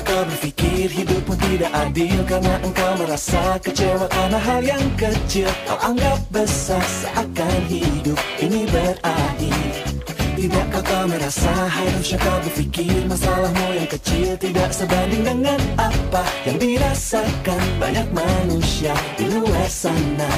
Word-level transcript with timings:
Kau 0.00 0.22
berpikir 0.26 0.90
hidupmu 0.90 1.34
tidak 1.38 1.70
adil 1.70 2.18
Karena 2.26 2.54
engkau 2.64 2.92
merasa 2.98 3.60
kecewa 3.62 4.06
karena 4.08 4.38
hal 4.38 4.60
yang 4.64 4.86
kecil. 4.96 5.48
Kau 5.68 5.78
anggap 5.80 6.18
besar 6.32 6.82
seakan 6.82 7.60
hidup 7.68 8.18
ini 8.40 8.66
berakhir. 8.68 9.90
Tidakkah 10.40 10.80
kau 10.80 11.04
merasa 11.04 11.52
harusnya 11.68 12.16
kau 12.16 12.40
berpikir 12.40 13.04
Masalahmu 13.04 13.76
yang 13.76 13.84
kecil 13.92 14.40
tidak 14.40 14.72
sebanding 14.72 15.20
dengan 15.20 15.60
apa 15.76 16.24
Yang 16.48 16.56
dirasakan? 16.64 17.60
Banyak 17.76 18.08
manusia 18.16 18.96
di 19.20 19.28
luar 19.28 19.68
sana. 19.68 20.32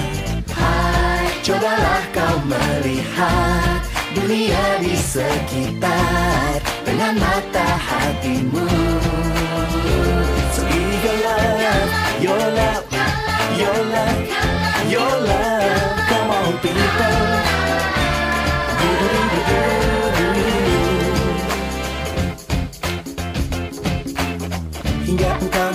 Hai, 0.51 1.31
cobalah 1.47 2.03
kau 2.11 2.37
melihat 2.51 3.79
dunia 4.19 4.83
di 4.83 4.95
sekitar 4.99 6.59
dengan 6.83 7.15
mata 7.23 7.69
hatimu. 7.79 8.67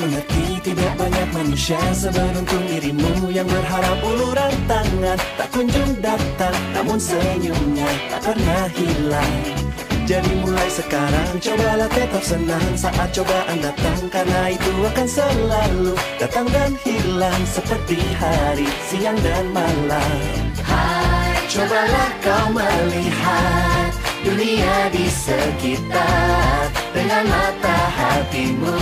Mengerti 0.07 0.43
tidak 0.63 0.91
banyak 0.95 1.27
manusia 1.35 1.79
seberuntung 1.91 2.63
dirimu 2.69 3.27
Yang 3.33 3.47
berharap 3.51 3.97
uluran 3.99 4.53
tangan. 4.69 5.17
Tak 5.35 5.49
kunjung 5.51 5.91
datang 5.99 6.55
Namun 6.71 6.97
senyumnya 7.01 7.89
tak 8.07 8.21
pernah 8.23 8.65
hilang 8.71 9.66
Jadi 10.07 10.39
mulai 10.39 10.71
sekarang 10.71 11.35
cobalah 11.35 11.91
tetap 11.91 12.23
senang 12.23 12.63
Saat 12.79 13.11
cobaan 13.11 13.59
datang 13.59 14.07
karena 14.07 14.55
itu 14.55 14.71
akan 14.87 15.03
selalu 15.03 15.91
Datang 16.15 16.47
dan 16.47 16.79
hilang 16.79 17.43
seperti 17.43 17.99
hari, 18.15 18.71
siang 18.87 19.19
dan 19.19 19.51
malam 19.51 20.47
Hai, 20.63 21.43
cobalah 21.51 22.11
kau 22.23 22.55
melihat 22.55 23.91
dunia 24.23 24.91
di 24.91 25.07
sekitar 25.07 26.71
dengan 26.91 27.23
mata 27.27 27.79
hatimu. 27.95 28.79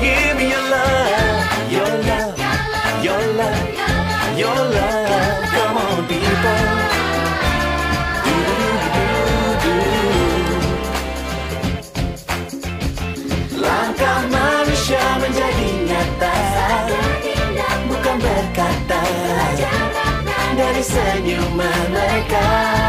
Give 0.00 0.34
me 0.36 0.52
your 0.52 0.64
love, 0.68 1.68
your 1.72 1.92
love, 2.04 2.36
your 3.00 3.22
love, 3.40 3.68
your 4.36 4.60
love. 4.72 5.44
Come 5.48 5.76
on, 5.80 6.00
people. 6.08 6.83
Mereka 21.54 22.83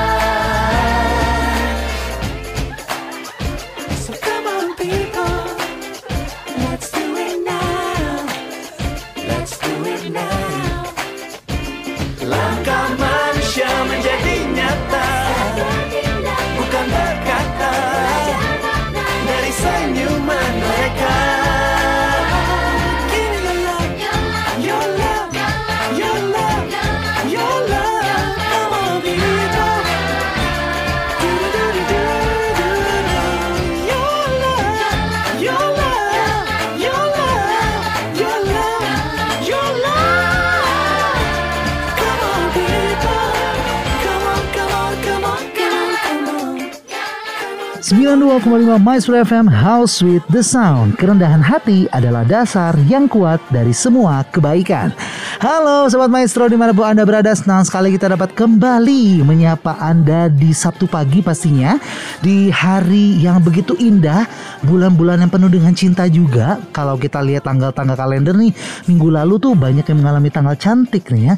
92,5 48.05 48.85
Maestro 48.85 49.17
FM 49.17 49.49
House 49.49 50.05
with 50.05 50.21
the 50.29 50.45
Sound. 50.45 50.93
Kerendahan 50.93 51.41
hati 51.41 51.89
adalah 51.89 52.21
dasar 52.21 52.77
yang 52.85 53.09
kuat 53.09 53.41
dari 53.49 53.73
semua 53.73 54.21
kebaikan. 54.29 54.93
Halo 55.41 55.89
Sobat 55.89 56.13
Maestro 56.13 56.45
di 56.45 56.53
mana 56.53 56.69
pun 56.69 56.85
Anda 56.85 57.01
berada 57.01 57.33
Senang 57.33 57.65
sekali 57.65 57.97
kita 57.97 58.13
dapat 58.13 58.37
kembali 58.37 59.25
menyapa 59.25 59.81
Anda 59.81 60.29
di 60.29 60.53
Sabtu 60.53 60.85
pagi 60.85 61.25
pastinya. 61.25 61.81
Di 62.21 62.53
hari 62.53 63.17
yang 63.17 63.41
begitu 63.41 63.73
indah 63.75 64.29
Bulan-bulan 64.61 65.25
yang 65.25 65.33
penuh 65.33 65.49
dengan 65.49 65.73
cinta 65.73 66.05
juga. 66.05 66.61
Kalau 66.71 67.01
kita 67.01 67.25
lihat 67.25 67.49
tanggal-tanggal 67.49 67.97
kalender 67.97 68.37
nih 68.37 68.53
Minggu 68.85 69.09
lalu 69.09 69.41
tuh 69.41 69.57
banyak 69.57 69.81
yang 69.81 70.05
mengalami 70.05 70.29
tanggal 70.29 70.53
cantik 70.53 71.09
nih 71.09 71.33
ya. 71.33 71.35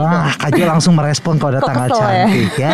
Wah 0.00 0.32
Kak 0.40 0.56
Jo 0.56 0.64
langsung 0.64 0.96
merespon 0.96 1.36
kalau 1.36 1.60
ada 1.60 1.60
Kok 1.60 1.68
tanggal 1.68 1.88
ya? 1.92 1.96
cantik 2.00 2.52
ya. 2.56 2.70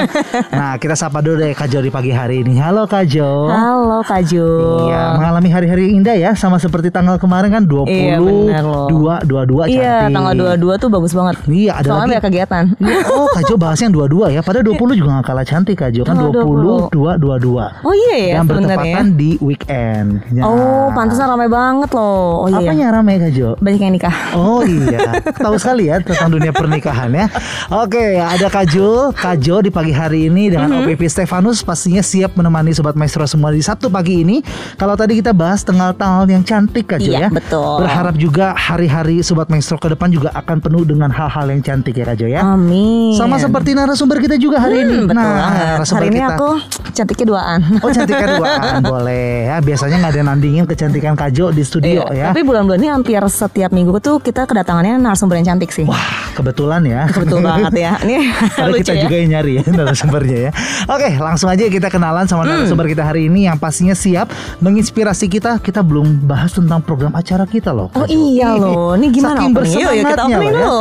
Nah 0.55 0.79
kita 0.79 0.95
sapa 0.95 1.19
dulu 1.19 1.43
deh 1.43 1.51
Kak 1.51 1.67
Jo 1.67 1.83
di 1.83 1.91
pagi 1.91 2.15
hari 2.15 2.47
ini. 2.47 2.63
Halo 2.63 2.87
Kak 2.87 3.11
Jo 3.25 3.49
Halo 3.49 3.99
Kak 4.03 4.21
Jo. 4.27 4.49
Iya, 4.85 5.17
mengalami 5.17 5.49
hari-hari 5.49 5.83
yang 5.87 5.95
indah 5.99 6.13
ya, 6.15 6.31
sama 6.35 6.59
seperti 6.59 6.89
tanggal 6.89 7.17
kemarin 7.17 7.49
kan 7.51 7.63
20, 7.65 7.89
Iya. 7.89 8.21
2, 8.61 9.25
22 9.25 9.65
Iya, 9.67 10.05
cantik. 10.05 10.13
tanggal 10.13 10.33
22 10.59 10.77
tuh 10.77 10.89
bagus 10.89 11.13
banget. 11.13 11.37
Iya, 11.47 11.73
ada 11.75 11.89
Soalnya 11.89 12.19
lagi. 12.19 12.27
kegiatan. 12.27 12.65
Iya, 12.77 12.99
Oh, 13.09 13.27
Kak 13.27 13.43
Jo 13.45 13.55
bahas 13.57 13.79
yang 13.79 13.93
22 13.93 14.29
ya. 14.29 14.41
Padahal 14.41 14.65
20 14.67 14.93
juga 14.95 15.09
gak 15.15 15.27
kalah 15.27 15.47
cantik 15.47 15.77
Kak 15.79 15.91
Jo 15.91 16.03
kan 16.03 16.15
Tanggal 16.15 16.33
20, 16.37 16.93
2, 16.93 17.13
22. 17.17 17.65
Oh 17.81 17.95
iya 17.95 18.17
ya 18.19 18.35
Dan 18.35 18.45
sebenarnya. 18.45 18.69
bertepatan 18.69 19.07
di 19.15 19.31
weekend. 19.41 20.09
Nah, 20.31 20.45
Oh, 20.45 20.87
pantesan 20.91 21.25
ramai 21.27 21.49
banget 21.49 21.91
loh. 21.91 22.45
Oh 22.45 22.49
iya. 22.51 22.61
Apanya 22.63 22.87
ramai 22.93 23.17
Kak 23.19 23.33
Jo? 23.33 23.49
Banyak 23.57 23.81
yang 23.81 23.95
nikah. 23.95 24.17
Oh 24.35 24.61
iya, 24.85 25.01
tahu 25.33 25.57
sekali 25.57 25.89
ya 25.89 25.97
tentang 25.99 26.29
dunia 26.29 26.53
pernikahan 26.53 27.09
ya. 27.11 27.27
Oke, 27.73 28.19
ada 28.19 28.47
Kak 28.47 28.69
Jo, 28.69 29.09
Kak 29.11 29.39
Jo 29.39 29.61
di 29.61 29.71
pagi 29.71 29.93
hari 29.93 30.29
ini 30.29 30.51
dengan 30.51 30.67
Mm-hmm. 30.67 30.91
OPP 30.91 31.07
Stefanus 31.07 31.63
pastinya 31.63 32.03
siap 32.03 32.35
menemani 32.35 32.73
Sobat 32.73 32.93
Maestro 32.95 33.14
semua 33.25 33.55
di 33.55 33.63
Sabtu 33.63 33.87
pagi 33.87 34.21
ini. 34.21 34.43
Kalau 34.75 34.95
tadi 34.95 35.15
kita 35.15 35.31
bahas 35.31 35.63
tanggal-tanggal 35.63 36.27
yang 36.27 36.43
cantik 36.43 36.91
Jo 36.91 36.99
Iya, 37.07 37.19
ya. 37.19 37.29
betul. 37.31 37.79
Berharap 37.79 38.15
juga 38.15 38.51
hari-hari 38.53 39.23
Sobat 39.23 39.47
Maestro 39.47 39.79
ke 39.79 39.87
depan 39.89 40.11
juga 40.11 40.35
akan 40.35 40.59
penuh 40.59 40.83
dengan 40.83 41.07
hal-hal 41.09 41.47
yang 41.47 41.61
cantik 41.61 41.95
ya 41.95 42.05
Kak 42.05 42.17
Jo 42.17 42.27
ya. 42.27 42.43
Amin. 42.43 43.15
Sama 43.15 43.39
seperti 43.39 43.73
narasumber 43.73 44.19
kita 44.19 44.35
juga 44.35 44.59
hari 44.59 44.83
ini. 44.83 44.97
Hmm, 44.97 45.07
betul 45.07 45.23
nah, 45.23 45.31
banget. 45.39 45.67
narasumber 45.71 46.01
Hari 46.01 46.09
ini 46.09 46.19
kita. 46.19 46.35
aku 46.35 46.49
cantiknya 46.91 47.27
duaan. 47.29 47.61
Oh 47.79 47.89
cantiknya 47.89 48.29
duaan 48.35 48.81
boleh 48.95 49.29
ya 49.45 49.57
biasanya 49.61 49.97
nggak 49.97 50.11
ada 50.11 50.19
yang 50.19 50.29
nandingin 50.29 50.65
kecantikan 50.65 51.15
Kak 51.15 51.31
Jo 51.31 51.47
di 51.49 51.63
studio 51.63 52.03
Iya, 52.05 52.11
ya. 52.11 52.27
Tapi 52.31 52.43
bulan-bulan 52.43 52.79
ini 52.79 52.89
hampir 52.89 53.23
setiap 53.25 53.71
minggu 53.71 54.01
tuh 54.01 54.19
kita 54.19 54.43
kedatangannya 54.45 54.99
narasumber 54.99 55.37
yang 55.37 55.55
cantik 55.55 55.71
sih. 55.71 55.85
Wah 55.85 56.03
kebetulan 56.33 56.83
ya. 56.83 57.07
Betul 57.07 57.39
banget 57.41 57.73
ya. 57.77 57.93
Ini 58.05 58.17
lucu 58.65 58.83
kita 58.83 58.93
ya. 58.93 59.03
juga 59.05 59.15
yang 59.17 59.29
nyari 59.31 59.53
ya 59.55 59.65
narasumbernya 59.79 60.39
ya. 60.41 60.51
Oke, 60.87 61.09
langsung 61.15 61.47
aja 61.47 61.63
kita 61.65 61.87
kenalan 61.87 62.25
sama 62.25 62.43
Hmm. 62.45 62.61
narasumber 62.61 62.87
kita 63.05 63.13
hari 63.13 63.29
ini 63.29 63.45
yang 63.45 63.61
pastinya 63.61 63.93
siap 63.93 64.33
menginspirasi 64.65 65.29
kita. 65.29 65.61
Kita 65.61 65.85
belum 65.85 66.25
bahas 66.25 66.57
tentang 66.57 66.81
program 66.81 67.13
acara 67.13 67.45
kita 67.45 67.69
loh. 67.69 67.93
Oh 67.93 68.09
iya 68.09 68.57
loh. 68.57 68.97
Ini 68.97 69.13
gimana 69.13 69.45
Saking 69.45 69.53
opening? 69.53 69.73
Yuk, 69.77 69.93
yuk 69.93 69.93
kita 69.93 70.25
bersemangatnya 70.25 70.37
opening 70.41 70.55
ya. 70.57 70.73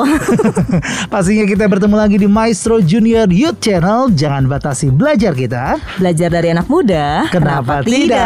pastinya 1.13 1.43
kita 1.43 1.63
bertemu 1.67 1.95
lagi 1.99 2.15
di 2.15 2.27
Maestro 2.31 2.79
Junior 2.79 3.27
Youth 3.27 3.59
Channel. 3.59 4.15
Jangan 4.15 4.47
batasi 4.47 4.87
belajar 4.87 5.35
kita. 5.35 5.83
Belajar 5.99 6.31
dari 6.31 6.47
anak 6.55 6.71
muda. 6.71 7.27
Kenapa, 7.27 7.83
tidak? 7.83 8.23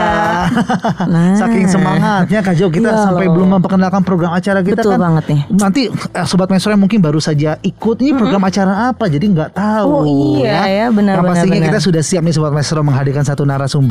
Nah. 1.07 1.39
Saking 1.39 1.71
semangatnya 1.71 2.43
Kak 2.43 2.55
Jo 2.59 2.67
kita 2.67 2.91
Iya 2.91 2.99
sampai 3.07 3.31
loh. 3.31 3.39
belum 3.39 3.49
memperkenalkan 3.57 4.03
program 4.03 4.35
acara 4.35 4.59
kita 4.59 4.83
Betul 4.83 4.93
kan. 4.97 4.99
banget 4.99 5.23
nih. 5.31 5.41
Nanti 5.55 5.81
eh, 5.87 6.25
sobat 6.27 6.51
Maestro 6.51 6.75
yang 6.75 6.83
mungkin 6.83 6.99
baru 6.99 7.23
saja 7.23 7.55
ikut 7.63 7.97
ini 8.03 8.11
program 8.11 8.43
acara 8.43 8.91
apa 8.91 9.07
jadi 9.07 9.23
nggak 9.23 9.55
tahu. 9.55 9.87
Oh, 9.87 10.03
iya 10.35 10.67
ya, 10.67 10.85
benar, 10.91 11.21
Yang 11.21 11.23
benar, 11.23 11.31
pastinya 11.31 11.55
benar. 11.55 11.67
kita 11.71 11.79
sudah 11.79 12.01
siap 12.03 12.21
nih 12.27 12.33
sobat 12.35 12.51
Maestro 12.51 12.83
menghadirkan 12.83 13.23
satu 13.23 13.47
narasumber 13.47 13.86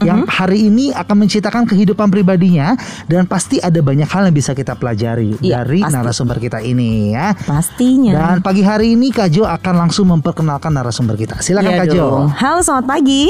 yang 0.00 0.18
Mm-hmm. 0.18 0.34
hari 0.34 0.58
ini 0.66 0.90
akan 0.90 1.16
menceritakan 1.16 1.62
kehidupan 1.64 2.08
pribadinya 2.08 2.74
dan 3.04 3.22
pasti 3.24 3.58
ada 3.58 3.78
banyak 3.78 4.04
hal 4.04 4.26
yang 4.26 4.34
bisa 4.34 4.50
kita 4.50 4.74
pelajari 4.74 5.38
Iya, 5.38 5.62
dari 5.62 5.80
pasti. 5.80 5.94
narasumber 5.94 6.36
kita 6.38 6.58
ini 6.58 7.12
ya. 7.12 7.32
Pastinya. 7.38 8.12
Dan 8.12 8.36
pagi 8.40 8.60
hari 8.60 8.92
ini 8.92 9.08
Kak 9.08 9.28
Jo 9.28 9.44
akan 9.44 9.74
langsung 9.78 10.08
memperkenalkan 10.08 10.70
narasumber 10.70 11.14
kita. 11.14 11.38
Silakan 11.38 11.70
Iya 11.70 11.78
Kak 11.78 11.86
Jo. 11.88 11.98
dong. 12.00 12.26
Halo, 12.30 12.58
selamat 12.58 12.86
pagi. 12.88 13.24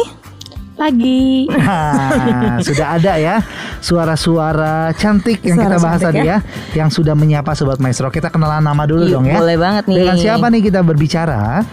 Pagi. 0.75 1.51
Nah, 1.51 2.63
sudah 2.67 2.87
ada 2.95 3.13
ya 3.15 3.43
suara-suara 3.81 4.95
cantik 4.95 5.43
yang 5.43 5.59
Suara 5.59 5.67
kita 5.69 5.79
bahas 5.81 6.01
tadi 6.01 6.21
ya. 6.21 6.39
ya. 6.39 6.39
yang 6.77 6.89
sudah 6.89 7.13
menyapa 7.13 7.51
sobat 7.53 7.77
maestro. 7.77 8.09
Kita 8.09 8.29
kenalan 8.29 8.63
nama 8.63 8.87
dulu 8.87 9.03
Yuk, 9.03 9.13
dong 9.13 9.25
ya. 9.27 9.37
boleh 9.37 9.59
banget 9.59 9.85
nih. 9.85 9.97
Dengan 9.99 10.17
siapa 10.17 10.47
nih 10.47 10.63
kita 10.63 10.81
berbicara? 10.81 11.67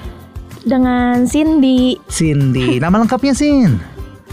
Dengan 0.60 1.22
Cindy. 1.24 2.02
Cindy. 2.08 2.82
Nama 2.82 2.98
lengkapnya 2.98 3.32
Sin. 3.32 3.78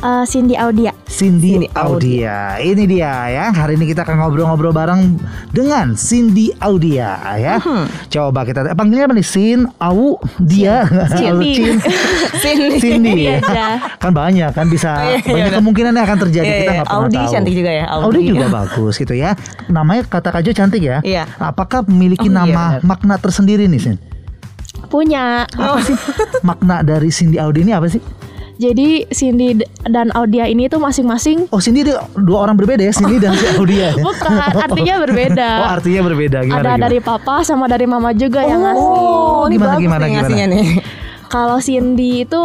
Eh, 0.02 0.25
Cindy 0.26 0.58
Audia. 0.58 0.90
Cindy, 1.06 1.62
Cindy 1.62 1.69
Audia. 1.72 2.58
Ini 2.58 2.90
dia 2.90 3.14
ya. 3.31 3.44
Hari 3.49 3.78
ini 3.78 3.87
kita 3.87 4.02
akan 4.02 4.19
ngobrol-ngobrol 4.19 4.75
bareng 4.75 5.14
dengan 5.49 5.94
Cindy 5.94 6.50
Audia 6.58 7.22
ya. 7.38 7.62
Coba 8.10 8.43
kita 8.43 8.75
panggilnya 8.75 9.06
apa 9.06 9.14
nih? 9.14 9.22
Sin, 9.22 9.70
Au, 9.78 10.19
dia, 10.37 10.90
Cindy. 11.14 11.54
Cin, 11.54 11.78
Cindy. 12.43 12.76
Cindy 12.76 13.12
ya. 13.31 13.38
Iya. 13.38 13.69
kan 13.94 14.10
banyak 14.10 14.50
kan 14.50 14.66
bisa 14.66 14.90
Iya, 14.90 15.22
iya, 15.22 15.31
banyak 15.31 15.52
kemungkinan 15.62 15.93
yang 15.94 16.04
akan 16.04 16.19
terjadi 16.20 16.43
Iya, 16.44 16.58
kita 16.58 16.66
iya. 16.66 16.75
nggak 16.75 16.88
pernah 16.90 17.02
Audi 17.06 17.14
tahu. 17.16 17.31
cantik 17.31 17.54
juga 17.54 17.70
ya, 17.70 17.84
Audi, 17.87 18.02
Audi. 18.02 18.22
juga 18.26 18.46
bagus 18.50 18.94
gitu 18.99 19.14
ya. 19.14 19.31
Namanya 19.69 20.02
kata 20.04 20.28
Kajo 20.34 20.50
cantik 20.50 20.82
ya. 20.82 20.99
Iya. 21.06 21.31
Apakah 21.38 21.87
memiliki 21.87 22.26
Oh, 22.26 22.34
iya, 22.34 22.38
nama 22.43 22.64
benar. 22.75 22.82
makna 22.82 23.14
tersendiri 23.16 23.70
nih 23.70 23.78
Sin? 23.78 23.96
Punya. 24.90 25.46
Oh. 25.54 25.78
Apa 25.78 25.81
sih 25.81 25.94
makna 26.43 26.82
dari 26.82 27.06
Cindy 27.08 27.38
Audi 27.38 27.62
ini 27.62 27.70
apa 27.70 27.87
sih? 27.87 28.02
Jadi 28.54 28.88
Cindy 29.08 29.56
dan 29.82 30.12
Audia 30.12 30.44
ini 30.44 30.66
tuh 30.66 30.78
masing-masing 30.78 31.49
Oh 31.49 31.58
Cindy 31.58 31.82
dia 31.82 31.99
dua 32.14 32.38
orang 32.43 32.54
berbeda 32.54 32.81
ya 32.81 32.93
Cindy 32.93 33.16
dan 33.16 33.32
si 33.32 33.46
Audia. 33.50 33.90
ya? 33.90 33.93
bukan 33.99 34.32
artinya 34.60 34.94
berbeda. 35.00 35.49
Oh 35.58 35.69
artinya 35.72 36.00
berbeda 36.02 36.38
gimana? 36.43 36.60
Ada 36.60 36.69
gimana? 36.70 36.82
dari 36.82 36.99
papa 36.99 37.34
sama 37.43 37.64
dari 37.66 37.84
mama 37.84 38.12
juga 38.12 38.40
yang 38.40 38.60
ngasih. 38.60 38.87
Oh, 38.87 39.44
ini 39.44 39.56
Gimana, 39.56 39.69
bagus 39.69 39.81
gimana, 39.81 39.99
nih 39.99 40.06
gimana? 40.06 40.20
ngasihnya 40.20 40.46
nih. 40.49 40.66
Kalau 41.25 41.58
Cindy 41.58 42.12
itu 42.22 42.43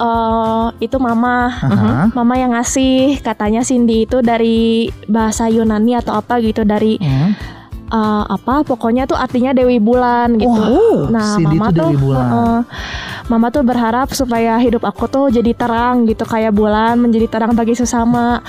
eh, 0.00 0.66
itu 0.80 0.96
mama. 0.96 1.52
Aha. 1.52 1.92
Mama 2.10 2.34
yang 2.34 2.50
ngasih 2.50 2.94
katanya 3.20 3.60
Cindy 3.60 4.04
itu 4.04 4.18
dari 4.20 4.88
bahasa 5.06 5.46
Yunani 5.46 5.92
atau 5.94 6.14
apa 6.14 6.40
gitu 6.40 6.64
dari 6.64 6.96
Hmm. 6.96 7.36
eh, 7.86 8.24
apa 8.26 8.62
pokoknya 8.62 9.04
tuh 9.04 9.14
artinya 9.14 9.50
Dewi 9.50 9.76
Bulan 9.76 10.34
gitu. 10.34 10.48
Oh, 10.48 11.04
nah, 11.06 11.34
Cindy 11.34 11.52
mama 11.54 11.68
tuh 11.68 11.76
tuh 11.76 11.88
Dewi 11.90 11.98
Bulan. 12.00 12.26
eh, 12.26 12.60
mama 13.30 13.46
tuh 13.48 13.62
berharap 13.62 14.10
supaya 14.10 14.58
hidup 14.58 14.82
aku 14.82 15.06
tuh 15.06 15.30
jadi 15.30 15.54
terang 15.54 16.02
gitu 16.04 16.24
kayak 16.24 16.50
bulan 16.50 16.98
menjadi 16.98 17.30
terang 17.30 17.54
bagi 17.54 17.72
sesama. 17.72 18.42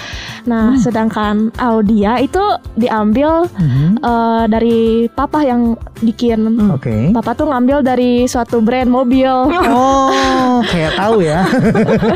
Nah, 0.43 0.73
Hmm. 0.73 0.81
sedangkan 0.81 1.35
Audia 1.55 2.17
itu 2.17 2.41
diambil 2.73 3.45
Mhm. 3.53 4.01
eh, 4.01 4.43
dari 4.47 4.79
papa 5.07 5.41
yang 5.41 5.73
bikin. 5.99 6.41
Oke. 6.71 7.13
Papa 7.13 7.31
tuh 7.31 7.45
ngambil 7.45 7.85
dari 7.85 8.25
suatu 8.25 8.57
brand 8.59 8.89
mobil. 8.89 9.29
Oh, 9.69 10.59
kayak 10.65 10.97
tahu 10.97 11.21
ya. 11.21 11.45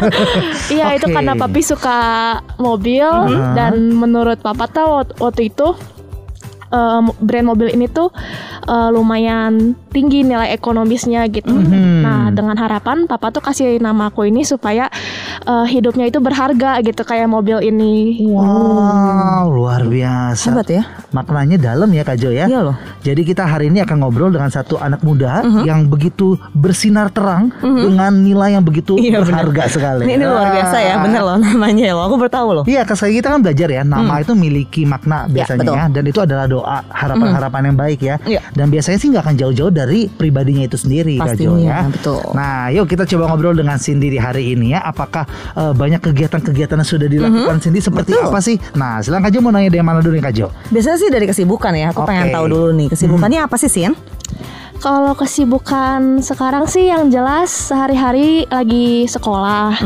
Iya 0.67 0.95
itu 0.95 1.05
Oke. 1.05 1.13
karena 1.13 1.33
papi 1.35 1.61
suka 1.61 1.99
mobil 2.57 3.05
Mhm. 3.05 3.53
dan 3.53 3.73
menurut 3.91 4.39
papa 4.39 4.65
tuh 4.65 4.85
wak- 4.95 5.15
waktu 5.19 5.47
itu 5.47 5.77
eh, 6.75 6.99
brand 7.23 7.47
mobil 7.47 7.71
ini 7.71 7.87
tuh 7.87 8.11
eh, 8.65 8.89
lumayan 8.91 9.73
tinggi 9.89 10.21
nilai 10.21 10.51
ekonomisnya 10.51 11.23
gitu. 11.31 11.55
Mhm. 11.55 12.03
Nah 12.03 12.27
dengan 12.29 12.59
harapan 12.59 13.07
papa 13.07 13.31
tuh 13.31 13.39
kasih 13.39 13.79
nama 13.79 14.11
aku 14.11 14.27
ini 14.27 14.43
supaya 14.43 14.91
eh, 15.41 15.65
hidupnya 15.65 16.05
itu 16.05 16.19
berharga 16.19 16.83
gitu 16.83 17.01
kayak 17.01 17.31
mobil 17.31 17.63
ini. 17.63 18.19
Wow, 18.27 19.47
luar 19.47 19.87
biasa. 19.87 20.51
Hebat 20.51 20.67
ya. 20.69 20.83
Maknanya 21.11 21.55
dalam 21.55 21.87
ya 21.89 22.03
Kak 22.03 22.17
Jo 22.17 22.29
ya. 22.29 22.45
Iya 22.45 22.59
loh. 22.61 22.75
Jadi 23.01 23.21
kita 23.23 23.45
hari 23.45 23.69
ini 23.69 23.79
akan 23.79 24.01
ngobrol 24.01 24.33
dengan 24.33 24.49
satu 24.49 24.75
anak 24.75 24.99
muda 24.99 25.45
Mhm. 25.45 25.63
yang 25.63 25.79
begitu 25.87 26.35
bersinar 26.51 27.07
terang 27.09 27.53
dengan 27.61 28.11
nilai 28.11 28.57
yang 28.57 28.65
begitu 28.65 28.97
Iya, 28.97 29.21
berharga 29.21 29.69
sekali. 29.69 30.09
Ini, 30.09 30.17
ini 30.17 30.25
luar 30.25 30.49
biasa 30.51 30.77
ya, 30.81 30.95
bener 30.99 31.21
loh 31.21 31.37
namanya 31.37 31.93
loh. 31.93 32.03
Aku 32.09 32.15
bertahu 32.17 32.49
loh. 32.51 32.63
Iya, 32.65 32.81
kita 32.85 33.27
kan 33.29 33.39
belajar 33.45 33.69
ya, 33.69 33.81
nama 33.85 34.19
itu 34.19 34.33
memiliki 34.33 34.81
makna 34.83 35.29
Ya, 35.29 35.45
biasanya 35.45 35.61
betul. 35.61 35.75
ya, 35.77 35.83
dan 35.93 36.03
itu 36.05 36.19
adalah 36.19 36.45
doa, 36.49 36.64
harapan-harapan 36.91 37.71
yang 37.71 37.77
baik 37.77 37.99
ya. 38.01 38.15
Iya. 38.25 38.41
Dan 38.51 38.73
biasanya 38.73 38.97
sih 38.97 39.13
nggak 39.13 39.23
akan 39.23 39.35
jauh-jauh 39.37 39.71
dari 39.71 40.09
pribadinya 40.09 40.65
itu 40.65 40.75
sendiri, 40.75 41.21
Kak 41.21 41.37
Jo 41.37 41.53
Pastinya, 41.55 41.77
ya. 41.85 41.89
betul. 41.89 42.21
Nah, 42.33 42.73
yuk 42.73 42.85
kita 42.89 43.05
coba 43.05 43.23
ngobrol 43.31 43.55
dengan 43.55 43.77
Cindy 43.77 44.09
di 44.09 44.19
hari 44.19 44.57
ini 44.57 44.73
ya. 44.73 44.81
Apakah 44.83 45.23
eh, 45.55 45.73
banyak 45.73 46.01
kegiatan-kegiatan 46.01 46.77
yang 46.81 46.89
sudah 46.89 47.07
dilakukan 47.07 47.61
Cindy 47.61 47.79
seperti 47.79 48.11
Betul. 48.17 48.27
apa 48.33 48.39
sih? 48.41 48.57
Nah, 48.73 48.99
silakan 48.99 49.29
Kak 49.29 49.31
Jo 49.31 49.39
mau 49.45 49.53
nanya 49.53 49.69
dari 49.69 49.85
mana 49.85 50.01
dulu 50.01 50.17
nih 50.17 50.25
Kak 50.25 50.33
Jo? 50.33 50.47
Biasanya 50.73 50.97
sih 50.97 51.09
dari 51.13 51.25
kesibukan 51.29 51.71
ya. 51.77 51.93
Aku 51.93 52.03
pengen 52.03 52.29
Oke. 52.29 52.35
tahu 52.35 52.45
dulu 52.49 52.69
nih 52.73 52.87
kesibukannya 52.91 53.39
apa 53.45 53.55
sih 53.61 53.69
Sin? 53.69 53.93
Kalau 54.75 55.15
kesibukan 55.17 56.19
sekarang 56.21 56.67
sih 56.69 56.91
yang 56.91 57.09
jelas 57.09 57.49
sehari-hari 57.49 58.45
lagi 58.51 59.07
sekolah. 59.09 59.81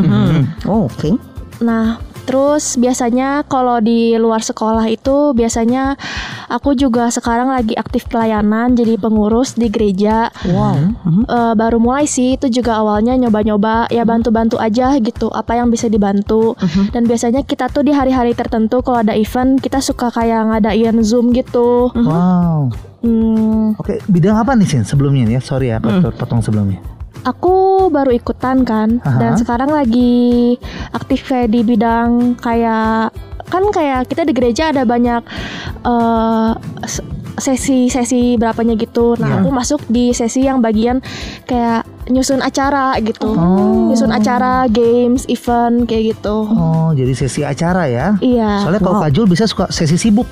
Oh, 0.67 0.89
oke. 0.89 1.15
Nah, 1.63 2.01
terus 2.29 2.77
biasanya 2.77 3.41
kalau 3.49 3.81
di 3.81 4.13
luar 4.21 4.45
sekolah 4.45 4.85
itu 4.85 5.33
biasanya 5.33 5.97
aku 6.45 6.77
juga 6.77 7.09
sekarang 7.09 7.49
lagi 7.49 7.73
aktif 7.73 8.05
pelayanan 8.05 8.77
jadi 8.77 9.01
pengurus 9.01 9.57
di 9.57 9.65
gereja. 9.73 10.29
Wow. 10.45 10.77
Mhm. 11.09 11.23
Eh, 11.25 11.53
baru 11.57 11.81
mulai 11.81 12.05
sih 12.05 12.37
itu 12.37 12.53
juga 12.53 12.77
awalnya 12.77 13.17
nyoba-nyoba 13.17 13.89
ya 13.89 14.05
bantu-bantu 14.05 14.61
aja 14.61 14.93
gitu 15.01 15.33
apa 15.33 15.57
yang 15.57 15.73
bisa 15.73 15.89
dibantu 15.89 16.53
dan 16.93 17.09
biasanya 17.09 17.41
kita 17.41 17.65
tuh 17.73 17.81
di 17.81 17.89
hari-hari 17.89 18.37
tertentu 18.37 18.85
kalau 18.85 19.01
ada 19.01 19.17
event 19.17 19.57
kita 19.57 19.81
suka 19.81 20.13
kayak 20.13 20.45
ngadain 20.53 21.01
zoom 21.01 21.33
gitu 21.33 21.89
Wow. 21.95 22.69
Hmm, 22.99 23.79
Oke, 23.79 24.03
bidang 24.11 24.35
apa 24.35 24.59
nih 24.59 24.67
Sin 24.67 24.83
sebelumnya 24.83 25.23
nih 25.23 25.35
ya? 25.39 25.41
Sorry 25.41 25.71
ya, 25.71 25.79
potong, 25.79 26.11
potong 26.19 26.41
sebelumnya. 26.43 26.83
Aku 27.21 27.53
baru 27.89 28.11
ikutan 28.11 28.63
kan 28.63 28.99
Aha. 28.99 29.17
dan 29.17 29.31
sekarang 29.35 29.69
lagi 29.69 30.55
aktif 30.91 31.25
kayak 31.25 31.49
di 31.49 31.61
bidang 31.61 32.35
kayak 32.35 33.11
kan 33.45 33.63
kayak 33.69 34.05
kita 34.05 34.23
di 34.23 34.31
gereja 34.31 34.69
ada 34.69 34.85
banyak 34.85 35.25
s- 36.83 37.01
sesi-sesi 37.35 38.35
berapanya 38.35 38.75
gitu. 38.75 39.15
Nah, 39.15 39.25
Iya. 39.25 39.35
aku 39.39 39.49
masuk 39.49 39.81
di 39.87 40.11
sesi 40.11 40.43
yang 40.43 40.59
bagian 40.59 40.99
kayak 41.45 41.87
nyusun 42.09 42.41
acara 42.41 42.97
gitu. 42.99 43.29
Oh. 43.29 43.87
Nyusun 43.87 44.09
acara, 44.09 44.65
games, 44.65 45.23
event 45.25 45.85
kayak 45.85 46.13
gitu. 46.13 46.37
Oh, 46.43 46.89
jadi 46.91 47.13
sesi 47.13 47.41
acara 47.41 47.85
ya? 47.85 48.17
Iya. 48.19 48.65
Soalnya 48.65 48.79
kalau 48.79 48.97
Wow. 48.97 49.03
Kak 49.05 49.11
Jul 49.11 49.25
bisa 49.25 49.45
suka 49.45 49.65
sesi 49.69 49.95
sibuk. 49.95 50.25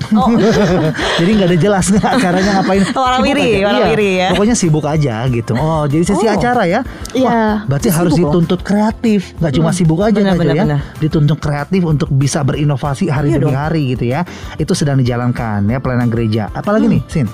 jadi 1.18 1.30
nggak 1.32 1.48
ada 1.48 1.58
jelas 1.58 1.86
acaranya 1.94 2.60
ngapain. 2.60 2.82
Warawiri, 2.98 3.62
warawiri 3.62 4.10
Iya, 4.10 4.20
ya. 4.20 4.28
Pokoknya 4.34 4.56
sibuk 4.56 4.84
aja 4.84 5.22
gitu. 5.28 5.52
Oh, 5.54 5.86
jadi 5.86 6.02
sesi 6.04 6.26
Oh. 6.26 6.34
acara 6.34 6.62
ya? 6.64 6.80
Iya. 7.12 7.30
Wah, 7.30 7.56
berarti 7.64 7.88
harus 7.88 8.12
Sibuk 8.12 8.26
loh. 8.26 8.32
dituntut 8.42 8.60
kreatif. 8.60 9.20
Nggak 9.38 9.52
cuma 9.54 9.70
sibuk 9.70 10.00
aja 10.00 10.18
benar, 10.18 10.34
ya. 10.36 10.64
benar. 10.66 10.80
Dituntut 10.98 11.38
kreatif 11.38 11.82
untuk 11.82 12.08
bisa 12.10 12.42
berinovasi 12.42 13.06
hari 13.06 13.30
Iya 13.30 13.38
demi 13.38 13.48
dong. 13.48 13.56
hari 13.56 13.82
gitu 13.94 14.04
ya. 14.04 14.26
Itu 14.56 14.74
sedang 14.74 14.98
dijalankan 14.98 15.62
ya 15.64 15.78
pelayanan 15.78 16.10
gereja. 16.10 16.50
Apalagi 16.50 16.86
Hmm. 16.86 16.94
nih, 16.98 17.02
Sin? 17.06 17.26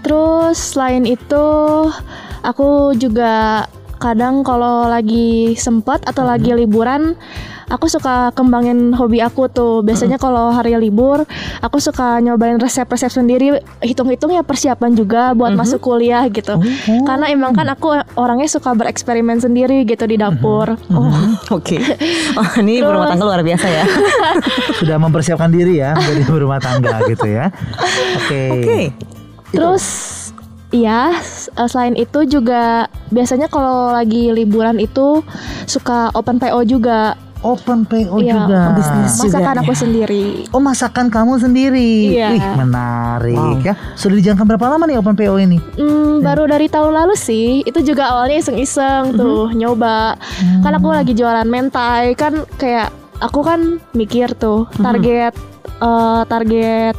Terus 0.00 0.54
selain 0.54 1.02
itu 1.02 1.44
aku 2.46 2.94
juga 2.94 3.66
kadang 3.96 4.44
kalau 4.44 4.86
lagi 4.86 5.56
sempat 5.56 6.04
atau 6.04 6.28
lagi 6.28 6.52
liburan 6.52 7.16
aku 7.66 7.90
suka 7.90 8.30
kembangin 8.36 8.94
hobi 8.94 9.18
aku 9.18 9.50
tuh. 9.50 9.82
Biasanya 9.82 10.20
kalau 10.20 10.54
hari 10.54 10.76
libur 10.78 11.26
aku 11.58 11.82
suka 11.82 12.22
nyobain 12.22 12.60
resep-resep 12.60 13.10
sendiri, 13.10 13.58
hitung-hitung 13.82 14.30
ya 14.30 14.46
persiapan 14.46 14.94
juga 14.94 15.34
buat 15.34 15.52
masuk 15.56 15.82
kuliah 15.82 16.22
gitu. 16.30 16.60
Karena 17.08 17.26
emang 17.30 17.56
kan 17.56 17.66
aku 17.66 17.98
orangnya 18.14 18.46
suka 18.46 18.72
bereksperimen 18.76 19.42
sendiri 19.42 19.82
gitu 19.82 20.06
di 20.06 20.16
dapur. 20.20 20.78
Oh, 20.92 21.10
oke. 21.58 21.78
Oh, 22.38 22.48
ini 22.62 22.78
Terus- 22.78 22.86
berumah 22.86 23.06
tangga 23.10 23.24
luar 23.26 23.42
biasa 23.42 23.66
ya. 23.66 23.84
Sudah 24.80 24.96
mempersiapkan 25.00 25.50
diri 25.50 25.82
ya 25.82 25.96
menjadi 25.96 26.30
berumah 26.30 26.60
tangga 26.62 27.02
gitu 27.10 27.26
ya. 27.26 27.50
Oke. 28.26 28.42
Oke. 28.52 28.80
Terus 29.54 29.84
Iya, 30.68 31.14
eh, 31.52 31.68
selain 31.68 31.94
itu 31.94 32.26
juga 32.26 32.84
biasanya 33.08 33.46
kalau 33.46 33.90
lagi 33.90 34.30
liburan 34.30 34.76
itu 34.76 35.22
suka 35.64 36.10
open 36.12 36.36
PO 36.36 36.60
juga. 36.64 37.14
Open 37.40 37.86
PO 37.86 38.18
Iya, 38.18 38.34
juga. 38.34 38.60
bisnis. 38.74 39.12
Masakan 39.20 39.30
juga 39.54 39.62
aku 39.62 39.70
ya. 39.70 39.78
sendiri. 39.78 40.24
Oh 40.50 40.58
masakan 40.58 41.06
kamu 41.06 41.38
sendiri. 41.38 41.92
Iya. 42.12 42.28
Ih 42.32 42.46
menarik 42.56 43.38
Wow. 43.38 43.62
ya. 43.62 43.74
Sudah 43.94 44.16
dijalankan 44.16 44.46
berapa 44.48 44.66
lama 44.68 44.84
nih 44.84 44.98
Open 44.98 45.14
PO 45.14 45.36
ini? 45.38 45.58
Hmm, 45.76 46.18
baru 46.20 46.44
dari 46.44 46.66
tahun 46.66 46.90
lalu 46.96 47.14
sih. 47.14 47.62
Itu 47.62 47.80
juga 47.80 48.10
awalnya 48.10 48.42
iseng-iseng 48.42 49.14
tuh 49.14 49.52
nyoba. 49.52 50.18
Kan 50.60 50.72
aku 50.74 50.90
lagi 50.90 51.12
jualan 51.12 51.46
mentai 51.46 52.16
kan 52.16 52.42
kayak 52.56 52.90
aku 53.16 53.40
kan 53.40 53.78
mikir 53.92 54.34
tuh 54.34 54.66
target 54.74 55.30
eh, 55.78 56.22
target 56.26 56.96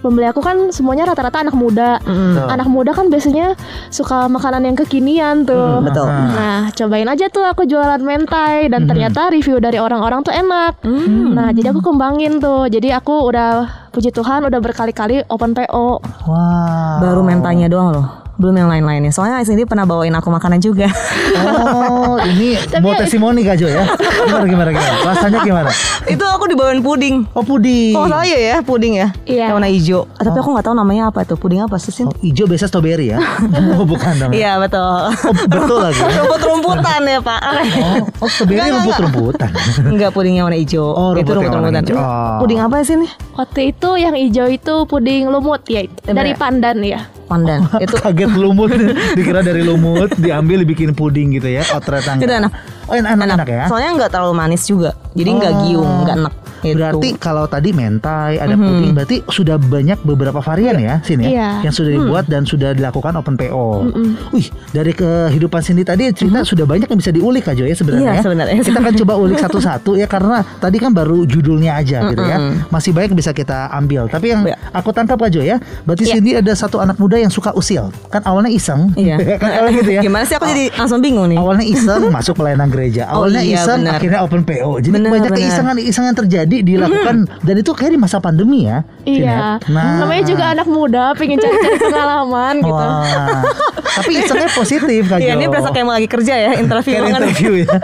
pembeli 0.00 0.26
aku 0.28 0.40
kan 0.40 0.72
semuanya 0.72 1.12
rata-rata 1.12 1.44
anak 1.44 1.56
muda. 1.56 2.00
Mm-mm. 2.04 2.48
Anak 2.48 2.68
muda 2.68 2.96
kan 2.96 3.12
biasanya 3.12 3.54
suka 3.92 4.26
makanan 4.26 4.66
yang 4.66 4.76
kekinian 4.76 5.44
tuh. 5.44 5.84
Betul. 5.84 6.08
Nah, 6.08 6.72
cobain 6.72 7.08
aja 7.08 7.28
tuh 7.28 7.44
aku 7.44 7.68
jualan 7.68 8.00
mentai 8.00 8.72
dan 8.72 8.88
ternyata 8.88 9.28
review 9.28 9.60
dari 9.60 9.76
orang-orang 9.76 10.24
tuh 10.24 10.32
enak. 10.32 10.80
Hmm. 10.82 11.36
Nah, 11.36 11.48
jadi 11.52 11.70
aku 11.70 11.84
kembangin 11.84 12.40
tuh. 12.40 12.66
Jadi 12.66 12.90
aku 12.90 13.28
udah 13.28 13.88
puji 13.92 14.10
Tuhan 14.10 14.48
udah 14.48 14.60
berkali-kali 14.62 15.28
open 15.28 15.52
PO. 15.52 15.88
Wow. 16.26 16.96
Baru 17.04 17.20
mentanya 17.20 17.68
doang 17.68 17.92
loh. 17.94 18.06
Belum 18.40 18.56
yang 18.56 18.68
lain-lainnya. 18.68 19.12
Soalnya 19.12 19.44
Cindy 19.44 19.68
pernah 19.68 19.84
bawain 19.84 20.10
aku 20.10 20.32
makanan 20.32 20.58
juga. 20.58 20.88
Oh, 21.36 22.16
ini 22.24 22.56
mau 22.82 22.96
testimoni 22.96 23.44
Kak 23.44 23.60
Jo 23.60 23.68
ya. 23.68 23.84
Gimana 24.26 24.44
gimana 24.48 24.68
gimana? 24.72 24.96
Rasanya 25.04 25.38
gimana? 25.44 25.70
itu 26.08 26.24
aku 26.24 26.48
dibawain 26.48 26.80
puding. 26.80 27.28
Oh, 27.36 27.44
puding. 27.44 27.92
Oh 27.94 28.08
salah 28.08 28.24
ya 28.24 28.38
ya 28.40 28.56
puding 28.64 28.96
ya? 28.96 29.08
Iya. 29.28 29.52
Yang 29.52 29.56
warna 29.60 29.68
hijau. 29.70 30.00
Ah, 30.16 30.24
tapi 30.24 30.36
aku 30.40 30.48
nggak 30.50 30.64
tahu 30.64 30.74
namanya 30.74 31.02
apa 31.12 31.22
itu. 31.22 31.34
Puding 31.36 31.60
apa 31.60 31.76
sih? 31.76 31.92
Oh, 32.02 32.14
hijau 32.18 32.48
biasa 32.48 32.66
strawberry 32.66 33.12
ya? 33.12 33.20
Oh, 33.70 33.84
bukan 33.86 34.12
dong. 34.18 34.32
Iya 34.32 34.56
betul. 34.58 34.80
Oh, 35.12 35.32
betul 35.36 35.78
lagi. 35.78 36.00
Rumput-rumputan 36.00 37.00
ya 37.04 37.20
pak. 37.20 37.40
Oh, 37.44 38.24
oh 38.24 38.28
strawberry 38.28 38.72
rumput-rumputan. 38.72 39.48
Enggak 39.84 40.10
pudingnya 40.10 40.42
warna 40.42 40.56
hijau. 40.56 40.86
Oh, 40.88 41.12
itu 41.12 41.28
rumput 41.30 41.52
warna 41.52 41.68
rumput-rumputan. 41.70 41.84
Ini 41.86 41.98
Oh. 42.00 42.38
Puding 42.40 42.60
apa 42.62 42.80
sih 42.80 42.96
nih? 42.96 43.10
Waktu 43.36 43.60
itu 43.74 43.88
yang 43.94 44.14
hijau 44.16 44.46
itu 44.48 44.74
puding 44.88 45.28
lumut 45.28 45.62
ya 45.68 45.84
itu. 45.84 45.92
Eh, 46.08 46.14
Dari 46.16 46.32
pandan 46.32 46.80
ya. 46.80 47.04
Pandan. 47.30 47.62
itu 47.84 47.94
Kaget 47.94 48.32
lumut 48.34 48.74
Dikira 49.16 49.40
dari 49.40 49.62
lumut 49.62 50.10
Diambil 50.18 50.66
dibikin 50.66 50.90
puding 50.90 51.30
gitu 51.32 51.46
ya 51.46 51.62
Outret 51.70 52.02
tangga 52.02 52.26
Itu 52.26 52.32
enak. 52.34 52.52
Oh 52.90 52.94
enak-enak 52.94 53.46
ya 53.46 53.64
Soalnya 53.70 53.90
nggak 53.94 54.10
terlalu 54.10 54.34
manis 54.34 54.66
juga. 54.66 54.90
Jadi 55.14 55.30
nggak 55.30 55.52
Oh. 55.52 55.60
giung, 55.64 55.90
nggak 56.02 56.16
enak. 56.18 56.34
Gitu. 56.60 56.76
Berarti 56.76 57.08
kalau 57.16 57.48
tadi 57.48 57.72
mentai 57.72 58.36
ada 58.36 58.52
puding 58.52 58.92
berarti 58.92 59.24
sudah 59.26 59.56
banyak 59.56 59.96
beberapa 60.02 60.38
varian 60.38 60.76
ya 60.76 61.00
sini 61.00 61.24
ya 61.24 61.30
Iya. 61.32 61.48
yang 61.64 61.72
sudah 61.72 61.90
dibuat 61.90 62.24
dan 62.26 62.44
sudah 62.44 62.76
dilakukan 62.76 63.16
open 63.16 63.32
PO. 63.34 63.88
Wih 64.30 64.44
dari 64.70 64.92
kehidupan 64.92 65.60
Cindy 65.60 65.82
tadi 65.82 66.10
cerita 66.10 66.44
sudah 66.44 66.68
banyak 66.68 66.84
yang 66.84 66.98
bisa 66.98 67.10
diulik 67.10 67.46
aja 67.46 67.64
ya 67.64 67.72
sebenarnya. 67.72 68.04
Iya, 68.04 68.12
ya. 68.12 68.22
sebenarnya. 68.22 68.54
Kita 68.60 68.76
akan 68.76 68.94
coba 68.98 69.12
ulik 69.16 69.38
satu-satu 69.40 69.90
ya 69.94 70.04
karena 70.04 70.44
tadi 70.58 70.76
kan 70.76 70.92
baru 70.92 71.24
judulnya 71.24 71.74
aja 71.74 72.04
gitu 72.06 72.22
ya. 72.22 72.36
Masih 72.68 72.90
banyak 72.92 73.08
yang 73.08 73.20
bisa 73.20 73.32
kita 73.32 73.72
ambil. 73.72 74.04
Tapi 74.06 74.26
yang 74.28 74.44
Iya. 74.44 74.60
aku 74.70 74.92
tangkap 74.92 75.16
aja 75.22 75.40
ya, 75.40 75.56
berarti 75.82 76.04
Iya. 76.06 76.12
Cindy 76.12 76.30
ada 76.36 76.52
satu 76.52 76.76
anak 76.76 77.00
muda 77.00 77.16
yang 77.20 77.30
suka 77.30 77.50
usil. 77.52 77.92
Kan 78.08 78.24
awalnya 78.24 78.48
iseng, 78.48 78.90
Iya. 78.94 79.16
kan 79.42 79.50
awalnya 79.50 79.74
gitu 79.80 79.90
ya. 79.96 80.00
Gimana 80.02 80.24
sih 80.24 80.34
aku 80.34 80.46
jadi 80.46 80.64
langsung 80.74 80.98
bingung 80.98 81.28
nih. 81.28 81.38
Awalnya 81.38 81.66
iseng 81.66 82.02
masuk 82.16 82.34
pelayanan 82.36 82.68
gereja. 82.68 83.08
Oh 83.12 83.22
Awalnya 83.22 83.42
iya, 83.44 83.60
iseng 83.60 83.80
benar. 83.84 83.98
akhirnya 83.98 84.18
open 84.22 84.42
PO. 84.42 84.70
Jadi 84.80 84.94
Benar, 84.94 85.10
banyak 85.10 85.30
keisengan-keisengan 85.32 86.08
yang 86.08 86.18
terjadi 86.18 86.56
dilakukan 86.60 87.16
dan 87.46 87.54
itu 87.56 87.70
kayak 87.70 87.92
di 87.94 88.00
masa 88.00 88.16
pandemi 88.18 88.64
ya. 88.64 88.82
Iya. 89.04 89.60
Sinet. 89.60 89.72
Nah, 89.72 90.02
Namanya 90.02 90.22
juga 90.24 90.44
anak 90.52 90.66
muda, 90.66 91.04
pengen 91.14 91.36
cari-cari 91.36 91.78
pengalaman 91.78 92.54
gitu. 92.60 92.72
Wah. 92.74 93.42
Tapi 93.90 94.10
isengnya 94.16 94.48
positif 94.50 95.02
Kak 95.06 95.18
Iya 95.18 95.34
ini 95.34 95.46
berasa 95.46 95.68
kayak 95.68 95.84
mau 95.84 95.92
lagi 95.92 96.06
kerja 96.06 96.34
ya 96.36 96.50
interview 96.56 96.94
Kayak 96.94 97.10
interview 97.12 97.52
ya. 97.66 97.76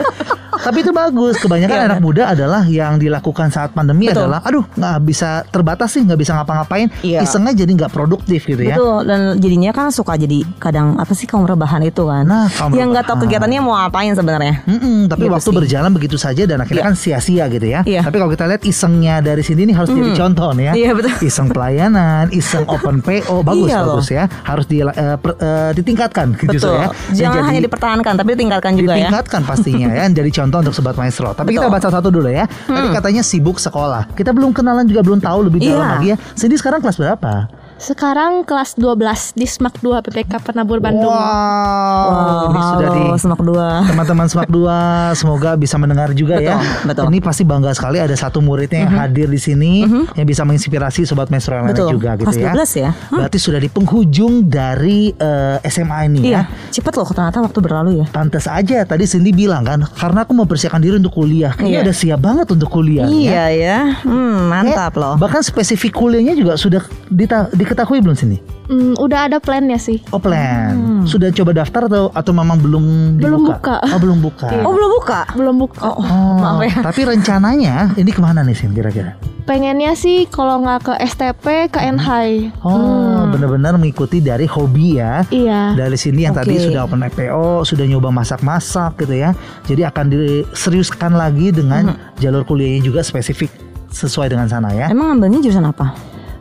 Tapi 0.66 0.78
itu 0.82 0.90
bagus. 0.90 1.34
Kebanyakan 1.38 1.76
Iya, 1.76 1.86
anak 1.86 2.00
muda 2.00 2.22
adalah 2.28 2.62
yang 2.64 2.98
dilakukan 2.98 3.48
saat 3.48 3.70
pandemi 3.70 4.06
Betul. 4.06 4.26
adalah, 4.26 4.42
aduh 4.42 4.66
nggak 4.68 4.96
bisa 5.00 5.30
terbatas 5.46 5.88
sih, 5.88 6.02
nggak 6.02 6.18
bisa 6.18 6.34
ngapa-ngapain. 6.34 6.90
Iya. 7.00 7.22
Isengnya 7.22 7.54
jadi 7.54 7.70
nggak 7.72 7.92
produktif 7.92 8.42
gitu 8.44 8.58
ya. 8.60 8.74
Betul 8.74 9.06
dan 9.06 9.20
jadinya 9.36 9.70
kan 9.70 9.88
suka 9.88 10.14
jadi 10.14 10.42
kadang 10.58 10.96
apa 10.96 11.12
sih 11.12 11.24
kaum 11.24 11.44
rebahan 11.44 11.80
itu 11.80 12.02
kan. 12.02 12.26
Nah, 12.26 12.50
kaum 12.50 12.72
yang 12.72 12.90
nggak 12.90 13.06
tahu 13.06 13.22
kegiatannya 13.22 13.60
mau 13.60 13.78
ngapain 13.78 14.10
sebenarnya. 14.12 14.66
Mm-mm, 14.66 15.06
tapi 15.06 15.22
Gitu 15.22 15.32
waktu 15.32 15.46
sih. 15.46 15.56
berjalan 15.56 15.90
begitu 15.92 16.16
saja 16.16 16.42
dan 16.44 16.58
akhirnya 16.58 16.82
Iya. 16.82 16.88
kan 16.88 16.96
sia-sia 16.96 17.44
gitu 17.46 17.66
ya. 17.66 17.80
Iya. 17.82 18.00
Tapi 18.02 18.16
kalau 18.16 18.30
kita 18.30 18.44
lihat 18.46 18.62
isengnya 18.62 19.14
dari 19.20 19.42
sini 19.42 19.62
ini 19.62 19.72
harus 19.72 19.88
jadi 19.88 20.10
contoh 20.16 20.50
nih 20.50 20.64
ya. 20.64 20.72
Iya, 20.74 20.90
betul. 20.92 21.12
Iseng 21.28 21.48
pelayanan, 21.48 22.24
iseng 22.30 22.64
open 22.66 22.98
PO, 23.00 23.36
bagus 23.48 23.68
Iya 23.68 23.78
loh. 23.80 23.94
bagus 23.94 24.08
ya. 24.10 24.24
Harus 24.42 24.66
di, 24.66 24.80
eh, 24.80 24.90
per- 25.16 25.38
eh, 25.38 25.70
ditingkatkan 25.72 26.26
gitu 26.34 26.58
Betul. 26.58 26.74
ya. 26.74 26.86
Dan 26.88 27.14
Jangan 27.16 27.34
jadi- 27.36 27.46
hanya 27.46 27.60
dipertahankan 27.62 28.12
tapi 28.16 28.28
ditingkatkan 28.32 28.72
juga 28.74 28.92
ya. 28.92 28.96
ditingkatkan 28.98 29.40
pastinya 29.42 29.88
ya 29.92 30.04
jadi 30.08 30.30
contoh 30.32 30.55
untuk 30.58 30.72
sobat 30.72 30.94
maestro. 30.94 31.32
Tapi 31.32 31.52
kita 31.52 31.66
Betul. 31.66 31.76
baca 31.76 31.88
satu 31.90 32.08
dulu 32.08 32.28
ya. 32.28 32.44
Tadi 32.46 32.88
katanya 32.92 33.22
sibuk 33.22 33.56
sekolah. 33.56 34.12
Kita 34.12 34.30
belum 34.30 34.52
kenalan 34.52 34.84
juga 34.84 35.00
belum 35.00 35.18
tahu 35.18 35.38
lebih 35.46 35.60
dalam 35.62 35.80
Iya. 35.80 35.92
lagi 35.92 36.06
ya. 36.08 36.16
Cindy 36.32 36.56
sekarang 36.56 36.80
kelas 36.80 36.96
berapa 36.96 37.48
Sekarang 37.76 38.40
kelas 38.42 38.72
12 38.74 38.96
di 39.32 39.44
SMAK 39.44 39.84
2 39.84 40.00
PPK 40.00 40.32
Penabur 40.40 40.80
Bandung. 40.80 41.12
wow 41.12 42.48
ini 42.48 42.60
sudah 42.62 42.88
di 42.90 43.02
semak 43.18 43.40
dua. 43.42 43.84
teman-teman 43.84 44.26
semak 44.26 44.48
dua 44.48 44.78
semoga 45.12 45.52
bisa 45.54 45.76
mendengar 45.76 46.08
juga 46.12 46.38
ya 46.38 46.56
Betul, 46.56 46.86
betul. 46.86 47.02
Mhm. 47.02 47.10
ini 47.10 47.18
pasti 47.20 47.42
bangga 47.42 47.70
sekali 47.70 47.98
ada 47.98 48.14
satu 48.14 48.40
muridnya 48.40 48.80
yang 48.80 48.94
hadir 48.94 49.26
di 49.26 49.36
sini 49.36 49.84
yang 50.14 50.24
bisa 50.24 50.40
menginspirasi 50.42 51.04
sobat 51.04 51.28
maestro 51.28 51.52
yang 51.54 51.66
lainnya 51.66 51.76
Betul. 51.78 51.92
juga 51.92 52.10
gitu 52.14 52.26
Kelas 52.26 52.40
ya 52.40 52.52
12 52.54 52.72
ya. 52.78 52.90
Hmm. 52.92 53.16
berarti 53.18 53.38
sudah 53.38 53.60
di 53.60 53.68
penghujung 53.68 54.34
dari 54.46 55.00
eh, 55.12 55.56
SMA 55.66 55.98
ini 56.06 56.20
ya 56.22 56.24
Iya, 56.26 56.42
cepet 56.72 56.92
loh 56.94 57.06
ternyata 57.06 57.38
waktu 57.38 57.58
berlalu 57.58 57.90
ya. 57.94 58.06
Pantes 58.08 58.46
aja 58.46 58.78
tadi 58.82 59.04
Cindy 59.04 59.30
bilang 59.30 59.62
kan 59.62 59.84
karena 59.86 60.22
aku 60.22 60.32
mau 60.32 60.44
persiapkan 60.44 60.78
diri 60.78 60.96
untuk 60.96 61.12
kuliah. 61.14 61.52
Kayaknya 61.52 61.72
Iya. 61.72 61.84
udah 61.84 61.96
siap 61.96 62.20
banget 62.20 62.46
untuk 62.48 62.68
kuliah. 62.70 63.04
ya. 63.04 63.12
Iya 63.12 63.44
ya, 63.52 63.78
hmm, 64.02 64.36
mantap 64.46 64.92
Eh, 64.92 64.98
loh. 64.98 65.14
Bahkan 65.16 65.40
spesifik 65.42 65.92
kuliahnya 65.94 66.32
juga 66.32 66.56
sudah 66.56 66.80
dita- 67.06 67.48
diketahui 67.66 67.98
belum 67.98 68.14
sini? 68.14 68.38
Hmm, 68.66 68.94
udah 68.94 69.26
ada 69.26 69.38
plannya 69.38 69.76
sih. 69.76 69.98
Oh 70.08 70.18
plan. 70.18 70.72
Hmm. 70.72 71.02
Sudah 71.02 71.30
coba 71.30 71.50
daftar 71.52 71.86
atau 71.86 72.10
atau 72.10 72.30
memang 72.30 72.56
belum 72.56 72.84
Belum 73.16 73.42
dibuka? 73.42 73.82
buka. 73.82 73.90
Oh 73.90 73.98
belum 73.98 74.18
buka. 74.20 74.46
Oh 74.62 74.72
belum 74.72 74.90
buka? 74.92 75.20
Belum 75.34 75.54
buka. 75.56 75.80
Oh, 75.84 75.98
Oh, 75.98 76.34
maaf 76.36 76.62
ya. 76.62 76.78
tapi 76.82 77.00
rencananya 77.10 77.74
ini 77.94 78.08
ke 78.08 78.18
mana 78.18 78.40
nih 78.40 78.54
Sin 78.54 78.70
kira-kira? 78.70 79.18
Pengennya 79.42 79.94
sih 79.94 80.26
kalau 80.26 80.58
nggak 80.58 80.80
ke 80.82 80.92
STP 81.04 81.44
ke 81.68 81.78
NHI. 81.78 82.58
Oh 82.60 83.22
benar-benar 83.28 83.74
mengikuti 83.74 84.18
dari 84.18 84.42
hobi 84.44 84.98
ya. 84.98 85.22
Iya. 85.28 85.74
Dari 85.76 85.94
sini 85.94 86.22
yang 86.22 86.34
tadi 86.34 86.54
Oke. 86.56 86.66
sudah 86.66 86.82
open 86.82 87.02
FPO, 87.04 87.62
sudah 87.62 87.84
nyoba 87.84 88.10
masak-masak 88.10 88.98
gitu 88.98 89.14
ya. 89.16 89.30
Jadi 89.64 89.82
akan 89.84 90.04
diseriuskan 90.08 91.12
lagi 91.12 91.50
dengan 91.50 91.88
Hmm. 91.88 91.98
jalur 92.16 92.42
kuliahnya 92.42 92.82
juga 92.82 93.00
spesifik 93.00 93.50
sesuai 93.88 94.26
dengan 94.28 94.46
sana 94.46 94.70
ya. 94.70 94.90
Emang 94.90 95.14
ambilnya 95.14 95.38
jurusan 95.40 95.62
apa? 95.64 95.94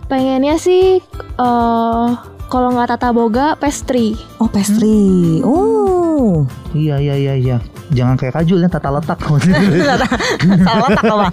Pengennya 0.05 0.55
sih 0.61 1.01
eh 1.41 2.09
kalau 2.45 2.69
nggak 2.71 2.95
tata 2.95 3.09
boga 3.11 3.55
pastry. 3.55 4.13
Oh 4.37 4.47
pastry. 4.47 5.41
Oh. 5.41 6.45
Iya 6.71 6.99
iya 6.99 7.15
iya 7.15 7.33
iya. 7.35 7.57
Jangan 7.85 8.17
kayak 8.17 8.33
kajul 8.35 8.59
ya 8.59 8.67
tata 8.67 8.89
letak. 8.89 9.19
Salah 9.21 10.89
tak 10.97 11.03
apa? 11.05 11.27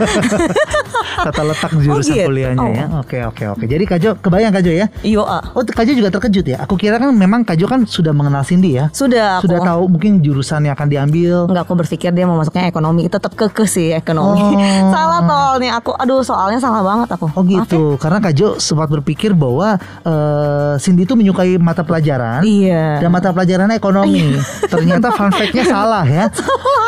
tata 1.23 1.42
letak 1.45 1.71
jurusan 1.83 2.12
gitu. 2.12 2.28
kuliahnya 2.28 2.61
Oh. 2.62 2.71
ya. 2.71 2.87
Oke 3.00 3.19
oke 3.25 3.45
oke. 3.57 3.64
Jadi 3.64 3.85
Kajo 3.85 4.11
kebayang 4.21 4.52
Kajo 4.52 4.71
ya. 4.71 4.87
Iyo 5.00 5.25
ah. 5.25 5.40
Oh 5.54 5.64
Kajo 5.64 5.90
juga 5.90 6.12
terkejut 6.12 6.45
ya. 6.45 6.59
Aku 6.62 6.76
kira 6.76 7.00
kan 7.00 7.09
memang 7.11 7.42
Kajo 7.42 7.64
kan 7.66 7.88
sudah 7.88 8.12
mengenal 8.12 8.45
Cindy 8.45 8.76
ya. 8.76 8.92
Sudah 8.92 9.40
aku. 9.40 9.49
Sudah 9.49 9.59
tahu 9.64 9.83
mungkin 9.88 10.21
jurusan 10.21 10.69
yang 10.69 10.76
akan 10.76 10.88
diambil. 10.88 11.49
Enggak 11.49 11.64
aku 11.64 11.75
berpikir 11.75 12.11
dia 12.12 12.25
mau 12.25 12.37
masuknya 12.37 12.69
ekonomi 12.69 13.09
Tetap 13.09 13.33
kekeh 13.33 13.69
sih 13.69 13.88
ekonomi 13.92 14.38
Oh. 14.42 14.54
Salah 14.95 15.21
tol 15.25 15.54
nih 15.59 15.73
aku 15.73 15.97
Aduh 15.97 16.21
soalnya 16.23 16.61
salah 16.61 16.85
banget 16.85 17.09
aku 17.11 17.26
Oh 17.33 17.42
gitu, 17.42 17.97
karena 17.97 18.21
Kajo 18.21 18.61
sempat 18.61 18.87
berpikir 18.87 19.33
bahwa 19.33 19.75
eh, 20.04 20.75
Cindy 20.78 21.01
itu 21.02 21.12
menyukai 21.12 21.54
mata 21.56 21.80
pelajaran 21.80 22.40
Iya 22.40 22.99
dan 22.99 23.11
mata 23.11 23.28
pelajarannya 23.28 23.75
ekonomi. 23.75 24.38
Ternyata 24.64 25.11
fun 25.11 25.28
fact-nya 25.28 25.64
salah 25.64 26.02
ya. 26.02 26.30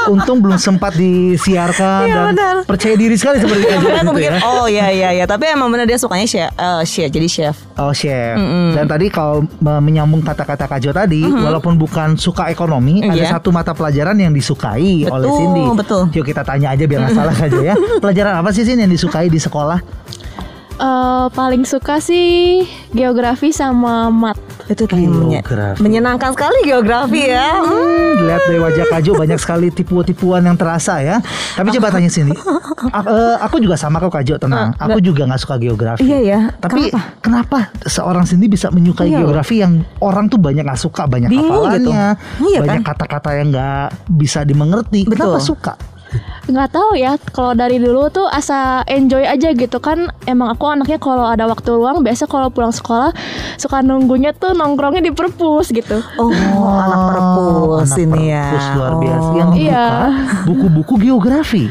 Untung 0.07 0.39
belum 0.39 0.57
sempat 0.57 0.93
disiarkan 0.95 2.03
Iya, 2.03 2.15
dan 2.15 2.25
benar. 2.31 2.55
percaya 2.65 2.95
diri 2.95 3.15
sekali 3.15 3.39
seperti 3.39 3.65
aku 3.71 3.85
gitu 3.85 4.11
pikir 4.13 4.33
ya. 4.33 4.41
Oh 4.43 4.67
iya 4.67 4.87
iya 4.89 5.09
iya 5.13 5.25
Tapi 5.25 5.49
emang 5.49 5.69
bener 5.69 5.85
dia 5.85 5.97
sukanya 5.97 6.25
chef, 6.25 6.51
eh, 6.51 6.83
chef 6.85 7.09
Jadi 7.09 7.27
chef 7.27 7.57
Oh 7.75 7.91
chef. 7.91 8.37
Dan 8.71 8.85
tadi 8.85 9.09
kalau 9.09 9.43
me- 9.59 9.83
menyambung 9.83 10.21
kata-kata 10.21 10.67
Kajo 10.67 10.91
tadi, 10.91 11.25
walaupun 11.25 11.75
bukan 11.75 12.15
suka 12.15 12.47
ekonomi, 12.47 13.01
ada 13.01 13.17
Iya. 13.17 13.33
satu 13.33 13.51
mata 13.51 13.73
pelajaran 13.73 14.15
yang 14.15 14.31
disukai 14.31 15.05
oleh 15.05 15.25
Betul, 15.25 15.37
Cindy. 15.37 15.63
betul. 15.75 16.03
Yuk 16.13 16.25
kita 16.25 16.43
tanya 16.43 16.71
aja 16.71 16.85
biar 16.85 17.01
nggak 17.01 17.15
salah 17.15 17.35
Kajo 17.35 17.61
ya. 17.61 17.75
Pelajaran 18.03 18.35
apa 18.37 18.51
sih 18.51 18.63
sih 18.63 18.73
yang 18.73 18.87
disukai 18.87 19.27
di 19.27 19.39
sekolah? 19.39 19.81
Eh, 20.75 21.27
paling 21.31 21.63
suka 21.63 21.97
sih 21.97 22.67
geografi 22.91 23.51
sama 23.51 24.11
mat. 24.11 24.35
Itu 24.65 24.89
menye- 24.89 25.39
Geografi. 25.39 25.79
menyenangkan 25.79 26.33
sekali 26.33 26.65
geografi 26.65 27.21
ya 27.23 27.53
Hmm. 27.55 27.69
Hmm, 27.69 28.25
Lihat 28.25 28.43
dari 28.43 28.59
wajah 28.59 28.87
Kajo 28.89 29.11
banyak 29.13 29.37
sekali 29.37 29.69
tipu-tipuan 29.69 30.41
yang 30.41 30.55
terasa 30.55 30.99
ya. 30.99 31.23
Tapi 31.55 31.69
coba 31.71 31.91
tanya 31.91 32.09
sini. 32.09 32.35
A- 32.89 33.05
eh, 33.05 33.37
aku 33.39 33.59
juga 33.59 33.75
sama 33.75 33.99
kok 33.99 34.11
Kajo 34.11 34.35
tenang. 34.37 34.75
Aku 34.75 34.99
juga 34.99 35.23
nggak 35.25 35.41
suka 35.41 35.55
geografi. 35.57 36.03
Iya 36.03 36.19
ya 36.21 36.41
Tapi 36.57 36.91
kenapa? 37.21 37.71
seorang 37.85 38.25
sendiri 38.25 38.51
bisa 38.51 38.67
menyukai 38.69 39.07
Iya 39.07 39.21
geografi 39.21 39.61
yang 39.61 39.83
orang 40.01 40.27
tuh 40.27 40.39
banyak 40.39 40.65
nggak 40.65 40.81
suka, 40.81 41.07
banyak 41.07 41.29
Bingung 41.29 41.71
gitu. 41.71 41.91
hafalannya, 41.93 42.07
Iya 42.41 42.59
banyak 42.61 42.81
kan? 42.81 42.89
kata-kata 42.91 43.31
yang 43.37 43.49
nggak 43.51 43.87
bisa 44.11 44.43
dimengerti. 44.43 45.05
Kenapa 45.05 45.39
Betul. 45.39 45.47
suka? 45.47 45.75
Nggak 46.45 46.69
tahu 46.71 46.91
ya. 46.95 47.17
Kalau 47.31 47.53
dari 47.53 47.77
dulu 47.77 48.09
tuh 48.09 48.27
asa 48.27 48.85
enjoy 48.85 49.25
aja 49.25 49.51
gitu 49.51 49.79
kan. 49.79 50.09
Emang 50.25 50.53
aku 50.53 50.67
anaknya 50.67 50.97
kalau 50.97 51.25
ada 51.25 51.45
waktu 51.45 51.73
luang 51.73 52.01
biasa 52.01 52.25
kalau 52.25 52.49
pulang 52.49 52.71
sekolah 52.71 53.11
suka 53.57 53.81
nunggunya 53.81 54.31
tuh 54.31 54.53
nongkrongnya 54.53 55.01
di 55.01 55.13
perpus 55.13 55.71
gitu. 55.71 56.01
Oh, 56.17 56.31
anak 56.65 57.01
perpus 57.09 57.89
anak 57.91 58.05
ini 58.05 58.23
ya 58.29 58.45
perpus 58.51 58.67
luar 58.75 58.95
biasa 58.99 59.25
Oh. 59.25 59.35
yang 59.35 59.51
Iya. 59.55 59.87
buka 59.87 60.09
buku-buku 60.45 60.95
geografi. 61.01 61.65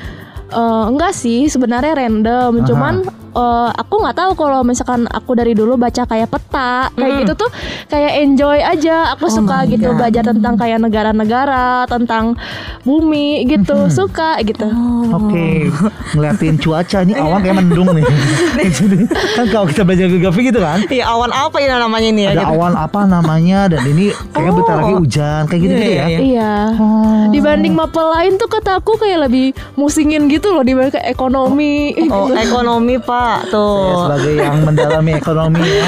Eh, 0.49 0.83
enggak 0.85 1.13
sih 1.13 1.49
sebenarnya 1.49 1.97
random. 1.97 2.61
Aha. 2.61 2.65
Cuman 2.65 2.95
eh, 3.33 3.69
aku 3.73 3.93
nggak 3.97 4.15
tahu 4.15 4.31
kalau 4.35 4.61
misalkan 4.61 5.05
aku 5.07 5.33
dari 5.33 5.51
dulu 5.51 5.75
baca 5.75 6.03
kayak 6.03 6.27
peta 6.27 6.89
kayak 6.91 7.11
Mm. 7.11 7.19
gitu 7.21 7.33
tuh 7.35 7.49
kayak 7.87 8.11
enjoy 8.19 8.57
aja. 8.57 9.13
Aku 9.13 9.25
Oh 9.25 9.33
suka 9.33 9.65
gitu 9.65 9.85
God. 9.85 9.97
belajar 9.97 10.23
tentang 10.23 10.55
kayak 10.55 10.79
negara-negara, 10.79 11.67
tentang 11.85 12.33
bumi 12.81 13.23
gitu, 13.45 13.89
suka 13.89 14.37
gitu. 14.41 14.65
Oke, 15.09 15.69
ngeliatin 16.11 16.57
cuaca 16.57 17.01
ini 17.01 17.13
awan 17.13 17.39
kayak 17.39 17.57
mendung 17.57 17.89
nih. 17.91 18.05
Kan 19.35 19.45
kalau 19.49 19.65
kita 19.65 19.81
belajar 19.83 20.07
geografi 20.07 20.41
gitu 20.43 20.59
kan, 20.59 20.79
Iya 20.85 21.05
awan 21.07 21.31
apa 21.31 21.57
ya 21.57 21.75
namanya 21.75 22.07
ini 22.07 22.21
ya? 22.23 22.31
ada 22.31 22.43
gitu. 22.43 22.53
awan 22.53 22.73
apa 22.75 22.99
namanya 23.03 23.59
dan 23.67 23.81
ini 23.85 24.05
kayak 24.29 24.45
Oh. 24.45 24.55
bentar 24.55 24.75
lagi 24.77 24.93
hujan 24.95 25.41
kayak 25.45 25.61
gitu 25.61 25.73
gitu 25.73 25.83
Iya, 25.83 25.95
ya. 25.95 26.05
iya, 26.05 26.19
Iya. 26.19 26.53
Oh. 26.75 27.23
Dibanding 27.29 27.73
mapel 27.73 28.05
lain 28.09 28.35
tuh 28.35 28.47
kata 28.47 28.77
aku 28.77 28.95
kayak 28.95 29.25
lebih 29.25 29.47
musingin 29.73 30.27
gitu 30.27 30.51
loh 30.51 30.61
dibanding 30.61 30.93
kayak 30.93 31.09
ekonomi. 31.09 31.95
Oh 32.07 32.29
ekonomi 32.45 32.95
pak 32.97 33.22
Saya 33.23 33.49
tuh. 33.49 34.05
sebagai 34.05 34.33
yang 34.35 34.55
mendalami 34.61 35.11
ekonomi 35.13 35.63
ya. 35.63 35.87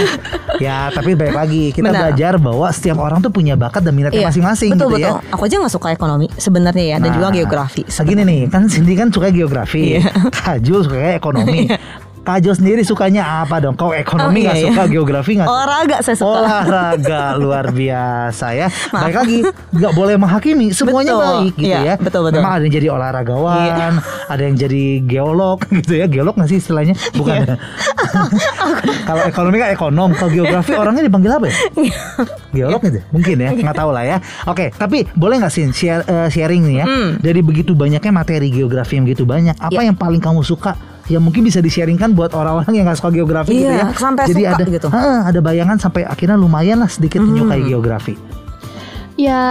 Ya, 0.55 0.77
tapi 0.87 1.13
baik 1.13 1.35
lagi 1.35 1.63
kita 1.69 1.91
Benar. 1.91 1.99
belajar 2.07 2.33
bahwa 2.37 2.67
setiap 2.69 2.97
orang 2.97 3.19
tuh 3.19 3.27
punya 3.27 3.53
bakat 3.53 3.83
dan 3.83 3.91
minatnya 3.91 4.23
Iya, 4.23 4.27
masing-masing 4.29 4.71
betul 4.71 4.87
gitu 4.87 4.95
betul. 4.97 5.15
ya. 5.19 5.33
Aku 5.35 5.41
aja 5.43 5.55
nggak 5.59 5.73
suka 5.73 5.87
ekonomi 5.91 6.27
sebenarnya 6.33 6.85
ya 6.85 6.97
dan 6.97 7.11
juga 7.11 7.27
Nah, 7.27 7.35
geografi. 7.35 7.83
Segini 7.85 8.23
nih, 8.23 8.39
kan 8.47 8.65
Cindy 8.65 8.93
kan 8.93 9.09
suka 9.09 9.27
geografi, 9.29 9.99
Iya. 9.99 10.07
Kajul 10.31 10.79
suka 10.83 11.13
ekonomi. 11.13 11.67
Kajul 12.25 12.53
sendiri 12.53 12.81
sukanya 12.81 13.45
apa 13.45 13.61
dong? 13.61 13.77
Kau 13.77 13.93
ekonomi 13.93 14.41
Oh, 14.41 14.49
nggak 14.49 14.57
iya, 14.57 14.65
suka, 14.65 14.81
iya. 14.81 14.91
geografi 14.91 15.31
nggak 15.37 15.45
suka? 15.45 15.53
Olahraga 15.55 15.97
saya 16.01 16.17
suka. 16.17 16.39
Olahraga 16.41 17.21
luar 17.37 17.65
biasa 17.69 18.47
ya. 18.51 18.67
Baik 18.95 19.15
lagi, 19.15 19.37
nggak 19.71 19.93
boleh 19.93 20.15
menghakimi. 20.17 20.73
Semuanya 20.73 21.13
Betul. 21.13 21.21
baik 21.23 21.53
gitu 21.55 21.69
Iya, 21.69 21.79
ya. 21.79 21.93
betul, 21.95 22.21
betul. 22.25 22.41
Memang 22.41 22.51
ada 22.51 22.63
yang 22.65 22.73
jadi 22.73 22.87
olahragawan, 22.89 23.57
Iya. 23.61 23.87
ada 24.33 24.41
yang 24.41 24.55
jadi 24.57 24.83
geolog 24.99 25.59
gitu 25.69 25.93
ya. 25.93 26.05
Geolog 26.09 26.33
nggak 26.33 26.49
sih 26.49 26.57
istilahnya? 26.57 26.97
Bukan. 27.13 27.35
Iya. 27.37 27.55
kalau 29.09 29.23
ekonomi 29.23 29.55
kan 29.55 29.69
ekonom, 29.69 30.09
kalau 30.11 30.31
geografi 30.31 30.73
orangnya 30.73 31.05
dipanggil 31.05 31.31
apa 31.31 31.45
ya? 31.45 31.55
Iya. 31.77 31.99
Geolog 32.51 32.81
gitu, 32.81 32.99
mungkin 33.13 33.35
ya, 33.37 33.49
nggak 33.53 33.75
tahu 33.75 33.89
lah 33.93 34.01
ya. 34.03 34.17
Oke, 34.45 34.73
tapi 34.73 35.05
boleh 35.13 35.37
nggak 35.37 35.53
sih 35.53 35.69
share, 35.69 36.01
eh, 36.03 36.27
sharing 36.27 36.65
nih 36.65 36.75
ya? 36.75 36.85
Hmm. 36.85 37.09
Dari 37.21 37.39
begitu 37.39 37.77
banyaknya 37.77 38.09
materi 38.09 38.49
geografi 38.49 38.97
yang 38.97 39.05
begitu 39.05 39.29
banyak, 39.29 39.53
apa 39.55 39.77
Iya. 39.77 39.93
yang 39.93 39.95
paling 39.95 40.17
kamu 40.17 40.41
suka? 40.41 40.73
Yang 41.05 41.21
mungkin 41.21 41.41
bisa 41.45 41.61
di-sharingkan 41.61 42.17
buat 42.17 42.33
orang-orang 42.33 42.73
yang 42.73 42.85
nggak 42.89 42.97
suka 42.97 43.13
geografi 43.13 43.61
gitu 43.61 43.69
ya. 43.69 43.85
Iya, 43.85 43.85
sampai 43.93 44.25
Jadi 44.25 44.41
suka 44.41 44.53
ada 44.57 44.63
gitu. 44.65 44.87
Heeh, 44.89 45.19
ada 45.29 45.39
bayangan 45.41 45.77
sampai 45.77 46.01
akhirnya 46.01 46.33
lumayan 46.33 46.81
lah 46.81 46.89
sedikit 46.89 47.21
menyukai 47.21 47.61
geografi. 47.61 48.17
Ya 49.15 49.41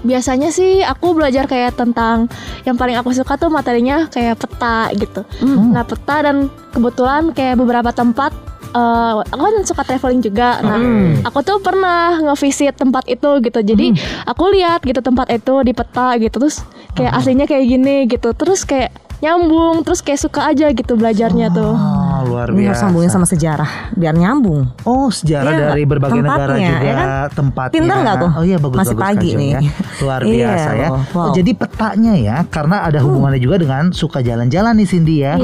biasanya 0.00 0.48
sih 0.48 0.80
aku 0.80 1.12
belajar 1.12 1.44
kayak 1.44 1.76
tentang 1.76 2.24
yang 2.64 2.80
paling 2.80 2.96
aku 2.96 3.12
suka 3.12 3.36
tuh 3.36 3.52
materinya 3.52 4.08
kayak 4.08 4.40
peta 4.40 4.88
gitu. 4.96 5.20
Nah 5.44 5.84
peta 5.84 6.24
dan 6.24 6.48
kebetulan 6.72 7.36
kayak 7.36 7.60
beberapa 7.60 7.92
tempat 7.92 8.32
eh, 8.72 9.12
aku 9.28 9.42
kan 9.44 9.54
suka 9.68 9.82
traveling 9.84 10.24
juga. 10.24 10.56
Nah 10.64 10.80
aku 11.20 11.44
tuh 11.44 11.60
pernah 11.60 12.16
ngevisit 12.16 12.80
tempat 12.80 13.04
itu 13.04 13.28
gitu. 13.44 13.60
Jadi 13.60 13.92
aku 14.24 14.48
lihat 14.56 14.80
gitu 14.80 15.04
tempat 15.04 15.28
itu 15.36 15.52
di 15.60 15.76
peta 15.76 16.16
gitu 16.16 16.40
terus 16.40 16.64
kayak 16.96 17.12
aslinya 17.12 17.44
kayak 17.44 17.64
gini 17.68 18.08
gitu. 18.08 18.32
Terus 18.32 18.64
kayak 18.64 18.88
nyambung 19.24 19.80
terus 19.80 19.98
kayak 19.98 20.20
suka 20.20 20.46
aja 20.46 20.68
gitu 20.68 20.92
belajarnya 20.92 21.48
tuh. 21.48 21.72
Oh, 21.72 22.20
luar 22.26 22.48
Ini 22.48 22.68
harus 22.68 22.76
biasa. 22.76 22.82
sambungin 22.84 23.08
sama 23.08 23.24
sejarah 23.24 23.70
biar 23.92 24.12
nyambung. 24.12 24.68
Oh, 24.82 25.08
sejarah 25.08 25.50
Iya, 25.50 25.60
dari 25.66 25.82
berbagai 25.84 26.20
negara 26.20 26.52
tempatnya, 26.52 26.68
juga 26.68 26.84
ya 26.84 26.94
kan? 26.94 27.06
tempatnya. 27.32 27.74
Pintar 27.74 27.96
nggak 27.98 28.16
tuh? 28.18 28.30
Oh 28.30 28.44
iya 28.44 28.58
bagus 28.58 28.78
Masih 28.78 28.94
bagus 28.94 29.04
pagi 29.08 29.30
nih. 29.34 29.50
ya. 29.50 29.60
Luar 29.98 30.20
Iya, 30.24 30.34
biasa 30.46 30.70
ya. 30.74 30.88
wow. 30.92 31.16
Oh, 31.18 31.28
jadi 31.32 31.50
petanya 31.52 32.14
ya 32.14 32.36
karena 32.46 32.76
ada 32.82 32.98
hubungannya 33.00 33.40
juga 33.40 33.56
dengan 33.56 33.84
suka 33.90 34.20
jalan-jalan 34.20 34.76
nih 34.76 34.86
Cindy 34.86 35.16
ya. 35.18 35.34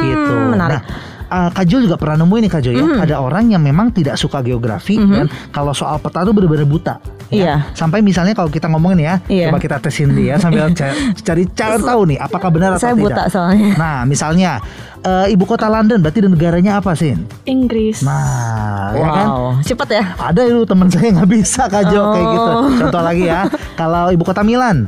gitu. 0.00 0.32
menarik. 0.48 0.78
Nah, 0.78 1.13
uh, 1.34 1.50
Kak 1.50 1.66
Jo 1.66 1.78
juga 1.78 1.98
pernah 1.98 2.22
nemuin 2.22 2.46
nih 2.46 2.52
Kak 2.52 2.62
Jo 2.62 2.70
ya, 2.70 2.84
ada 3.00 3.18
orang 3.18 3.44
yang 3.48 3.58
memang 3.58 3.90
tidak 3.90 4.14
suka 4.14 4.38
geografi 4.40 4.94
dan 4.94 5.26
kalau 5.50 5.72
soal 5.72 5.98
peta 5.98 6.22
tuh 6.22 6.30
benar-benar 6.30 6.62
buta. 6.64 6.94
ya. 7.26 7.34
Iya. 7.34 7.54
Sampai 7.72 7.98
misalnya 7.98 8.30
kalau 8.32 8.46
kita 8.46 8.68
ngomongin 8.68 9.02
ya, 9.02 9.14
Iya. 9.26 9.48
coba 9.48 9.58
kita 9.58 9.76
tes 9.78 9.90
Cindy 9.92 10.28
ya 10.28 10.38
sambil 10.42 10.70
ca- 10.70 10.94
cari 11.18 11.50
cara 11.50 11.74
tahu 11.76 12.06
nih 12.06 12.18
apakah 12.20 12.48
benar 12.48 12.70
atau 12.72 12.80
Saya 12.80 12.94
tidak. 12.94 13.02
buta 13.10 13.22
soalnya. 13.26 13.70
Nah, 13.74 13.98
misalnya 14.04 14.62
eh, 15.00 15.26
ibu 15.28 15.42
kota 15.42 15.66
London 15.66 15.98
berarti 15.98 16.22
negaranya 16.22 16.78
apa 16.78 16.94
sih? 16.94 17.18
Inggris. 17.44 18.00
Nah, 18.00 18.92
ya 18.92 19.08
kan? 19.10 19.26
Wow, 19.26 19.44
cepet 19.60 19.88
ya. 19.90 20.04
Ada 20.14 20.40
itu 20.44 20.62
teman 20.62 20.86
saya 20.86 21.10
nggak 21.12 21.30
bisa 21.32 21.66
Kak 21.66 21.82
Jo 21.88 22.00
kayak 22.08 22.26
gitu. 22.30 22.50
Oh. 22.52 22.62
Contoh 22.78 23.02
lagi 23.02 23.24
ya, 23.24 23.40
kalau 23.74 24.08
ibu 24.08 24.22
kota 24.22 24.40
Milan, 24.40 24.86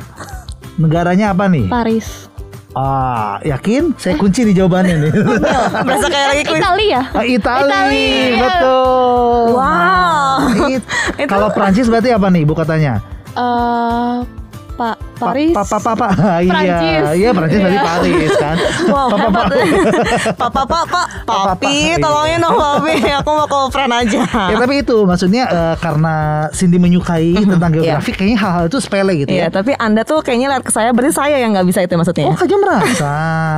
negaranya 0.77 1.33
apa 1.33 1.47
nih? 1.47 1.67
Paris. 1.67 2.29
Ah, 2.77 3.41
yakin? 3.41 3.97
Saya 3.97 4.21
kunci 4.21 4.45
di 4.45 4.53
jawabannya 4.53 5.01
nih. 5.01 5.13
Berasa 5.89 6.07
kayak 6.07 6.29
lagi 6.29 6.43
kuis. 6.45 6.61
Italia. 6.61 7.01
Ah, 7.09 7.25
Itali, 7.25 7.65
Itali. 7.65 8.09
betul. 8.37 9.45
Wow. 9.57 9.65
Nah, 9.65 10.69
it- 10.77 10.85
Kalau 11.25 11.49
Prancis 11.49 11.89
berarti 11.89 12.13
apa 12.13 12.29
nih 12.29 12.45
ibu 12.45 12.53
kotanya? 12.53 13.01
Eh 13.33 14.36
Pak 14.77 14.97
Pa- 15.17 15.33
Paris. 15.33 15.49
Pa, 15.51 15.65
pa, 15.65 15.79
pa, 15.81 15.93
pa. 15.97 16.09
Iya, 16.45 17.09
iya 17.17 17.31
Prancis 17.33 17.57
berarti 17.57 17.73
Iya. 17.73 17.83
Paris 17.83 18.33
kan. 18.37 18.57
Wow, 18.93 19.09
Pa, 19.09 19.17
pa, 19.17 19.25
hebat. 19.25 19.47
pa. 19.49 19.57
Papa, 20.37 20.63
papa, 20.77 21.01
Papa, 21.25 21.57
papi, 21.57 21.73
iya. 21.89 21.97
tolongin 21.97 22.37
dong 22.37 22.53
papi. 22.55 22.95
Aku 23.17 23.31
mau 23.33 23.49
ke 23.49 23.59
friend 23.73 23.93
aja. 23.95 24.21
Ya 24.29 24.57
tapi 24.57 24.75
itu 24.79 24.97
maksudnya 25.03 25.49
eh, 25.49 25.75
karena 25.79 26.15
Cindy 26.53 26.77
menyukai 26.77 27.33
tentang 27.35 27.73
geografi 27.73 28.13
kayaknya 28.13 28.39
hal-hal 28.39 28.65
itu 28.67 28.77
sepele 28.77 29.13
gitu 29.17 29.33
Iya, 29.33 29.49
ya. 29.49 29.49
tapi 29.51 29.73
Anda 29.75 30.05
tuh 30.05 30.21
kayaknya 30.21 30.53
lihat 30.53 30.63
ke 30.63 30.71
saya, 30.71 30.93
berarti 30.93 31.17
saya 31.17 31.37
yang 31.37 31.51
nggak 31.51 31.65
bisa 31.65 31.81
itu 31.81 31.97
maksudnya. 31.97 32.29
Oh, 32.29 32.37
Jo 32.39 32.57
merasa. 32.59 33.15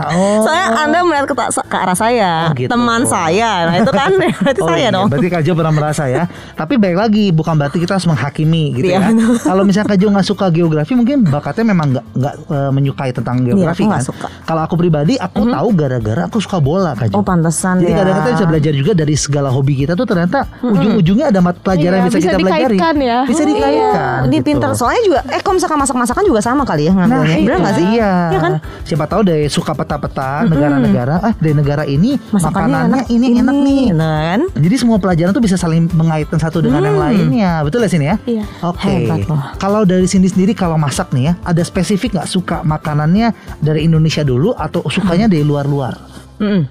Oh. 0.08 0.46
Soalnya 0.46 0.66
Anda 0.78 0.98
melihat 1.02 1.26
ke, 1.26 1.34
ke 1.66 1.76
arah 1.76 1.98
saya, 1.98 2.30
Oh, 2.46 2.54
gitu. 2.54 2.70
teman 2.70 3.02
saya. 3.02 3.66
Nah, 3.66 3.74
itu 3.76 3.90
kan 3.90 4.10
berarti 4.14 4.60
Oh, 4.60 4.68
saya 4.68 4.78
iya, 4.80 4.88
dong. 4.88 5.06
Berarti 5.10 5.26
Kak 5.28 5.42
Jo 5.42 5.52
pernah 5.52 5.74
merasa 5.74 6.06
ya. 6.06 6.24
Tapi 6.54 6.78
baik 6.78 6.96
lagi, 6.96 7.24
bukan 7.30 7.54
berarti 7.56 7.78
kita 7.78 7.98
harus 7.98 8.06
menghakimi 8.06 8.78
gitu 8.78 8.88
Iya, 8.88 9.10
ya. 9.10 9.10
Kalau 9.42 9.62
misalnya 9.62 9.88
Kak 9.88 9.98
Jo 9.98 10.06
nggak 10.08 10.22
suka 10.24 10.46
geografi, 10.48 10.94
mungkin 11.08 11.24
bakatnya 11.24 11.64
memang 11.64 11.86
nggak 11.96 12.04
nggak 12.20 12.34
eh, 12.52 12.70
menyukai 12.70 13.10
tentang 13.16 13.40
geografi 13.40 13.88
aku 13.88 14.12
kan. 14.12 14.28
Kalau 14.44 14.60
aku 14.60 14.74
pribadi, 14.76 15.16
aku 15.16 15.48
tahu 15.48 15.68
gara-gara 15.72 16.28
aku 16.28 16.36
suka 16.36 16.60
bola 16.60 16.92
Jo. 16.98 17.16
Oh, 17.16 17.24
pantesan 17.24 17.80
Jadi 17.80 17.96
ya. 17.96 18.04
kadang-kadang 18.04 18.32
bisa 18.36 18.44
belajar 18.44 18.72
juga 18.76 18.92
dari 18.92 19.14
segala 19.16 19.48
hobi 19.48 19.72
kita 19.78 19.96
tuh 19.96 20.04
ternyata 20.04 20.44
ujung-ujungnya 20.60 21.32
ada 21.32 21.40
mata 21.40 21.56
pelajaran 21.56 21.88
Iya, 21.88 21.96
yang 21.96 22.08
bisa, 22.12 22.18
bisa 22.18 22.28
kita 22.28 22.38
pelajari. 22.44 22.76
dikaitkan 22.76 22.94
ya. 23.00 23.18
Bisa 23.24 23.40
Oh, 23.40 23.46
dikaitkan. 23.48 24.18
Ini 24.20 24.36
gitu. 24.36 24.44
pintar 24.44 24.70
soalnya 24.76 25.02
juga 25.02 25.18
eh 25.24 25.40
kalau 25.40 25.54
misalkan 25.56 25.78
masak-masakan 25.80 26.22
juga 26.28 26.40
sama 26.44 26.62
kali 26.68 26.82
ya 26.84 26.92
Nah, 26.92 27.06
ngambilnya. 27.06 27.32
itu 27.32 27.46
Bener 27.48 27.58
nggak 27.62 27.74
sih? 27.74 27.86
Iya. 27.88 28.12
Iya 28.28 28.38
kan? 28.42 28.52
Siapa 28.84 29.04
tahu 29.08 29.20
dari 29.24 29.44
suka 29.48 29.72
peta-peta 29.72 30.30
negara-negara, 30.44 31.14
ah 31.22 31.32
dari 31.32 31.54
negara 31.54 31.82
ini 31.84 32.20
Masakannya 32.28 32.68
makanannya 32.68 33.00
enak, 33.00 33.06
ini, 33.08 33.26
enak 33.38 33.56
nih. 33.62 33.84
Nah, 33.94 34.16
kan? 34.28 34.40
Jadi 34.52 34.74
semua 34.76 34.98
pelajaran 34.98 35.30
tuh 35.32 35.40
bisa 35.40 35.56
saling 35.56 35.86
mengaitkan 35.94 36.36
satu 36.36 36.58
dengan 36.60 36.82
yang 36.82 36.98
lainnya, 36.98 37.62
betul 37.62 37.80
ya 37.80 37.88
sini 37.88 38.04
ya? 38.04 38.16
Iya. 38.26 38.44
Oke. 38.66 39.06
Loh. 39.24 39.40
Kalau 39.56 39.86
dari 39.86 40.04
sini 40.04 40.26
sendiri 40.26 40.52
kalau 40.52 40.74
masak 40.74 40.97
nih 41.14 41.22
ya, 41.30 41.32
ada 41.46 41.62
spesifik 41.62 42.18
nggak 42.18 42.30
suka 42.30 42.56
makanannya 42.66 43.30
dari 43.62 43.86
Indonesia 43.86 44.26
dulu 44.26 44.54
atau 44.58 44.82
sukanya 44.90 45.30
dari 45.30 45.46
luar-luar? 45.46 45.94
Mm-mm. 46.42 46.62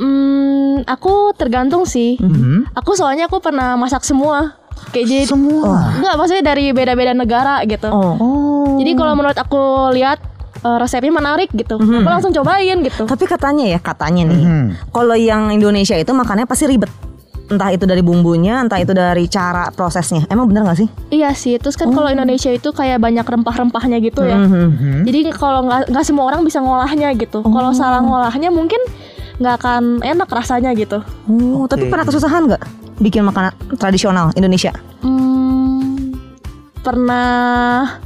Hmm, 0.00 0.80
aku 0.88 1.36
tergantung 1.36 1.84
sih. 1.84 2.16
Mhm. 2.16 2.72
Aku 2.72 2.96
soalnya 2.96 3.28
aku 3.28 3.36
pernah 3.38 3.76
masak 3.76 4.00
semua. 4.00 4.56
Kayak 4.96 5.06
jadi 5.12 5.24
Semua. 5.28 5.92
Enggak, 6.00 6.14
maksudnya 6.16 6.44
dari 6.56 6.72
beda-beda 6.72 7.12
negara 7.12 7.60
gitu. 7.68 7.92
Oh. 7.92 8.16
Oh. 8.16 8.72
Jadi 8.80 8.96
kalau 8.96 9.12
menurut 9.12 9.36
aku 9.36 9.92
lihat 9.92 10.24
eh, 10.64 10.76
resepnya 10.80 11.12
menarik 11.12 11.52
gitu. 11.52 11.76
Aku 11.76 12.08
langsung 12.08 12.32
cobain 12.32 12.80
gitu. 12.80 13.04
Tapi 13.04 13.24
katanya 13.28 13.68
ya, 13.68 13.78
katanya 13.78 14.32
nih. 14.32 14.40
Mhm. 14.40 14.66
Kalau 14.88 15.16
yang 15.20 15.52
Indonesia 15.52 16.00
itu 16.00 16.16
makannya 16.16 16.48
pasti 16.48 16.64
ribet. 16.64 16.88
Entah 17.50 17.74
itu 17.74 17.82
dari 17.82 17.98
bumbunya, 17.98 18.62
entah 18.62 18.78
itu 18.78 18.94
dari 18.94 19.26
cara 19.26 19.68
prosesnya. 19.74 20.22
Emang 20.30 20.46
bener 20.46 20.62
gak 20.62 20.78
sih? 20.78 20.88
Iya 21.10 21.34
sih, 21.34 21.58
terus 21.58 21.74
kan 21.74 21.90
kalau 21.90 22.06
Indonesia 22.06 22.48
itu 22.54 22.70
kayak 22.70 23.02
banyak 23.02 23.26
rempah-rempahnya 23.26 23.98
gitu 23.98 24.22
ya. 24.22 24.38
Mhm. 24.38 24.54
Mhm. 24.70 24.98
Jadi 25.10 25.18
kalau 25.34 25.66
nggak 25.66 25.90
nggak 25.90 26.04
semua 26.06 26.30
orang 26.30 26.46
bisa 26.46 26.62
ngolahnya 26.62 27.10
gitu. 27.18 27.42
Kalau 27.42 27.74
salah 27.74 27.98
ngolahnya 27.98 28.54
mungkin 28.54 28.78
nggak 29.42 29.54
akan 29.58 29.82
enak 30.06 30.28
rasanya 30.30 30.70
gitu. 30.78 31.02
Oh, 31.26 31.66
tapi 31.66 31.88
Oke. 31.88 31.90
pernah 31.90 32.06
kesusahan 32.06 32.46
nggak 32.46 32.62
bikin 33.02 33.26
makanan 33.26 33.50
tradisional 33.80 34.30
Indonesia? 34.38 34.70
Hmm, 35.02 36.14
pernah 36.86 37.98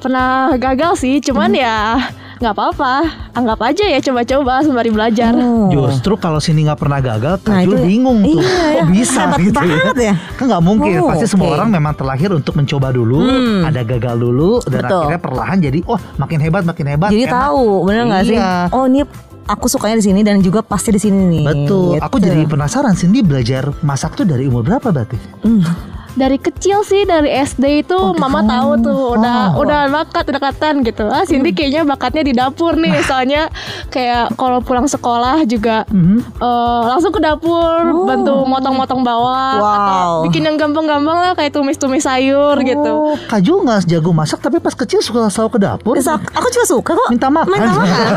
pernah 0.00 0.54
gagal 0.56 1.02
sih, 1.02 1.20
cuman 1.20 1.52
ya 1.52 1.98
nggak 2.42 2.52
apa-apa. 2.52 2.94
Anggap 3.32 3.58
aja 3.62 3.84
ya 3.86 3.98
coba-coba 3.98 4.60
sembari 4.60 4.90
belajar. 4.90 5.30
Oh. 5.32 5.70
Justru 5.70 6.14
kalau 6.16 6.36
sini 6.36 6.66
nggak 6.66 6.76
pernah 6.76 6.98
gagal, 6.98 7.38
Nah, 7.40 7.62
Kajul 7.62 7.72
itu- 7.72 7.86
bingung 7.86 8.18
tuh, 8.20 8.38
iya, 8.38 8.82
kok 8.82 8.88
bisa 8.90 9.20
hebat 9.24 9.38
gitu 9.40 9.58
banget 9.58 9.96
ya. 10.02 10.14
Kan 10.34 10.44
nggak 10.50 10.62
mungkin, 10.62 10.90
Oh, 10.98 11.08
pasti 11.08 11.26
semua 11.26 11.48
oke. 11.48 11.54
orang 11.56 11.68
memang 11.70 11.94
terlahir 11.94 12.30
untuk 12.30 12.54
mencoba 12.54 12.90
dulu, 12.90 13.22
Hmm. 13.22 13.62
ada 13.62 13.80
gagal 13.82 14.16
dulu, 14.16 14.50
dan 14.62 14.82
Betul. 14.82 14.98
akhirnya 15.00 15.20
perlahan 15.22 15.58
jadi, 15.62 15.78
wah 15.84 16.00
makin 16.18 16.38
hebat, 16.40 16.62
makin 16.62 16.86
hebat. 16.88 17.08
Jadi 17.08 17.24
enak. 17.24 17.32
tahu, 17.32 17.64
bener 17.84 18.02
nggak 18.04 18.22
sih? 18.24 18.36
Iya. 18.36 18.52
Oh, 18.68 18.84
ini 18.84 19.00
aku 19.42 19.66
sukanya 19.66 19.96
di 19.96 20.04
sini 20.04 20.20
dan 20.20 20.38
juga 20.38 20.60
pasti 20.60 20.90
di 20.90 20.98
sini 20.98 21.18
nih. 21.30 21.44
Betul. 21.46 21.96
Gitu. 21.96 22.04
Aku 22.04 22.16
jadi 22.18 22.42
penasaran 22.44 22.92
Cindy 22.92 23.22
belajar 23.22 23.70
masak 23.80 24.12
tuh 24.12 24.24
dari 24.24 24.44
umur 24.44 24.62
berapa 24.62 24.88
berarti? 24.88 25.16
Hmm. 25.40 25.62
Dari 26.14 26.36
kecil 26.36 26.82
sih 26.82 27.02
dari 27.02 27.32
SD 27.32 27.82
itu 27.82 27.96
mama 28.14 28.40
tahu 28.42 28.70
tuh 28.78 29.00
udah 29.14 29.40
Oh. 29.52 29.62
udah 29.62 29.88
bakat 29.88 30.24
udah 30.26 30.40
kelihatan 30.40 30.74
gitu 30.82 31.04
ah 31.06 31.22
Cindy 31.22 31.50
kayaknya 31.50 31.82
bakatnya 31.82 32.22
di 32.22 32.32
dapur 32.32 32.74
nih 32.74 33.00
soalnya 33.02 33.48
kayak 33.88 34.34
kalau 34.34 34.60
pulang 34.60 34.84
sekolah 34.84 35.42
juga 35.44 35.88
eh, 35.88 36.80
langsung 36.84 37.10
ke 37.10 37.18
dapur 37.18 37.80
bantu 38.04 38.44
motong-motong 38.44 39.00
bawang 39.00 39.58
Wow. 39.58 39.72
atau 39.72 40.08
bikin 40.24 40.42
yang 40.42 40.56
gampang-gampang 40.56 41.16
lah 41.18 41.32
kayak 41.32 41.50
tumis-tumis 41.50 42.02
sayur 42.02 42.56
gitu 42.60 42.92
Oh, 42.92 43.16
Kaju 43.22 43.52
nggak 43.62 43.86
jago 43.86 44.10
masak 44.10 44.38
tapi 44.38 44.58
pas 44.58 44.72
kecil 44.72 45.00
suka 45.00 45.26
selalu 45.26 45.50
ke 45.50 45.60
dapur. 45.60 45.94
Bisa, 45.94 46.14
aku 46.16 46.48
juga 46.48 46.66
suka 46.66 46.92
kok. 46.92 47.08
Minta 47.08 47.28
makan. 47.28 47.50
Minta 47.50 47.72
makan. 47.72 48.08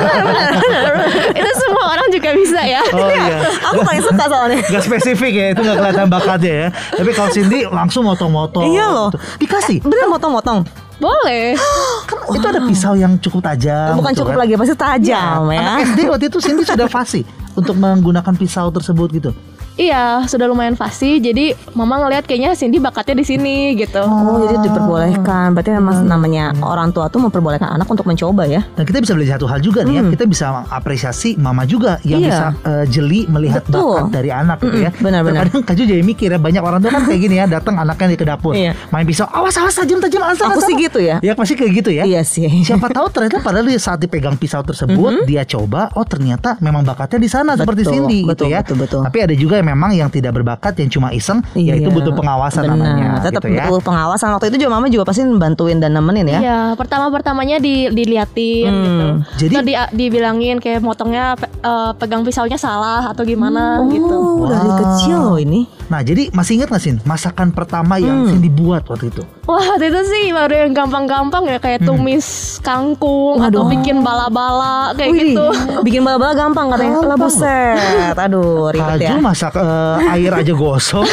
itu 1.34 1.52
semua 1.58 1.86
orang 1.90 2.08
juga 2.10 2.30
bisa 2.34 2.62
ya 2.62 2.82
Oh 2.88 3.08
iya. 3.08 3.38
aku 3.68 3.80
paling 3.82 4.04
suka 4.04 4.24
soalnya. 4.26 4.60
Gak 4.64 4.84
spesifik 4.84 5.34
ya, 5.34 5.46
itu 5.52 5.62
gak 5.62 5.78
kelihatan 5.78 6.08
bakatnya 6.08 6.54
ya. 6.54 6.68
Tapi 6.92 7.12
kalau 7.12 7.30
Cindy 7.30 7.60
langsung 7.86 8.04
motong-motong. 8.10 8.66
Iya 8.74 8.86
loh. 8.90 9.08
gitu. 9.14 9.20
Dikasih. 9.46 9.78
Bener 9.86 10.10
motong-motong. 10.10 10.66
boleh 10.96 11.60
Kan 12.08 12.40
itu 12.40 12.48
ada 12.48 12.62
pisau 12.64 12.96
yang 12.96 13.20
cukup 13.20 13.44
tajam. 13.44 14.00
Bukan 14.00 14.16
gitu 14.16 14.24
cukup 14.24 14.34
kan. 14.40 14.42
lagi, 14.48 14.54
pasti 14.56 14.76
tajam 14.80 15.40
ya. 15.52 15.60
Anak 15.60 15.92
SD 15.92 16.00
waktu 16.08 16.26
itu 16.32 16.38
Cindy 16.40 16.64
sudah 16.64 16.88
fasih 16.88 17.24
untuk 17.52 17.76
menggunakan 17.76 18.34
pisau 18.40 18.72
tersebut 18.72 19.12
gitu. 19.12 19.32
Iya 19.76 20.24
sudah 20.24 20.46
lumayan 20.46 20.74
fasih 20.74 21.20
jadi 21.20 21.52
mama 21.72 22.00
ngelihat 22.00 22.24
kayaknya 22.24 22.52
Cindy 22.54 22.80
bakatnya 22.80 23.20
di 23.20 23.26
sini 23.26 23.56
gitu 23.76 24.00
Oh, 24.00 24.40
jadi 24.42 24.62
diperbolehkan. 24.62 25.52
Berarti 25.52 25.72
memang 25.72 26.06
namanya 26.06 26.52
orang 26.58 26.92
tua 26.92 27.08
tuh 27.08 27.20
memperbolehkan 27.20 27.68
anak 27.70 27.86
untuk 27.86 28.06
mencoba 28.06 28.46
ya. 28.46 28.62
Dan 28.74 28.84
kita 28.84 29.00
bisa 29.00 29.14
belajar 29.14 29.36
satu 29.36 29.48
hal 29.48 29.60
juga 29.60 29.82
nih 29.82 29.96
ya, 29.96 30.04
kita 30.08 30.24
bisa 30.26 30.46
mengapresiasi 30.54 31.36
mama 31.36 31.64
juga 31.64 31.98
yang 32.02 32.22
Iya. 32.22 32.28
bisa 32.28 32.46
eh, 32.64 32.86
jeli 32.88 33.22
melihat 33.28 33.64
Betul. 33.64 34.00
bakat 34.00 34.06
dari 34.14 34.30
anak 34.30 34.58
gitu 34.62 34.78
ya. 34.80 34.92
Benar-benar. 34.96 35.48
Kadang 35.48 35.64
Kaju 35.66 35.82
jadi 35.86 36.04
mikir 36.04 36.30
ya, 36.30 36.40
banyak 36.40 36.62
orang 36.62 36.80
tuh 36.80 36.90
kan 36.90 37.02
kayak 37.04 37.22
gini 37.22 37.36
ya, 37.36 37.46
datang 37.46 37.76
anaknya 37.76 38.08
di 38.08 38.18
ke 38.18 38.26
dapur, 38.26 38.54
Iya. 38.54 38.72
main 38.90 39.04
pisau, 39.04 39.26
awas 39.28 39.56
awas 39.58 39.74
tajam 39.74 40.00
tajam 40.00 40.22
asal 40.24 40.52
Aku 40.52 40.62
sih 40.62 40.76
gitu 40.78 41.00
ya. 41.02 41.18
Ya 41.20 41.34
pasti 41.34 41.56
kayak 41.56 41.72
gitu 41.76 41.90
ya. 41.92 42.04
Iya 42.04 42.22
sih. 42.22 42.48
Siapa 42.62 42.88
tahu 42.90 43.08
ternyata 43.10 43.40
padahal 43.40 43.66
dia 43.66 43.80
saat 43.80 44.00
dipegang 44.00 44.36
pisau 44.36 44.62
tersebut 44.62 45.26
dia 45.26 45.44
coba 45.44 45.90
oh 45.96 46.06
ternyata 46.06 46.56
memang 46.60 46.84
bakatnya 46.84 47.20
di 47.20 47.30
sana 47.30 47.56
seperti 47.56 47.84
Cindy 47.84 48.24
betul, 48.24 48.48
gitu 48.48 48.54
ya. 48.54 48.60
betul, 48.62 48.78
betul. 48.80 49.02
Tapi 49.04 49.18
ada 49.22 49.34
juga 49.34 49.54
yang 49.58 49.65
memang 49.66 49.90
yang 49.92 50.08
tidak 50.08 50.32
berbakat 50.32 50.78
yang 50.78 50.88
cuma 50.88 51.10
iseng 51.10 51.42
Iya. 51.52 51.74
yaitu 51.74 51.90
butuh 51.90 52.14
pengawasan 52.14 52.64
Benar. 52.64 52.78
namanya 52.78 53.08
Tetap 53.20 53.42
gitu 53.42 53.48
ya. 53.52 53.66
butuh 53.66 53.82
pengawasan. 53.82 54.30
Waktu 54.32 54.48
itu 54.48 54.58
juga 54.60 54.72
mama 54.72 54.86
juga 54.88 55.04
pasti 55.04 55.26
bantuin 55.26 55.78
dan 55.78 55.92
nemenin 55.92 56.28
ya. 56.28 56.40
Iya, 56.40 56.60
pertama-pertamanya 56.76 57.58
di, 57.58 57.90
diliatin 57.90 58.68
Hmm. 58.68 58.84
gitu. 58.84 59.06
Jadi- 59.42 59.56
di- 59.66 59.90
dibilangin 59.98 60.58
kayak 60.58 60.80
motongnya 60.80 61.34
pe- 61.34 61.50
eh, 61.50 61.92
pegang 61.98 62.22
pisaunya 62.22 62.56
salah 62.56 63.10
atau 63.10 63.24
gimana 63.24 63.82
gitu. 63.88 64.06
Oh, 64.38 64.46
dari 64.46 64.62
Wah. 64.66 64.78
kecil 64.78 65.18
loh 65.18 65.38
ini. 65.38 65.66
Nah 65.86 66.02
jadi 66.02 66.30
masih 66.32 66.58
ingat 66.58 66.70
gak 66.70 66.82
sih 66.82 66.94
masakan 67.02 67.50
pertama 67.50 67.98
yang 67.98 68.22
Hmm. 68.22 68.30
Cindy 68.32 68.50
buat 68.50 68.86
waktu 68.86 69.08
itu? 69.08 69.22
Wah, 69.46 69.62
waktu 69.62 69.88
itu 69.88 70.02
sih 70.04 70.26
baru 70.30 70.54
yang 70.60 70.72
gampang-gampang 70.74 71.46
ya 71.46 71.58
kayak 71.58 71.86
tumis 71.86 72.26
kangkung 72.60 73.40
atau 73.40 73.66
bikin 73.66 74.02
bala-bala 74.02 74.92
kayak 74.94 75.12
Wih, 75.12 75.22
gitu. 75.32 75.46
Bikin 75.82 76.02
bala-bala 76.02 76.34
gampang 76.34 76.68
katanya. 76.68 76.98
Lah 77.06 77.14
buset. 77.16 77.78
Aduh, 78.18 78.70
ribet 78.70 79.00
ya. 79.02 79.18
Masak 79.18 79.55
eh, 79.56 80.14
air 80.16 80.32
aja 80.32 80.54
gosok. 80.54 81.06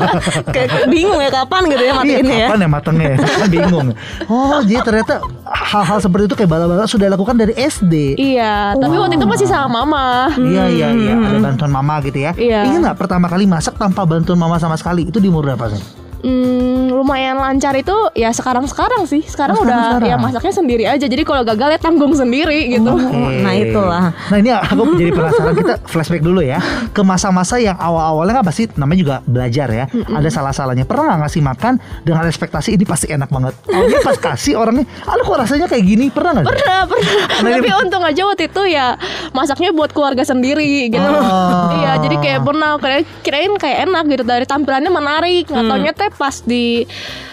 Kayak 0.54 0.86
bingung 0.86 1.18
ya 1.18 1.30
kapan 1.30 1.62
gitu 1.68 1.82
ya 1.82 1.86
Iya, 1.88 1.94
matiinnya 1.98 2.36
ya. 2.36 2.48
kapan 2.48 2.58
ya 2.58 2.68
matangnya? 2.68 3.12
Kan 3.18 3.48
bingung. 3.48 3.88
Oh, 4.26 4.60
jadi 4.62 4.80
ternyata 4.82 5.14
hal-hal 5.44 5.98
seperti 5.98 6.24
itu 6.28 6.36
kayak 6.36 6.50
bala-bala 6.50 6.84
sudah 6.84 7.06
dilakukan 7.08 7.36
dari 7.36 7.54
SD. 7.54 8.16
Iya, 8.16 8.76
tapi 8.76 8.94
waktu 8.94 9.14
itu 9.16 9.26
masih 9.26 9.46
sama 9.46 9.82
mama. 9.82 10.32
Iya 10.34 10.64
iya 10.68 10.88
iya 10.90 11.14
ada 11.14 11.38
bantuan 11.38 11.70
mama 11.70 11.94
gitu 12.02 12.18
ya. 12.18 12.32
Iya. 12.34 12.64
Ingat 12.66 12.80
nggak 12.92 12.98
pertama 12.98 13.26
kali 13.26 13.44
masak 13.44 13.74
tanpa 13.76 14.02
bantuan 14.02 14.38
mama 14.38 14.56
sama 14.56 14.74
sekali 14.74 15.06
itu 15.06 15.18
di 15.18 15.28
umur 15.28 15.44
berapa 15.44 15.70
sih? 15.70 16.07
Hmm, 16.20 16.90
lumayan 16.90 17.36
lancar 17.36 17.72
itu 17.72 17.94
ya 18.12 18.28
sekarang-sekarang 18.28 19.04
sih. 19.04 19.22
Sekarang 19.22 19.54
Oh, 19.54 19.62
udah 19.62 19.70
sekarang-sekarang. 19.94 20.10
ya 20.10 20.16
masaknya 20.18 20.52
sendiri 20.52 20.84
aja. 20.84 21.06
Jadi 21.06 21.22
kalau 21.22 21.42
gagal 21.42 21.68
ya 21.70 21.78
tanggung 21.78 22.10
sendiri 22.10 22.68
gitu. 22.68 22.90
Oke. 22.90 23.38
nah 23.38 23.54
itulah. 23.54 24.04
Nah 24.10 24.36
ini 24.36 24.50
aku 24.50 24.82
jadi 24.94 25.10
penasaran 25.10 25.54
kita 25.54 25.74
flashback 25.84 26.20
dulu 26.20 26.40
ya 26.40 26.58
ke 26.88 27.00
masa-masa 27.00 27.56
yang 27.56 27.76
awal-awalnya 27.76 28.34
kan 28.34 28.44
pasti 28.44 28.66
namanya 28.74 28.98
juga 28.98 29.16
belajar 29.24 29.68
ya. 29.68 29.84
Ada 29.88 30.28
salah-salahnya. 30.28 30.84
Pernah 30.84 31.04
nggak 31.08 31.20
ngasih 31.24 31.42
makan 31.44 31.72
dengan 32.02 32.22
ekspektasi 32.24 32.74
ini 32.74 32.84
pasti 32.84 33.06
enak 33.08 33.28
banget. 33.28 33.54
Oh, 33.68 33.80
ini 33.80 33.96
pas 34.00 34.18
kasih 34.18 34.56
orangnya, 34.56 34.84
aduh 35.02 35.24
kok 35.24 35.38
rasanya 35.38 35.66
kayak 35.66 35.84
gini. 35.84 36.06
Pernah 36.08 36.30
nggak? 36.36 36.46
Pernah, 36.48 36.78
pernah. 36.84 37.12
Nah, 37.38 37.48
ini- 37.48 37.56
Tapi 37.60 37.70
untung 37.78 38.02
aja 38.02 38.22
waktu 38.24 38.44
itu 38.44 38.62
ya 38.66 38.86
masaknya 39.30 39.70
buat 39.70 39.90
keluarga 39.90 40.22
sendiri 40.22 40.88
gitu. 40.88 40.98
Oh. 41.00 41.70
Iya, 41.74 41.92
jadi 42.00 42.16
kayak 42.18 42.40
pernah 42.42 42.74
kira- 42.76 43.06
kirain 43.22 43.52
kayak 43.54 43.78
enak 43.86 44.04
gitu 44.08 44.24
dari 44.24 44.44
tampilannya 44.44 44.90
menarik. 44.90 45.44
Nggak 45.46 45.62
Hmm. 45.62 45.70
taunya 45.70 45.92
teh 45.92 46.07
pas 46.10 46.40
di 46.40 46.86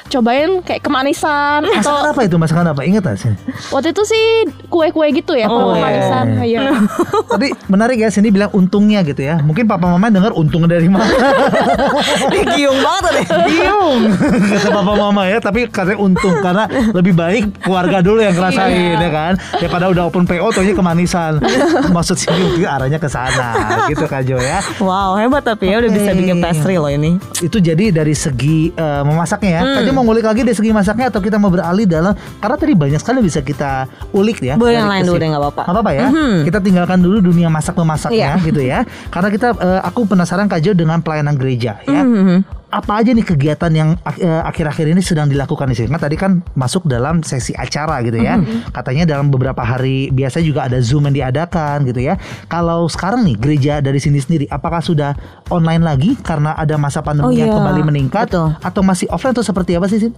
cobain 0.06 0.62
kayak 0.62 0.80
kemanisan 0.80 1.66
Masakan 1.66 1.82
atau 1.82 1.96
apa 2.08 2.22
itu? 2.22 2.36
Masakan 2.36 2.66
apa? 2.70 2.82
Ingat 2.82 3.04
nggak 3.04 3.18
sih? 3.18 3.34
waktu 3.70 3.90
itu 3.90 4.04
sih 4.04 4.26
kue-kue 4.68 5.08
gitu 5.12 5.34
ya 5.34 5.46
Oh, 5.46 5.56
kalau 5.56 5.74
kemanisan. 5.76 6.26
iya. 6.42 6.62
Iya. 6.62 6.72
Tadi 7.32 7.48
menarik 7.68 7.98
ya, 7.98 8.10
Cindy 8.10 8.30
bilang 8.30 8.52
untungnya 8.52 9.02
gitu 9.02 9.20
ya. 9.20 9.40
Mungkin 9.40 9.66
papa 9.66 9.88
mama 9.88 10.08
dengar 10.08 10.32
untungnya 10.32 10.70
dari 10.72 10.88
mana. 10.88 11.10
Giung 12.56 12.80
banget 12.80 13.04
deh. 13.12 13.26
Bingung 13.46 14.00
kata 14.56 14.70
papa 14.72 14.94
mama 14.96 15.22
ya 15.26 15.38
tapi 15.40 15.68
katanya 15.68 16.00
untung 16.00 16.36
karena 16.40 16.64
lebih 16.92 17.14
baik 17.14 17.44
keluarga 17.60 18.00
dulu 18.00 18.20
yang 18.20 18.34
ngerasain 18.34 18.98
ya 18.98 19.10
kan 19.10 19.34
daripada 19.54 19.86
udah 19.88 20.04
open 20.06 20.24
PO 20.24 20.48
taunya 20.52 20.74
kemanisan 20.74 21.42
maksud 21.90 22.16
sih 22.16 22.30
juga 22.30 22.74
arahnya 22.74 22.98
ke 22.98 23.06
sana 23.06 23.54
gitu 23.88 24.06
Kak 24.06 24.24
Jo 24.24 24.38
ya 24.38 24.60
Wow, 24.78 25.18
hebat 25.18 25.44
tapi 25.44 25.68
ya 25.68 25.80
udah 25.80 25.92
bisa 25.92 26.12
bikin 26.12 26.40
pastry 26.40 26.76
loh 26.76 26.88
ini. 26.88 27.18
itu 27.38 27.58
jadi 27.58 27.92
dari 27.92 28.14
segi 28.14 28.65
eh, 28.70 29.02
memasaknya 29.04 29.52
ya 29.52 29.62
Hmm. 29.62 29.76
tadi 29.78 29.90
mau 29.90 30.04
ngulik 30.04 30.24
lagi 30.24 30.42
dari 30.42 30.54
segi 30.54 30.72
masaknya 30.72 31.08
atau 31.08 31.20
kita 31.20 31.36
mau 31.36 31.50
beralih 31.50 31.84
dalam 31.84 32.12
karena 32.38 32.56
tadi 32.56 32.74
banyak 32.74 32.98
sekali 32.98 33.20
bisa 33.20 33.40
kita 33.40 33.86
ulik 34.12 34.40
ya 34.40 34.56
Boleh 34.56 34.78
yang 34.78 34.88
lain 34.88 35.04
dulu 35.04 35.18
deh, 35.18 35.28
nggak 35.28 35.42
apa-apa. 35.42 35.62
Nggak 35.62 35.76
apa-apa 35.76 35.92
ya 35.94 36.06
Mhm. 36.08 36.36
kita 36.44 36.60
tinggalkan 36.60 37.00
dulu 37.00 37.18
dunia 37.22 37.48
masak 37.48 37.76
memasaknya 37.76 38.36
Iya. 38.36 38.44
gitu 38.44 38.62
ya 38.62 38.80
karena 39.10 39.30
kita 39.30 39.48
eh, 39.54 39.80
aku 39.82 40.06
penasaran 40.06 40.46
Kak 40.46 40.60
Jo 40.60 40.72
dengan 40.72 41.00
pelayanan 41.00 41.36
gereja 41.36 41.82
ya 41.84 42.02
Mhm. 42.02 42.65
Apa 42.68 43.00
aja 43.00 43.14
nih 43.14 43.24
kegiatan 43.24 43.72
yang 43.72 43.90
eh, 44.18 44.42
akhir-akhir 44.44 44.92
ini 44.92 45.00
sedang 45.00 45.28
dilakukan 45.28 45.70
di 45.70 45.76
sini? 45.76 45.88
Kan 45.88 46.02
tadi 46.02 46.16
kan 46.16 46.32
masuk 46.54 46.86
dalam 46.86 47.22
sesi 47.22 47.52
acara 47.52 48.02
gitu 48.02 48.18
ya. 48.18 48.36
Katanya 48.70 49.08
dalam 49.08 49.30
beberapa 49.30 49.62
hari 49.62 50.10
biasa 50.10 50.42
juga 50.42 50.68
ada 50.68 50.82
Zoom 50.82 51.08
yang 51.08 51.16
diadakan 51.16 51.86
gitu 51.86 52.04
ya. 52.04 52.20
Kalau 52.46 52.86
sekarang 52.86 53.24
nih 53.24 53.36
gereja 53.38 53.74
dari 53.80 53.98
sini 53.98 54.20
sendiri 54.20 54.46
apakah 54.48 54.80
sudah 54.80 55.16
online 55.48 55.82
lagi 55.82 56.18
karena 56.20 56.52
ada 56.54 56.76
masa 56.76 57.00
pandemi 57.00 57.26
Oh 57.26 57.32
yang 57.32 57.50
iya, 57.50 57.56
kembali 57.56 57.82
meningkat 57.82 58.28
betul. 58.28 58.52
atau 58.60 58.82
masih 58.82 59.08
offline 59.08 59.32
atau 59.32 59.46
seperti 59.46 59.72
apa 59.78 59.88
sih? 59.88 60.12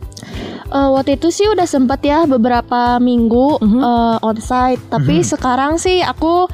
Eh, 0.67 0.89
waktu 0.91 1.15
itu 1.15 1.29
sih 1.29 1.47
udah 1.47 1.63
sempet 1.63 2.03
ya 2.03 2.25
beberapa 2.25 2.97
minggu 2.97 3.61
Mhm. 3.61 3.79
eh, 3.79 4.17
onsite, 4.21 4.81
tapi 4.89 5.21
sekarang 5.21 5.77
sih 5.77 6.01
aku 6.01 6.49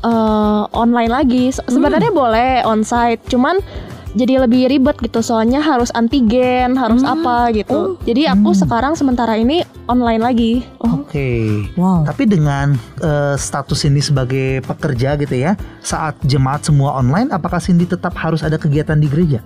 eh, 0.00 0.62
online 0.72 1.12
lagi. 1.12 1.52
Se-. 1.52 1.64
Sebenarnya 1.66 2.08
boleh 2.08 2.64
onsite, 2.64 3.20
cuman 3.28 3.60
jadi 4.12 4.42
lebih 4.42 4.66
ribet 4.66 4.96
gitu. 4.98 5.20
Soalnya 5.20 5.58
harus 5.58 5.88
antigen, 5.90 6.74
harus 6.74 7.00
Hmm. 7.00 7.14
apa 7.16 7.52
gitu. 7.52 7.96
Jadi 8.02 8.26
aku 8.26 8.50
sekarang 8.52 8.94
sementara 8.94 9.34
ini 9.34 9.62
online 9.86 10.18
lagi. 10.18 10.52
Oke. 10.78 11.64
Wow. 11.74 12.02
Tapi 12.04 12.26
dengan 12.26 12.74
eh, 12.98 13.34
status 13.34 13.82
ini 13.84 13.98
sebagai 13.98 14.60
pekerja 14.62 15.14
gitu 15.16 15.34
ya, 15.34 15.54
saat 15.80 16.18
jemaat 16.22 16.62
semua 16.62 16.94
online, 16.94 17.30
apakah 17.30 17.58
Cindy 17.58 17.84
tetap 17.84 18.12
harus 18.14 18.40
ada 18.40 18.54
kegiatan 18.54 18.94
di 18.94 19.06
gereja? 19.06 19.40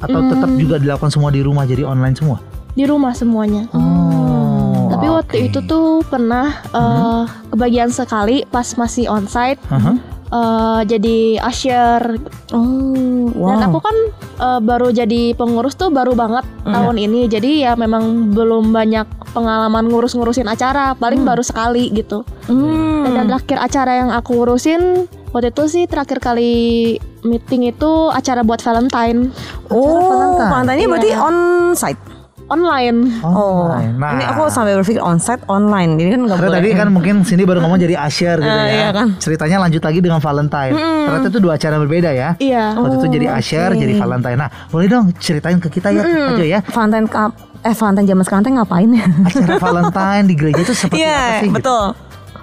Atau 0.00 0.26
tetap 0.26 0.48
Hmm. 0.48 0.58
juga 0.58 0.76
dilakukan 0.76 1.08
semua 1.08 1.28
di 1.28 1.40
rumah 1.40 1.64
jadi 1.64 1.84
online 1.84 2.16
semua? 2.16 2.40
Di 2.72 2.86
rumah 2.86 3.12
semuanya. 3.12 3.68
Oh. 3.70 4.88
Tapi 4.90 5.06
waktu 5.06 5.36
oke. 5.38 5.46
itu 5.48 5.58
tuh 5.64 6.02
pernah 6.04 6.50
eh, 6.70 7.22
kebagian 7.48 7.88
sekali 7.88 8.42
pas 8.44 8.66
masih 8.74 9.06
onsite. 9.06 9.60
Aha. 9.68 9.94
Eh, 10.30 10.80
jadi 10.86 11.18
usher 11.42 12.16
Oh, 12.50 13.30
wow. 13.30 13.54
Dan 13.54 13.70
aku 13.70 13.78
kan 13.78 13.96
eh, 14.38 14.60
baru 14.60 14.90
jadi 14.90 15.34
pengurus 15.34 15.74
tuh 15.74 15.90
baru 15.90 16.14
banget 16.14 16.42
tahun 16.64 16.98
ini. 16.98 17.30
Jadi 17.30 17.62
ya 17.62 17.78
memang 17.78 18.34
belum 18.34 18.74
banyak 18.74 19.06
pengalaman 19.30 19.86
ngurus-ngurusin 19.86 20.50
acara, 20.50 20.98
paling 20.98 21.22
baru 21.22 21.42
sekali 21.42 21.90
gitu. 21.94 22.26
Hmm. 22.50 23.06
Dan 23.06 23.30
terakhir 23.30 23.58
acara 23.62 23.92
yang 24.02 24.10
aku 24.10 24.42
urusin 24.42 25.06
waktu 25.30 25.54
itu 25.54 25.62
sih 25.70 25.84
terakhir 25.86 26.18
kali 26.18 26.98
meeting 27.22 27.70
itu 27.70 28.10
acara 28.10 28.42
buat 28.42 28.58
Valentine 28.58 29.30
Oh, 29.70 30.10
Valentine. 30.10 30.50
Valentine 30.50 30.88
berarti 30.90 31.10
Iya. 31.14 31.18
on 31.22 31.36
site. 31.78 32.02
Online. 32.50 33.22
Oh, 33.22 33.70
Online. 33.70 33.94
Nah, 33.94 34.10
ini 34.12 34.24
aku 34.26 34.42
sampai 34.46 34.74
berpikir 34.74 34.98
on 34.98 35.16
site 35.16 35.40
online. 35.46 35.94
Ini 35.94 36.10
kan 36.10 36.20
nggak 36.20 36.36
Karena 36.36 36.50
boleh. 36.50 36.60
tadi 36.60 36.70
kan 36.74 36.88
mungkin 36.90 37.14
sini 37.22 37.42
baru 37.42 37.58
ngomong 37.60 37.78
jadi 37.78 37.94
Asher 37.96 38.36
gitu 38.36 38.50
Ah, 38.50 38.66
ya. 38.66 38.74
iya 38.76 38.88
kan. 38.90 39.08
Ceritanya 39.16 39.56
lanjut 39.60 39.80
lagi 39.80 39.98
dengan 39.98 40.18
Valentine. 40.18 40.74
Ternyata 40.74 41.28
itu 41.28 41.38
dua 41.38 41.52
acara 41.54 41.76
berbeda 41.78 42.10
ya. 42.10 42.34
Iya. 42.36 42.64
Waktu 42.74 42.94
itu 42.96 43.06
jadi 43.12 43.26
Asher, 43.30 43.70
oke. 43.70 43.78
jadi 43.78 43.92
Valentine. 43.96 44.36
Nah, 44.36 44.50
boleh 44.66 44.86
dong 44.86 45.04
ceritain 45.16 45.56
ke 45.56 45.68
kita 45.70 45.88
ya, 45.88 46.02
aja 46.02 46.44
ya. 46.44 46.58
Valentine 46.66 47.06
kap 47.06 47.32
eh 47.60 47.72
Valentine 47.72 48.06
zaman 48.08 48.24
sekarang 48.24 48.42
teh 48.42 48.52
ngapain 48.52 48.90
ya? 48.90 49.06
Acara 49.28 49.54
Valentine 49.56 50.24
di 50.24 50.34
gereja 50.34 50.60
itu 50.60 50.74
seperti 50.74 50.98
apa 50.98 51.06
Iya, 51.06 51.22
sih? 51.38 51.46
gitu? 51.46 51.54
betul. 51.54 51.84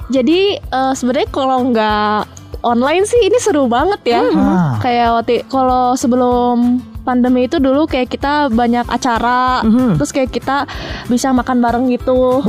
Jadi 0.07 0.39
eh, 0.55 0.93
sebenarnya 0.95 1.27
kalau 1.29 1.59
nggak 1.67 2.19
online 2.59 3.03
sih 3.03 3.19
ini 3.21 3.37
seru 3.37 3.67
banget 3.67 4.01
ya. 4.07 4.23
Ah. 4.31 4.79
Kayak 4.79 5.07
waktu 5.13 5.43
kalau 5.45 5.93
sebelum 5.93 6.79
pandemi 7.07 7.47
itu 7.47 7.63
dulu 7.63 7.87
kayak 7.87 8.11
kita 8.11 8.51
banyak 8.51 8.83
acara, 8.83 9.63
Mhm. 9.63 9.95
terus 9.95 10.11
kayak 10.11 10.35
kita 10.35 10.67
bisa 11.07 11.31
makan 11.31 11.63
bareng 11.63 11.87
gitu. 11.87 12.43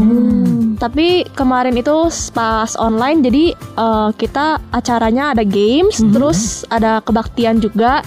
Tapi 0.82 1.30
kemarin 1.38 1.78
itu 1.78 1.94
pas 2.34 2.74
online, 2.74 3.22
jadi 3.22 3.44
eh, 3.54 4.10
kita 4.18 4.58
acaranya 4.74 5.30
ada 5.30 5.46
games, 5.46 6.02
terus 6.10 6.66
ada 6.66 6.98
kebaktian 6.98 7.62
juga. 7.62 8.02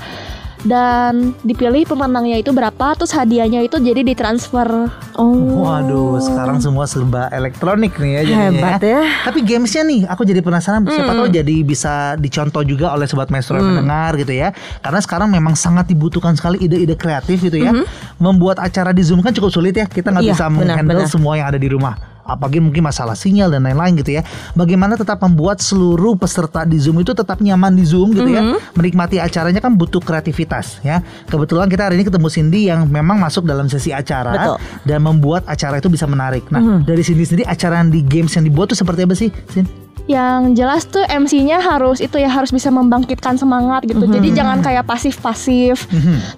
Dan 0.61 1.33
dipilih 1.41 1.89
pemenangnya 1.89 2.37
itu 2.37 2.53
berapa, 2.53 2.93
terus 2.93 3.09
hadiahnya 3.17 3.65
itu 3.65 3.81
jadi 3.81 4.05
ditransfer. 4.05 4.93
Oh. 5.17 5.65
Waduh, 5.65 6.21
sekarang 6.21 6.61
semua 6.61 6.85
serba 6.85 7.33
elektronik 7.33 7.97
nih 7.97 8.11
ya 8.13 8.21
jadinya 8.29 8.45
Hebat 8.53 8.83
ya. 8.85 9.01
Tapi 9.25 9.39
gamesnya 9.41 9.81
nih, 9.81 10.01
aku 10.05 10.21
jadi 10.21 10.45
penasaran. 10.45 10.85
Siapa 10.85 11.17
tahu 11.17 11.27
jadi 11.33 11.55
bisa 11.65 12.13
dicontoh 12.21 12.61
juga 12.61 12.93
oleh 12.93 13.09
sobat 13.09 13.33
maestro 13.33 13.57
yang 13.57 13.73
mendengar 13.73 14.13
gitu 14.21 14.33
ya. 14.37 14.53
Karena 14.85 14.99
sekarang 15.01 15.33
memang 15.33 15.57
sangat 15.57 15.89
dibutuhkan 15.89 16.37
sekali 16.37 16.61
ide-ide 16.61 16.93
kreatif 16.93 17.41
gitu 17.41 17.57
ya. 17.57 17.73
Membuat 18.21 18.61
acara 18.61 18.93
di 18.93 19.01
Zoom 19.01 19.25
kan 19.25 19.33
cukup 19.33 19.49
sulit 19.49 19.73
ya. 19.73 19.89
Kita 19.89 20.13
nggak 20.13 20.25
Iya, 20.25 20.33
bisa 20.37 20.45
menghandle 20.49 21.09
semua 21.09 21.41
yang 21.41 21.49
ada 21.49 21.57
di 21.57 21.69
rumah. 21.73 22.10
Apalagi 22.35 22.63
mungkin 22.63 22.85
masalah 22.85 23.13
sinyal 23.13 23.51
dan 23.51 23.67
lain-lain 23.67 23.99
gitu 23.99 24.19
ya. 24.19 24.21
Bagaimana 24.55 24.95
tetap 24.95 25.19
membuat 25.21 25.59
seluruh 25.59 26.15
peserta 26.15 26.63
di 26.63 26.79
Zoom 26.79 27.03
itu 27.03 27.11
tetap 27.11 27.39
nyaman 27.39 27.75
di 27.75 27.83
Zoom 27.83 28.15
gitu 28.15 28.27
ya. 28.27 28.55
Menikmati 28.75 29.19
acaranya 29.19 29.59
kan 29.59 29.75
butuh 29.75 29.99
kreativitas 29.99 30.79
ya. 30.81 31.03
Kebetulan 31.27 31.67
kita 31.67 31.89
hari 31.89 31.99
ini 31.99 32.05
ketemu 32.07 32.27
Cindy 32.31 32.61
yang 32.71 32.87
memang 32.87 33.19
masuk 33.19 33.43
dalam 33.43 33.67
sesi 33.67 33.91
acara 33.91 34.33
Betul. 34.33 34.57
dan 34.87 34.99
membuat 35.03 35.43
acara 35.45 35.77
itu 35.77 35.91
bisa 35.91 36.07
menarik. 36.07 36.47
Nah, 36.49 36.81
dari 36.83 37.03
Cindy 37.03 37.27
sendiri 37.27 37.45
acara 37.47 37.83
yang 37.83 37.89
di 37.91 38.01
games 38.05 38.33
yang 38.35 38.45
dibuat 38.47 38.71
tuh 38.71 38.79
seperti 38.79 39.03
apa 39.03 39.15
sih, 39.15 39.29
Sin? 39.51 39.65
Yang 40.09 40.41
jelas 40.57 40.81
tuh 40.89 41.05
MC-nya 41.05 41.61
harus 41.61 42.01
itu 42.01 42.17
ya 42.17 42.27
harus 42.27 42.49
bisa 42.49 42.73
membangkitkan 42.73 43.37
semangat 43.37 43.85
gitu. 43.85 44.03
Jadi 44.09 44.33
jangan 44.33 44.59
kayak 44.59 44.83
pasif-pasif. 44.89 45.87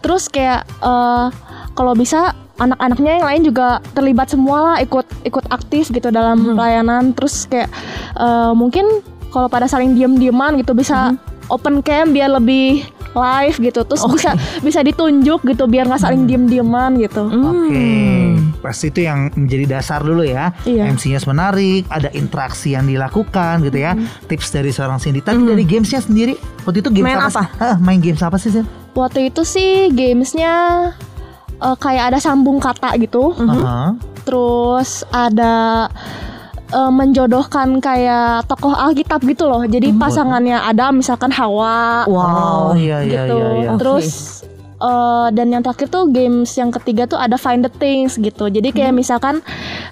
Terus 0.04 0.28
kayak 0.30 0.68
eh, 0.84 1.28
kalau 1.74 1.94
bisa 1.98 2.38
anak-anaknya 2.62 3.12
yang 3.18 3.26
lain 3.26 3.42
juga 3.46 3.68
terlibat 3.98 4.30
semua 4.30 4.58
lah 4.74 4.78
ikut 4.84 5.06
ikut 5.26 5.46
aktif 5.50 5.90
gitu 5.90 6.14
dalam 6.14 6.54
pelayanan. 6.54 7.14
Terus 7.18 7.50
kayak 7.50 7.70
eh, 8.18 8.54
mungkin 8.54 8.86
kalau 9.34 9.50
pada 9.50 9.66
saling 9.66 9.98
diem-dieman 9.98 10.62
gitu 10.62 10.78
bisa 10.78 11.18
open 11.50 11.82
cam 11.82 12.14
biar 12.14 12.30
lebih 12.38 12.86
live 13.14 13.58
gitu. 13.62 13.82
Terus 13.86 14.04
bisa 14.14 14.38
bisa 14.62 14.80
ditunjuk 14.82 15.46
gitu 15.46 15.64
biar 15.66 15.90
nggak 15.90 16.02
saling 16.02 16.26
diem-dieman 16.30 16.98
gitu. 17.02 17.30
Oke, 17.30 17.90
pasti 18.62 18.90
itu 18.90 19.06
yang 19.06 19.34
menjadi 19.34 19.80
dasar 19.80 20.02
dulu 20.06 20.26
ya. 20.26 20.54
Iya. 20.66 20.90
MC-nya 20.94 21.22
menarik, 21.26 21.86
ada 21.90 22.10
interaksi 22.14 22.74
yang 22.78 22.90
dilakukan 22.90 23.66
gitu 23.66 23.78
ya. 23.82 23.98
Tips 24.30 24.54
dari 24.54 24.70
seorang 24.74 24.98
Cindy. 25.02 25.22
Tapi 25.22 25.42
dari 25.46 25.64
gamesnya 25.66 26.02
sendiri, 26.02 26.38
waktu 26.66 26.82
itu 26.82 26.90
games 26.94 27.08
Main 27.10 27.18
apa? 27.22 27.30
apa? 27.30 27.42
sih? 27.42 27.48
Hah, 27.62 27.76
main 27.82 28.00
games 28.02 28.22
apa 28.22 28.38
sih, 28.38 28.50
Sin? 28.54 28.66
Waktu 28.94 29.34
itu 29.34 29.42
sih 29.42 29.90
gamesnya 29.90 30.54
eh, 31.64 31.76
kayak 31.76 32.12
ada 32.12 32.20
sambung 32.20 32.60
kata 32.60 32.94
gitu. 32.98 33.32
Aha. 33.34 33.96
terus 34.24 35.04
ada 35.10 35.88
eh, 36.70 36.92
menjodohkan 36.92 37.80
kayak 37.80 38.48
tokoh 38.48 38.72
Alkitab 38.72 39.20
gitu 39.24 39.46
loh. 39.46 39.64
Jadi 39.64 39.92
pasangannya 39.94 40.58
ada 40.58 40.92
misalkan 40.92 41.28
Hawa 41.30 42.08
Oh 42.08 42.72
Wow. 42.72 42.76
iya 42.76 43.04
iya 43.04 43.28
gitu. 43.28 43.36
iya. 43.36 43.50
iya. 43.60 43.70
Terus 43.76 44.08
eh, 44.80 45.28
dan 45.32 45.48
yang 45.50 45.60
terakhir 45.60 45.88
tuh 45.88 46.08
games 46.08 46.56
yang 46.56 46.72
ketiga 46.72 47.04
tuh 47.04 47.20
ada 47.20 47.36
Find 47.36 47.64
the 47.64 47.72
Things 47.74 48.16
gitu. 48.16 48.48
Jadi 48.48 48.72
kayak 48.72 48.92
misalkan 48.94 49.44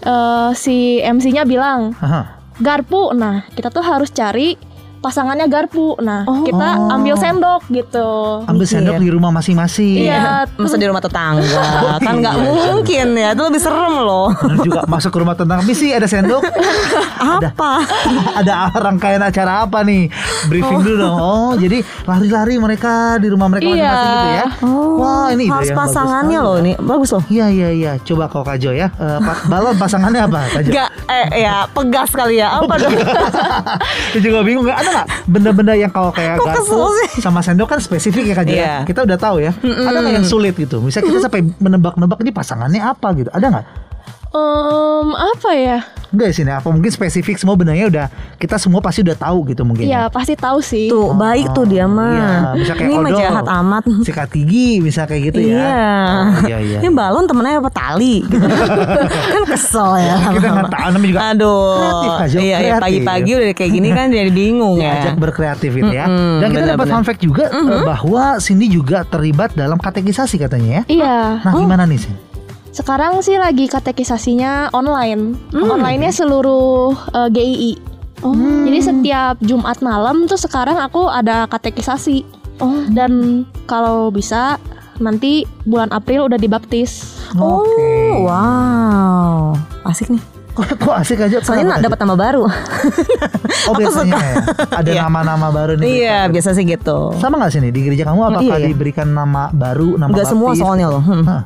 eh, 0.02 0.50
si 0.54 1.00
MC-nya 1.00 1.44
bilang 1.44 1.92
Aha. 1.98 2.40
garpu. 2.58 3.12
Nah, 3.12 3.44
kita 3.52 3.68
tuh 3.68 3.84
harus 3.84 4.08
cari 4.10 4.56
pasangannya 5.02 5.46
garpu. 5.46 5.98
Nah, 5.98 6.24
Oh. 6.24 6.42
kita 6.42 6.78
Oh. 6.80 6.94
ambil 6.94 7.16
sendok 7.16 7.66
gitu. 7.68 8.10
Ambil 8.44 8.64
Mikir. 8.64 8.78
sendok 8.78 8.96
di 8.96 9.10
rumah 9.10 9.32
masing-masing. 9.32 10.06
Iya, 10.06 10.46
Masa 10.54 10.76
di 10.76 10.86
rumah 10.86 11.00
tetangga? 11.00 11.42
Kan 12.06 12.22
nggak 12.22 12.36
Iya. 12.36 12.46
mungkin 12.70 13.08
ya. 13.12 13.30
Itu 13.32 13.44
lebih 13.44 13.60
serem 13.60 13.96
loh. 13.98 14.30
Bener 14.32 14.58
juga 14.62 14.80
masuk 14.86 15.10
ke 15.10 15.18
rumah 15.18 15.34
tentang 15.34 15.60
Tapi 15.60 15.74
sih 15.74 15.90
ada 15.90 16.06
sendok. 16.06 16.46
Apa? 17.42 17.82
Ada 18.40 18.70
rangkaian 18.74 19.20
acara 19.20 19.64
apa 19.64 19.82
nih? 19.82 20.10
Briefing 20.48 20.82
dulu 20.82 20.98
dong. 21.00 21.18
Oh 21.18 21.52
jadi 21.54 21.80
lari-lari 22.04 22.58
mereka 22.58 22.92
Di 23.16 23.28
rumah 23.28 23.46
mereka 23.48 23.68
Iya. 23.68 23.90
masing-masing 23.90 24.10
gitu 24.12 24.30
ya. 24.32 24.46
Wah 24.96 25.28
ini 25.30 25.44
ide 25.44 25.54
harus 25.54 25.70
pasangannya 25.72 26.40
loh 26.40 26.56
ini. 26.58 26.72
Bagus 26.78 27.10
loh. 27.12 27.24
Iya 27.28 27.46
iya 27.48 27.70
iya. 27.72 27.92
Coba 28.00 28.26
kau 28.28 28.42
Kajo 28.42 28.70
ya. 28.72 28.90
Eh, 28.92 29.20
pa- 29.20 29.44
Balon 29.48 29.76
pasangannya 29.76 30.22
apa 30.22 30.40
Kajo 30.52 30.70
Gak 30.72 30.90
eh 31.08 31.28
ya 31.40 31.66
pegas 31.68 32.10
kali 32.12 32.38
ya. 32.38 32.48
Apa 32.56 32.74
dong? 32.76 32.94
Dia 34.12 34.22
juga 34.22 34.40
bingung. 34.42 34.66
Ada 34.66 34.91
nggak 34.92 35.08
benda-benda 35.26 35.74
yang 35.74 35.92
kalau 35.92 36.12
kayak 36.12 36.38
Kok 36.38 36.46
garpu 36.46 36.78
sama 37.24 37.40
sendok 37.40 37.68
kan 37.72 37.80
spesifik 37.80 38.32
ya 38.32 38.36
Kajo 38.36 38.52
ya? 38.52 38.58
Iya. 38.60 38.76
Kita 38.84 39.08
udah 39.08 39.18
tahu 39.18 39.36
ya 39.40 39.52
Ada 39.64 39.98
nggak 40.04 40.14
yang 40.22 40.28
sulit 40.28 40.54
gitu? 40.60 40.84
Misalnya 40.84 41.08
kita 41.08 41.20
sampai 41.26 41.42
menebak-nebak 41.58 42.20
ini 42.22 42.32
pasangannya 42.36 42.82
apa 42.84 43.08
gitu? 43.16 43.30
Ada 43.32 43.46
nggak 43.48 43.66
Em, 44.32 45.08
apa 45.12 45.52
ya? 45.52 45.80
Enggak 46.08 46.28
ya 46.28 46.34
sini 46.34 46.52
apa 46.52 46.68
mungkin 46.68 46.88
spesifik 46.88 47.36
semua 47.36 47.56
benarnya 47.56 47.88
udah 47.88 48.08
kita 48.36 48.56
semua 48.56 48.80
pasti 48.80 49.00
udah 49.00 49.16
tahu 49.16 49.48
gitu 49.48 49.64
mungkin 49.64 49.88
Ya 49.88 50.08
pasti 50.08 50.36
tahu 50.36 50.60
sih. 50.60 50.88
tuh 50.88 51.16
baik 51.16 51.52
tuh 51.52 51.64
dia 51.64 51.84
Iya, 51.84 51.88
mah 51.88 52.52
bisa 52.52 52.76
kayak 52.76 52.84
ini 52.86 52.96
mah 52.98 53.12
jahat 53.14 53.48
amat 53.48 53.84
sikat 54.04 54.28
gigi 54.30 54.80
bisa 54.80 55.08
kayak 55.08 55.32
gitu 55.32 55.40
ya. 55.42 55.56
Iya. 55.56 55.88
Oh, 56.04 56.28
iya 56.46 56.58
iya. 56.60 56.80
Ini 56.80 56.90
balon 56.92 57.28
temennya 57.28 57.60
apa 57.60 57.72
tali? 57.72 58.24
gitu. 58.24 58.44
kan 59.34 59.44
kesel 59.48 59.92
ya. 60.00 60.16
Kita 60.32 60.48
nggak 60.50 60.68
tahu 60.70 60.88
namanya 60.90 61.10
juga 61.10 61.22
Aduh. 61.32 61.72
kreatif 61.74 62.12
aja, 62.12 62.38
iya, 62.40 62.58
iya 62.62 62.76
pagi-pagi 62.78 63.32
udah 63.34 63.48
kayak 63.52 63.72
gini 63.72 63.90
kan 63.90 64.06
jadi 64.08 64.32
bingung 64.32 64.76
ya. 64.78 64.92
diajak 64.96 65.16
berkreatif 65.16 65.72
gitu 65.72 65.92
ya. 65.92 66.06
Mm-mm, 66.08 66.40
Dan 66.40 66.48
kita 66.52 66.66
dapat 66.70 66.88
fun 66.88 67.04
fact 67.04 67.20
juga 67.20 67.48
eh, 67.48 67.84
bahwa 67.84 68.36
Cindy 68.38 68.68
juga 68.68 69.04
terlibat 69.04 69.56
dalam 69.56 69.76
katekisasi 69.76 70.36
katanya 70.36 70.84
ya. 70.84 70.84
Iya. 70.88 71.16
Nah, 71.40 71.54
gimana 71.56 71.84
nih 71.84 72.00
sih? 72.00 72.31
Sekarang 72.72 73.20
sih 73.20 73.36
lagi 73.36 73.68
katekisasinya 73.68 74.72
online. 74.72 75.36
Onlinenya 75.52 76.10
seluruh 76.10 76.96
eh, 77.12 77.30
GII. 77.30 77.74
Jadi 78.64 78.80
setiap 78.80 79.36
Jumat 79.42 79.82
malam 79.82 80.24
tuh 80.26 80.38
sekarang 80.38 80.78
aku 80.78 81.06
ada 81.06 81.46
katekisasi. 81.46 82.24
Dan 82.88 83.44
kalau 83.66 84.08
bisa 84.08 84.62
nanti 84.98 85.44
bulan 85.66 85.90
April 85.90 86.30
udah 86.30 86.38
dibaptis. 86.38 87.18
Oh, 87.34 87.66
Oke. 87.66 88.22
wow. 88.22 89.58
Asik 89.84 90.14
nih. 90.14 90.22
Kok, 90.52 90.68
kok 90.78 90.94
asik 90.94 91.18
aja? 91.18 91.42
Soalnya 91.42 91.74
Kenapa, 91.74 91.86
dapat 91.88 92.00
nama 92.00 92.16
baru. 92.16 92.44
Oh 93.66 93.74
biasanya 93.74 94.20
ya. 94.20 94.36
Ada 94.70 94.92
Iya. 94.94 95.02
nama-nama 95.02 95.48
baru 95.50 95.74
nih. 95.76 95.88
iya, 95.88 96.20
biasa 96.28 96.54
sih 96.54 96.62
gitu. 96.62 97.16
Sama 97.18 97.36
nggak 97.36 97.52
sih 97.52 97.60
nih 97.60 97.72
di 97.72 97.82
gereja 97.82 98.04
kamu 98.04 98.20
apakah 98.30 98.46
Iya, 98.54 98.58
iya. 98.60 98.68
diberikan 98.70 99.10
nama 99.10 99.50
baru, 99.50 99.96
nama 99.96 100.12
Enggak 100.12 100.28
semua 100.28 100.52
baptis? 100.52 100.62
soalnya 100.62 100.88
loh. 100.88 101.02
Hmm. 101.02 101.26
Hah. 101.26 101.42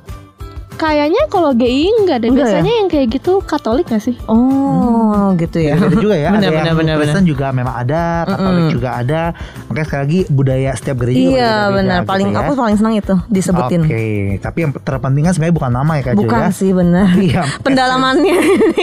Kayaknya 0.75 1.21
kalau 1.27 1.51
GII 1.51 1.87
enggak 2.03 2.17
deh. 2.19 2.29
Enggak 2.29 2.45
ya? 2.45 2.51
Biasanya 2.51 2.73
yang 2.75 2.87
kayak 2.87 3.07
gitu 3.09 3.31
Katolik 3.41 3.87
gak 3.87 3.99
sih? 3.99 4.15
Oh, 4.25 5.31
gitu 5.35 5.57
ya. 5.57 5.75
Beda 5.75 5.95
juga 5.95 6.15
ya. 6.15 6.29
Benar, 6.35 6.43
ada 6.43 6.51
benar, 6.51 6.65
yang 6.65 6.77
benar, 6.77 6.95
Kristen 6.99 7.25
juga 7.25 7.45
memang 7.49 7.75
ada, 7.77 8.03
Katolik 8.25 8.65
juga 8.69 8.89
ada. 8.93 9.21
Makanya 9.65 9.85
sekali 9.85 10.01
lagi 10.01 10.19
budaya 10.27 10.71
setiap 10.73 10.95
gereja 10.99 11.15
juga 11.15 11.31
Iya, 11.31 11.31
berbeda-beda 11.47 11.75
benar. 11.75 11.97
gitu 11.97 12.09
Paling 12.11 12.27
ya. 12.27 12.37
aku 12.37 12.51
paling 12.53 12.75
senang 12.75 12.93
itu 12.93 13.15
disebutin. 13.27 13.81
Oke, 13.81 14.03
tapi 14.39 14.57
yang 14.59 14.71
terpenting 14.75 15.23
kan 15.23 15.33
sebenarnya 15.33 15.55
bukan 15.55 15.71
nama 15.73 15.91
ya 15.93 16.01
Kak 16.01 16.13
Jo 16.13 16.19
Bukan 16.21 16.41
ya. 16.41 16.49
sih 16.51 16.71
benar. 16.71 17.07
Iya. 17.25 17.41
Pendalamannya. 17.65 18.37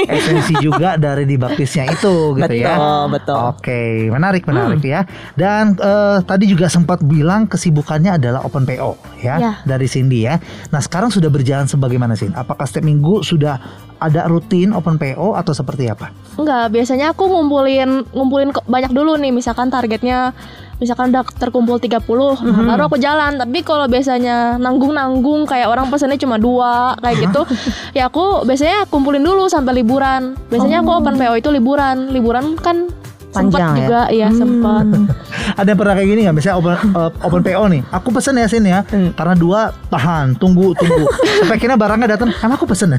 Esensi 0.09 0.55
juga 0.59 0.97
dari 0.97 1.25
dibaptisnya 1.25 1.85
itu 1.87 2.15
gitu 2.35 2.55
ya. 2.55 2.75
Betul, 2.75 3.03
betul. 3.13 3.37
Oke, 3.51 3.81
menarik 4.09 4.43
menarik 4.43 4.83
ya. 4.83 5.05
Dan 5.35 5.77
eh, 5.77 6.19
tadi 6.23 6.45
juga 6.47 6.67
sempat 6.67 7.03
bilang 7.03 7.45
kesibukannya 7.45 8.17
adalah 8.17 8.43
open 8.43 8.65
PO 8.65 8.97
ya 9.21 9.35
Ya. 9.35 9.53
dari 9.63 9.87
Cindy 9.87 10.25
ya. 10.25 10.41
Nah, 10.69 10.81
sekarang 10.81 11.09
sudah 11.09 11.29
berjalan 11.29 11.67
sebagaimana 11.83 12.15
sih? 12.15 12.31
Apakah 12.31 12.63
setiap 12.63 12.87
minggu 12.87 13.27
sudah 13.27 13.59
ada 13.99 14.31
rutin 14.31 14.71
open 14.71 15.03
PO 15.03 15.35
atau 15.35 15.51
seperti 15.51 15.91
apa? 15.91 16.15
Enggak, 16.39 16.71
biasanya 16.71 17.11
aku 17.11 17.27
ngumpulin 17.27 18.07
ngumpulin 18.15 18.55
banyak 18.71 18.95
dulu 18.95 19.19
nih. 19.19 19.35
Misalkan 19.35 19.67
targetnya 19.67 20.31
misalkan 20.79 21.15
udah 21.15 21.23
terkumpul 21.39 21.79
30 21.79 21.99
nah, 21.99 22.75
baru 22.75 22.87
aku 22.87 23.03
jalan. 23.03 23.35
Tapi 23.43 23.67
kalau 23.67 23.91
biasanya 23.91 24.63
nanggung-nanggung 24.63 25.51
kayak 25.51 25.67
orang 25.67 25.91
pesannya 25.91 26.23
cuma 26.23 26.39
dua 26.39 26.95
kayak 27.03 27.27
gitu 27.27 27.43
ya 27.99 28.07
aku 28.07 28.47
biasanya 28.47 28.87
kumpulin 28.87 29.27
dulu 29.27 29.51
sampai 29.51 29.83
liburan. 29.83 30.39
Biasanya 30.55 30.87
aku 30.87 30.91
open 31.03 31.19
PO 31.19 31.35
itu 31.35 31.51
liburan. 31.51 32.15
Liburan 32.15 32.55
kan 32.63 32.87
Panjang 33.33 33.73
ya? 33.73 33.79
juga 33.81 34.01
iya 34.09 34.29
sempat 34.29 34.85
Ada 35.59 35.69
yang 35.69 35.79
pernah 35.79 35.95
kayak 35.95 36.09
gini 36.09 36.21
nggak? 36.23 36.35
Misalnya 36.35 36.57
open, 36.57 36.73
eh, 36.73 37.11
open 37.21 37.41
PO 37.43 37.65
nih, 37.69 37.81
aku 37.89 38.09
pesen 38.11 38.35
ya 38.35 38.47
Sin 38.47 38.65
ya, 38.65 38.81
karena 38.89 39.35
dua 39.35 39.61
tahan, 39.89 40.37
tunggu 40.37 40.73
tunggu, 40.73 41.05
sampai 41.41 41.57
akhirnya 41.57 41.77
barangnya 41.77 42.09
datang, 42.11 42.31
kan 42.31 42.51
aku 42.51 42.65
pesen 42.65 42.93
ya, 42.93 42.99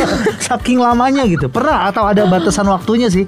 saking 0.46 0.78
lamanya 0.78 1.22
gitu. 1.24 1.46
Pernah 1.46 1.88
atau 1.88 2.04
ada 2.04 2.24
batasan 2.24 2.66
waktunya 2.66 3.06
sih? 3.06 3.26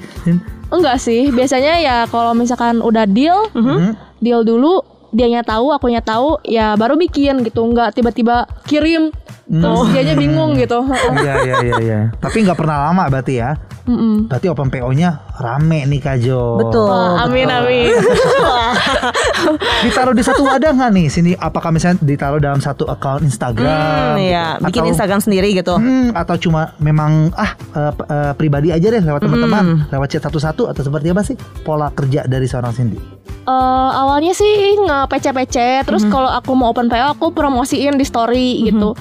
Enggak 0.66 0.98
sih 0.98 1.28
biasanya 1.28 1.78
ya 1.78 1.96
kalau 2.08 2.32
misalkan 2.32 2.78
udah 2.78 3.04
deal 3.04 3.46
Hmm? 3.52 3.94
deal 4.18 4.42
dulu 4.42 4.82
dianya 5.10 5.42
tahu 5.42 5.70
akunya 5.70 6.00
tahu 6.00 6.42
ya 6.42 6.74
baru 6.74 6.96
bikin 6.96 7.46
gitu 7.46 7.62
enggak 7.62 7.94
tiba-tiba 7.94 8.50
kirim 8.64 9.14
Terus 9.44 9.86
dianya 9.92 10.14
bingung 10.14 10.56
gitu. 10.56 10.80
Iya 11.14 11.34
iya 11.42 11.56
iya 11.62 11.76
iya. 11.78 12.00
Tapi 12.16 12.40
nggak 12.40 12.56
pernah 12.56 12.88
lama 12.88 13.04
berarti 13.06 13.36
ya. 13.36 13.60
Mm-mm. 13.84 14.26
Berarti 14.26 14.48
open 14.48 14.68
PO-nya 14.68 15.20
rame 15.36 15.84
nih 15.84 16.00
Kak 16.00 16.16
Jo. 16.18 16.56
Betul. 16.56 16.88
Wah, 16.88 17.22
amin 17.22 17.44
amin. 17.44 17.92
Ditaruh 19.84 20.16
di 20.16 20.24
satu 20.24 20.40
wadah 20.42 20.72
nggak 20.72 20.90
nih? 20.90 21.06
Sini 21.06 21.30
apakah 21.34 21.68
misalnya 21.68 22.00
ditaruh 22.00 22.40
dalam 22.40 22.58
satu 22.58 22.86
account 22.86 23.20
Instagram? 23.22 23.68
Hmm, 23.68 24.16
gitu? 24.16 24.32
ya, 24.32 24.46
bikin 24.58 24.80
Atau- 24.80 24.90
Instagram 24.90 25.20
sendiri 25.20 25.52
gitu. 25.52 25.76
Hmm, 25.76 26.16
atau 26.16 26.36
cuma 26.38 26.72
memang 26.78 27.28
ah 27.34 27.52
p- 27.68 28.06
eh, 28.06 28.32
pribadi 28.34 28.72
aja 28.72 28.86
deh 28.88 29.02
lewat 29.02 29.20
teman-teman, 29.20 29.64
lewat 29.90 30.08
chat 30.08 30.22
satu-satu 30.22 30.64
atau 30.66 30.80
seperti 30.80 31.06
apa 31.10 31.22
sih 31.22 31.36
pola 31.60 31.92
kerja 31.92 32.24
dari 32.24 32.48
seorang 32.48 32.72
Cindy? 32.72 32.96
Eh, 33.44 33.52
awalnya 33.92 34.32
sih 34.32 34.48
nge 34.80 35.04
PC-PC, 35.04 35.56
terus 35.84 36.08
kalau 36.08 36.32
aku 36.32 36.56
mau 36.56 36.72
open 36.72 36.88
PO 36.88 37.12
aku 37.12 37.28
promosiin 37.28 37.92
di 37.92 38.06
story 38.08 38.64
gitu. 38.64 38.96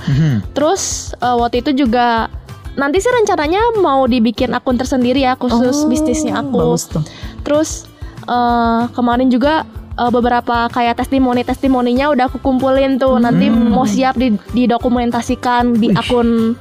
Terus 0.52 0.82
eh, 1.16 1.36
waktu 1.36 1.62
itu 1.62 1.86
juga 1.86 2.30
nanti 2.74 2.98
sih 2.98 3.12
rencananya 3.12 3.78
mau 3.78 4.04
dibikin 4.04 4.50
akun 4.50 4.76
tersendiri 4.76 5.22
ya 5.22 5.36
khusus 5.36 5.78
Oh, 5.78 5.88
bisnisnya 5.88 6.40
aku. 6.40 6.58
bagus 6.58 6.84
tuh. 6.88 7.04
Terus 7.42 7.70
eh, 8.24 8.82
kemarin 8.90 9.28
juga 9.28 9.66
eh, 9.94 10.10
beberapa 10.10 10.66
kayak 10.68 10.98
testimoni 10.98 11.42
testimoninya 11.42 12.10
udah 12.10 12.26
aku 12.28 12.40
kumpulin 12.40 12.98
tuh. 12.98 13.18
Nanti 13.18 13.50
mau 13.50 13.86
siap 13.86 14.16
di- 14.16 14.40
didokumentasikan 14.52 15.76
di 15.76 15.92
akun 15.92 16.58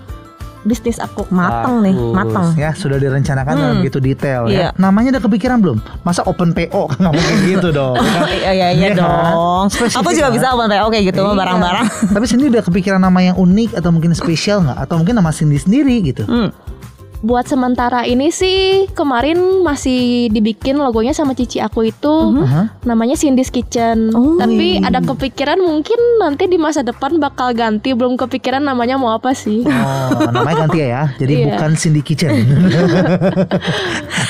bisnis 0.62 0.96
aku. 0.96 1.26
Mateng 1.28 1.80
nih, 1.80 1.92
Bagus. 1.92 2.14
mateng. 2.14 2.46
Ya 2.54 2.70
sudah 2.72 2.96
direncanakan 2.96 3.52
dalam 3.52 3.76
begitu 3.78 3.98
detail 3.98 4.46
ya. 4.46 4.50
Iya. 4.50 4.68
Namanya 4.74 5.18
udah 5.18 5.22
kepikiran 5.22 5.58
belum? 5.58 5.78
Masa 6.02 6.22
open 6.22 6.50
PO 6.52 6.82
kan 6.86 6.98
nggak 7.00 7.14
mungkin 7.14 7.36
gitu 7.48 7.68
dong. 7.70 7.94
ya 7.94 8.10
kan? 8.12 8.26
Iya 8.28 8.50
iya 8.52 8.68
iya 8.70 8.86
Iya 8.88 8.88
dong. 8.94 9.64
Spesifik 9.68 9.98
Aku 9.98 10.10
juga 10.10 10.28
kan? 10.28 10.34
bisa 10.34 10.46
open 10.50 10.68
PO 10.68 10.86
kayak 10.88 11.04
gitu 11.08 11.22
Iya. 11.24 11.34
barang-barang. 11.34 11.86
Tapi 12.10 12.24
sini 12.24 12.42
udah 12.48 12.62
kepikiran 12.62 12.98
nama 12.98 13.18
yang 13.20 13.36
unik 13.36 13.70
atau 13.74 13.90
mungkin 13.90 14.12
spesial 14.12 14.62
nggak? 14.62 14.78
Atau 14.80 14.94
mungkin 14.96 15.14
nama 15.14 15.30
Cindy 15.30 15.56
sendiri 15.56 15.98
gitu? 16.02 16.22
Hmm. 16.24 16.50
Buat 17.22 17.46
sementara 17.46 18.02
ini 18.02 18.28
sih 18.28 18.84
kemarin 18.90 19.62
masih 19.62 20.26
dibikin 20.28 20.74
logonya 20.74 21.10
sama 21.10 21.32
cici 21.32 21.56
aku 21.56 21.86
itu 21.86 22.10
Aha. 22.36 22.74
namanya 22.82 23.14
Cindy's 23.14 23.46
Kitchen. 23.46 24.10
Oh. 24.10 24.34
Tapi 24.36 24.76
ada 24.76 24.98
kepikiran 24.98 25.56
mungkin 25.56 25.96
nanti 26.18 26.44
di 26.44 26.56
masa 26.56 26.82
depan 26.82 27.16
bakal 27.16 27.52
ganti. 27.52 27.92
Belum 27.92 28.16
kepikiran 28.16 28.58
namanya 28.58 28.96
mau 28.96 29.12
apa 29.12 29.32
sih. 29.32 29.62
Oh, 29.62 30.28
namanya 30.28 30.66
ganti 30.66 30.78
ya 30.78 30.88
ya. 30.88 31.02
Jadi 31.14 31.32
Iya. 31.32 31.44
bukan 31.48 31.70
Cindy 31.74 32.00
Kitchen. 32.02 32.30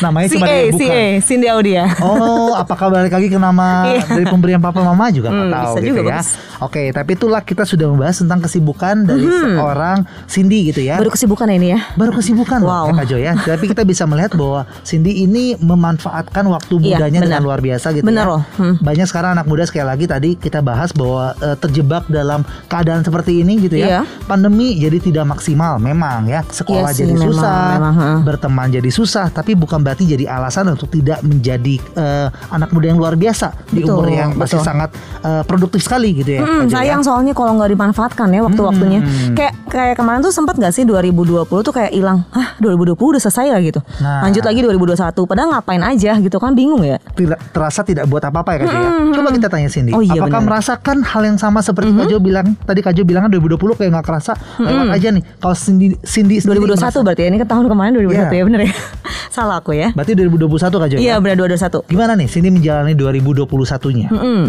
namanya 0.05 0.27
Si 0.29 0.37
cuma 0.37 0.45
bukan. 0.69 0.93
A, 0.93 1.03
Cindy 1.19 1.47
Audia. 1.49 1.85
Oh, 1.99 2.53
apakah 2.53 2.89
balik 2.89 3.11
lagi 3.11 3.27
ke 3.27 3.37
nama 3.37 3.83
Iya. 3.89 4.01
dari 4.07 4.25
pemberian 4.27 4.59
papa 4.59 4.81
mama 4.81 5.09
juga 5.09 5.29
nggak 5.29 5.41
Hmm, 5.43 5.55
tahu 5.55 5.71
bisa 5.71 5.79
gitu 5.81 5.89
juga, 5.89 6.01
ya. 6.03 6.07
bagus. 6.15 6.29
Oke, 6.61 6.83
tapi 6.91 7.11
itulah 7.13 7.41
kita 7.41 7.63
sudah 7.65 7.87
membahas 7.89 8.17
tentang 8.19 8.39
kesibukan 8.39 8.95
dari 9.01 9.25
seorang 9.25 9.97
Cindy 10.27 10.69
gitu 10.69 10.81
ya. 10.83 10.97
Baru 10.97 11.09
kesibukan 11.09 11.47
ini 11.49 11.73
ya. 11.73 11.79
Baru 11.95 12.11
kesibukan 12.13 12.59
loh, 12.61 12.82
Wow. 12.83 12.88
ya 12.88 12.95
Kak 12.95 13.07
Jo 13.07 13.16
ya. 13.16 13.33
Tapi 13.37 13.64
kita 13.66 13.83
bisa 13.83 14.03
melihat 14.05 14.33
bahwa 14.33 14.61
Cindy 14.83 15.23
ini 15.23 15.55
memanfaatkan 15.57 16.45
waktu 16.47 16.75
Iya, 16.79 16.99
mudanya 16.99 17.21
dengan 17.21 17.38
benar. 17.38 17.47
luar 17.47 17.61
biasa 17.61 17.87
gitu 17.92 18.05
Benar 18.05 18.27
ya. 18.27 18.33
loh. 18.33 18.42
Hmm. 18.57 18.75
Banyak 18.79 19.07
sekarang 19.07 19.31
anak 19.35 19.47
muda 19.47 19.62
sekali 19.62 19.87
lagi 19.87 20.05
tadi 20.05 20.31
kita 20.35 20.59
bahas 20.59 20.90
bahwa 20.90 21.35
eh, 21.38 21.57
terjebak 21.57 22.07
dalam 22.07 22.42
keadaan 22.66 23.03
seperti 23.03 23.40
ini 23.40 23.59
gitu 23.61 23.77
ya. 23.77 23.87
Iya. 23.87 24.01
Pandemi 24.25 24.75
jadi 24.75 24.99
tidak 24.99 25.29
maksimal 25.29 25.79
memang 25.79 26.27
ya. 26.27 26.42
Sekolah 26.45 26.90
Iya 26.90 26.97
sih, 26.97 27.01
jadi 27.05 27.14
memang, 27.14 27.27
susah, 27.31 27.62
memang, 27.77 27.95
ha. 27.95 28.09
berteman 28.21 28.68
jadi 28.68 28.90
susah, 28.90 29.27
tapi 29.29 29.53
bukan 29.53 29.79
berarti 29.79 30.05
jadi 30.05 30.27
alasan 30.27 30.68
untuk 30.68 30.88
tidak 30.88 31.21
menjadi 31.23 31.77
eh, 31.95 32.29
anak 32.49 32.71
muda 32.71 32.87
yang 32.88 32.99
luar 32.99 33.14
biasa 33.14 33.53
di 33.68 33.83
Betul, 33.83 33.95
umur 33.95 34.09
yang 34.09 34.31
masih 34.35 34.59
betul. 34.59 34.66
sangat 34.66 34.90
eh, 35.21 35.42
produktif 35.45 35.81
sekali 35.81 36.14
gitu 36.14 36.31
ya. 36.37 36.42
Hmm, 36.42 36.66
ya. 36.66 36.81
sayang 36.81 37.01
soalnya 37.03 37.33
kalau 37.33 37.55
nggak 37.55 37.71
dimanfaatkan 37.71 38.29
ya 38.29 38.40
waktu-waktunya. 38.42 39.01
Hmm. 39.03 39.35
Kayak 39.35 39.55
kayak 39.68 39.95
kemarin 39.97 40.21
tuh 40.21 40.33
sempat 40.33 40.57
nggak 40.57 40.73
sih 40.73 40.83
2020 40.83 41.45
tuh 41.47 41.73
kayak 41.73 41.92
hilang. 41.92 42.25
Hah, 42.31 42.57
2020 42.59 42.72
udah 42.75 43.21
selesai 43.21 43.47
lah 43.49 43.61
gitu. 43.61 43.81
Nah. 43.99 44.23
Lanjut 44.23 44.41
lagi 44.41 44.61
2021. 44.61 45.13
Padahal 45.23 45.49
ngapain 45.53 45.81
aja 45.81 46.13
gitu 46.17 46.37
kan 46.37 46.53
bingung 46.53 46.81
ya. 46.81 46.97
tidak 47.13 47.39
terasa 47.51 47.83
tidak 47.83 48.07
buat 48.07 48.23
apa-apa 48.23 48.51
ya 48.53 48.59
Kak 48.59 48.67
Jo 48.67 48.79
ya. 48.79 48.91
Coba 49.13 49.29
kita 49.31 49.49
tanya 49.49 49.69
Cindy, 49.69 49.91
Oh 49.91 50.01
iya, 50.01 50.17
apakah 50.19 50.39
benar. 50.39 50.49
merasakan 50.51 50.97
hal 51.03 51.23
yang 51.25 51.37
sama 51.37 51.61
seperti 51.61 51.93
Kak 51.93 52.07
Jo 52.07 52.19
bilang 52.19 52.57
tadi 52.59 52.81
Kak 52.81 52.93
Jo 52.93 53.03
bilang 53.03 53.23
kan 53.23 53.31
2020 53.31 53.59
kayak 53.77 53.91
nggak 53.93 54.07
kerasa 54.07 54.33
lewat 54.57 54.89
aja 54.93 55.09
nih. 55.11 55.23
Kalau 55.37 55.55
Cindy 55.55 55.87
Cindy 56.01 56.37
sendiri 56.39 56.59
2021 56.63 56.73
merasa- 56.79 57.01
berarti 57.03 57.21
ya 57.21 57.29
ini 57.29 57.39
kan 57.39 57.49
tahun 57.49 57.65
kemarin 57.67 57.91
2021 57.95 58.11
Iya. 58.13 58.29
ya 58.33 58.45
bener 58.45 58.61
ya. 58.63 58.73
Salah 59.37 59.57
aku 59.59 59.73
ya. 59.73 59.89
Berarti 59.93 60.13
2021 60.15 60.49
Kak 60.75 60.89
Jo. 60.89 60.97
Iya 60.97 61.09
ya? 61.11 61.15
benar 61.19 61.37
2021. 61.39 61.89
Gimana 61.89 62.13
nih 62.15 62.27
Cindy 62.27 62.49
menjalani 62.51 62.93
2021-nya? 62.93 64.09
Mm-mm. 64.11 64.43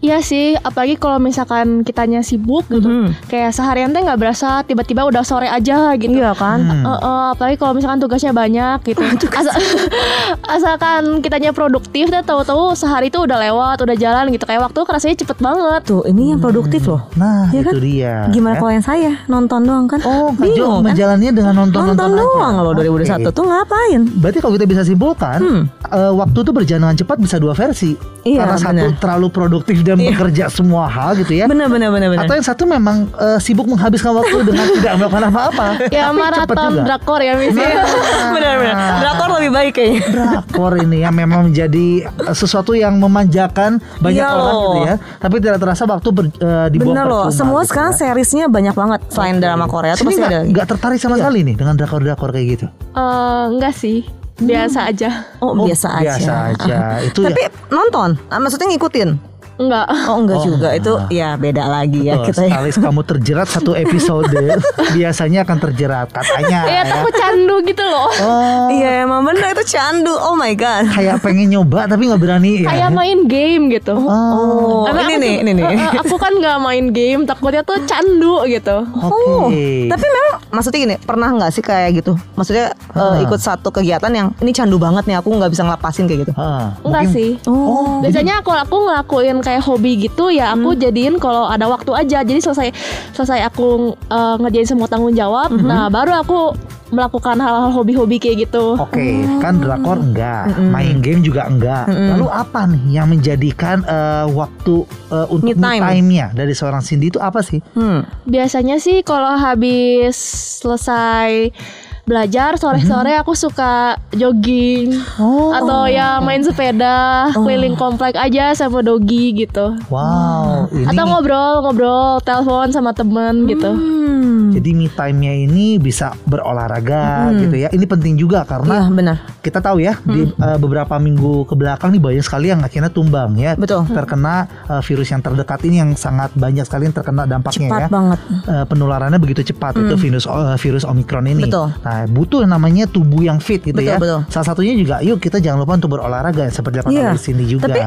Iya 0.00 0.24
sih, 0.24 0.56
apalagi 0.56 0.96
kalau 0.96 1.20
misalkan 1.20 1.84
kitanya 1.84 2.24
sibuk 2.24 2.64
gitu. 2.66 2.80
Mhm. 2.80 3.28
Kayak 3.28 3.52
seharian 3.52 3.92
teh 3.92 4.00
nggak 4.00 4.16
berasa 4.16 4.64
tiba-tiba 4.64 5.04
udah 5.04 5.20
sore 5.20 5.44
aja 5.44 5.92
gitu. 5.94 6.08
Iya 6.14 6.32
kan? 6.32 6.56
Hmm. 6.58 6.84
Eh, 6.86 6.98
eh, 6.98 7.24
apalagi 7.30 7.59
kalau 7.60 7.72
misalkan 7.72 8.00
tugasnya 8.00 8.32
banyak 8.32 8.80
gitu. 8.82 9.04
Asa- 9.40 9.60
asalkan 10.56 11.20
kitanya 11.20 11.50
produktif 11.50 12.08
dan 12.08 12.22
tahu-tahu 12.22 12.72
sehari 12.72 13.08
itu 13.08 13.20
udah 13.20 13.38
lewat, 13.38 13.76
udah 13.78 13.94
jalan 13.94 14.30
gitu. 14.30 14.44
Kayak 14.44 14.64
waktu 14.64 14.80
kerasanya 14.80 15.16
cepet 15.16 15.38
banget. 15.38 15.80
Tuh 15.84 16.02
ini 16.04 16.32
yang 16.32 16.40
produktif 16.40 16.86
loh. 16.86 17.04
Nah, 17.14 17.50
Iya 17.50 17.60
itu 17.60 17.68
kan? 17.68 17.74
dia. 17.78 18.14
Gimana 18.30 18.54
ya. 18.54 18.58
kalau 18.58 18.72
yang 18.72 18.84
saya 18.84 19.10
nonton 19.26 19.60
doang 19.62 19.86
kan? 19.86 20.00
Oh, 20.02 20.32
Bingung 20.32 20.80
kan? 20.80 20.90
menjalannya 20.90 21.30
dengan 21.30 21.54
nonton-nonton 21.56 21.96
Nonton 22.00 22.10
aja. 22.10 22.24
doang 22.24 22.54
loh 22.58 22.72
2021 22.74 23.20
Oke. 23.20 23.30
tuh 23.30 23.44
ngapain? 23.44 24.00
Berarti 24.16 24.38
kalau 24.38 24.52
kita 24.54 24.66
bisa 24.66 24.82
simpulkan, 24.82 25.38
Hmm. 25.40 25.62
eh, 25.86 26.12
waktu 26.12 26.38
itu 26.38 26.50
berjalan 26.50 26.80
dengan 26.82 26.96
cepat 26.96 27.16
bisa 27.18 27.36
dua 27.36 27.52
versi. 27.52 27.92
Iya, 28.20 28.44
Karena 28.44 28.56
satu 28.58 28.72
benar. 28.76 29.00
terlalu 29.00 29.26
produktif 29.28 29.76
dan 29.80 29.96
Iya. 29.96 30.12
bekerja 30.12 30.44
semua 30.48 30.84
hal 30.86 31.16
gitu 31.16 31.32
ya. 31.32 31.44
Bener 31.44 31.66
bener 31.66 31.88
bener 31.88 32.08
bener. 32.10 32.24
Atau 32.24 32.34
yang 32.34 32.44
satu 32.44 32.64
memang 32.64 33.08
eh, 33.10 33.38
sibuk 33.38 33.64
menghabiskan 33.64 34.12
waktu 34.12 34.44
dengan 34.44 34.66
tidak 34.76 34.92
melakukan 34.96 35.24
apa-apa. 35.26 35.66
Ya 35.88 36.08
maraton 36.10 36.56
juga. 36.70 36.84
drakor 36.86 37.20
ya 37.20 37.32
misalnya. 37.52 37.84
bener 38.30 38.54
bener. 38.56 38.74
Drakor 38.96 39.28
lebih 39.32 39.50
baik 39.50 39.72
kayaknya. 39.72 40.02
Drakor 40.08 40.72
ini 40.78 40.98
yang 41.00 41.12
memang 41.12 41.40
menjadi 41.46 41.86
eh, 42.06 42.32
sesuatu 42.32 42.72
yang 42.72 42.96
memanjakan 42.96 43.70
banyak 43.98 44.18
Iya 44.18 44.30
orang 44.30 44.54
loh. 44.54 44.62
gitu 44.70 44.78
ya. 44.84 44.94
Tapi 45.18 45.34
tidak 45.38 45.58
terasa 45.58 45.82
waktu 45.84 46.08
ber, 46.10 46.24
eh, 46.28 46.66
dibuang 46.68 46.92
Bener 46.92 47.06
loh. 47.06 47.26
Semua 47.28 47.60
gitu 47.60 47.70
sekarang 47.70 47.92
ya. 47.92 47.98
seriesnya 48.00 48.44
banyak 48.46 48.72
banget 48.72 49.00
selain 49.08 49.36
drama 49.36 49.64
Korea 49.64 49.94
tuh 49.94 50.06
pasti 50.06 50.18
nggak 50.18 50.30
ada. 50.30 50.40
nggak 50.46 50.66
tertarik 50.68 50.98
sama 50.98 51.14
Iya. 51.14 51.20
sekali 51.22 51.38
nih 51.42 51.54
dengan 51.54 51.74
drakor-drakor 51.74 52.30
kayak 52.30 52.46
gitu. 52.50 52.66
Eh, 52.90 53.44
enggak 53.48 53.74
sih, 53.74 53.98
biasa 54.36 54.78
aja. 54.86 55.10
Oh, 55.38 55.54
biasa 55.54 55.88
aja. 55.96 56.16
Biasa 56.16 56.32
aja. 56.48 56.76
Itu 57.02 57.20
Tapi 57.22 57.40
ya. 57.40 57.50
nonton, 57.68 58.18
Ah, 58.26 58.38
maksudnya 58.38 58.66
ngikutin. 58.68 59.29
Enggak. 59.60 59.86
Oh 60.08 60.16
enggak 60.18 60.38
Oh, 60.38 60.44
juga 60.46 60.68
itu 60.72 60.88
enggak. 60.90 61.12
ya 61.12 61.28
beda 61.36 61.64
lagi 61.66 62.00
ya 62.02 62.16
Betul, 62.16 62.26
kita 62.26 62.40
ya. 62.40 62.48
sekali 62.48 62.68
kamu 62.80 63.00
terjerat 63.04 63.48
satu 63.50 63.72
episode 63.74 64.32
biasanya 64.96 65.44
akan 65.44 65.58
terjerat 65.60 66.08
katanya 66.08 66.60
Ya 66.64 66.80
ya. 66.80 66.82
takut 66.90 67.12
candu 67.12 67.56
gitu 67.62 67.84
loh. 67.84 68.08
Oh, 68.08 68.66
Iya 68.70 69.04
emang 69.04 69.20
bener 69.22 69.52
itu 69.52 69.64
candu. 69.68 70.14
Oh 70.14 70.32
my 70.32 70.54
god. 70.54 70.88
kayak 70.90 71.20
pengen 71.20 71.50
nyoba 71.50 71.84
tapi 71.84 72.08
nggak 72.08 72.18
berani 72.18 72.50
ya. 72.58 72.68
Kayak 72.68 72.90
main 72.90 73.18
game 73.26 73.68
gitu. 73.70 73.92
Oh, 73.94 74.88
Karena 74.88 75.00
ini 75.02 75.12
aku 75.12 75.20
nih, 75.20 75.34
ini 75.36 75.50
nih. 75.52 75.64
eh, 75.66 75.76
eh, 75.76 75.90
aku 76.00 76.14
kan 76.16 76.32
nggak 76.32 76.56
main 76.58 76.86
game, 76.88 77.20
takutnya 77.24 77.60
tuh 77.60 77.76
candu 77.84 78.40
gitu. 78.46 78.76
Oke. 78.86 79.12
Oh, 79.12 79.46
tapi 79.86 80.04
memang 80.06 80.34
maksudnya 80.50 80.78
gini, 80.80 80.96
pernah 80.98 81.28
nggak 81.30 81.50
sih 81.50 81.60
kayak 81.60 82.00
gitu? 82.00 82.16
Maksudnya 82.32 82.72
Ah. 82.90 83.18
ikut 83.18 83.36
satu 83.36 83.68
kegiatan 83.70 84.08
yang 84.08 84.32
ini 84.38 84.50
candu 84.50 84.76
banget 84.76 85.04
nih, 85.04 85.16
aku 85.16 85.28
nggak 85.28 85.50
bisa 85.50 85.62
ngelepasin 85.62 86.06
kayak 86.06 86.20
gitu. 86.24 86.32
Ah, 86.34 86.72
Enggak 86.80 87.04
sih. 87.10 87.36
Oh, 87.44 88.00
Biasanya 88.00 88.40
kalau 88.40 88.60
aku 88.60 88.76
ngelakuin 88.80 89.36
kayak 89.40 89.49
hobi 89.58 90.06
gitu 90.06 90.30
ya 90.30 90.54
aku 90.54 90.78
jadiin 90.78 91.18
kalau 91.18 91.50
ada 91.50 91.66
waktu 91.66 91.90
aja. 91.90 92.22
Jadi 92.22 92.38
selesai 92.38 92.70
selesai 93.18 93.42
aku 93.50 93.98
eh, 94.06 94.34
ngerjain 94.38 94.70
semua 94.70 94.86
tanggung 94.86 95.16
jawab, 95.18 95.50
nah 95.58 95.90
baru 95.90 96.14
aku 96.22 96.54
melakukan 96.90 97.38
hal-hal 97.38 97.70
hobi-hobi 97.70 98.18
kayak 98.18 98.50
gitu. 98.50 98.74
Oke, 98.74 99.22
kan 99.38 99.62
drakor 99.62 100.02
enggak, 100.02 100.50
main 100.58 100.98
game 100.98 101.22
juga 101.22 101.46
enggak. 101.46 101.86
Lalu 101.86 102.26
apa 102.26 102.66
nih 102.66 102.98
yang 102.98 103.06
menjadikan 103.10 103.86
eh, 103.86 104.26
waktu 104.26 104.86
eh, 105.14 105.26
untuk 105.30 105.54
Me 105.54 105.54
me 105.54 105.78
time. 105.78 105.82
time-nya 105.86 106.26
dari 106.34 106.50
seorang 106.50 106.82
Cindy 106.82 107.14
itu 107.14 107.22
apa 107.22 107.46
sih? 107.46 107.62
hmm. 107.78 108.26
Biasanya 108.26 108.82
sih 108.82 109.06
kalau 109.06 109.38
habis 109.38 110.18
selesai 110.60 111.54
belajar 112.02 112.56
sore-sore 112.56 113.14
aku 113.14 113.32
suka 113.32 113.94
jogging 114.10 114.92
Oh. 115.16 115.52
atau 115.52 115.84
ya 115.84 116.18
main 116.18 116.40
sepeda 116.40 117.28
keliling 117.32 117.74
komplek 117.74 118.14
aja 118.14 118.52
sama 118.52 118.80
dogi 118.80 119.32
gitu. 119.36 119.76
Wow, 119.88 120.68
ini 120.70 120.86
Atau 120.86 121.04
ngobrol-ngobrol, 121.06 122.20
telepon 122.20 122.68
sama 122.68 122.90
temen 122.90 123.44
gitu. 123.46 123.70
Hmm. 123.70 124.50
jadi 124.50 124.74
me 124.74 124.90
time-nya 124.90 125.32
ini 125.38 125.78
bisa 125.78 126.10
berolahraga 126.26 127.30
gitu 127.38 127.56
ya. 127.56 127.68
Ini 127.70 127.86
penting 127.86 128.14
juga 128.16 128.42
karena 128.42 128.90
benar. 128.90 129.16
kita 129.40 129.58
tahu 129.58 129.78
ya 129.78 129.96
di 130.02 130.26
uh, 130.28 130.58
beberapa 130.58 130.98
minggu 130.98 131.46
ke 131.46 131.54
belakang 131.54 131.94
nih 131.94 132.02
banyak 132.02 132.24
sekali 132.24 132.50
yang 132.50 132.60
akhirnya 132.60 132.90
tumbang 132.90 133.38
ya 133.38 133.54
Betul. 133.54 133.86
terkena 133.88 134.50
uh, 134.66 134.82
virus 134.82 135.08
yang 135.08 135.22
terdekat 135.22 135.60
ini 135.64 135.76
yang 135.78 135.90
sangat 135.94 136.34
banyak 136.34 136.66
sekali 136.66 136.90
yang 136.90 136.94
terkena 136.94 137.24
dampaknya 137.24 137.68
Cepat 137.70 137.80
ya 137.80 137.88
banget. 137.88 138.18
Uh, 138.44 138.64
penularannya 138.66 139.18
begitu 139.18 139.40
cepat 139.46 139.78
itu 139.78 139.94
virus 139.96 140.24
uh, 140.26 140.58
virus 140.58 140.82
omikron 140.82 141.24
ini 141.24 141.46
Betul. 141.46 141.70
nah 141.80 141.89
butuh 142.06 142.42
namanya 142.42 142.84
tubuh 142.84 143.20
yang 143.20 143.38
fit 143.38 143.60
gitu 143.60 143.74
Betul, 143.74 143.86
ya 143.86 143.96
betul. 143.96 144.20
salah 144.28 144.46
satunya 144.46 144.74
juga 144.74 144.98
yuk 145.00 145.18
kita 145.18 145.38
jangan 145.38 145.62
lupa 145.62 145.74
untuk 145.74 145.90
berolahraga 145.92 146.48
seperti 146.48 146.80
yang 146.80 146.88
Iya. 146.90 147.10
di 147.12 147.20
sini 147.20 147.44
juga 147.44 147.66
Tapi 147.66 147.80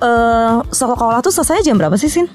eh 0.00 0.54
sekolah 0.68 1.18
tuh 1.20 1.32
selesai 1.32 1.62
jam 1.62 1.76
berapa 1.76 1.94
sih 1.94 2.08
Sin? 2.08 2.26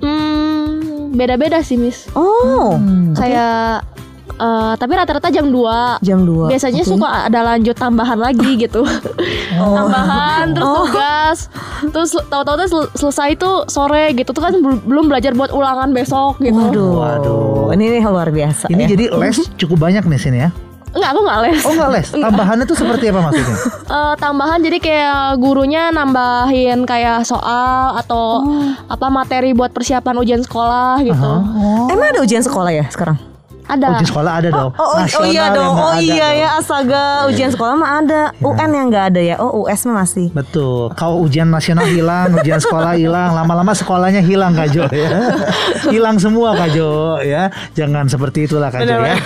Hmm, 0.00 1.12
beda-beda 1.12 1.60
sih, 1.60 1.76
Miss. 1.76 2.08
Oh, 2.14 2.80
Kayak 3.12 3.84
eh, 4.32 4.72
tapi 4.74 4.92
rata-rata 4.92 5.28
jam 5.28 5.46
2. 5.46 6.00
jam 6.00 6.22
2 6.22 6.48
Biasanya 6.48 6.82
suka 6.82 7.26
ada 7.26 7.40
lanjut 7.44 7.74
tambahan 7.74 8.16
lagi 8.16 8.56
gitu. 8.56 8.82
tambahan 9.56 10.52
terus 10.52 10.66
Oh. 10.66 10.84
tugas. 10.84 11.38
Terus 11.82 12.10
tahu-tahu 12.24 12.54
tuh 12.56 12.68
sel- 12.68 12.90
selesai 12.94 13.30
tuh 13.34 13.64
sore 13.66 14.12
gitu 14.12 14.30
tuh 14.30 14.40
kan 14.40 14.52
bel- 14.54 14.82
belum 14.82 15.06
belajar 15.06 15.32
buat 15.32 15.50
ulangan 15.50 15.90
besok 15.90 16.38
gitu. 16.38 16.54
Waduh. 16.56 16.92
Waduh. 16.96 17.72
Ini 17.72 18.02
luar 18.02 18.28
biasa 18.28 18.66
Ini 18.66 18.82
ya. 18.84 18.88
jadi 18.90 19.04
les 19.12 19.38
cukup 19.56 19.78
banyak 19.80 20.02
nih 20.02 20.20
sini 20.20 20.38
ya. 20.40 20.50
Enggak, 20.90 21.10
aku 21.14 21.20
enggak 21.22 21.38
les. 21.40 21.60
Oh 21.62 21.72
nggak 21.72 21.90
les, 21.92 22.08
tambahannya 22.26 22.64
tuh 22.66 22.74
seperti 22.74 23.04
apa 23.08 23.20
maksudnya? 23.22 23.56
Eh, 23.90 24.14
tambahan 24.16 24.58
jadi 24.60 24.78
kayak 24.78 25.18
gurunya 25.38 25.90
nambahin 25.90 26.82
kayak 26.82 27.22
soal 27.22 27.94
atau 27.96 28.42
apa 28.86 29.06
materi 29.06 29.50
buat 29.50 29.70
persiapan 29.70 30.14
ujian 30.16 30.42
sekolah 30.42 30.98
gitu. 31.00 31.14
Aha. 31.18 31.90
Emang 31.90 32.06
ada 32.08 32.20
ujian 32.20 32.38
sekolah 32.40 32.70
ya 32.70 32.86
sekarang? 32.86 33.18
Ada. 33.62 33.86
Ujian 33.92 34.08
sekolah 34.08 34.32
ada 34.34 34.48
dong. 34.50 34.70
Oh, 34.72 34.86
oh, 34.86 34.98
oh 34.98 35.24
iya 35.24 35.44
dong. 35.50 35.72
Oh 35.72 35.94
iya 35.96 36.28
dong. 36.28 36.36
ya 36.36 36.48
astaga 36.56 37.02
ujian 37.26 37.50
sekolah 37.50 37.74
mah 37.74 37.90
ada. 37.98 38.22
UN 38.40 38.70
yang 38.70 38.86
nggak 38.88 39.04
ada 39.08 39.20
ya. 39.20 39.36
Oh 39.36 39.62
US 39.62 39.84
mah 39.84 40.00
masih. 40.00 40.28
Betul. 40.30 40.90
Kalau 40.94 41.20
ujian 41.20 41.46
nasional 41.46 41.86
hilang, 41.86 42.32
ujian 42.34 42.58
sekolah 42.58 42.94
hilang, 42.94 43.32
lama-lama 43.32 43.72
sekolahnya 43.72 44.20
hilang 44.20 44.52
Kak 44.52 44.68
Jo 44.68 44.84
ya. 44.86 45.08
hilang 45.86 46.16
semua 46.16 46.54
Kak 46.54 46.70
Jo 46.70 46.90
ya. 47.20 47.48
Jangan 47.72 48.06
seperti 48.06 48.44
itulah 48.44 48.68
Kak 48.68 48.82
Jo 48.82 48.96
ya. 49.00 49.16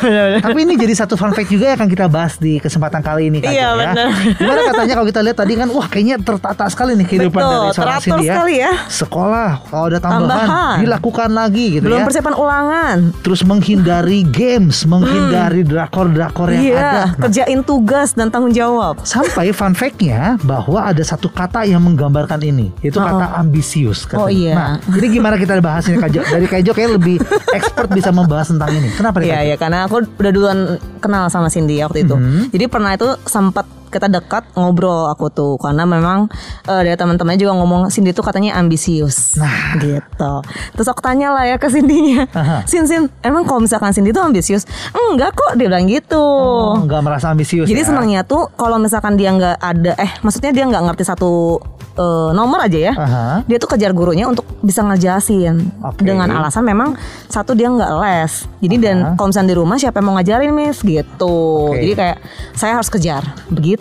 Tapi 0.41 0.59
ini 0.61 0.75
jadi 0.75 0.95
satu 0.95 1.15
fun 1.15 1.33
fact 1.33 1.49
juga 1.49 1.69
yang 1.69 1.77
akan 1.77 1.89
kita 1.89 2.07
bahas 2.07 2.37
di 2.37 2.59
kesempatan 2.59 3.01
kali 3.01 3.29
ini 3.29 3.39
Kak 3.39 3.49
Iya, 3.49 3.63
Jo 3.65 3.71
ya. 3.71 3.79
benar. 3.81 4.07
Gimana 4.35 4.61
katanya 4.67 4.93
kalau 4.95 5.07
kita 5.07 5.21
lihat 5.21 5.37
tadi 5.37 5.53
kan 5.55 5.69
wah 5.69 5.87
kayaknya 5.87 6.17
tertata 6.19 6.65
sekali 6.67 6.95
nih 6.95 7.07
kehidupan 7.07 7.41
Betul, 7.41 7.53
dari 7.61 7.73
seorang 7.73 8.01
Cindy 8.01 8.25
ya. 8.25 8.33
sekali 8.33 8.55
ya. 8.57 8.73
Sekolah 8.87 9.51
kalau 9.67 9.85
ada 9.87 9.99
tambahan, 9.99 10.21
Tambahan. 10.47 10.77
dilakukan 10.81 11.31
lagi 11.31 11.65
gitu 11.73 11.85
Belum 11.85 12.01
ya. 12.01 12.05
persiapan 12.05 12.35
ulangan. 12.35 12.97
Terus 13.21 13.41
menghindari 13.45 14.24
games, 14.25 14.85
menghindari 14.85 15.63
drakor-drakor 15.63 16.49
yang 16.51 16.63
Iya, 16.65 16.77
ada. 16.77 16.91
Nah, 16.95 17.09
kerjain 17.21 17.61
tugas 17.61 18.13
dan 18.13 18.29
tanggung 18.29 18.51
jawab. 18.51 19.03
Sampai 19.03 19.51
fun 19.51 19.73
fact-nya 19.73 20.41
bahwa 20.41 20.81
ada 20.81 21.01
satu 21.01 21.29
kata 21.29 21.65
yang 21.65 21.81
menggambarkan 21.81 22.41
ini, 22.41 22.73
itu 22.81 22.97
kata 22.97 23.37
ambisius. 23.37 24.05
katanya. 24.05 24.21
Oh, 24.21 24.29
iya. 24.29 24.53
Nah, 24.55 24.73
jadi 24.89 25.07
gimana 25.11 25.35
kita 25.37 25.61
bahas 25.61 25.85
ini 25.87 25.97
Kak 25.97 26.11
Jo? 26.11 26.21
Dari 26.23 26.47
Kak 26.47 26.61
Jo 26.61 26.73
kayak 26.73 26.91
lebih 26.97 27.17
expert 27.53 27.89
bisa 27.91 28.09
membahas 28.11 28.49
tentang 28.49 28.71
ini. 28.73 28.89
Kenapa? 28.93 29.21
Iya 29.21 29.35
Kak 29.35 29.43
Jo? 29.43 29.51
ya 29.51 29.57
karena 29.57 29.79
aku 29.85 29.95
udah 30.19 30.33
duluan 30.33 30.59
kenal 30.99 31.29
sama 31.29 31.49
Cindy 31.49 31.81
waktu 31.81 32.05
itu. 32.05 32.17
Mhm. 32.17 32.51
Jadi 32.51 32.65
pernah 32.67 32.93
itu 32.93 33.09
sempat 33.25 33.67
kita 33.95 34.11
dekat 34.11 34.43
ngobrol 34.59 35.07
aku 35.07 35.31
tuh 35.31 35.55
karena 35.63 35.87
memang 35.87 36.27
eh, 36.67 36.83
dari 36.83 36.99
teman-temannya 36.99 37.39
juga 37.39 37.55
ngomong 37.63 37.95
Cindy 37.95 38.11
tuh 38.11 38.27
katanya 38.27 38.59
ambisius. 38.59 39.39
Nah. 39.39 39.79
gitu. 39.79 40.33
Terus 40.75 40.89
aku 40.91 40.99
tanya 40.99 41.31
lah 41.31 41.47
ya 41.47 41.57
ke 41.63 41.71
Cindy-nya. 41.71 42.27
Sin 42.67 42.91
Sin, 42.91 43.07
emang 43.23 43.47
kalau 43.47 43.63
misalkan 43.63 43.95
Cindy 43.95 44.11
tuh 44.11 44.27
ambisius? 44.27 44.67
Enggak 44.91 45.39
kok, 45.39 45.55
dia 45.55 45.71
bilang 45.71 45.87
gitu. 45.87 46.19
Oh, 46.19 46.83
nggak 46.83 47.01
merasa 47.05 47.31
ambisius 47.31 47.71
Jadi 47.71 47.83
ya? 47.85 47.87
senangnya 47.87 48.21
tuh 48.27 48.51
kalau 48.59 48.83
misalkan 48.83 49.15
dia 49.15 49.31
nggak 49.31 49.57
ada 49.63 49.93
eh 49.95 50.11
maksudnya 50.25 50.51
dia 50.51 50.65
nggak 50.67 50.83
ngerti 50.91 51.05
satu 51.07 51.61
eh, 51.95 52.31
nomor 52.35 52.67
aja 52.67 52.79
ya. 52.91 52.93
Aha. 52.97 53.25
Dia 53.47 53.57
tuh 53.63 53.71
kejar 53.71 53.95
gurunya 53.95 54.27
untuk 54.27 54.43
bisa 54.65 54.81
ngejelasin 54.83 55.61
Oke. 55.85 56.03
dengan 56.03 56.27
alasan 56.33 56.65
memang 56.65 56.97
satu 57.31 57.55
dia 57.55 57.71
nggak 57.71 57.91
les. 58.03 58.33
Jadi 58.65 58.77
dan 58.81 58.97
Aha. 59.05 59.15
kalau 59.15 59.29
misalnya 59.31 59.51
di 59.55 59.57
rumah 59.59 59.77
siapa 59.79 60.01
yang 60.01 60.07
mau 60.11 60.15
ngajarin 60.19 60.53
Miss 60.55 60.81
gitu. 60.83 61.37
Oke. 61.71 61.83
Jadi 61.85 61.93
kayak 61.95 62.19
saya 62.57 62.73
harus 62.81 62.91
kejar. 62.91 63.23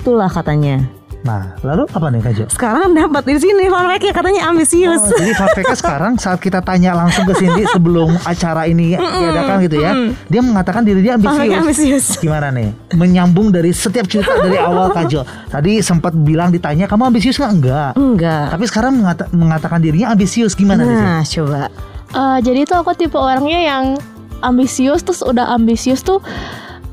Begitulah 0.03 0.27
katanya. 0.27 0.83
Nah, 1.23 1.55
lalu 1.63 1.87
apa 1.87 2.11
nih 2.11 2.19
Kak 2.19 2.33
Jo? 2.35 2.45
Sekarang 2.51 2.91
dapat 2.91 3.23
di 3.23 3.39
sini 3.39 3.71
fun 3.71 3.87
fact-nya 3.87 4.11
katanya 4.11 4.51
ambisius. 4.51 4.99
Oh, 4.99 5.15
jadi 5.15 5.31
fun 5.31 5.47
fact-nya 5.47 5.77
sekarang 5.79 6.13
saat 6.19 6.43
kita 6.43 6.59
tanya 6.59 6.91
langsung 6.91 7.23
ke 7.23 7.39
Cindy 7.39 7.63
sebelum 7.71 8.11
acara 8.27 8.67
ini 8.67 8.99
diadakan 8.99 9.63
gitu 9.63 9.79
ya, 9.79 9.95
dia 10.27 10.41
mengatakan 10.43 10.83
diri 10.83 10.99
dia 10.99 11.15
ambisius. 11.15 11.55
ambisius. 11.55 12.05
Gimana 12.19 12.51
nih? 12.51 12.75
Menyambung 12.99 13.55
dari 13.55 13.71
setiap 13.71 14.03
cerita 14.11 14.35
dari 14.35 14.59
awal 14.59 14.91
Kak 14.91 15.07
Jo. 15.07 15.23
Tadi 15.47 15.79
sempat 15.79 16.11
bilang 16.11 16.51
ditanya 16.51 16.91
kamu 16.91 17.07
ambisius 17.07 17.39
nggak? 17.39 17.51
Enggak. 17.55 17.91
Enggak. 17.95 18.45
Tapi 18.59 18.63
sekarang 18.67 18.91
mengata- 18.99 19.31
mengatakan 19.31 19.79
dirinya 19.79 20.11
ambisius 20.11 20.59
gimana 20.59 20.83
nih? 20.83 20.91
Nah, 20.99 21.23
coba. 21.23 21.71
Eh, 22.11 22.37
jadi 22.43 22.67
tuh 22.67 22.83
aku 22.83 22.91
tipe 22.99 23.15
orangnya 23.15 23.63
yang 23.63 23.83
ambisius 24.43 25.07
terus 25.07 25.23
udah 25.23 25.55
ambisius 25.55 26.03
tuh 26.03 26.19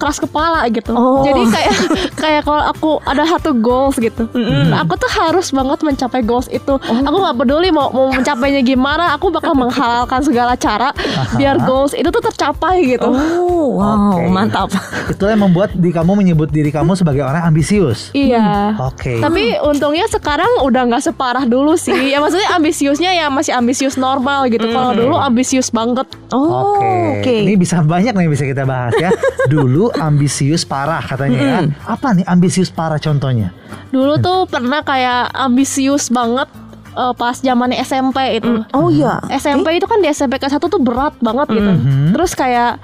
keras 0.01 0.17
kepala 0.17 0.65
gitu. 0.73 0.97
Oh. 0.97 1.21
Jadi 1.21 1.43
kayak 1.53 1.75
kayak 2.23 2.43
kalau 2.49 2.65
aku 2.65 2.91
ada 3.05 3.29
satu 3.29 3.53
goals 3.53 4.01
gitu, 4.01 4.25
nah, 4.33 4.81
aku 4.81 4.97
tuh 4.97 5.11
harus 5.13 5.53
banget 5.53 5.85
mencapai 5.85 6.25
goals 6.25 6.49
itu. 6.49 6.81
Aku 6.81 7.17
nggak 7.21 7.37
peduli 7.37 7.69
mau 7.69 7.93
mau 7.93 8.09
mencapainya 8.09 8.65
gimana, 8.65 9.13
aku 9.13 9.29
bakal 9.29 9.53
menghalalkan 9.53 10.25
segala 10.25 10.57
cara 10.57 10.97
biar 11.37 11.61
goals 11.69 11.93
itu 11.93 12.09
tuh 12.09 12.23
tercapai 12.25 12.97
gitu. 12.97 13.13
Oh, 13.13 13.77
wow, 13.77 14.17
Oke. 14.17 14.33
mantap. 14.33 14.73
Itulah 15.13 15.37
yang 15.37 15.45
membuat 15.45 15.77
di 15.77 15.93
kamu 15.93 16.17
menyebut 16.17 16.49
diri 16.49 16.73
kamu 16.73 16.97
sebagai 16.97 17.21
orang 17.21 17.45
ambisius. 17.45 18.09
Iya. 18.17 18.79
Oke. 18.81 19.21
Tapi 19.21 19.61
untungnya 19.61 20.09
sekarang 20.09 20.65
udah 20.65 20.89
nggak 20.89 21.05
separah 21.05 21.45
dulu 21.45 21.77
sih. 21.77 22.15
Ya 22.15 22.23
maksudnya 22.23 22.57
ambisiusnya 22.57 23.11
ya 23.13 23.27
masih 23.29 23.53
ambisius 23.53 24.01
normal 24.01 24.49
gitu. 24.49 24.71
Kalau 24.71 24.97
dulu 24.97 25.19
ambisius 25.19 25.69
banget. 25.69 26.09
Oh, 26.31 26.79
Oke. 26.79 27.21
oke. 27.21 27.37
Ini 27.43 27.59
bisa 27.59 27.83
banyak 27.83 28.15
nih 28.15 28.31
bisa 28.31 28.47
kita 28.47 28.63
bahas 28.63 28.95
ya. 28.97 29.11
Dulu 29.53 29.90
ambisius 29.99 30.63
parah 30.63 31.03
katanya 31.03 31.39
ya. 31.41 31.59
Apa 31.87 32.15
nih 32.15 32.25
ambisius 32.29 32.71
parah 32.71 33.01
contohnya? 33.01 33.51
Dulu 33.91 34.21
tuh 34.23 34.47
pernah 34.47 34.85
kayak 34.87 35.35
ambisius 35.35 36.13
banget 36.13 36.47
eh, 36.95 37.15
pas 37.19 37.37
zamannya 37.39 37.81
SMP 37.83 38.39
itu. 38.39 38.63
Oh 38.77 38.93
iya. 38.93 39.19
SMP 39.33 39.81
itu 39.81 39.87
kan 39.91 39.99
di 39.99 40.09
SMP 40.11 40.39
ke 40.39 40.47
satu 40.47 40.71
tuh 40.71 40.79
berat 40.79 41.17
banget 41.19 41.51
gitu. 41.51 41.73
Mhm. 41.75 42.15
Terus 42.15 42.33
kayak 42.39 42.79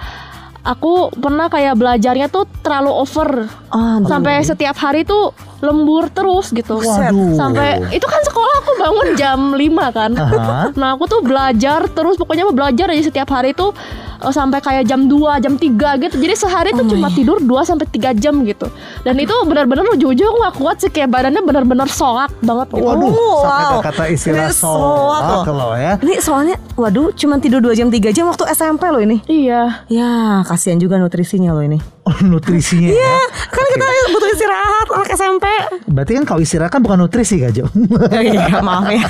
aku 0.66 1.14
pernah 1.14 1.46
kayak 1.46 1.78
belajarnya 1.78 2.26
tuh 2.26 2.50
terlalu 2.60 2.90
over. 2.90 3.46
Aduh. 3.70 4.10
Sampai 4.10 4.42
setiap 4.42 4.74
hari 4.82 5.06
tuh 5.06 5.30
lembur 5.62 6.10
terus 6.10 6.50
gitu. 6.50 6.82
Waduh. 6.82 7.38
Sampai 7.38 7.80
itu 7.94 8.04
kan 8.04 8.20
sekolah 8.26 8.54
aku 8.66 8.72
bangun 8.82 9.08
jam 9.14 9.38
5 9.54 9.96
kan. 9.96 10.10
Aha. 10.18 10.74
Nah, 10.74 10.98
aku 10.98 11.06
tuh 11.06 11.20
belajar 11.22 11.86
terus 11.88 12.18
pokoknya 12.18 12.50
mau 12.50 12.56
belajar 12.56 12.90
aja 12.90 13.02
setiap 13.06 13.30
hari 13.30 13.54
tuh 13.54 13.72
eh, 14.18 14.30
sampai 14.30 14.58
kayak 14.58 14.84
jam 14.84 15.04
2, 15.04 15.16
jam 15.38 15.54
3 15.54 15.68
gitu. 15.98 16.14
Jadi 16.16 16.34
sehari 16.34 16.70
tuh 16.70 16.86
cuma 16.86 17.08
tidur 17.08 17.38
2 17.38 17.46
sampai 17.62 17.86
3 17.86 18.12
jam 18.12 18.42
gitu. 18.42 18.66
Dan 19.00 19.16
itu 19.16 19.34
benar-benar 19.42 19.84
jujur 19.94 20.26
aku 20.26 20.38
gak 20.40 20.54
kuat 20.56 20.76
sih 20.78 20.88
kayak 20.88 21.08
badannya 21.08 21.40
benar-benar 21.40 21.86
soak 21.86 22.32
banget 22.40 22.68
gitu. 22.70 22.84
Waduh, 22.84 23.08
Oh, 23.08 23.42
sampai 23.42 23.64
wow. 23.72 23.82
kata 23.82 24.02
istilah 24.08 24.46
Ini 24.46 24.54
soak 24.54 24.78
loh. 24.78 25.42
soak 25.42 25.48
loh 25.50 25.72
ya. 25.74 25.92
Ini 25.98 26.14
soalnya 26.18 26.56
waduh 26.74 27.10
cuma 27.12 27.36
tidur 27.36 27.60
2 27.60 27.72
jam 27.72 27.88
3 27.88 28.10
jam 28.10 28.24
waktu 28.26 28.44
SMP 28.48 28.82
loh 28.86 28.98
ini. 28.98 29.22
Iya. 29.24 29.86
Ya, 29.86 30.10
kasihan 30.42 30.76
juga 30.76 30.96
nutrisinya 30.96 31.50
loh 31.50 31.62
ini. 31.62 31.95
Oh, 32.06 32.14
nutrisinya 32.22 32.86
Iya, 32.86 33.02
ya. 33.02 33.18
kan 33.50 33.66
kita 33.66 33.82
butuh 34.08 34.30
istirahat 34.30 34.86
anak 34.88 35.08
SMP. 35.10 35.44
Berarti 35.90 36.12
kan 36.14 36.24
kalau 36.24 36.38
istirahat 36.38 36.70
kan 36.70 36.78
bukan 36.78 37.02
nutrisi 37.02 37.42
Kak 37.42 37.50
Jo. 37.50 37.66
Iya, 38.12 38.46
maaf 38.62 38.86
ya. 38.86 39.02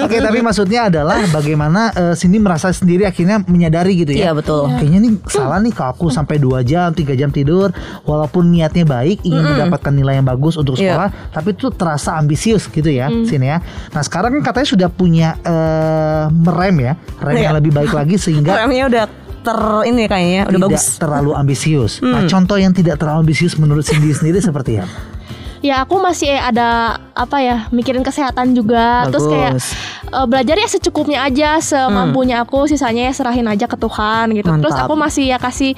Oke, 0.00 0.16
tapi 0.16 0.40
maksudnya 0.40 0.88
adalah 0.88 1.20
bagaimana 1.28 1.92
eh, 1.92 2.14
Cindy 2.16 2.40
merasa 2.40 2.72
sendiri 2.72 3.04
akhirnya 3.04 3.44
menyadari 3.44 3.92
gitu 3.98 4.16
ya. 4.16 4.18
Iya, 4.18 4.30
betul. 4.32 4.72
Kayaknya 4.72 4.98
nih 5.04 5.12
salah 5.28 5.60
nih 5.60 5.68
kalau 5.70 5.92
aku 5.92 6.06
sampai 6.08 6.40
2 6.40 6.64
jam, 6.64 6.88
3 6.90 7.12
jam 7.12 7.28
tidur 7.28 7.76
walaupun 8.02 8.48
niatnya 8.48 8.88
baik 8.88 9.20
ingin 9.22 9.44
mendapatkan 9.44 9.92
nilai 9.92 10.16
yang 10.16 10.24
bagus 10.24 10.56
untuk 10.56 10.80
Iya. 10.80 10.96
sekolah, 10.96 11.08
tapi 11.28 11.48
itu 11.52 11.68
terasa 11.70 12.16
ambisius 12.16 12.66
gitu 12.66 12.88
ya, 12.88 13.12
sini 13.22 13.52
ya. 13.52 13.60
Nah, 13.92 14.00
sekarang 14.00 14.40
kan 14.40 14.48
katanya 14.48 14.68
sudah 14.70 14.88
punya 14.88 15.36
eh, 15.38 16.24
merem 16.32 16.76
ya, 16.80 16.92
rem 17.20 17.36
yang 17.36 17.52
Iya. 17.52 17.58
lebih 17.60 17.72
baik 17.76 17.92
lagi 17.92 18.16
sehingga 18.16 18.56
Remnya 18.64 18.88
udah 18.88 19.04
ter 19.48 19.60
ini 19.88 20.04
kayaknya 20.04 20.42
udah 20.44 20.60
tidak 20.60 20.76
bagus. 20.76 21.00
terlalu 21.00 21.30
ambisius. 21.32 21.92
Nah, 22.04 22.28
contoh 22.28 22.60
yang 22.60 22.76
tidak 22.76 23.00
terlalu 23.00 23.24
ambisius 23.24 23.56
menurut 23.56 23.80
Cindy 23.80 24.12
sendiri 24.12 24.44
seperti 24.44 24.84
apa? 24.84 25.16
Ya 25.58 25.82
aku 25.82 25.98
masih 25.98 26.38
ada 26.38 27.02
apa 27.18 27.42
ya 27.42 27.66
mikirin 27.74 28.06
kesehatan 28.06 28.54
juga 28.54 29.10
terus 29.10 29.26
kayak 29.26 29.58
Bagus. 29.58 29.74
eh, 30.06 30.26
belajar 30.30 30.54
ya 30.54 30.68
secukupnya 30.70 31.18
aja 31.26 31.58
semampunya 31.58 32.46
aku 32.46 32.70
sisanya 32.70 33.10
ya 33.10 33.12
serahin 33.12 33.42
aja 33.50 33.66
ke 33.66 33.74
Tuhan 33.74 34.38
gitu 34.38 34.46
terus 34.62 34.78
Mantap. 34.78 34.86
aku 34.86 34.94
masih 34.94 35.26
ya 35.26 35.42
kasih 35.42 35.74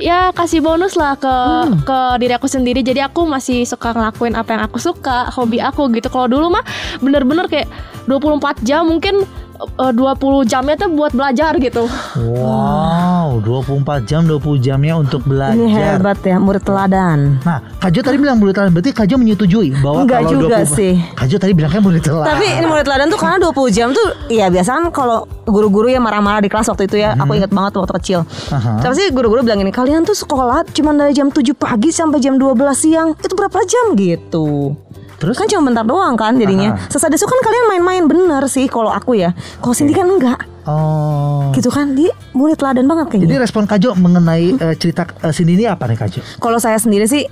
ya 0.00 0.32
kasih 0.32 0.64
bonus 0.64 0.96
lah 0.96 1.20
ke 1.20 1.36
ke 1.84 2.00
diri 2.24 2.32
aku 2.40 2.48
sendiri 2.48 2.80
jadi 2.80 3.12
aku 3.12 3.28
masih 3.28 3.68
suka 3.68 3.92
ngelakuin 3.92 4.32
apa 4.32 4.48
yang 4.56 4.62
aku 4.64 4.80
suka 4.80 5.28
hobi 5.28 5.60
aku 5.60 5.92
gitu 5.92 6.08
kalau 6.08 6.24
dulu 6.24 6.48
mah 6.48 6.64
bener-bener 7.04 7.44
kayak 7.52 7.68
24 8.08 8.64
jam 8.64 8.88
mungkin 8.88 9.28
eh, 9.58 9.92
20 9.92 10.46
jamnya 10.46 10.74
tuh 10.78 10.90
buat 10.94 11.12
belajar 11.12 11.52
gitu 11.58 11.84
Wow, 12.18 13.42
24 13.42 14.08
jam 14.08 14.24
20 14.24 14.58
jamnya 14.58 14.94
untuk 14.96 15.22
belajar. 15.24 15.58
Ini 15.58 15.66
hebat 15.70 16.18
ya, 16.22 16.36
murid 16.38 16.62
teladan. 16.62 17.38
Nah, 17.42 17.58
Kajo 17.78 18.00
tadi 18.00 18.16
bilang 18.18 18.38
murid 18.38 18.54
teladan, 18.56 18.72
berarti 18.74 18.90
Kajo 18.94 19.14
menyetujui 19.18 19.78
bahwa 19.78 20.02
Enggak 20.06 20.26
kalau 20.26 20.30
juga 20.34 20.58
20 20.64 20.76
sih. 20.78 20.94
Kajo 21.14 21.36
tadi 21.36 21.52
bilangnya 21.54 21.80
murid 21.82 22.02
teladan. 22.02 22.28
Tapi 22.34 22.46
ini 22.58 22.66
murid 22.66 22.84
teladan 22.86 23.06
tuh 23.10 23.18
karena 23.20 23.36
20 23.50 23.76
jam 23.76 23.88
tuh 23.92 24.08
ya 24.30 24.46
biasa 24.48 24.70
kan 24.80 24.84
kalau 24.90 25.18
guru-guru 25.44 25.88
yang 25.88 26.02
marah-marah 26.02 26.40
di 26.40 26.50
kelas 26.50 26.68
waktu 26.68 26.86
itu 26.86 26.96
ya, 27.00 27.14
aku 27.14 27.32
ingat 27.36 27.50
banget 27.52 27.72
waktu 27.78 27.94
kecil. 28.00 28.20
Aha. 28.50 28.82
Tapi 28.82 28.92
sih 28.96 29.06
guru-guru 29.10 29.44
bilang 29.44 29.60
ini, 29.60 29.70
kalian 29.70 30.02
tuh 30.04 30.16
sekolah 30.16 30.66
cuma 30.72 30.92
dari 30.92 31.12
jam 31.12 31.28
7 31.28 31.42
pagi 31.54 31.90
sampai 31.90 32.18
jam 32.18 32.36
12 32.36 32.54
siang. 32.74 33.08
Itu 33.18 33.34
berapa 33.34 33.58
jam 33.64 33.94
gitu? 33.94 34.74
Terus? 35.18 35.34
Kan 35.34 35.46
cuma 35.46 35.66
bentar 35.66 35.82
doang 35.82 36.14
kan 36.14 36.34
jadinya. 36.34 36.72
Aha. 36.72 36.86
Sesada 36.86 37.12
itu 37.12 37.26
kan 37.26 37.38
kalian 37.38 37.64
main-main 37.68 38.02
bener 38.06 38.42
sih 38.46 38.66
kalau 38.66 38.88
aku 38.88 39.14
ya. 39.14 39.34
Kalau 39.58 39.74
Cindy 39.74 39.90
kan 39.90 40.06
enggak. 40.06 40.38
Oh. 40.62 41.50
Gitu 41.50 41.68
kan, 41.68 41.96
dia 41.96 42.12
murid 42.30 42.54
teladan 42.54 42.84
banget 42.84 43.08
Jadi 43.10 43.24
kayaknya. 43.24 43.40
respon 43.40 43.64
Kajo 43.64 43.96
mengenai 43.96 44.54
eh, 44.54 44.74
cerita 44.76 45.08
eh, 45.18 45.32
Cindy 45.32 45.56
ini 45.56 45.64
apa 45.64 45.84
nih 45.84 45.96
Kajo? 45.96 46.20
Kalau 46.36 46.58
saya 46.58 46.76
sendiri 46.76 47.04
sih 47.04 47.24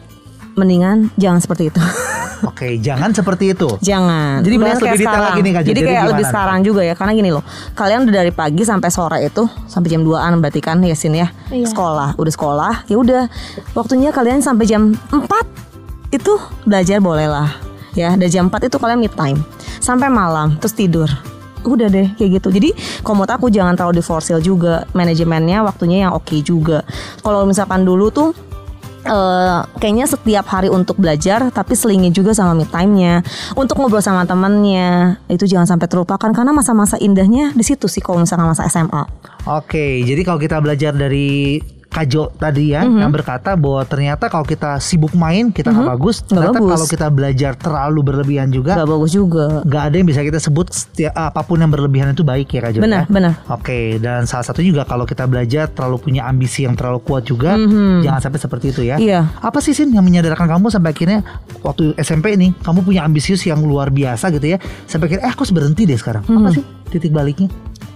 mendingan 0.55 1.13
jangan 1.15 1.39
seperti 1.39 1.69
itu. 1.69 1.79
Oke, 2.49 2.77
jangan 2.79 3.13
seperti 3.13 3.53
itu. 3.53 3.69
Jangan. 3.79 4.41
Jadi 4.41 4.57
Mendingan 4.57 4.77
lebih 4.79 4.99
detail 4.99 5.09
sekarang. 5.09 5.25
lagi 5.25 5.41
nih, 5.41 5.53
Kak 5.53 5.63
Jo. 5.63 5.67
Jadi, 5.67 5.73
Jadi 5.73 5.89
kayak 5.89 6.05
lebih 6.05 6.17
nih? 6.19 6.31
sekarang 6.33 6.59
juga 6.61 6.81
ya. 6.85 6.95
Karena 6.97 7.13
gini 7.13 7.31
loh, 7.33 7.45
kalian 7.73 8.01
udah 8.05 8.15
dari 8.15 8.33
pagi 8.33 8.63
sampai 8.65 8.91
sore 8.93 9.19
itu 9.25 9.43
sampai 9.65 9.89
jam 9.89 10.03
2-an 10.05 10.33
berarti 10.41 10.61
kan 10.61 10.77
ya 10.81 10.93
Sin 10.93 11.13
ya. 11.13 11.29
Iya. 11.49 11.69
Sekolah, 11.69 12.17
udah 12.17 12.33
sekolah, 12.33 12.75
ya 12.89 12.97
udah. 12.97 13.23
Waktunya 13.73 14.13
kalian 14.13 14.41
sampai 14.41 14.65
jam 14.65 14.93
4 15.09 15.29
itu 16.13 16.33
belajar 16.65 17.01
boleh 17.01 17.29
lah. 17.29 17.51
Ya, 17.97 18.13
dari 18.13 18.29
jam 18.29 18.53
4 18.53 18.69
itu 18.69 18.77
kalian 18.77 19.01
mid 19.01 19.17
time. 19.17 19.41
Sampai 19.81 20.13
malam 20.13 20.61
terus 20.61 20.77
tidur. 20.77 21.09
Udah 21.65 21.89
deh 21.89 22.13
kayak 22.15 22.39
gitu. 22.39 22.49
Jadi 22.53 22.71
menurut 23.03 23.33
aku 23.33 23.49
jangan 23.49 23.75
terlalu 23.75 24.05
diforsil 24.05 24.39
juga 24.45 24.85
manajemennya 24.93 25.65
waktunya 25.65 26.07
yang 26.07 26.13
oke 26.15 26.37
juga. 26.45 26.85
Kalau 27.25 27.43
misalkan 27.49 27.83
dulu 27.83 28.13
tuh 28.13 28.31
eh, 29.07 29.59
kayaknya 29.81 30.07
setiap 30.07 30.47
hari 30.47 30.69
untuk 30.69 31.01
belajar 31.01 31.49
tapi 31.51 31.75
selingi 31.75 32.13
juga 32.13 32.37
sama 32.37 32.53
me 32.55 32.67
time-nya 32.69 33.23
untuk 33.59 33.79
ngobrol 33.81 34.03
sama 34.03 34.27
temannya 34.27 35.19
itu 35.31 35.47
jangan 35.47 35.67
sampai 35.75 35.87
terlupakan 35.87 36.31
karena 36.35 36.51
masa-masa 36.51 36.99
indahnya 36.99 37.55
di 37.55 37.63
situ 37.63 37.87
sih 37.87 38.03
kalau 38.03 38.23
misalkan 38.23 38.51
masa 38.51 38.67
SMA 38.67 39.07
Oke, 39.47 40.03
jadi 40.03 40.27
kalau 40.27 40.43
kita 40.43 40.59
belajar 40.59 40.91
dari 40.91 41.63
Kajo 41.97 42.29
tadi 42.31 42.71
ya 42.71 42.85
Mhm. 42.85 43.01
yang 43.01 43.09
berkata 43.11 43.57
bahwa 43.57 43.81
ternyata 43.83 44.29
kalau 44.29 44.45
kita 44.45 44.77
sibuk 44.79 45.17
main 45.17 45.49
kita 45.49 45.73
nggak 45.73 45.89
bagus. 45.91 46.21
Mhm. 46.21 46.25
Nggak 46.27 46.29
Ternyata 46.29 46.59
bagus. 46.59 46.71
kalau 46.71 46.87
kita 46.87 47.07
belajar 47.09 47.53
terlalu 47.57 48.01
berlebihan 48.03 48.49
juga 48.49 48.73
nggak 48.77 48.91
bagus 48.91 49.11
juga 49.11 49.45
nggak 49.63 49.83
ada 49.83 49.95
yang 49.95 50.07
bisa 50.07 50.21
kita 50.21 50.37
sebut 50.37 50.67
setiap 50.69 51.15
apa 51.15 51.41
pun 51.41 51.57
yang 51.57 51.71
berlebihan 51.71 52.13
itu 52.13 52.21
baik 52.21 52.49
ya 52.51 52.61
Kajo. 52.63 52.79
benar 52.79 53.05
ya? 53.05 53.09
benar 53.09 53.33
Oke, 53.49 53.97
dan 53.97 54.25
salah 54.25 54.45
satu 54.45 54.61
juga 54.61 54.85
kalau 54.85 55.03
kita 55.03 55.25
belajar 55.25 55.69
terlalu 55.69 55.97
punya 56.03 56.23
ambisi 56.25 56.63
yang 56.63 56.75
terlalu 56.75 57.01
kuat 57.01 57.25
juga, 57.25 57.57
jangan 57.99 58.21
sampai 58.21 58.39
seperti 58.39 58.67
itu 58.71 58.83
ya. 58.83 58.97
Iya. 58.97 59.33
Apa 59.39 59.59
sih 59.59 59.73
Sin 59.73 59.89
yang 59.89 60.03
menyadarkan 60.03 60.45
kamu 60.47 60.69
sampai 60.69 60.93
akhirnya 60.93 61.25
waktu 61.61 61.97
SMP 61.97 62.35
nih 62.35 62.53
kamu 62.59 62.83
punya 62.83 63.01
ambisius 63.03 63.41
yang 63.43 63.61
luar 63.61 63.89
biasa 63.89 64.29
gitu 64.31 64.53
ya, 64.53 64.59
sampai 64.85 65.09
akhirnya 65.09 65.25
eh 65.25 65.31
aku 65.31 65.43
harus 65.43 65.55
berhenti 65.55 65.83
deh 65.83 65.95
sekarang. 65.95 66.23
Apa 66.23 66.33
Mhm. 66.43 66.53
sih 66.53 66.65
titik 66.89 67.11
baliknya? 67.11 67.49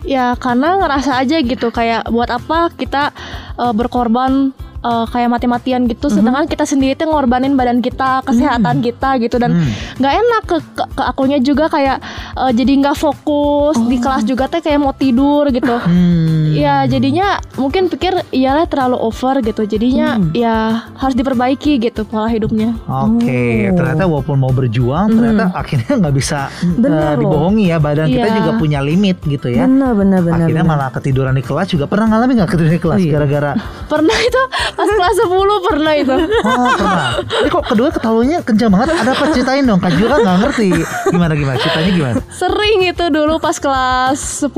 Ya 0.05 0.32
karena 0.40 0.80
ngerasa 0.80 1.20
aja 1.20 1.44
gitu 1.44 1.68
kayak 1.68 2.09
buat 2.09 2.32
apa 2.32 2.72
kita 2.72 3.12
eh, 3.61 3.72
berkorban 3.76 4.57
eh, 4.81 5.05
kayak 5.07 5.28
mati-matian 5.31 5.85
gitu 5.85 6.09
sedangkan 6.09 6.45
kita 6.45 6.64
sendiri 6.64 6.93
tuh 6.95 7.07
ngorbanin 7.07 7.53
badan 7.53 7.78
kita 7.78 8.20
kesehatan 8.22 8.81
kita 8.81 9.16
gitu 9.18 9.37
dan 9.37 9.57
nggak 9.97 10.14
enak 10.14 10.43
ke, 10.45 10.57
ke 10.70 10.85
ke 10.91 11.03
akunya 11.03 11.39
juga 11.39 11.66
kayak 11.66 11.99
eh, 12.35 12.53
jadi 12.53 12.72
nggak 12.78 12.97
fokus 12.97 13.76
di 13.83 13.97
kelas 13.97 14.24
juga 14.24 14.47
teh 14.47 14.59
kayak 14.59 14.78
mau 14.78 14.93
tidur 14.93 15.49
gitu 15.49 15.72
Hmm. 15.81 16.53
ya 16.53 16.85
jadinya 16.85 17.26
mungkin 17.55 17.87
pikir 17.87 18.12
iyalah 18.31 18.64
terlalu 18.64 18.97
over 18.99 19.41
gitu 19.41 19.64
jadinya 19.64 20.16
ya 20.33 20.57
harus 20.95 21.14
diperbaiki 21.14 21.78
gitu 21.81 22.03
pola 22.03 22.26
hidupnya 22.26 22.74
Oke, 22.83 23.41
Oh. 23.62 23.76
ternyata 23.76 24.05
walaupun 24.05 24.37
mau 24.37 24.51
berjuang, 24.51 25.09
ternyata 25.09 25.53
akhirnya 25.53 25.93
nggak 25.97 26.12
bisa. 26.12 26.49
Bener 26.61 27.14
loh. 27.14 27.20
dibohongi 27.20 27.64
ya. 27.66 27.78
Badan 27.78 28.07
kita 28.07 28.24
Iya. 28.24 28.37
juga 28.37 28.51
punya 28.57 28.81
limit 28.81 29.18
gitu 29.22 29.49
ya. 29.49 29.62
benar 29.62 29.93
benar 29.93 30.20
benar 30.20 30.37
akhirnya 30.43 30.64
benar. 30.64 30.76
malah 30.76 30.91
ketiduran 30.91 31.33
di 31.33 31.43
kelas 31.43 31.66
juga 31.68 31.85
pernah 31.85 32.07
ngalamin 32.09 32.35
nggak 32.37 32.51
ketiduran 32.51 32.72
di 32.72 32.83
kelas 32.83 33.01
Iya. 33.01 33.12
gara-gara 33.12 33.51
pernah 33.93 34.18
itu 34.20 34.43
pas 34.73 34.87
kelas 34.87 35.16
10 35.18 35.31
pernah 35.62 35.93
itu 35.95 36.14
oh 36.41 36.66
pernah. 36.73 37.11
Ini 37.21 37.49
kok 37.49 37.64
kedua 37.66 37.89
ketawanya 37.91 38.39
kencang 38.41 38.71
banget. 38.71 38.89
Ada 38.97 39.11
apa 39.12 39.25
ceritain 39.31 39.62
dong? 39.62 39.79
Kak 39.79 39.93
juga 39.95 40.14
nggak 40.16 40.37
ngerti. 40.41 40.68
Gimana 41.09 41.33
gimana? 41.33 41.57
Ceritanya 41.57 41.91
gimana? 41.91 42.14
sering 42.31 42.79
itu 42.83 43.05
dulu 43.07 43.37
pas 43.37 43.55
kelas 43.55 44.18
10 44.43 44.53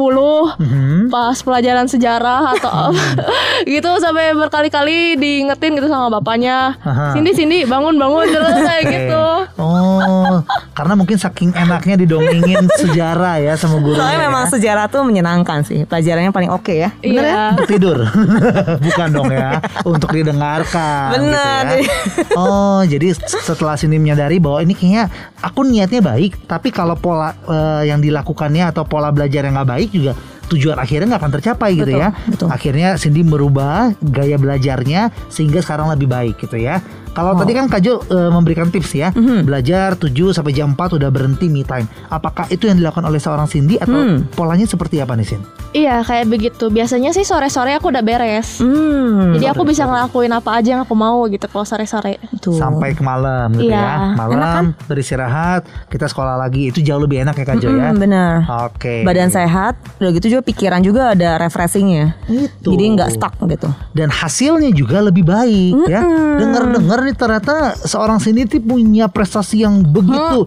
Mhm. 0.54 1.08
pas 1.08 1.34
pelajaran 1.36 1.84
sejarah 1.84 2.52
atau 2.52 2.70
apa 2.70 3.04
gitu 3.68 3.90
sampai 3.98 4.32
berkali-kali 4.32 5.14
diingetin 5.14 5.74
gitu 5.74 5.86
sama 5.86 6.08
bapaknya 6.10 6.78
Aha. 6.78 7.12
Cindy 7.14 7.64
bangun 7.64 7.96
bangun 7.96 8.26
terus 8.26 8.56
kayak 8.56 8.84
gitu 8.86 9.24
Oh, 9.56 10.42
karena 10.72 10.94
mungkin 10.94 11.16
saking 11.16 11.50
enaknya 11.50 11.96
didongengin 11.96 12.68
sejarah 12.80 13.38
ya 13.38 13.54
sama 13.54 13.78
gurunya. 13.78 13.98
soalnya 13.98 14.16
ya. 14.16 14.22
memang 14.22 14.44
sejarah 14.46 14.86
tuh 14.86 15.02
menyenangkan 15.02 15.62
sih 15.62 15.82
pelajarannya 15.82 16.30
paling 16.30 16.50
oke 16.50 16.72
ya 16.72 16.90
bener 16.96 17.18
ya 17.18 17.30
Iya. 17.32 17.44
Untuk 17.52 17.68
tidur 17.68 17.98
Bukan 18.86 19.08
dong 19.10 19.30
ya 19.30 19.58
Untuk 19.82 20.01
didengarkan 20.10 21.08
Bener. 21.14 21.62
gitu 21.62 21.76
ya. 21.86 21.96
Oh 22.40 22.80
jadi 22.82 23.14
setelah 23.14 23.78
sini 23.78 24.02
menyadari 24.02 24.42
bahwa 24.42 24.58
ini 24.64 24.74
kayaknya 24.74 25.06
Aku 25.44 25.62
niatnya 25.62 26.02
baik 26.02 26.48
Tapi 26.50 26.74
kalau 26.74 26.98
pola 26.98 27.36
eh, 27.46 27.92
yang 27.92 28.02
dilakukannya 28.02 28.72
Atau 28.72 28.82
pola 28.88 29.14
belajar 29.14 29.46
yang 29.46 29.54
nggak 29.54 29.70
baik 29.70 29.90
juga 29.94 30.12
Tujuan 30.50 30.76
akhirnya 30.80 31.14
nggak 31.14 31.22
akan 31.22 31.34
tercapai 31.38 31.70
gitu 31.76 31.92
Betul, 31.94 32.02
ya 32.02 32.08
betul. 32.26 32.48
Akhirnya 32.50 32.88
Cindy 32.98 33.22
merubah 33.22 33.94
gaya 34.00 34.40
belajarnya 34.40 35.12
Sehingga 35.30 35.62
sekarang 35.62 35.92
lebih 35.92 36.10
baik 36.10 36.40
gitu 36.40 36.58
ya 36.58 36.82
kalau 37.12 37.32
tadi 37.34 37.52
kan 37.52 37.66
Kak 37.66 37.80
Jo 37.80 38.00
eh, 38.02 38.28
memberikan 38.28 38.68
tips 38.68 38.90
ya 38.92 39.08
Mhm. 39.12 39.44
Belajar 39.44 39.94
7 39.94 40.08
sampai 40.30 40.50
jam 40.50 40.72
4 40.72 40.96
udah 40.96 41.08
berhenti 41.08 41.46
me 41.46 41.62
time 41.62 41.84
Apakah 42.08 42.48
itu 42.48 42.64
yang 42.64 42.76
dilakukan 42.76 43.02
oleh 43.02 43.18
seorang 43.18 43.44
Cindy 43.44 43.76
Atau 43.76 43.92
Hmm. 43.94 44.24
polanya 44.30 44.64
seperti 44.64 44.98
apa 44.98 45.12
nih 45.12 45.26
Sin? 45.26 45.42
iya 45.70 46.00
kayak 46.00 46.28
begitu 46.28 46.68
biasanya 46.68 47.10
sih 47.10 47.22
sore-sore 47.22 47.72
aku 47.72 47.88
udah 47.88 48.00
beres 48.00 48.60
hmm 48.60 49.32
jadi 49.32 49.52
aku 49.52 49.64
bisa 49.64 49.84
ngelakuin 49.84 50.28
apa 50.30 50.50
aja 50.54 50.68
yang 50.70 50.82
aku 50.82 50.92
mau 50.92 51.24
gitu 51.26 51.44
kalau 51.46 51.64
sore-sore 51.64 52.20
sampai 52.42 52.92
ke 52.92 53.00
malam 53.00 53.48
gitu 53.52 53.68
Iya, 53.68 53.80
ya. 53.80 53.96
Malam 54.14 54.76
beristirahat, 54.84 55.62
kita 55.88 56.04
sekolah 56.04 56.36
lagi. 56.36 56.68
Itu 56.68 56.80
jauh 56.80 56.98
lebih 56.98 57.22
enak 57.22 57.34
ya 57.34 57.44
Kak 57.46 57.56
Jo 57.58 57.68
ya. 57.70 57.88
Mm-mm, 57.88 57.96
benar 57.98 58.32
Oke. 58.66 59.00
badan 59.02 59.28
sehat 59.28 59.80
udah 59.96 60.10
gitu 60.12 60.26
juga 60.30 60.42
pikiran 60.44 60.80
juga 60.80 61.02
ada 61.10 61.36
refreshingnya 61.36 62.20
Itu. 62.26 62.68
jadi 62.70 62.84
nggak 62.92 63.08
stuck 63.10 63.34
gitu 63.42 63.68
Dan 63.92 64.08
hasilnya 64.08 64.70
juga 64.70 65.00
lebih 65.00 65.24
baik 65.24 65.88
ya. 65.88 66.04
Dengar-dengar 66.34 67.00
nih 67.02 67.12
ternyata 67.12 67.54
seorang 67.76 68.18
sini 68.18 68.44
tuh 68.44 68.58
punya 68.58 69.06
prestasi 69.06 69.62
yang 69.62 69.82
begitu 69.82 70.46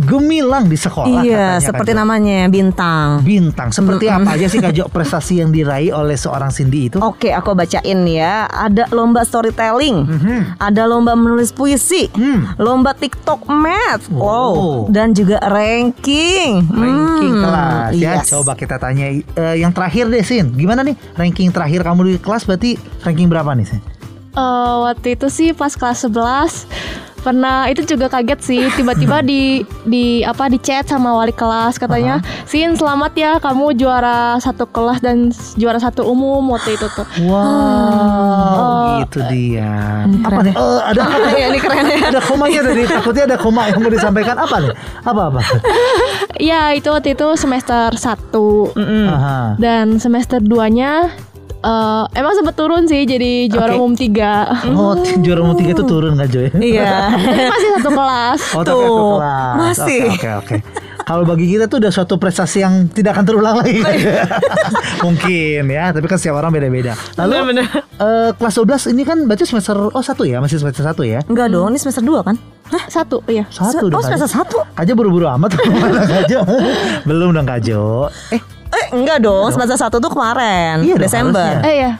gemilang 0.00 0.66
di 0.66 0.74
sekolah. 0.74 1.22
iya 1.22 1.56
katanya, 1.56 1.64
seperti 1.64 1.90
Kak 1.90 1.96
Jo. 1.96 2.00
namanya 2.00 2.38
bintang 2.46 3.06
Bintang. 3.22 3.68
Seperti 3.70 4.06
apa 4.06 4.28
aja 4.30 4.46
sih 4.46 4.58
Kak 4.58 4.72
Jo 4.72 4.84
prestasi 4.86 5.38
yang 5.38 5.50
diraih 5.50 5.90
oleh 5.90 6.14
seorang 6.14 6.48
Cindy 6.48 6.88
itu? 6.88 6.98
Oke, 6.98 7.30
aku 7.30 7.52
bacain 7.52 7.82
ya. 8.04 8.44
Ada 8.44 8.90
lomba 8.90 9.22
storytelling, 9.22 9.96
Mhm. 10.02 10.38
ada 10.58 10.82
lomba 10.84 11.12
menulis 11.12 11.50
puisi, 11.50 12.08
Hmm. 12.08 12.54
lomba 12.56 12.92
TikTok 12.92 13.46
math, 13.46 14.06
Wow. 14.08 14.22
wow, 14.22 14.56
dan 14.88 15.12
juga 15.12 15.40
ranking. 15.42 16.66
Ranking 16.68 17.32
Hmm, 17.32 17.42
kelas 17.42 17.90
ya. 17.94 18.12
yes. 18.18 18.28
Coba 18.28 18.52
kita 18.54 18.76
tanya 18.76 19.08
eh, 19.08 19.56
yang 19.56 19.70
terakhir 19.70 20.06
deh 20.06 20.22
Sin. 20.22 20.52
Gimana 20.52 20.82
nih 20.82 20.96
ranking 21.14 21.50
terakhir 21.50 21.82
kamu 21.82 22.00
di 22.06 22.14
kelas 22.16 22.44
berarti 22.44 22.74
ranking 23.00 23.26
berapa 23.26 23.52
nih 23.52 23.66
Sin? 23.66 23.80
Eh, 24.32 24.74
waktu 24.88 25.12
itu 25.12 25.28
sih 25.28 25.52
pas 25.52 25.76
kelas 25.76 26.08
11 26.08 26.64
pernah 27.22 27.70
itu 27.70 27.86
juga 27.86 28.10
kaget 28.10 28.40
sih 28.42 28.62
tiba-tiba 28.74 29.22
di 29.22 29.62
di 29.86 30.26
apa 30.26 30.50
di 30.50 30.58
chat 30.58 30.90
sama 30.90 31.14
wali 31.14 31.30
kelas 31.30 31.78
katanya 31.78 32.18
Sin 32.50 32.74
selamat 32.74 33.12
ya 33.14 33.32
kamu 33.38 33.78
juara 33.78 34.40
satu 34.42 34.66
kelas 34.66 34.98
dan 34.98 35.30
juara 35.54 35.78
satu 35.78 36.02
umum 36.02 36.42
waktu 36.50 36.74
itu 36.74 36.88
tuh 36.90 37.06
Wow, 37.22 39.06
itu 39.06 39.20
dia. 39.30 40.02
Apa 40.24 40.40
nih? 40.48 40.54
Eh, 40.56 40.80
ada 40.82 41.00
apa? 41.06 41.16
Iya, 41.38 41.46
ini 41.52 41.58
keren 41.62 41.86
ya. 41.86 41.98
Ada 42.10 42.20
komanya 42.24 42.60
tadi. 42.66 42.82
Takutnya 42.88 43.24
ada 43.28 43.36
koma 43.38 43.68
yang 43.70 43.78
mau 43.84 43.92
disampaikan 43.92 44.36
apa 44.40 44.56
nih? 44.58 44.72
Apa 45.06 45.22
apa? 45.30 45.40
Iya 46.40 46.60
itu 46.80 46.88
waktu 46.90 47.14
itu 47.14 47.26
semester 47.36 47.92
1 47.94 48.32
Mm-mm. 48.80 49.06
Aha. 49.12 49.38
dan 49.60 50.00
semester 50.02 50.40
2 50.42 50.48
nya 50.74 51.12
eh, 51.62 52.02
emang 52.14 52.32
sempet 52.34 52.54
turun 52.54 52.82
sih 52.84 53.02
jadi 53.02 53.46
juara 53.46 53.72
Oke. 53.72 53.78
umum 53.78 53.92
3 53.94 54.10
Oh, 54.78 54.94
juara 55.22 55.40
umum 55.40 55.54
tiga 55.54 55.72
itu 55.72 55.84
turun 55.84 56.18
nggak 56.18 56.28
Joy? 56.28 56.46
Iya. 56.58 57.14
masih 57.48 57.68
satu 57.78 57.90
kelas 57.90 58.40
Oh, 58.52 58.62
Tuh, 58.62 58.74
satu 58.74 58.94
kelas. 59.18 59.54
masih. 59.56 60.00
Oke, 60.10 60.12
oke, 60.12 60.30
oke. 60.42 60.56
Kalau 61.02 61.26
bagi 61.26 61.50
kita 61.50 61.66
tuh 61.66 61.82
udah 61.82 61.90
suatu 61.90 62.14
prestasi 62.14 62.62
yang 62.62 62.86
tidak 62.86 63.18
akan 63.18 63.24
terulang 63.26 63.58
lagi. 63.58 63.82
Mungkin 65.06 65.66
ya, 65.66 65.90
tapi 65.90 66.06
kan 66.06 66.14
setiap 66.14 66.38
orang 66.38 66.54
beda-beda. 66.54 66.94
Lalu 67.18 67.58
eh, 67.58 68.30
kelas 68.38 68.54
12 68.86 68.94
ini 68.94 69.02
kan 69.02 69.18
berarti 69.26 69.42
semester 69.42 69.74
oh 69.90 70.04
satu 70.04 70.22
ya, 70.22 70.38
masih 70.38 70.62
semester 70.62 70.86
satu 70.86 71.02
ya? 71.02 71.18
Enggak 71.26 71.50
dong, 71.50 71.74
ini 71.74 71.78
semester 71.82 72.06
2 72.06 72.22
kan? 72.22 72.36
Hah? 72.72 72.88
satu 72.88 73.20
iya 73.28 73.44
Satu 73.52 73.90
oh, 73.90 73.92
dong. 73.92 74.00
semester. 74.00 74.30
1? 74.32 74.78
Kajo 74.78 74.92
buru-buru 74.96 75.26
amat? 75.28 75.58
Belum 77.08 77.36
dong 77.36 77.44
Kajo. 77.44 78.08
Eh, 78.32 78.40
enggak 78.92 79.18
dong, 79.18 79.48
semester 79.48 79.74
1 79.74 79.98
tuh 79.98 80.08
kemarin, 80.08 80.80
Iya 80.80 80.94
dong, 80.94 81.02
Desember. 81.02 81.50
harusnya. 81.58 81.66
eh 81.66 81.76
ya 81.80 81.92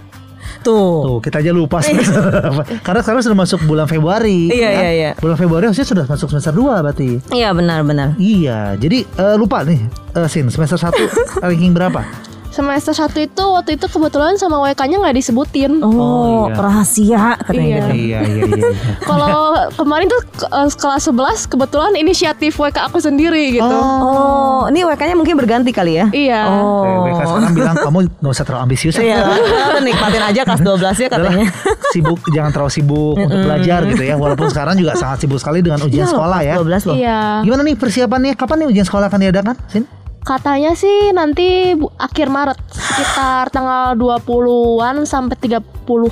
Tuh. 0.62 1.02
Tuh 1.02 1.18
kita 1.18 1.42
aja 1.42 1.50
lupa 1.50 1.82
semester 1.82 2.22
apa. 2.22 2.62
Karena 2.78 3.02
sekarang 3.02 3.18
sudah 3.20 3.34
masuk 3.36 3.66
bulan 3.66 3.84
Februari 3.84 4.46
Iya, 4.46 4.62
ya. 4.62 4.78
iya, 4.78 4.90
iya. 4.92 5.10
Bulan 5.16 5.34
Februari 5.34 5.66
harusnya 5.66 5.82
sudah 5.82 6.06
masuk 6.06 6.30
semester 6.30 6.54
2 6.54 6.78
berarti 6.78 7.18
Iya, 7.28 7.50
benar-benar. 7.50 8.14
Iya 8.14 8.78
Jadi 8.78 9.02
eh, 9.02 9.34
lupa 9.34 9.66
nih 9.66 9.82
eh, 10.14 10.28
Sin 10.28 10.46
semester 10.46 10.78
1 10.78 10.94
ranking 11.42 11.74
berapa? 11.74 12.06
Semester 12.52 12.92
1 12.92 13.08
itu 13.18 13.44
waktu 13.48 13.70
itu 13.74 13.86
kebetulan 13.86 14.36
sama 14.36 14.60
WK-nya 14.60 15.00
nggak 15.00 15.16
disebutin. 15.16 15.80
Oh, 15.80 15.88
Oh, 15.88 16.44
iya. 16.46 16.54
rahasia 16.54 17.24
katanya 17.40 17.56
Iya. 17.58 17.72
gitu. 17.72 17.88
Iya 17.88 18.18
iya 18.20 18.42
iya. 18.44 18.44
iya. 18.46 18.70
Kalau 19.08 19.32
kemarin 19.72 20.06
tuh 20.06 20.20
ke- 20.30 20.46
eh, 20.46 20.68
kelas 20.70 21.02
11 21.02 21.16
kebetulan 21.46 21.92
inisiatif 21.94 22.52
WK 22.54 22.84
aku 22.84 22.98
sendiri 22.98 23.54
gitu. 23.54 23.64
Oh, 23.64 24.68
ini 24.68 24.84
WK-nya 24.84 25.14
mungkin 25.14 25.34
berganti 25.34 25.70
kali 25.70 25.96
ya? 25.96 26.06
Iya. 26.08 26.40
Oh. 26.46 27.08
Mereka 27.08 27.24
sekarang 27.24 27.52
bilang 27.52 27.74
kamu 27.74 27.98
nggak 28.20 28.30
usah 28.30 28.44
terlalu 28.44 28.62
ambisius. 28.62 28.94
ya. 28.94 29.02
Iya, 29.02 29.20
nikmatin 29.82 30.22
aja 30.22 30.40
kelas 30.44 30.60
12 30.60 30.68
ya 30.98 31.08
Adalah 31.08 31.32
katanya. 31.32 31.48
sibuk 31.90 32.20
jangan 32.28 32.50
terlalu 32.50 32.72
sibuk 32.72 33.16
untuk 33.16 33.38
belajar 33.40 33.80
gitu 33.86 34.02
ya. 34.02 34.14
Walaupun 34.14 34.46
sekarang 34.46 34.76
juga 34.76 34.92
sangat 34.94 35.18
sibuk 35.18 35.40
sekali 35.40 35.60
dengan 35.60 35.80
ujian 35.80 36.04
Iya 36.04 36.04
loh, 36.04 36.12
sekolah 36.14 36.38
ya. 36.38 36.54
kelas 36.54 36.84
12 36.84 36.84
loh. 36.84 36.96
Iya. 36.96 37.18
Gimana 37.42 37.62
nih 37.64 37.76
persiapannya? 37.76 38.32
Kapan 38.34 38.56
nih 38.60 38.68
ujian 38.68 38.84
sekolah 38.84 39.08
akan 39.08 39.20
diadakan? 39.22 39.56
Sin? 39.66 39.84
Katanya 40.22 40.72
sih 40.72 41.10
nanti 41.10 41.74
bu- 41.74 41.90
akhir 41.96 42.26
Maret 42.26 42.54
sekitar 42.70 43.50
tanggal 43.50 43.92
20-an 43.92 45.02
sampai 45.02 45.34
30 45.36 45.66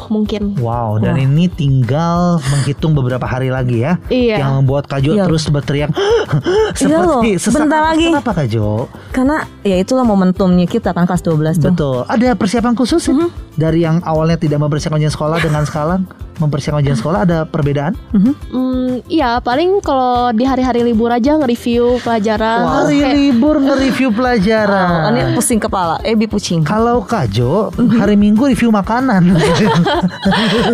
mungkin. 0.09 0.59
Wow, 0.59 0.99
dan 0.99 1.15
ini 1.15 1.47
tinggal 1.47 2.43
menghitung 2.43 2.91
beberapa 2.93 3.23
hari 3.23 3.49
lagi 3.49 3.81
ya. 3.81 4.03
Iya. 4.07 4.43
Yang 4.43 4.53
membuat 4.57 4.85
Kajo 4.87 5.15
Iya. 5.15 5.25
terus 5.25 5.47
berteriak 5.47 5.95
Iya 6.83 6.99
loh, 6.99 7.23
seperti 7.23 7.31
sesak 7.39 7.55
bentar 7.63 7.79
napas. 7.79 7.89
lagi. 7.89 8.07
Kenapa 8.11 8.33
Kajo? 8.35 8.67
Karena 9.11 9.37
ya 9.63 9.77
itulah 9.77 10.03
momentumnya 10.03 10.67
kita 10.67 10.91
kan 10.91 11.07
kelas 11.07 11.23
12 11.23 11.57
tuh. 11.57 11.71
Betul. 11.71 11.99
Ada 12.05 12.35
persiapan 12.35 12.75
khusus 12.75 13.01
sih? 13.01 13.15
Mhm. 13.15 13.29
dari 13.53 13.85
yang 13.85 14.01
awalnya 14.03 14.35
tidak 14.37 14.57
mempersiapkan 14.59 14.99
sekolah 15.03 15.39
dengan 15.39 15.63
sekarang 15.63 16.03
mempersiapkan 16.41 16.81
ujian 16.81 16.97
sekolah 16.97 17.21
ada 17.23 17.39
perbedaan? 17.45 17.93
Hmm, 18.11 19.05
iya 19.07 19.39
paling 19.39 19.79
kalau 19.81 20.33
di 20.33 20.43
hari-hari 20.43 20.81
libur 20.83 21.09
aja 21.09 21.37
nge-review 21.37 22.01
pelajaran. 22.01 22.65
Hari 22.65 22.97
Kayak- 22.99 23.15
libur 23.15 23.57
nge-review 23.63 24.09
pelajaran. 24.11 24.89
Oh, 25.07 25.11
ini 25.13 25.33
pusing 25.33 25.59
kepala, 25.59 26.01
Ebi 26.03 26.25
pusing. 26.25 26.61
Kalau 26.63 27.03
Kajo 27.03 27.71
Mhm. 27.73 27.97
hari 27.97 28.17
Minggu 28.17 28.47
review 28.47 28.71
makanan. 28.71 29.23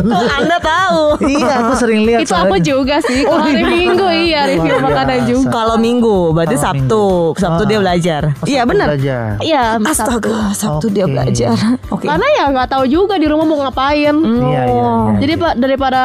Oh, 0.07 0.25
Anda 0.33 0.59
tahu. 0.59 1.03
iya, 1.27 1.55
aku 1.61 1.73
sering 1.77 2.05
lihat. 2.05 2.21
itu 2.23 2.31
aku 2.31 2.47
soalnya. 2.53 2.63
juga 2.63 2.97
sih. 3.03 3.21
Kalau 3.23 3.43
hari 3.43 3.63
Minggu 3.63 4.07
iya 4.09 4.41
review 4.47 4.77
makanan 4.79 5.19
juga. 5.25 5.51
Kalau 5.51 5.77
Minggu, 5.77 6.17
berarti 6.33 6.57
Sabtu. 6.57 6.77
Minggu. 7.27 7.37
Sabtu 7.37 7.63
Ah. 7.63 7.67
dia 7.67 7.79
belajar. 7.79 8.23
Oh, 8.33 8.47
Iya 8.47 8.61
Sabtu 8.61 8.71
benar. 8.71 8.87
Belajar. 8.89 9.25
Iya, 9.41 9.63
Sabtu. 9.75 9.89
Astaga, 9.89 10.37
Sabtu 10.53 10.87
dia 10.89 11.05
Oke. 11.05 11.13
belajar. 11.13 11.57
Oke. 11.95 12.05
Karena 12.07 12.27
ya 12.33 12.45
nggak 12.49 12.69
tahu 12.69 12.85
juga 12.87 13.15
di 13.17 13.27
rumah 13.27 13.45
mau 13.45 13.59
ngapain. 13.61 14.15
Iya, 14.15 14.37
iya, 14.37 14.63
iya. 14.69 14.91
Jadi 15.19 15.33
pak 15.37 15.53
daripada 15.57 16.03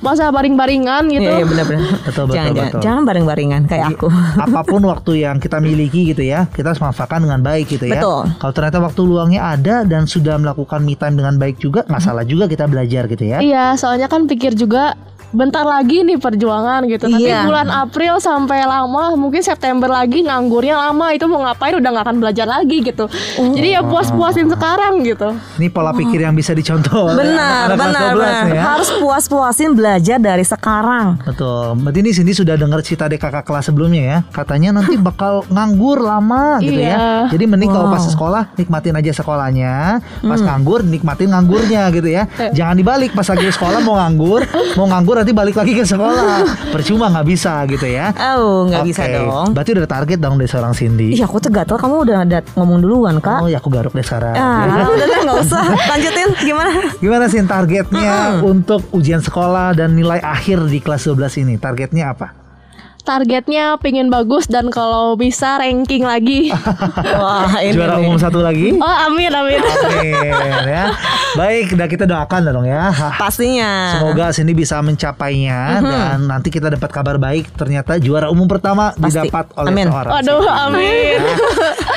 masa 0.00 0.32
baring-baringan 0.32 1.06
gitu. 1.12 1.28
Iya, 1.28 1.44
iya 1.44 1.46
benar-benar. 1.46 1.82
Betul, 2.08 2.24
betul, 2.28 2.36
jangan, 2.36 2.52
jangan, 2.52 2.70
betul. 2.72 2.80
jangan 2.82 3.02
bareng-barengan 3.04 3.62
kayak 3.68 3.86
aku. 3.96 4.08
Apa 4.48 4.60
pun 4.66 4.82
waktu 4.88 5.12
yang 5.24 5.36
kita 5.38 5.58
miliki 5.60 6.12
gitu 6.12 6.24
ya, 6.24 6.48
kita 6.50 6.72
harus 6.74 6.82
manfaatkan 6.82 7.24
dengan 7.24 7.40
baik 7.40 7.66
gitu 7.68 7.86
ya. 7.88 8.00
Betul. 8.00 8.22
Kalau 8.40 8.52
ternyata 8.52 8.78
waktu 8.82 9.00
luangnya 9.04 9.40
ada 9.54 9.76
dan 9.86 10.08
sudah 10.08 10.36
melakukan 10.40 10.80
me 10.82 10.96
time 10.96 11.16
dengan 11.20 11.36
baik 11.36 11.60
juga, 11.60 11.84
nggak 11.86 12.02
salah 12.02 12.24
juga 12.26 12.48
kita 12.50 12.64
belajar 12.66 13.06
gitu 13.06 13.24
ya. 13.24 13.38
Iya, 13.40 13.64
soalnya 13.78 14.08
kan 14.08 14.26
pikir 14.26 14.56
juga 14.56 14.96
bentar 15.34 15.62
lagi 15.62 16.00
nih 16.00 16.16
perjuangan 16.16 16.86
gitu. 16.86 17.04
Tapi 17.04 17.20
Iya. 17.20 17.42
bulan 17.44 17.66
April 17.68 18.16
sampai 18.16 18.62
lama, 18.62 19.12
mungkin 19.14 19.42
September 19.42 19.90
lagi 19.90 20.22
nganggurnya 20.22 20.78
lama 20.80 21.10
itu 21.10 21.26
mau 21.26 21.42
ngapain 21.42 21.74
udah 21.74 21.90
nggak 21.90 22.04
akan 22.04 22.16
belajar 22.18 22.46
lagi 22.46 22.80
gitu. 22.80 23.10
Jadi 23.36 23.68
ya 23.70 23.82
puas-puasin 23.82 24.46
sekarang 24.46 25.02
gitu. 25.02 25.34
Ini 25.56 25.68
pola 25.68 25.90
pikir 25.90 26.22
yang 26.22 26.32
bisa 26.32 26.52
dicontoh. 26.52 27.10
Benar, 27.12 27.68
kelas 27.68 27.78
benar, 27.80 28.02
12 28.08 28.14
benar. 28.14 28.46
ya. 28.48 28.62
Harus 28.64 28.88
puas-puasin 28.94 29.70
belajar 29.72 30.18
dari 30.18 30.44
sekarang. 30.44 31.18
Betul. 31.20 31.74
Berarti 31.76 31.98
ini 31.98 32.10
Cindy 32.12 32.32
sudah 32.32 32.54
dengar 32.54 32.78
cerita 32.80 33.04
dari 33.04 33.18
kakak 33.18 33.42
kelas 33.42 33.66
sebelumnya 33.66 34.02
ya. 34.04 34.18
Katanya 34.26 34.70
nanti 34.72 34.94
bakal 35.08 35.42
nganggur 35.48 35.98
lama 35.98 36.60
gitu 36.60 36.76
ya. 36.76 36.94
Iya. 36.94 37.10
Jadi 37.28 37.44
mending 37.44 37.68
kalau 37.68 37.82
Wow. 37.84 37.94
pas 37.94 38.04
sekolah 38.06 38.42
nikmatin 38.54 38.94
aja 38.94 39.10
sekolahnya, 39.12 39.72
pas 40.20 40.36
Hmm. 40.36 40.46
nganggur 40.46 40.80
nikmatin 40.80 41.28
nganggurnya 41.28 41.82
gitu 41.90 42.08
ya. 42.08 42.22
Jangan 42.50 42.74
dibalik 42.74 43.10
pas 43.10 43.26
lagi 43.26 43.44
sekolah 43.46 43.80
mau 43.80 43.96
nganggur, 43.96 44.46
mau 44.74 44.86
nganggur 44.86 45.16
nanti 45.24 45.32
balik 45.32 45.56
lagi 45.56 45.72
ke 45.72 45.88
sekolah. 45.88 46.44
Percuma 46.76 47.08
nggak 47.08 47.24
bisa 47.24 47.64
gitu 47.64 47.88
ya. 47.88 48.12
Oh, 48.36 48.68
nggak 48.68 48.84
bisa 48.84 49.08
Oke. 49.08 49.16
dong. 49.16 49.48
Berarti 49.56 49.70
udah 49.72 49.88
target 49.88 50.18
dong 50.20 50.36
dari 50.36 50.50
seorang 50.52 50.76
Cindy. 50.76 51.16
Iya, 51.16 51.24
aku 51.24 51.40
tuh 51.40 51.48
gatel. 51.48 51.80
Kamu 51.80 52.04
udah 52.04 52.28
ada 52.28 52.38
ngomong 52.60 52.84
duluan, 52.84 53.16
Kak. 53.24 53.40
Oh 53.40 53.48
ya 53.48 53.56
aku 53.56 53.72
garuk 53.72 53.96
deh 53.96 54.04
sekarang. 54.04 54.36
Ah, 54.36 54.84
udah 54.94 55.06
deh, 55.08 55.18
nggak 55.24 55.38
usah. 55.40 55.64
Lanjutin 55.72 56.28
gimana? 56.44 56.70
Gimana 57.00 57.24
sih 57.32 57.40
targetnya 57.40 58.44
untuk 58.44 58.84
ujian 58.92 59.24
sekolah 59.24 59.72
dan 59.72 59.96
nilai 59.96 60.20
akhir 60.20 60.68
di 60.68 60.84
kelas 60.84 61.08
12 61.08 61.40
ini? 61.40 61.56
Targetnya 61.56 62.12
apa? 62.12 62.43
Targetnya 63.04 63.76
pengen 63.78 64.08
bagus 64.08 64.48
dan 64.48 64.72
kalau 64.72 65.12
bisa 65.12 65.60
ranking 65.60 66.08
lagi. 66.08 66.48
Wah, 67.20 67.52
ini 67.60 67.76
Juara 67.76 68.00
umum 68.00 68.16
satu 68.16 68.40
lagi? 68.40 68.72
oh, 68.80 68.96
amin 69.04 69.28
amin. 69.28 69.60
Amin 69.60 70.24
ya. 70.64 70.96
Baik, 71.36 71.76
dan 71.76 71.84
kita 71.84 72.08
doakan 72.08 72.48
dong 72.48 72.64
ya. 72.64 72.88
Pastinya. 73.20 73.92
Semoga 73.92 74.32
Cindy 74.32 74.56
bisa 74.56 74.80
mencapainya 74.80 75.84
dan 75.84 76.24
nanti 76.24 76.48
kita 76.48 76.72
dapat 76.72 76.88
kabar 76.88 77.20
baik 77.20 77.52
ternyata 77.52 78.00
juara 78.00 78.32
umum 78.32 78.48
pertama 78.48 78.96
Pasti. 78.96 79.20
didapat 79.20 79.52
oleh 79.52 79.68
Amin. 79.68 79.86
seorang. 79.92 80.12
Waduh, 80.16 80.44
amin. 80.64 81.18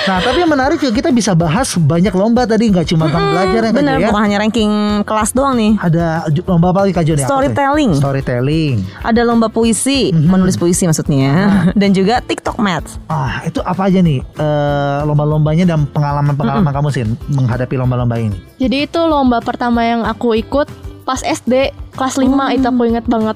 Nah, 0.08 0.24
tapi 0.24 0.40
yang 0.40 0.52
menarik 0.52 0.80
juga 0.80 0.94
kita 0.96 1.10
bisa 1.12 1.36
bahas 1.36 1.76
banyak 1.76 2.16
lomba 2.16 2.48
tadi 2.48 2.72
nggak 2.72 2.88
cuma 2.88 3.12
tentang 3.12 3.28
belajar 3.36 3.62
ya 3.68 3.72
Bener, 3.76 3.96
ya. 4.00 4.08
bukan 4.08 4.22
hanya 4.24 4.38
ranking 4.40 4.72
kelas 5.04 5.36
doang 5.36 5.60
nih. 5.60 5.76
Ada 5.84 6.32
lomba 6.48 6.72
apa 6.72 6.80
lagi 6.88 6.94
Kak 6.96 7.04
Jo 7.04 7.14
nih? 7.20 7.24
Apa 7.24 7.28
tuh? 7.28 7.32
Storytelling. 7.36 7.92
Storytelling. 8.00 8.76
Ada 9.04 9.22
lomba 9.28 9.52
puisi, 9.52 10.16
menulis 10.16 10.56
puisi 10.56 10.88
maksudnya, 10.88 11.32
dan 11.80 11.92
juga 11.92 12.24
TikTok 12.24 12.56
Maths. 12.64 12.96
Ah, 13.12 13.44
itu 13.44 13.60
apa 13.60 13.92
aja 13.92 14.00
nih 14.00 14.24
eh, 14.24 15.00
lomba-lombanya 15.04 15.68
dan 15.68 15.84
pengalaman-pengalaman 15.92 16.72
kamu 16.72 16.88
sih 16.96 17.04
menghadapi 17.28 17.76
lomba-lomba 17.76 18.16
ini? 18.16 18.40
Jadi 18.64 18.88
itu 18.88 19.00
lomba 19.04 19.44
pertama 19.44 19.84
yang 19.84 20.08
aku 20.08 20.40
ikut 20.40 20.72
pas 21.04 21.20
SD 21.20 21.76
kelas 21.96 22.16
5 22.16 22.56
itu 22.56 22.64
aku 22.64 22.84
inget 22.88 23.04
banget. 23.08 23.36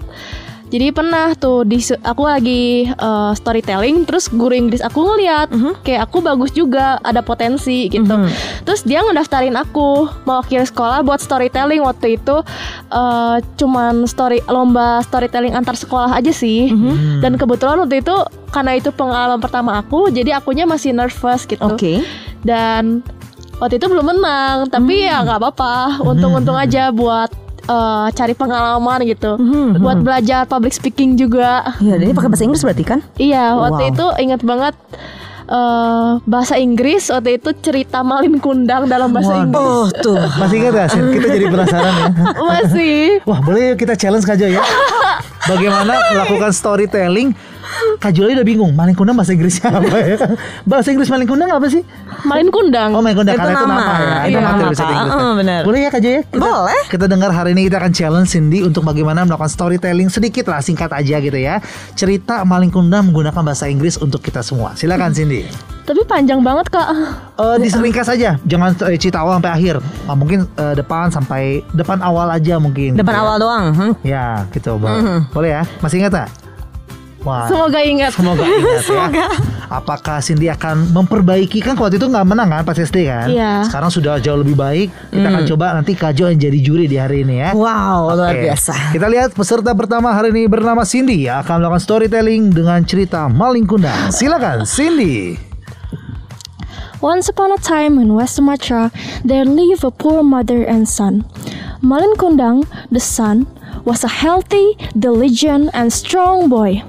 Jadi 0.72 0.88
pernah 0.96 1.36
tuh 1.36 1.68
di 1.68 1.84
aku 1.84 2.24
lagi 2.24 2.88
eh, 2.88 3.32
storytelling 3.36 4.08
terus 4.08 4.32
guru 4.32 4.56
Inggris 4.56 4.80
aku 4.80 5.04
ngeliat 5.04 5.52
kayak 5.84 6.08
aku 6.08 6.24
bagus 6.24 6.56
juga 6.56 6.98
ada 7.04 7.20
potensi 7.20 7.92
gitu. 7.92 8.16
Terus 8.64 8.82
dia 8.88 9.04
ngedaftarin 9.04 9.60
aku 9.60 10.08
mewakili 10.24 10.64
sekolah 10.64 11.04
buat 11.04 11.20
storytelling 11.20 11.84
waktu 11.84 12.16
itu 12.16 12.40
eh, 12.88 13.38
cuman 13.60 14.08
story 14.08 14.40
lomba 14.48 15.04
storytelling 15.04 15.52
antar 15.52 15.76
sekolah 15.76 16.16
aja 16.16 16.32
sih. 16.32 16.72
Dan 17.20 17.36
kebetulan 17.36 17.84
waktu 17.84 18.00
itu 18.00 18.16
karena 18.52 18.76
itu 18.78 18.92
pengalaman 18.92 19.40
pertama 19.40 19.80
aku 19.80 20.12
jadi 20.12 20.38
akunya 20.38 20.68
masih 20.68 20.92
nervous 20.92 21.48
gitu 21.48 21.64
Oke. 21.64 22.04
dan 22.44 23.00
waktu 23.58 23.80
itu 23.80 23.88
belum 23.88 24.12
menang 24.12 24.68
tapi 24.68 25.08
ya 25.08 25.24
nggak 25.24 25.40
apa-apa 25.40 26.04
untung-untung 26.04 26.60
aja 26.64 26.92
buat 26.92 27.32
eh, 27.64 28.08
cari 28.12 28.34
pengalaman 28.34 29.04
gitu 29.04 29.36
Mhm. 29.36 29.78
buat 29.78 29.98
belajar 30.00 30.46
public 30.46 30.72
speaking 30.72 31.14
juga 31.14 31.76
Iya, 31.78 31.98
ini 31.98 32.12
pakai 32.12 32.28
bahasa 32.28 32.44
Inggris 32.44 32.62
berarti 32.62 32.84
kan? 32.84 33.00
iya 33.16 33.54
waktu 33.54 33.84
Wow. 33.84 33.92
itu 33.92 34.06
inget 34.20 34.42
banget 34.42 34.76
eh, 35.44 36.12
bahasa 36.24 36.56
Inggris 36.56 37.08
waktu 37.08 37.36
itu 37.36 37.52
cerita 37.60 38.00
Malin 38.02 38.38
Kundang 38.38 38.88
dalam 38.88 39.12
bahasa 39.12 39.36
Waduh. 39.36 39.44
Inggris 39.44 39.68
Oh, 39.68 39.86
tuh. 39.92 40.20
Masih 40.38 40.56
ingat 40.58 40.72
gak 40.74 40.88
sih? 40.90 41.02
Kita 41.12 41.28
jadi 41.30 41.46
penasaran 41.46 41.94
ya. 41.94 42.08
masih 42.40 43.00
Wah 43.24 43.40
boleh 43.42 43.76
kita 43.76 43.94
challenge 43.94 44.24
Jo 44.32 44.48
ya 44.50 44.64
Bagaimana 45.50 45.92
melakukan 46.10 46.52
storytelling 46.52 47.36
Kak 47.98 48.12
Juli 48.12 48.34
udah 48.34 48.44
bingung 48.44 48.72
Maling 48.74 48.94
Kundang 48.94 49.14
bahasa 49.14 49.32
Inggrisnya 49.32 49.70
apa 49.78 49.98
ya 50.00 50.18
Bahasa 50.64 50.90
Inggris 50.90 51.10
Maling 51.10 51.30
Kundang 51.30 51.50
apa 51.50 51.68
sih? 51.68 51.82
Malin 52.26 52.50
Kundang 52.50 52.94
Oh 52.94 53.02
Maling 53.02 53.18
Kundang 53.18 53.36
Itu 53.36 53.42
karena 53.42 53.54
itu 53.54 53.66
nama. 53.66 53.76
nama 53.76 53.94
ya 53.94 53.98
Itu 53.98 54.30
Iya, 54.32 54.40
materi 54.40 54.42
nama, 54.42 54.70
bahasa 54.70 54.84
Kak. 54.84 54.92
Inggris 54.92 55.12
Heeh, 55.14 55.32
benar. 55.38 55.62
Boleh 55.64 55.80
ya 55.80 55.90
Kak 55.90 56.02
Jo 56.02 56.10
ya? 56.10 56.22
Kita, 56.24 56.42
Boleh. 56.42 56.82
Kita 56.90 57.06
dengar 57.06 57.30
hari 57.30 57.50
ini 57.54 57.62
kita 57.66 57.78
akan 57.78 57.92
challenge 57.92 58.30
Cindy 58.30 58.60
Untuk 58.62 58.82
bagaimana 58.84 59.20
melakukan 59.24 59.52
storytelling 59.52 60.10
sedikit 60.10 60.46
lah 60.48 60.60
Singkat 60.60 60.92
aja 60.92 61.16
gitu 61.18 61.38
ya 61.38 61.62
Cerita 61.94 62.42
Maling 62.42 62.74
Kundang 62.74 63.10
menggunakan 63.10 63.42
bahasa 63.42 63.66
Inggris 63.66 63.98
untuk 63.98 64.20
kita 64.20 64.42
semua 64.42 64.74
Silakan 64.74 65.14
Cindy 65.14 65.46
tapi 65.82 66.06
panjang 66.06 66.40
banget 66.40 66.70
kak 66.70 66.88
Eh 67.36 67.58
diseringkas 67.58 68.06
saja, 68.06 68.38
jangan 68.46 68.70
eh, 68.86 68.96
cerita 69.02 69.26
awal 69.26 69.42
sampai 69.42 69.52
akhir. 69.52 69.76
Ah, 70.06 70.14
mungkin 70.14 70.46
eh, 70.46 70.76
depan 70.78 71.10
sampai 71.10 71.66
depan 71.74 71.98
awal 72.06 72.30
aja 72.30 72.62
mungkin. 72.62 72.94
Depan 72.94 73.18
ya. 73.18 73.22
awal 73.26 73.36
doang. 73.42 73.66
hmm. 73.74 73.94
Ya, 74.06 74.46
gitu. 74.54 74.78
Boleh, 74.78 75.26
boleh 75.34 75.50
ya? 75.58 75.64
Masih 75.82 76.06
ingat 76.06 76.14
tak? 76.14 76.28
Wah. 77.22 77.46
semoga 77.46 77.80
ingat 77.86 78.18
Semoga 78.18 78.42
ingat 78.42 78.82
ya. 78.90 79.30
Apakah 79.82 80.20
Cindy 80.20 80.52
akan 80.52 80.92
memperbaiki 80.92 81.64
kan 81.64 81.80
waktu 81.80 81.96
itu 81.96 82.12
nggak 82.12 82.28
menang 82.28 82.52
kan 82.52 82.68
pas 82.68 82.76
SD 82.76 83.08
kan? 83.08 83.32
Iya. 83.32 83.64
Sekarang 83.64 83.88
sudah 83.88 84.20
jauh 84.20 84.44
lebih 84.44 84.60
baik. 84.60 84.92
Kita 85.16 85.28
akan 85.32 85.44
coba 85.48 85.66
nanti 85.80 85.96
Kajo 85.96 86.28
yang 86.28 86.36
jadi 86.36 86.60
juri 86.60 86.92
di 86.92 87.00
hari 87.00 87.24
ini 87.24 87.40
ya. 87.40 87.56
Wow, 87.56 88.12
luar 88.12 88.36
Oke. 88.36 88.52
biasa. 88.52 88.92
Kita 88.92 89.08
lihat 89.08 89.32
peserta 89.32 89.72
pertama 89.72 90.12
hari 90.12 90.36
ini 90.36 90.44
bernama 90.52 90.84
Cindy 90.84 91.32
yang 91.32 91.40
akan 91.40 91.64
melakukan 91.64 91.84
storytelling 91.88 92.52
dengan 92.52 92.84
cerita 92.84 93.32
Maling 93.32 93.64
Kundang. 93.64 94.12
Silakan 94.12 94.68
Cindy. 94.68 95.40
Once 97.00 97.32
upon 97.32 97.50
a 97.50 97.58
time 97.58 97.98
in 97.98 98.14
West 98.14 98.38
Sumatra, 98.38 98.92
there 99.24 99.48
lived 99.48 99.88
a 99.88 99.90
poor 99.90 100.22
mother 100.22 100.62
and 100.68 100.86
son. 100.86 101.26
Malin 101.82 102.14
Kundang, 102.14 102.68
the 102.94 103.00
son, 103.02 103.50
was 103.86 104.04
a 104.04 104.08
healthy, 104.08 104.78
diligent, 104.98 105.70
and 105.74 105.92
strong 105.92 106.50
boy. 106.50 106.84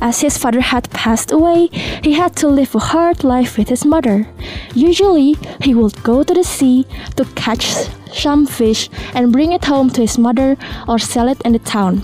As 0.00 0.20
his 0.20 0.36
father 0.36 0.60
had 0.60 0.90
passed 0.90 1.30
away, 1.30 1.68
he 2.02 2.12
had 2.12 2.34
to 2.36 2.48
live 2.48 2.74
a 2.74 2.78
hard 2.78 3.24
life 3.24 3.56
with 3.56 3.68
his 3.68 3.84
mother. 3.84 4.26
Usually, 4.74 5.36
he 5.60 5.74
would 5.74 6.02
go 6.02 6.22
to 6.22 6.34
the 6.34 6.44
sea 6.44 6.86
to 7.16 7.24
catch 7.36 7.66
some 8.12 8.46
fish 8.46 8.90
and 9.14 9.32
bring 9.32 9.52
it 9.52 9.64
home 9.64 9.90
to 9.90 10.00
his 10.00 10.18
mother 10.18 10.56
or 10.88 10.98
sell 10.98 11.28
it 11.28 11.40
in 11.42 11.52
the 11.52 11.58
town. 11.60 11.98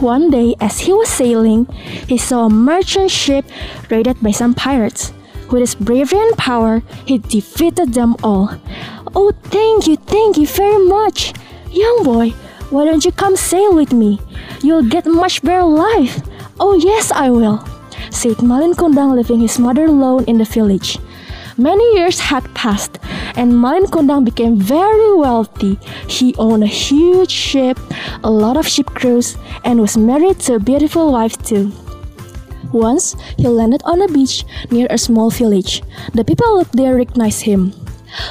One 0.00 0.30
day, 0.30 0.54
as 0.60 0.80
he 0.80 0.92
was 0.92 1.08
sailing, 1.08 1.66
he 2.06 2.18
saw 2.18 2.46
a 2.46 2.50
merchant 2.50 3.10
ship 3.10 3.44
raided 3.90 4.20
by 4.22 4.32
some 4.32 4.54
pirates. 4.54 5.12
With 5.50 5.60
his 5.60 5.74
bravery 5.74 6.18
and 6.18 6.36
power, 6.36 6.82
he 7.06 7.18
defeated 7.18 7.94
them 7.94 8.16
all. 8.22 8.50
Oh, 9.14 9.32
thank 9.44 9.86
you, 9.86 9.96
thank 9.96 10.36
you 10.36 10.46
very 10.46 10.84
much. 10.84 11.32
Young 11.72 12.04
boy, 12.04 12.34
why 12.70 12.84
don't 12.84 13.04
you 13.04 13.12
come 13.12 13.36
sail 13.36 13.74
with 13.74 13.92
me? 13.92 14.20
You'll 14.62 14.88
get 14.88 15.06
much 15.06 15.42
better 15.42 15.64
life. 15.64 16.20
Oh, 16.60 16.74
yes, 16.74 17.10
I 17.12 17.30
will, 17.30 17.64
said 18.10 18.42
Malin 18.42 18.74
Kundang, 18.74 19.16
leaving 19.16 19.40
his 19.40 19.58
mother 19.58 19.86
alone 19.86 20.24
in 20.24 20.38
the 20.38 20.44
village. 20.44 20.98
Many 21.56 21.82
years 21.96 22.20
had 22.20 22.44
passed, 22.54 22.98
and 23.36 23.60
Malin 23.60 23.86
Kundang 23.86 24.24
became 24.24 24.56
very 24.56 25.14
wealthy. 25.16 25.78
He 26.06 26.34
owned 26.38 26.62
a 26.62 26.68
huge 26.70 27.30
ship, 27.30 27.78
a 28.22 28.30
lot 28.30 28.56
of 28.56 28.68
ship 28.68 28.86
crews, 28.86 29.36
and 29.64 29.80
was 29.80 29.96
married 29.96 30.38
to 30.40 30.54
a 30.54 30.60
beautiful 30.60 31.10
wife 31.10 31.36
too. 31.42 31.72
Once, 32.72 33.16
he 33.36 33.48
landed 33.48 33.82
on 33.84 34.02
a 34.02 34.08
beach 34.08 34.44
near 34.70 34.86
a 34.90 34.98
small 34.98 35.30
village. 35.30 35.82
The 36.12 36.24
people 36.24 36.64
there 36.72 36.94
recognized 36.94 37.42
him. 37.42 37.72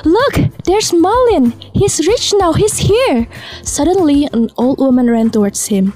Look, 0.03 0.35
there's 0.65 0.93
Malin. 0.93 1.51
He's 1.73 2.05
rich 2.07 2.33
now. 2.37 2.53
He's 2.53 2.77
here. 2.77 3.27
Suddenly, 3.63 4.25
an 4.33 4.49
old 4.57 4.79
woman 4.79 5.09
ran 5.09 5.29
towards 5.29 5.67
him. 5.67 5.93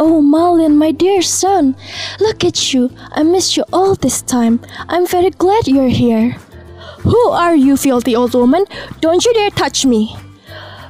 Oh, 0.00 0.20
Malin, 0.20 0.76
my 0.76 0.90
dear 0.90 1.22
son, 1.22 1.76
look 2.20 2.44
at 2.44 2.72
you. 2.72 2.90
I 3.12 3.22
missed 3.22 3.56
you 3.56 3.64
all 3.72 3.94
this 3.94 4.22
time. 4.22 4.60
I'm 4.88 5.06
very 5.06 5.30
glad 5.30 5.68
you're 5.68 5.88
here. 5.88 6.36
Who 7.00 7.28
are 7.30 7.54
you, 7.54 7.76
filthy 7.76 8.16
old 8.16 8.34
woman? 8.34 8.64
Don't 9.00 9.24
you 9.24 9.32
dare 9.34 9.50
touch 9.50 9.86
me. 9.86 10.16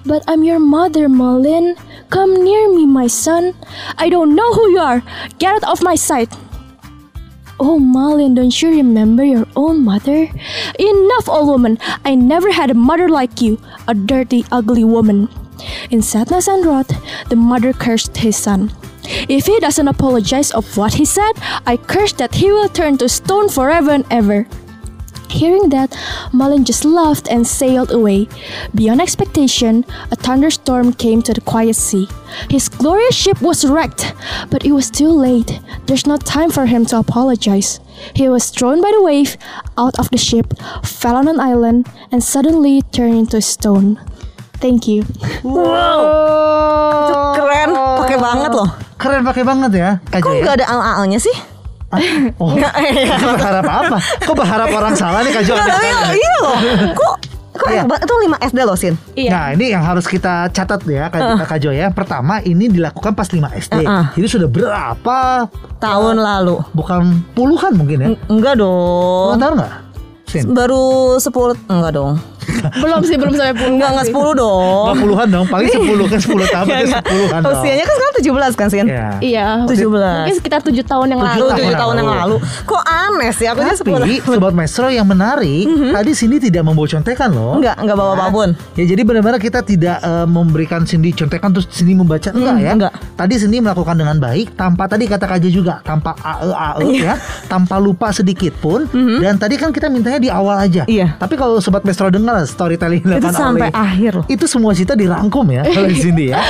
But 0.04 0.24
I'm 0.26 0.42
your 0.42 0.58
mother, 0.58 1.08
Malin. 1.08 1.76
Come 2.08 2.42
near 2.42 2.72
me, 2.72 2.86
my 2.86 3.06
son. 3.06 3.54
I 3.98 4.08
don't 4.08 4.34
know 4.34 4.52
who 4.54 4.70
you 4.70 4.78
are. 4.78 5.02
Get 5.38 5.62
out 5.62 5.70
of 5.70 5.82
my 5.82 5.94
sight. 5.94 6.32
Oh, 7.60 7.78
Malin, 7.80 8.34
don't 8.34 8.62
you 8.62 8.70
remember 8.70 9.24
your 9.24 9.46
own 9.56 9.84
mother? 9.84 10.30
Enough, 10.78 11.28
old 11.28 11.48
woman. 11.48 11.78
I 12.04 12.14
never 12.14 12.52
had 12.52 12.70
a 12.70 12.74
mother 12.74 13.08
like 13.08 13.40
you, 13.42 13.60
a 13.88 13.94
dirty, 13.94 14.44
ugly 14.52 14.84
woman. 14.84 15.28
In 15.90 16.00
sadness 16.00 16.46
and 16.46 16.64
wrath, 16.64 16.94
the 17.28 17.34
mother 17.34 17.72
cursed 17.72 18.16
his 18.16 18.36
son. 18.36 18.70
If 19.28 19.46
he 19.46 19.58
doesn't 19.58 19.88
apologize 19.88 20.52
of 20.52 20.76
what 20.76 20.94
he 20.94 21.04
said, 21.04 21.32
I 21.66 21.78
curse 21.78 22.12
that 22.14 22.36
he 22.36 22.52
will 22.52 22.68
turn 22.68 22.96
to 22.98 23.08
stone 23.08 23.48
forever 23.48 23.90
and 23.90 24.04
ever. 24.08 24.46
Hearing 25.28 25.68
that, 25.70 25.94
Malin 26.32 26.64
just 26.64 26.84
laughed 26.84 27.28
and 27.30 27.46
sailed 27.46 27.92
away. 27.92 28.28
Beyond 28.74 29.00
expectation, 29.00 29.84
a 30.10 30.16
thunderstorm 30.16 30.92
came 30.92 31.22
to 31.22 31.32
the 31.32 31.40
quiet 31.40 31.76
sea. 31.76 32.08
His 32.48 32.68
glorious 32.68 33.14
ship 33.14 33.40
was 33.42 33.64
wrecked, 33.64 34.14
but 34.50 34.64
it 34.64 34.72
was 34.72 34.90
too 34.90 35.08
late. 35.08 35.60
There's 35.86 36.06
no 36.06 36.16
time 36.16 36.50
for 36.50 36.66
him 36.66 36.86
to 36.86 36.98
apologize. 36.98 37.80
He 38.14 38.28
was 38.28 38.50
thrown 38.50 38.80
by 38.80 38.90
the 38.90 39.02
wave 39.02 39.36
out 39.76 39.98
of 39.98 40.08
the 40.10 40.18
ship, 40.18 40.54
fell 40.84 41.16
on 41.16 41.28
an 41.28 41.40
island, 41.40 41.88
and 42.10 42.22
suddenly 42.22 42.82
turned 42.92 43.18
into 43.18 43.36
a 43.38 43.42
stone. 43.42 44.00
Thank 44.58 44.88
you. 44.88 45.04
Wow. 45.46 46.02
Itu 47.08 47.14
keren, 47.38 47.70
pakai 47.74 48.18
banget 48.18 48.50
loh. 48.50 48.70
Keren 48.98 49.22
pakai 49.22 49.44
banget 49.46 49.70
ya, 49.76 49.90
Kak 50.10 50.18
Kok 50.24 50.34
nggak 50.42 50.54
ada 50.62 50.66
al-alnya 50.66 51.22
sih? 51.22 51.57
Oh, 52.36 52.52
Kak 52.52 52.74
berharap 53.32 53.64
apa? 53.64 53.96
Kok 54.20 54.36
berharap 54.36 54.68
orang 54.68 54.92
salah 54.92 55.24
nih 55.24 55.32
Kak 55.32 55.42
Jo? 55.42 55.56
Tapi 55.56 55.88
iya 56.14 56.32
loh. 56.38 56.56
Kok 56.92 57.14
kok 57.58 57.68
Iya. 57.68 57.82
itu 57.82 58.14
5 58.22 58.38
SD 58.44 58.58
loh, 58.62 58.76
Sin. 58.76 58.94
Iya. 59.12 59.30
Nah 59.30 59.46
ini 59.50 59.66
yang 59.68 59.82
harus 59.82 60.04
kita 60.04 60.46
catat 60.48 60.78
ya 60.84 61.08
Kak, 61.08 61.42
Kak 61.42 61.58
Jo 61.58 61.72
ya 61.72 61.90
Pertama 61.90 62.38
ini 62.40 62.68
dilakukan 62.68 63.12
pas 63.12 63.26
5 63.26 63.40
SD 63.50 63.82
Uh-uh. 63.82 64.04
Jadi 64.14 64.26
sudah 64.28 64.46
berapa 64.46 65.48
Tahun 65.78 66.16
lalu. 66.16 66.60
Bukan 66.70 67.00
puluhan 67.32 67.72
mungkin 67.72 67.96
ya 67.98 68.08
N- 68.10 68.20
Enggak 68.28 68.58
dong. 68.58 69.32
Nggak 69.32 69.40
tahu 69.40 69.52
nggak? 69.56 69.72
Sin? 70.28 70.44
Baru 70.50 71.16
10 71.16 71.32
enggak 71.66 71.92
dong. 71.94 72.16
belum 72.80 73.04
sih, 73.04 73.14
belum 73.14 73.36
sampai 73.36 73.52
puluhan 73.52 73.76
Enggak 73.76 73.90
enggak 73.92 74.06
sih. 74.08 74.14
10 74.16 74.40
dong. 74.40 74.84
Nggak 74.88 74.98
puluhan 74.98 75.26
dong 75.28 75.46
Paling 75.46 75.68
10 75.68 75.84
kan 76.08 76.18
10 76.18 76.32
tahun 76.48 76.64
Enggak, 76.64 76.80
itu 76.80 76.88
enggak. 76.88 77.04
10-an 77.04 77.40
dong 77.44 77.52
Usianya 77.52 77.84
kan 77.84 77.94
sekarang 77.94 78.14
17 78.16 78.56
kan, 78.56 78.66
Sin? 78.68 78.86
Ya. 78.88 79.08
Iya. 79.20 79.48
17. 79.68 79.84
Mungkin 79.84 80.34
sekitar 80.34 80.60
tujuh 80.62 80.80
tahun 80.82 81.06
yang 81.08 81.20
lalu. 81.20 81.38
Lu 81.38 81.46
tahun 81.46 81.60
7 81.68 81.76
tahun 81.76 81.94
yang 81.98 82.10
lalu. 82.10 82.36
Kok 82.64 82.82
aneh 82.82 83.30
sih? 83.30 83.46
Aku 83.46 83.60
aja 83.60 83.76
Tapi 83.76 84.16
10. 84.24 84.32
Sobat 84.32 84.54
Maestro 84.54 84.88
yang 84.88 85.04
menarik 85.04 85.64
Tadi 85.68 86.10
Cindy 86.10 86.38
tidak 86.40 86.62
membawa 86.64 86.88
contekan 86.88 87.28
loh 87.30 87.52
Enggak, 87.54 87.76
enggak 87.78 87.96
bawa 87.96 88.12
apa 88.14 88.26
pun. 88.30 88.48
Ya 88.74 88.84
jadi 88.86 89.02
benar-benar 89.02 89.38
kita 89.38 89.60
tidak 89.60 89.98
eh, 90.00 90.26
memberikan 90.26 90.82
Cindy 90.82 91.12
contekan 91.12 91.52
terus 91.52 91.68
Cindy 91.68 91.92
membaca 91.92 92.28
enggak 92.28 92.54
Mm, 92.54 92.60
ya. 92.60 92.72
enggak. 92.72 92.92
Tadi 93.14 93.34
Cindy 93.36 93.60
melakukan 93.60 93.94
dengan 93.94 94.16
baik 94.16 94.54
tanpa 94.54 94.86
tadi 94.86 95.04
kata 95.04 95.26
Kaja 95.28 95.48
juga 95.48 95.78
tanpa 95.80 96.16
ae 96.18 96.48
ae 96.48 96.86
Iya. 96.96 97.04
ya, 97.04 97.14
tanpa 97.44 97.76
lupa 97.76 98.08
sedikit 98.08 98.56
pun. 98.56 98.88
Dan 99.20 99.36
tadi 99.36 99.54
kan 99.54 99.68
kita 99.68 99.86
mintanya 99.86 100.17
di 100.18 100.28
awal 100.28 100.56
aja. 100.60 100.82
Mm-hmm. 100.82 100.94
Iya. 100.94 101.08
Tapi 101.16 101.34
kalau 101.34 101.58
sobat 101.58 101.82
Maestro 101.82 102.08
dengar 102.08 102.38
storytelling 102.42 103.00
Itu 103.00 103.28
sampai 103.28 103.68
oleh- 103.68 103.74
akhir 103.74 104.12
loh. 104.14 104.24
Itu 104.26 104.44
semua 104.44 104.70
cerita 104.70 104.92
dirangkum 104.92 105.46
ya 105.48 105.62
kalau 105.64 105.86
di 105.86 105.96
sini 105.96 106.24
ya. 106.28 106.42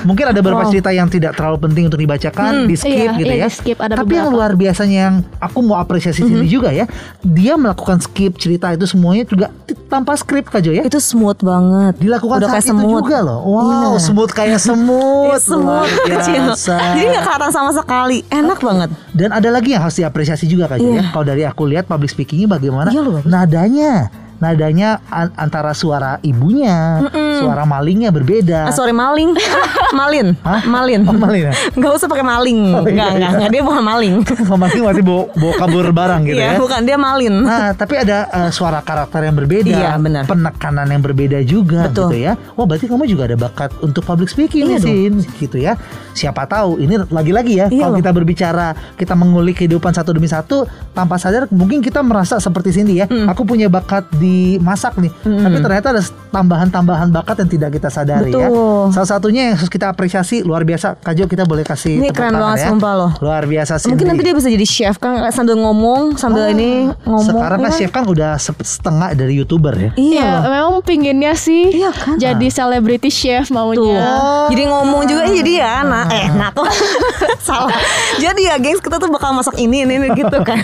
Mungkin 0.00 0.24
ada 0.26 0.38
beberapa 0.38 0.58
Wow. 0.60 0.70
cerita 0.70 0.90
yang 0.90 1.06
tidak 1.06 1.34
terlalu 1.34 1.58
penting 1.60 1.84
untuk 1.86 1.98
dibacakan, 1.98 2.64
di 2.64 2.74
skip 2.74 2.86
iya, 2.88 3.12
gitu 3.14 3.26
iya, 3.28 3.36
ya. 3.36 3.46
di-skip, 3.46 3.76
ada 3.76 3.94
Tapi 3.96 4.12
yang 4.12 4.30
luar 4.30 4.54
biasanya 4.54 4.98
yang 5.04 5.16
aku 5.36 5.58
mau 5.60 5.76
apresiasi 5.76 6.18
Mm-hmm. 6.18 6.34
Cindy 6.36 6.48
juga 6.48 6.70
ya, 6.70 6.84
dia 7.20 7.54
melakukan 7.54 7.98
skip 7.98 8.34
cerita 8.36 8.70
itu 8.70 8.84
semuanya 8.84 9.22
juga 9.24 9.46
tanpa 9.86 10.14
skrip 10.14 10.46
Kak 10.46 10.60
Jo 10.60 10.70
ya 10.72 10.82
Itu 10.82 10.98
smooth 10.98 11.40
banget. 11.40 11.94
dilakukan 11.96 12.36
Udah 12.36 12.48
saat 12.48 12.54
kayak 12.56 12.66
itu 12.66 12.74
semut. 12.76 13.00
juga 13.00 13.18
loh. 13.20 13.40
Wow, 13.40 13.66
Iya. 13.66 13.98
semut 13.98 14.30
kayak 14.30 14.60
semut. 14.66 15.28
Iya, 15.28 15.38
semut 15.40 15.88
kecil. 16.04 16.42
Jadi 16.54 17.06
nggak 17.08 17.24
kelihatan 17.24 17.50
sama 17.50 17.70
sekali. 17.72 18.18
Enak 18.28 18.58
banget. 18.58 18.88
Dan 19.10 19.30
ada 19.30 19.48
lagi 19.48 19.68
yang 19.70 19.80
harus 19.80 19.96
diapresiasi 19.96 20.44
juga 20.44 20.66
Kak 20.66 20.78
Jo 20.78 20.88
ya. 20.88 20.92
Iya. 20.92 21.02
Kalau 21.10 21.24
dari 21.24 21.42
aku 21.42 21.62
lihat 21.64 21.84
public 21.84 22.08
speakingnya 22.08 22.46
bagaimana 22.48 22.90
Iya 22.98 23.06
loh, 23.06 23.22
nadanya. 23.22 24.10
Nadanya 24.38 25.02
an- 25.08 25.34
antara 25.34 25.70
suara 25.72 26.22
ibunya, 26.22 27.02
suara 27.36 27.62
malingnya 27.62 28.08
berbeda. 28.08 28.66
Ah, 28.66 28.72
sorry 28.72 28.94
maling. 28.94 29.34
Malin. 29.98 30.36
Hah? 30.44 30.62
Malin. 30.62 31.00
Oh, 31.02 31.16
maling 31.16 31.48
ya? 31.48 31.52
Nggak 31.72 31.92
usah 31.96 32.06
pakai 32.06 32.20
maling. 32.20 32.60
Oh, 32.70 32.84
iya, 32.84 32.92
Enggak, 32.92 33.10
iya. 33.16 33.28
enggak. 33.32 33.50
Dia 33.50 33.62
bukan 33.64 33.82
maling. 33.82 34.14
Kalau 34.28 34.54
maling 34.54 34.82
masih 34.84 35.02
bawa, 35.02 35.22
bawa 35.32 35.52
kabur 35.56 35.86
barang 35.88 36.20
gitu 36.22 36.36
Iya, 36.36 36.48
ya. 36.54 36.58
bukan 36.60 36.80
dia 36.84 36.96
malin. 37.00 37.34
Nah, 37.40 37.72
tapi 37.72 37.94
ada 37.96 38.18
eh, 38.28 38.50
suara 38.52 38.78
karakter 38.78 39.24
yang 39.24 39.32
berbeda, 39.34 39.72
Iya, 39.72 39.90
benar. 39.96 40.22
penekanan 40.28 40.86
yang 40.86 41.00
berbeda 41.00 41.38
juga 41.40 41.88
Betul. 41.88 42.12
gitu 42.12 42.16
ya. 42.20 42.32
Wah, 42.52 42.66
berarti 42.68 42.84
kamu 42.84 43.04
juga 43.06 43.22
ada 43.26 43.36
bakat 43.38 43.70
untuk 43.80 44.04
public 44.04 44.28
speaking 44.28 44.68
Iya 44.68 44.78
nih, 44.78 44.84
Sin, 44.84 45.12
gitu 45.40 45.56
ya. 45.56 45.72
Siapa 46.12 46.44
tahu 46.44 46.76
ini 46.78 47.00
lagi-lagi 47.08 47.52
ya, 47.56 47.66
Iya 47.66 47.80
kalau 47.80 47.96
loh. 47.96 47.98
kita 47.98 48.10
berbicara, 48.12 48.68
kita 48.94 49.14
mengulik 49.14 49.56
kehidupan 49.56 49.90
satu 49.90 50.12
demi 50.12 50.28
satu, 50.28 50.62
tanpa 50.92 51.16
sadar 51.16 51.48
mungkin 51.48 51.80
kita 51.80 52.04
merasa 52.04 52.36
seperti 52.36 52.70
Cindy 52.70 53.00
ya. 53.00 53.08
Hmm. 53.08 53.24
Aku 53.26 53.42
punya 53.42 53.72
bakat 53.72 54.04
di 54.14 54.27
masak 54.58 54.96
nih, 54.96 55.10
tapi 55.18 55.56
ternyata 55.58 55.88
ada 55.90 56.02
tambahan-tambahan 56.28 57.08
bakat 57.10 57.40
yang 57.40 57.50
tidak 57.50 57.70
kita 57.72 57.88
sadari 57.88 58.30
ya. 58.30 58.46
Betul. 58.46 58.90
Salah 58.90 59.08
satunya 59.10 59.42
yang 59.46 59.54
harus 59.54 59.68
kita 59.68 59.88
apresiasi 59.88 60.40
luar 60.40 60.62
biasa. 60.62 60.96
Kajo 60.98 61.24
kita 61.24 61.42
boleh 61.42 61.62
kasih 61.62 61.96
Ini 61.96 62.08
tepuk 62.08 62.16
keren 62.16 62.32
tangan 62.32 62.42
banget, 62.44 62.58
ya. 62.58 62.68
sumpah 62.68 62.92
loh. 62.94 63.10
Luar 63.18 63.42
biasa 63.44 63.72
Cindy. 63.76 63.90
Mungkin 63.90 64.06
nanti 64.06 64.22
dia 64.22 64.34
bisa 64.34 64.48
jadi 64.48 64.66
chef 64.66 64.96
kan 64.96 65.12
sambil 65.28 65.56
ngomong, 65.56 66.14
sambil 66.14 66.50
ini 66.50 66.86
ngomong. 67.02 67.24
Sekarang 67.24 67.58
kan 67.58 67.70
ya 67.70 67.76
chef 67.76 67.90
kan 67.90 68.04
udah 68.04 68.30
se- 68.36 68.54
setengah 68.60 69.08
dari 69.12 69.34
youtuber 69.34 69.74
ya. 69.74 69.90
Iya. 69.94 70.16
Iya, 70.18 70.28
loh. 70.36 70.50
memang 70.50 70.74
pinginnya 70.82 71.32
sih 71.32 71.70
Iya 71.70 71.90
kan? 71.90 72.16
jadi 72.16 72.46
celebrity 72.48 73.08
chef 73.08 73.46
Tuh. 73.46 73.54
maunya. 73.54 74.02
Jadi 74.48 74.62
ngomong 74.64 75.02
juga 75.04 75.22
eh, 75.24 75.34
jadi 75.34 75.52
ya 75.58 75.74
nah 75.80 76.04
eh 76.08 76.26
nah 76.28 76.50
kok 76.50 76.66
salah. 77.46 77.70
Jadi 78.16 78.40
ya 78.42 78.56
gengs 78.56 78.78
kita 78.78 78.96
tuh 78.96 79.08
bakal 79.08 79.32
masak 79.32 79.56
ini 79.56 79.82
ini, 79.82 79.96
ini 79.96 80.08
gitu 80.12 80.38
kan. 80.40 80.58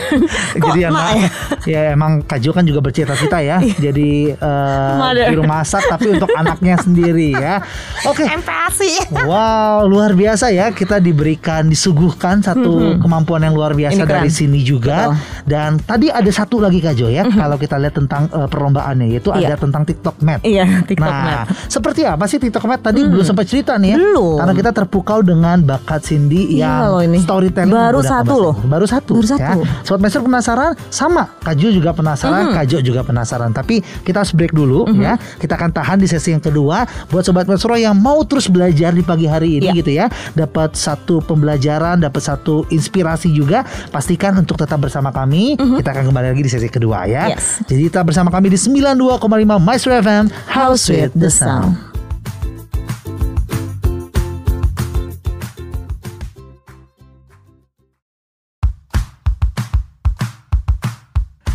Kok 0.54 0.68
Jadi 0.70 0.80
nah, 0.84 0.90
anak, 0.90 1.12
ya? 1.14 1.28
ya 1.64 1.80
emang 1.92 2.20
Kajo 2.20 2.50
kan 2.50 2.62
juga 2.62 2.80
bercita-cita 2.80 3.38
ya. 3.38 3.53
Jadi 3.60 4.10
eh, 4.32 4.94
Mother. 4.96 5.26
juru 5.30 5.42
masak 5.44 5.82
tapi 5.84 6.06
untuk 6.12 6.30
anaknya 6.40 6.74
sendiri 6.76 7.30
ya. 7.30 7.60
Oke. 8.04 8.24
Empati. 8.24 9.12
Wow, 9.12 9.84
luar 9.84 10.12
biasa 10.12 10.48
ya 10.48 10.70
kita 10.70 10.98
diberikan 10.98 11.66
disuguhkan 11.66 12.40
satu 12.40 12.98
kemampuan 12.98 13.42
yang 13.42 13.52
luar 13.52 13.72
biasa 13.72 13.94
Ini 13.94 14.02
keren. 14.02 14.14
dari 14.20 14.30
sini 14.30 14.60
juga. 14.60 15.10
Betul. 15.10 15.16
Dan 15.44 15.70
tadi 15.78 16.06
ada 16.08 16.30
satu 16.30 16.58
lagi 16.58 16.80
Kajo 16.80 17.06
ya, 17.06 17.24
kalau 17.24 17.54
kita 17.54 17.76
lihat 17.76 17.94
tentang 17.94 18.26
eh, 18.26 18.46
perlombaannya 18.46 19.06
yaitu 19.10 19.30
Iya. 19.30 19.50
ada 19.50 19.56
tentang 19.58 19.82
TikTok 19.82 20.16
Map. 20.20 20.40
Iya, 20.42 20.84
TikTok 20.84 21.04
nah, 21.04 21.44
Map. 21.44 21.46
seperti 21.66 22.06
apa 22.06 22.24
sih 22.24 22.38
TikTok 22.38 22.64
Map? 22.64 22.80
Tadi 22.80 23.00
belum 23.02 23.22
sempat 23.22 23.44
cerita 23.44 23.74
nih 23.74 23.92
ya. 23.92 23.96
Belum. 23.98 24.38
Karena 24.38 24.54
kita 24.54 24.70
terpukau 24.70 25.20
dengan 25.20 25.58
bakat 25.60 26.00
Cindy 26.02 26.54
Iya 26.54 26.62
yang 26.64 26.92
loh 26.92 27.02
ini. 27.02 27.18
storytelling 27.18 27.72
Baru 27.72 28.00
satu 28.00 28.34
loh. 28.38 28.54
Baru 28.60 28.86
satu. 28.86 29.12
Baru 29.16 29.26
satu. 29.26 29.42
Ya. 29.42 29.54
Sobat 29.82 30.00
Master 30.00 30.22
penasaran? 30.22 30.72
Sama. 30.88 31.24
Kaju 31.40 31.66
juga 31.70 31.90
penasaran, 31.90 32.52
Kajo 32.52 32.78
juga 32.78 33.00
penasaran. 33.02 33.43
Pembelajaran. 33.44 33.52
Tapi 33.52 33.74
kita 34.04 34.24
harus 34.24 34.32
break 34.32 34.52
dulu 34.52 34.88
Mhm. 34.88 35.00
ya. 35.00 35.12
Kita 35.36 35.54
akan 35.56 35.70
tahan 35.70 35.98
di 36.00 36.08
sesi 36.08 36.32
yang 36.32 36.40
kedua 36.40 36.84
buat 37.08 37.24
sobat 37.24 37.44
Metro 37.44 37.74
yang 37.76 37.96
mau 37.96 38.24
terus 38.24 38.48
belajar 38.48 38.94
di 38.94 39.04
pagi 39.04 39.28
hari 39.28 39.60
ini 39.60 39.68
Iya. 39.70 39.76
gitu 39.76 39.90
ya. 39.92 40.06
Dapat 40.32 40.74
satu 40.74 41.20
pembelajaran, 41.20 42.00
dapat 42.00 42.22
satu 42.24 42.64
inspirasi 42.70 43.28
juga. 43.30 43.62
Pastikan 43.90 44.36
untuk 44.36 44.56
tetap 44.56 44.80
bersama 44.80 45.10
kami. 45.10 45.56
Kita 45.56 45.90
akan 45.92 46.04
kembali 46.08 46.26
lagi 46.32 46.42
di 46.42 46.50
sesi 46.50 46.68
kedua 46.68 47.04
ya. 47.04 47.34
Yes. 47.34 47.60
Jadi 47.66 47.90
tetap 47.90 48.08
bersama 48.08 48.30
kami 48.32 48.48
di 48.48 48.58
92,5 48.58 49.58
Maestro 49.60 49.92
FM 49.92 50.30
House 50.48 50.88
with 50.88 51.12
the 51.14 51.28
Sound. 51.28 51.93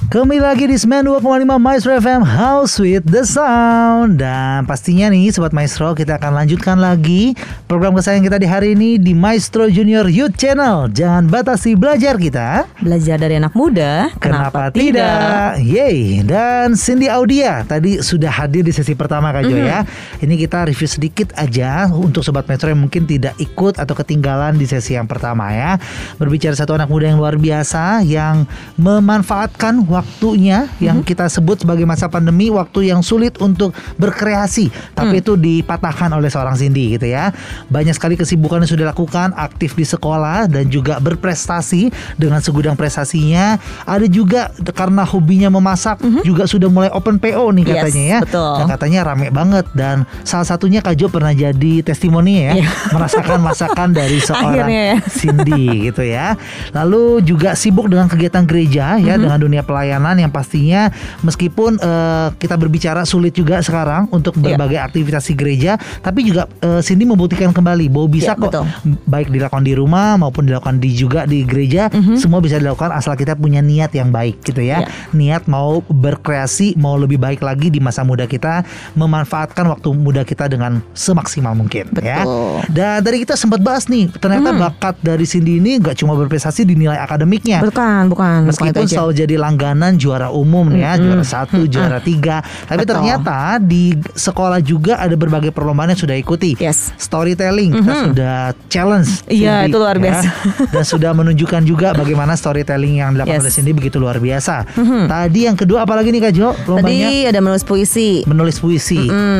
Kembali 0.10 0.42
lagi 0.42 0.66
di 0.66 0.74
92,5 0.74 1.22
Maestro 1.62 1.94
FM 1.94 2.26
House 2.26 2.82
with 2.82 3.06
the 3.06 3.22
Sound. 3.22 4.18
Dan 4.18 4.66
pastinya 4.66 5.06
nih 5.06 5.30
Sobat 5.30 5.54
Maestro 5.54 5.94
Kita 5.94 6.18
akan 6.18 6.34
lanjutkan 6.34 6.82
lagi 6.82 7.38
Program 7.70 7.94
kesayangan 7.94 8.26
kita 8.26 8.38
di 8.42 8.48
hari 8.50 8.74
ini 8.74 8.98
Di 8.98 9.14
Maestro 9.14 9.70
Junior 9.70 10.10
Youth 10.10 10.34
Channel. 10.34 10.90
Jangan 10.90 11.30
batasi 11.30 11.78
belajar 11.78 12.18
kita. 12.18 12.66
Belajar 12.82 13.22
dari 13.22 13.38
anak 13.38 13.54
muda, 13.54 14.10
Kenapa, 14.18 14.74
tidak? 14.74 15.62
Yeay. 15.62 16.26
Dan 16.26 16.74
Cindy 16.74 17.06
Audia 17.06 17.62
Tadi 17.70 18.02
sudah 18.02 18.34
hadir 18.34 18.66
di 18.66 18.74
sesi 18.74 18.98
pertama 18.98 19.30
Kak 19.30 19.46
Jo 19.46 19.62
ya. 19.62 19.86
Ini 20.26 20.34
kita 20.42 20.66
review 20.66 20.90
sedikit 20.90 21.38
aja 21.38 21.86
Untuk 21.86 22.26
Sobat 22.26 22.50
Metro 22.50 22.66
yang 22.66 22.82
mungkin 22.82 23.06
tidak 23.06 23.38
ikut 23.38 23.78
Atau 23.78 23.94
ketinggalan 23.94 24.58
di 24.58 24.66
sesi 24.66 24.98
yang 24.98 25.06
pertama 25.06 25.54
ya. 25.54 25.78
Berbicara 26.18 26.58
satu 26.58 26.74
anak 26.74 26.90
muda 26.90 27.14
yang 27.14 27.22
luar 27.22 27.38
biasa 27.38 28.02
Yang 28.02 28.50
memanfaatkan 28.82 29.86
waktunya 30.00 30.72
Yang 30.80 31.04
kita 31.06 31.28
sebut 31.28 31.60
sebagai 31.60 31.84
masa 31.84 32.08
pandemi 32.08 32.48
Waktu 32.48 32.88
yang 32.88 33.04
sulit 33.04 33.36
untuk 33.38 33.72
berkreasi 34.00 34.68
Tapi 34.94 35.20
itu 35.20 35.36
dipatahkan 35.36 36.10
oleh 36.10 36.28
seorang 36.28 36.56
Cindy 36.56 36.96
gitu 36.96 37.06
ya 37.06 37.36
Banyak 37.68 37.92
sekali 37.92 38.16
kesibukan 38.16 38.64
yang 38.64 38.70
sudah 38.70 38.84
dilakukan 38.88 39.36
Aktif 39.36 39.76
di 39.76 39.84
sekolah 39.84 40.48
Dan 40.48 40.68
juga 40.68 40.98
berprestasi 40.98 41.88
Dengan 42.16 42.40
segudang 42.40 42.74
prestasinya 42.74 43.60
Ada 43.84 44.08
juga 44.08 44.48
karena 44.72 45.04
hobinya 45.04 45.50
memasak 45.50 46.00
Juga 46.22 46.46
sudah 46.46 46.68
mulai 46.68 46.90
open 46.90 47.20
PO 47.20 47.52
nih 47.52 47.64
Yes, 47.66 47.76
katanya 47.78 48.04
ya 48.08 48.20
betul. 48.24 48.54
Dan 48.56 48.66
katanya 48.70 49.00
rame 49.06 49.28
banget 49.30 49.66
Dan 49.72 49.96
salah 50.24 50.48
satunya 50.48 50.80
Kak 50.80 50.96
Jo 50.96 51.08
pernah 51.08 51.32
jadi 51.32 51.74
testimoni 51.82 52.36
ya 52.42 52.54
Iya. 52.56 52.70
Merasakan 52.96 53.40
masakan 53.42 53.88
dari 53.92 54.18
seorang 54.26 54.48
Akhirnya 54.56 54.82
ya. 54.86 54.98
Cindy 55.06 55.66
gitu 55.86 56.02
ya. 56.02 56.34
Lalu 56.72 57.22
juga 57.22 57.54
sibuk 57.54 57.86
dengan 57.86 58.08
kegiatan 58.08 58.44
gereja 58.44 58.96
ya 58.96 59.16
Mhm. 59.16 59.22
dengan 59.22 59.40
dunia 59.40 59.60
pelayanan 59.60 59.89
yang 60.20 60.30
pastinya 60.30 60.94
meskipun 61.22 61.78
eh, 61.78 62.28
kita 62.36 62.54
berbicara 62.54 63.02
sulit 63.04 63.34
juga 63.34 63.60
sekarang 63.60 64.06
untuk 64.10 64.36
Iya. 64.36 64.56
berbagai 64.56 64.80
aktivitas 64.82 65.24
di 65.26 65.34
gereja, 65.34 65.72
tapi 66.00 66.24
juga 66.24 66.46
eh, 66.60 66.80
Cindy 66.80 67.04
membuktikan 67.04 67.50
kembali 67.50 67.90
bahwa 67.90 68.08
bisa 68.08 68.34
Iya, 68.34 68.40
kok 68.40 68.52
betul. 68.52 68.66
baik 69.06 69.28
dilakukan 69.30 69.64
di 69.64 69.74
rumah 69.74 70.16
maupun 70.16 70.46
dilakukan 70.46 70.78
di 70.78 70.90
juga 70.92 71.24
di 71.24 71.42
gereja, 71.42 71.90
semua 72.16 72.40
bisa 72.40 72.56
dilakukan 72.56 72.92
asal 72.92 73.14
kita 73.14 73.34
punya 73.34 73.60
niat 73.60 73.90
yang 73.92 74.10
baik 74.10 74.44
gitu 74.44 74.60
ya. 74.60 74.84
Iya. 74.84 74.90
Niat 75.12 75.44
mau 75.46 75.82
berkreasi, 75.82 76.76
mau 76.76 76.96
lebih 76.96 77.18
baik 77.18 77.40
lagi 77.40 77.70
di 77.70 77.80
masa 77.80 78.04
muda 78.04 78.26
kita, 78.26 78.62
memanfaatkan 78.94 79.66
waktu 79.66 79.90
muda 79.92 80.22
kita 80.22 80.46
dengan 80.46 80.84
semaksimal 80.94 81.54
mungkin 81.54 81.88
ya. 82.00 82.22
Betul. 82.24 82.60
Dan 82.70 82.98
dari 83.02 83.18
kita 83.24 83.34
sempat 83.34 83.60
bahas 83.60 83.88
nih, 83.88 84.12
ternyata 84.14 84.52
bakat 84.52 84.96
dari 85.00 85.24
Cindy 85.24 85.58
ini 85.58 85.80
nggak 85.80 85.96
cuma 85.96 86.14
berprestasi 86.16 86.64
di 86.64 86.76
nilai 86.76 87.00
akademiknya. 87.00 87.64
Bukan, 87.64 88.12
bukan. 88.12 88.46
bukan 88.46 88.50
Meskipun 88.52 88.84
aja. 88.86 88.94
selalu 89.00 89.14
jadi 89.16 89.36
langganan 89.36 89.79
juara 89.92 90.28
umum 90.30 90.68
nih 90.68 90.82
ya, 90.82 90.92
juara 90.96 91.24
satu, 91.24 91.64
juara 91.66 92.00
tiga. 92.00 92.40
Tapi 92.66 92.84
Betul. 92.84 92.92
ternyata 93.00 93.38
di 93.58 93.84
sekolah 93.96 94.60
juga 94.60 94.98
ada 94.98 95.14
berbagai 95.14 95.50
perlombaan 95.50 95.90
yang 95.90 96.00
sudah 96.00 96.14
ikuti. 96.14 96.54
Yes. 96.56 96.92
Storytelling 96.96 97.72
kita 97.74 97.94
sudah 98.06 98.38
challenge. 98.68 99.24
Iya, 99.26 99.66
itu 99.66 99.78
luar 99.78 99.96
ya. 99.96 100.04
biasa. 100.04 100.28
Dan 100.74 100.84
sudah 100.84 101.12
menunjukkan 101.14 101.62
juga 101.64 101.88
bagaimana 101.92 102.34
storytelling 102.34 103.00
yang 103.00 103.14
dilakukan 103.14 103.28
Yes. 103.32 103.46
oleh 103.46 103.54
Cindy 103.54 103.72
begitu 103.72 103.96
luar 103.96 104.18
biasa. 104.18 104.68
Tadi 105.06 105.40
yang 105.46 105.56
kedua 105.56 105.84
apalagi 105.84 106.10
nih 106.10 106.22
Kak 106.22 106.34
Jo? 106.34 106.50
Lombanya 106.66 107.08
Tadi 107.08 107.18
ada 107.26 107.40
menulis 107.40 107.64
puisi. 107.64 108.26
menulis 108.26 108.58
puisi. 108.58 109.00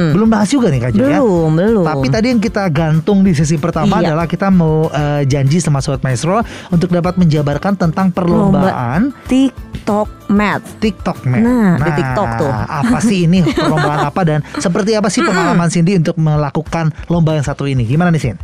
Belum 0.10 0.26
bahas 0.26 0.48
juga 0.48 0.70
nih 0.70 0.80
Kak 0.80 0.92
Jo 0.92 1.04
ya. 1.04 1.20
Belum, 1.20 1.52
belum. 1.52 1.84
Tapi 1.84 2.08
tadi 2.08 2.28
yang 2.30 2.40
kita 2.40 2.64
gantung 2.70 3.22
di 3.22 3.34
sesi 3.34 3.58
pertama 3.58 3.98
Iya. 3.98 4.14
adalah 4.14 4.26
kita 4.26 4.48
mau 4.48 4.88
eh, 4.88 5.26
janji 5.26 5.58
sama 5.58 5.80
Sobat 5.80 6.00
Maestro 6.00 6.40
untuk 6.70 6.90
dapat 6.90 7.16
menjabarkan 7.16 7.74
tentang 7.76 8.10
perlombaan 8.10 9.10
TikTok 9.26 10.29
Math. 10.30 10.78
TikTok 10.80 11.26
Math. 11.26 11.44
Nah, 11.44 11.76
di 11.82 11.92
TikTok 11.98 12.30
tuh. 12.38 12.52
Apa 12.54 12.98
sih 13.02 13.26
ini 13.26 13.42
perlombaan 13.58 14.06
apa 14.06 14.22
dan 14.22 14.40
seperti 14.62 14.94
apa 14.94 15.10
sih 15.10 15.26
pengalaman 15.26 15.68
Cindy 15.74 15.98
untuk 15.98 16.16
melakukan 16.22 16.94
lomba 17.10 17.34
yang 17.34 17.46
satu 17.46 17.66
ini? 17.66 17.84
Gimana 17.84 18.14
nih 18.14 18.22
Sin? 18.22 18.38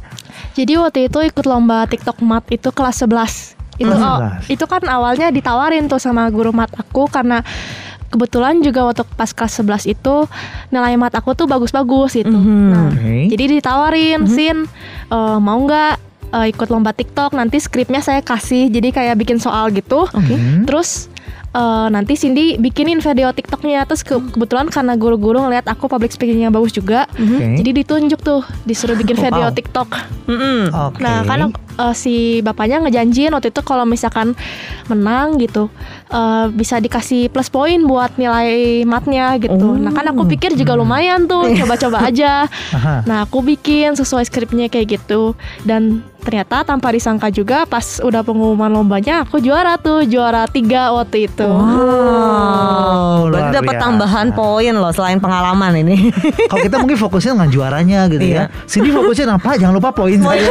Jadi 0.57 0.73
waktu 0.81 0.99
itu 1.07 1.19
ikut 1.21 1.45
lomba 1.45 1.85
TikTok 1.85 2.19
Mat 2.25 2.49
itu 2.49 2.73
kelas 2.73 3.05
11. 3.05 3.55
Itu 3.75 3.91
Kelas 3.91 4.01
oh, 4.01 4.19
11. 4.49 4.55
itu 4.55 4.65
kan 4.65 4.81
awalnya 4.87 5.27
ditawarin 5.29 5.85
tuh 5.91 5.99
sama 5.99 6.31
guru 6.31 6.55
mat 6.55 6.71
aku 6.79 7.11
karena 7.11 7.43
kebetulan 8.07 8.63
juga 8.63 8.87
waktu 8.87 9.03
pas 9.19 9.35
kelas 9.35 9.59
11 9.59 9.91
itu 9.91 10.15
nilai 10.71 10.95
mat 10.95 11.11
aku 11.11 11.35
tuh 11.35 11.43
bagus-bagus 11.43 12.15
gitu. 12.15 12.31
Mhm. 12.31 12.71
Nah, 12.71 12.87
Oke. 12.95 13.27
jadi 13.35 13.43
ditawarin, 13.59 14.23
Sin 14.31 14.63
eh, 15.11 15.37
mau 15.43 15.59
nggak 15.59 15.93
eh, 16.31 16.45
ikut 16.55 16.67
lomba 16.71 16.95
TikTok? 16.95 17.35
Nanti 17.35 17.59
skripnya 17.59 17.99
saya 17.99 18.23
kasih, 18.23 18.71
jadi 18.71 18.95
kayak 18.95 19.15
bikin 19.19 19.37
soal 19.43 19.75
gitu. 19.75 20.07
Oke. 20.07 20.35
Hmm. 20.39 20.63
Terus 20.63 21.11
eh, 21.55 21.87
nanti 21.87 22.13
Cindy 22.13 22.59
bikinin 22.59 22.99
video 22.99 23.31
TikToknya. 23.31 23.87
Terus 23.87 24.03
ke- 24.03 24.19
kebetulan 24.29 24.67
karena 24.67 24.93
guru-guru 24.93 25.39
ngeliat 25.39 25.63
aku 25.65 25.87
public 25.87 26.11
speakingnya 26.11 26.51
bagus 26.51 26.69
juga, 26.69 27.07
Oke. 27.09 27.55
jadi 27.55 27.71
ditunjuk 27.71 28.19
tuh 28.19 28.43
disuruh 28.63 28.93
bikin 28.93 29.15
video 29.15 29.47
Wow. 29.47 29.55
TikTok. 29.55 29.89
Mm-mm. 30.27 30.59
Oke. 30.69 30.99
Nah, 30.99 31.23
kan 31.23 31.39
uh, 31.77 31.93
si 31.93 32.41
bapaknya 32.41 32.81
ngejanjiin 32.81 33.31
waktu 33.31 33.49
itu 33.49 33.61
kalau 33.61 33.85
misalkan 33.85 34.35
menang 34.85 35.39
gitu, 35.39 35.71
uh, 36.09 36.45
bisa 36.51 36.77
dikasih 36.81 37.31
plus 37.31 37.49
poin 37.49 37.81
buat 37.85 38.13
nilai 38.19 38.83
matnya 38.85 39.37
gitu. 39.41 39.75
Oh. 39.75 39.77
Nah, 39.77 39.93
kan 39.93 40.05
aku 40.09 40.27
pikir 40.29 40.53
juga 40.53 40.77
lumayan 40.77 41.25
tuh, 41.25 41.47
coba-coba 41.63 42.09
aja. 42.09 42.45
Aha. 42.73 43.05
Nah, 43.05 43.25
aku 43.25 43.41
bikin 43.41 43.97
sesuai 43.97 44.25
skripnya 44.27 44.69
kayak 44.69 44.99
gitu. 44.99 45.33
Dan 45.63 46.05
ternyata 46.25 46.65
tanpa 46.65 46.89
disangka 46.89 47.29
juga 47.29 47.69
pas 47.69 48.01
udah 48.01 48.25
pengumuman 48.25 48.65
lombanya 48.65 49.21
aku 49.21 49.37
juara 49.37 49.77
tuh, 49.77 50.09
juara 50.09 50.49
tiga 50.49 50.89
waktu 50.89 51.29
itu. 51.29 51.45
luar 51.45 51.85
Wow, 53.15 53.29
berarti 53.29 53.49
dapat 53.61 53.75
tambahan 53.77 54.27
poin 54.33 54.73
loh 54.73 54.89
selain 54.89 55.21
pengalaman 55.21 55.85
ini. 55.85 56.09
Kalau 56.49 56.61
kita 56.65 56.81
mungkin 56.81 56.97
fokusnya 56.97 57.31
dengan 57.37 57.49
juaranya 57.53 57.99
gitu 58.09 58.25
ya. 58.25 58.49
Iya. 58.49 58.65
Cindy 58.65 58.89
fokusnya 58.89 59.37
apa? 59.37 59.53
Jangan 59.53 59.73
lupa 59.77 59.93
poin 59.93 60.17
saya. 60.17 60.49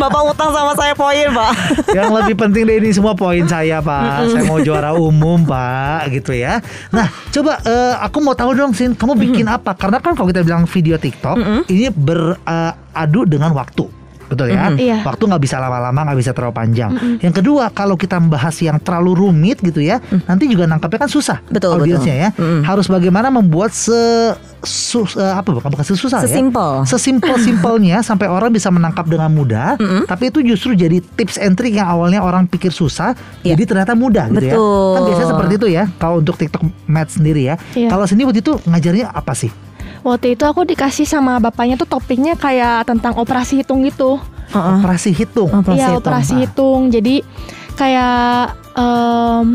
Bapak 0.00 0.20
utang 0.32 0.50
sama 0.56 0.72
saya 0.72 0.96
poin, 0.96 1.26
Pak. 1.28 1.52
Yang 1.92 2.08
lebih 2.16 2.34
penting 2.40 2.64
dari 2.64 2.78
ini 2.80 2.90
semua 2.96 3.12
poin 3.12 3.44
saya 3.44 3.78
pak. 3.84 4.35
Saya 4.36 4.48
mau 4.52 4.60
juara 4.60 4.90
umum 4.92 5.40
pak, 5.42 6.12
gitu 6.12 6.36
ya. 6.36 6.60
Nah, 6.92 7.08
coba 7.32 7.58
eh, 7.64 7.94
aku 8.04 8.18
mau 8.20 8.36
tahu 8.36 8.52
dong, 8.52 8.72
Sin, 8.76 8.92
kamu 8.92 9.16
bikin 9.16 9.46
apa? 9.48 9.72
Karena 9.72 9.96
kan 9.98 10.12
kalau 10.12 10.28
kita 10.28 10.44
bilang 10.44 10.68
video 10.68 11.00
TikTok, 11.00 11.36
ini 11.72 11.88
beradu 11.90 13.24
dengan 13.24 13.56
waktu. 13.56 14.05
Betul 14.26 14.50
ya, 14.50 14.68
Mm-mm. 14.68 14.78
Iya. 14.78 14.98
waktu 15.02 15.22
nggak 15.22 15.38
bisa 15.40 15.56
lama-lama, 15.56 16.00
nggak 16.02 16.18
bisa 16.18 16.30
terlalu 16.30 16.54
panjang. 16.54 16.90
Yang 17.18 17.34
kedua, 17.38 17.70
kalau 17.70 17.94
kita 17.94 18.16
membahas 18.16 18.54
yang 18.58 18.76
terlalu 18.76 19.14
rumit 19.16 19.58
gitu 19.58 19.78
ya, 19.78 19.98
nanti 20.24 20.46
juga 20.46 20.66
nangkapnya 20.66 21.00
kan 21.00 21.10
susah. 21.10 21.38
Betul, 21.46 21.78
audiensnya 21.78 22.14
ya. 22.16 22.28
betul. 22.30 22.42
Mm-mm. 22.42 22.62
Harus 22.62 22.86
bagaimana 22.86 23.28
membuat 23.28 23.70
se 23.70 23.94
sus- 24.60 25.14
apa 25.14 25.46
bukan 25.46 25.70
bukan 25.70 25.86
sesusah 25.86 26.20
ya? 26.20 26.26
Sesimpel. 26.26 26.82
sesimpel-simpelnya 26.84 28.02
sampai 28.08 28.26
orang 28.26 28.50
bisa 28.50 28.68
menangkap 28.68 29.06
dengan 29.06 29.30
mudah. 29.30 29.78
Tapi 30.04 30.28
itu 30.28 30.42
justru 30.42 30.74
jadi 30.74 30.98
tips 30.98 31.38
and 31.38 31.54
trick 31.54 31.72
yang 31.72 31.86
awalnya 31.86 32.18
orang 32.18 32.44
pikir 32.44 32.70
susah, 32.70 33.14
Iya. 33.40 33.54
jadi 33.54 33.62
ternyata 33.64 33.92
mudah 33.94 34.26
gitu 34.28 34.42
ya. 34.44 34.54
Betul. 34.54 34.90
Kan 34.90 35.02
biasanya 35.04 35.28
seperti 35.30 35.52
itu 35.54 35.66
ya. 35.70 35.84
Kalau 35.96 36.16
untuk 36.18 36.34
TikTok 36.34 36.62
Math 36.84 37.14
sendiri 37.14 37.42
ya. 37.44 37.54
Iya. 37.72 37.88
Kalau 37.88 38.04
sini 38.04 38.22
waktu 38.22 38.40
itu 38.40 38.58
ngajarnya 38.60 39.06
apa 39.08 39.32
sih? 39.32 39.50
Waktu 40.06 40.38
itu 40.38 40.46
aku 40.46 40.62
dikasih 40.62 41.02
sama 41.02 41.42
bapaknya 41.42 41.74
tuh 41.74 41.90
topiknya 41.90 42.38
kayak 42.38 42.86
tentang 42.86 43.18
operasi 43.18 43.58
hitung 43.58 43.82
gitu. 43.82 44.22
Heeh. 44.54 44.78
Operasi 44.78 45.10
hitung. 45.10 45.50
Operasi 45.50 45.74
Iya 45.82 45.88
hitung. 45.90 45.98
operasi 45.98 46.34
hitung. 46.46 46.80
Jadi 46.94 47.14
kayak 47.74 48.54
em, 48.78 49.46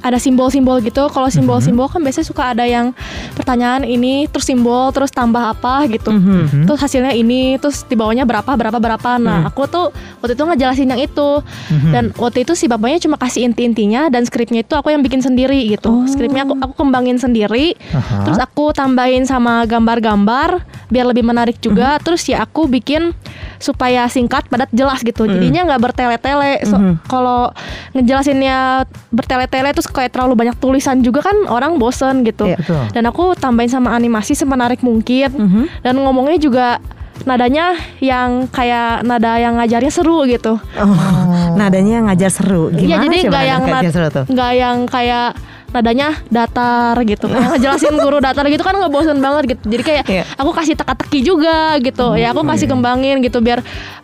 ada 0.00 0.16
simbol-simbol 0.16 0.80
gitu. 0.80 1.08
Kalau 1.12 1.28
simbol-simbol 1.28 1.86
kan 1.88 2.00
biasanya 2.00 2.26
suka 2.26 2.42
ada 2.56 2.64
yang 2.64 2.92
pertanyaan 3.36 3.84
ini 3.84 4.26
terus 4.28 4.48
simbol 4.48 4.90
terus 4.92 5.12
tambah 5.12 5.40
apa 5.40 5.86
gitu. 5.88 6.10
Mhm. 6.12 6.66
Terus 6.68 6.80
hasilnya 6.80 7.12
ini 7.12 7.60
terus 7.60 7.84
di 7.84 7.94
bawahnya 7.96 8.24
berapa 8.24 8.48
berapa 8.56 8.78
berapa. 8.80 9.10
Nah 9.20 9.48
aku 9.48 9.68
tuh 9.68 9.92
waktu 10.24 10.34
itu 10.36 10.44
ngejelasin 10.44 10.88
yang 10.92 11.02
itu. 11.02 11.30
Mhm. 11.70 11.90
Dan 11.92 12.04
waktu 12.16 12.48
itu 12.48 12.52
si 12.56 12.66
bapaknya 12.66 12.98
cuma 13.00 13.20
kasih 13.20 13.44
inti-intinya 13.46 14.08
dan 14.08 14.24
skripnya 14.24 14.64
itu 14.64 14.74
aku 14.76 14.92
yang 14.92 15.04
bikin 15.04 15.20
sendiri 15.20 15.68
gitu. 15.68 15.92
Oh. 15.92 16.08
Skripnya 16.08 16.48
aku 16.48 16.56
aku 16.56 16.72
kembangin 16.80 17.20
sendiri. 17.20 17.76
Aha. 17.92 18.24
Terus 18.24 18.38
aku 18.40 18.72
tambahin 18.72 19.28
sama 19.28 19.68
gambar-gambar 19.68 20.64
biar 20.88 21.06
lebih 21.06 21.22
menarik 21.22 21.60
juga. 21.60 22.00
Terus 22.00 22.24
ya 22.26 22.42
aku 22.42 22.66
bikin 22.66 23.12
supaya 23.60 24.08
singkat, 24.08 24.48
padat, 24.48 24.72
jelas 24.72 25.04
gitu. 25.04 25.28
Jadinya 25.28 25.68
nggak 25.68 25.80
bertele-tele. 25.84 26.64
So, 26.64 26.80
Mhm. 26.80 26.94
Kalau 27.10 27.52
ngejelasinnya 27.92 28.88
bertele-tele 29.12 29.74
terus 29.76 29.89
kayak 29.90 30.10
terlalu 30.10 30.34
banyak 30.36 30.56
tulisan 30.56 31.00
juga 31.00 31.20
kan 31.22 31.36
orang 31.46 31.76
bosen 31.76 32.22
gitu. 32.22 32.46
Iya. 32.46 32.56
Betul. 32.56 32.82
Dan 32.90 33.02
aku 33.04 33.34
tambahin 33.34 33.68
sama 33.68 33.90
animasi 33.90 34.32
semenarik 34.32 34.80
mungkin. 34.80 35.28
Mhm. 35.28 35.62
Dan 35.80 35.94
ngomongnya 35.98 36.36
juga 36.36 36.66
nadanya 37.20 37.72
yang 37.98 38.48
kayak 38.48 39.04
nada 39.04 39.36
yang 39.36 39.54
ngajarnya 39.54 39.92
seru 39.92 40.24
gitu. 40.24 40.56
Oh, 40.56 40.96
nadanya 41.52 42.00
ngajar 42.02 42.32
seru. 42.32 42.70
Iya 42.70 42.96
Gimana 42.96 43.04
jadi 43.04 43.16
sih 43.16 43.28
nggak 43.28 43.44
yang 43.44 43.60
ngajar 43.60 43.82
nad- 43.82 43.92
seru 43.92 44.06
tuh? 44.08 44.24
nggak 44.26 44.52
yang 44.54 44.76
kayak 44.84 45.28
nadanya 45.70 46.08
datar 46.26 46.96
gitu. 47.04 47.28
Kayak 47.28 47.48
ngejelasin 47.54 47.94
guru 47.94 48.18
datar 48.18 48.42
gitu 48.48 48.58
kan 48.60 48.72
nggak 48.72 48.88
bosen 48.88 49.20
banget 49.20 49.44
gitu. 49.52 49.62
Jadi 49.68 49.82
kayak 49.84 50.04
Iya. 50.08 50.24
aku 50.34 50.50
kasih 50.50 50.74
teka-teki 50.74 51.20
juga 51.22 51.76
gitu. 51.78 52.16
ya 52.16 52.32
aku 52.32 52.40
kasih 52.42 52.66
kembangin 52.66 53.20
gitu 53.20 53.38
biar 53.38 53.60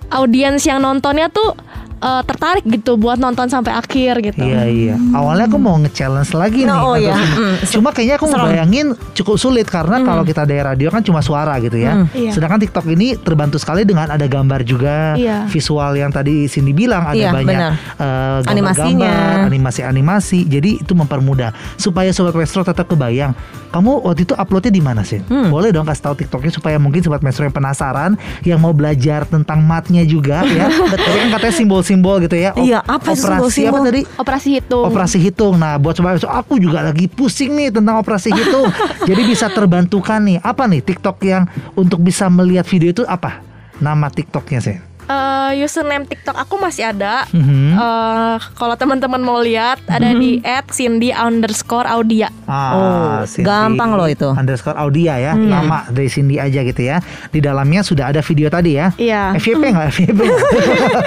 audiens 0.09 0.61
yang 0.63 0.79
nontonnya 0.79 1.27
tuh 1.27 1.57
eh, 1.97 2.23
tertarik 2.25 2.65
gitu 2.65 2.97
buat 2.97 3.17
nonton 3.17 3.47
sampai 3.47 3.73
akhir 3.73 4.21
gitu. 4.23 4.43
Iya 4.43 4.63
iya. 4.67 4.95
Awalnya 5.13 5.49
aku 5.49 5.59
mau 5.59 5.77
nge-challenge 5.81 6.33
lagi 6.33 6.65
nih. 6.65 6.77
Oh, 6.77 6.95
iya. 6.95 7.17
Mm. 7.17 7.55
Cuma 7.67 7.91
kayaknya 7.91 8.17
aku 8.17 8.27
ngebayangin 8.27 8.87
cukup 9.15 9.37
sulit 9.37 9.67
karena 9.67 10.01
kalau 10.01 10.23
kita 10.23 10.45
dari 10.45 10.61
radio 10.61 10.89
kan 10.89 11.01
cuma 11.01 11.21
suara 11.21 11.57
gitu 11.59 11.77
ya. 11.77 12.05
Mm. 12.05 12.07
Iya. 12.13 12.31
Sedangkan 12.33 12.61
TikTok 12.61 12.87
ini 12.89 13.17
terbantu 13.17 13.57
sekali 13.57 13.83
dengan 13.83 14.09
ada 14.09 14.25
gambar 14.25 14.61
juga, 14.63 15.17
Iya. 15.17 15.49
visual 15.49 15.97
yang 15.97 16.13
tadi 16.13 16.45
Cindy 16.47 16.73
bilang 16.73 17.05
ada 17.05 17.17
Iya, 17.17 17.31
banyak 17.33 17.49
benar. 17.49 17.73
eh, 17.97 18.39
Animasinya. 18.47 19.09
gambar-gambar, 19.09 19.49
animasi-animasi. 19.49 20.39
Jadi 20.47 20.71
itu 20.85 20.93
mempermudah 20.93 21.51
supaya 21.77 22.13
sobat 22.13 22.37
Maestro 22.37 22.61
tetap 22.61 22.87
kebayang. 22.87 23.33
Kamu 23.77 24.09
waktu 24.09 24.25
itu 24.25 24.33
uploadnya 24.33 24.73
di 24.73 24.81
mana 24.81 25.05
sih? 25.05 25.21
Hmm. 25.29 25.53
Boleh 25.53 25.69
dong 25.69 25.85
kasih 25.85 26.09
tahu 26.09 26.15
TikToknya 26.25 26.49
supaya 26.49 26.81
mungkin 26.81 27.05
sobat 27.05 27.21
Maestro 27.21 27.45
yang 27.45 27.53
penasaran, 27.53 28.17
yang 28.41 28.57
mau 28.57 28.73
belajar 28.73 29.29
tentang 29.29 29.61
matnya 29.61 30.01
juga 30.09 30.49
ya. 30.57 30.73
Tadi 30.73 31.05
kan 31.05 31.29
katanya 31.37 31.55
simbol-simbol 31.61 32.25
gitu 32.25 32.41
ya. 32.41 32.57
Iya, 32.57 32.81
apa 32.81 33.13
itu 33.13 33.21
operasi 33.21 33.29
simbol-simbol? 33.29 33.69
apa 33.77 33.89
tadi? 33.93 34.03
Operasi 34.17 34.49
hitung. 34.57 34.85
Operasi 34.89 35.19
hitung. 35.21 35.55
Nah, 35.61 35.77
buat 35.77 35.93
sobat 35.93 36.17
Maestro, 36.17 36.33
aku 36.33 36.57
juga 36.57 36.89
lagi 36.89 37.05
pusing 37.05 37.53
nih 37.53 37.69
tentang 37.69 38.01
operasi 38.01 38.33
hitung. 38.33 38.65
Jadi 39.13 39.23
bisa 39.29 39.53
terbantukan 39.53 40.25
nih. 40.25 40.41
Apa 40.41 40.65
nih 40.65 40.81
TikTok 40.81 41.21
yang 41.29 41.45
untuk 41.77 42.01
bisa 42.01 42.33
melihat 42.33 42.65
video 42.65 42.97
itu 42.97 43.05
apa? 43.05 43.45
Nama 43.77 44.09
TikToknya 44.09 44.61
sih. 44.65 44.96
Eh, 45.07 45.63
username 45.63 46.03
TikTok 46.03 46.35
aku 46.35 46.59
masih 46.59 46.91
ada. 46.91 47.31
Mhm. 47.31 47.73
Eh, 47.73 48.37
kalau 48.53 48.75
teman-teman 48.75 49.23
mau 49.23 49.39
lihat 49.39 49.79
ada 49.87 50.11
di 50.11 50.43
@cindy 50.69 51.11
underscore 51.11 51.87
audia. 51.87 52.27
Ah, 52.45 52.73
Oh, 52.73 53.17
Cindy 53.23 53.47
gampang 53.47 53.95
loh 53.95 54.07
itu. 54.07 54.27
Underscore 54.27 54.75
Audia 54.77 55.15
ya, 55.17 55.33
nama 55.35 55.87
dari 55.89 56.07
Cindy 56.07 56.37
aja 56.37 56.59
gitu 56.61 56.83
ya. 56.83 56.99
Di 57.29 57.39
dalamnya 57.39 57.83
sudah 57.83 58.11
ada 58.11 58.19
video 58.19 58.47
tadi 58.47 58.75
ya. 58.75 58.91
Iya. 58.97 59.35
FYP 59.35 59.63
nggak? 59.71 59.87
FYP 59.91 60.19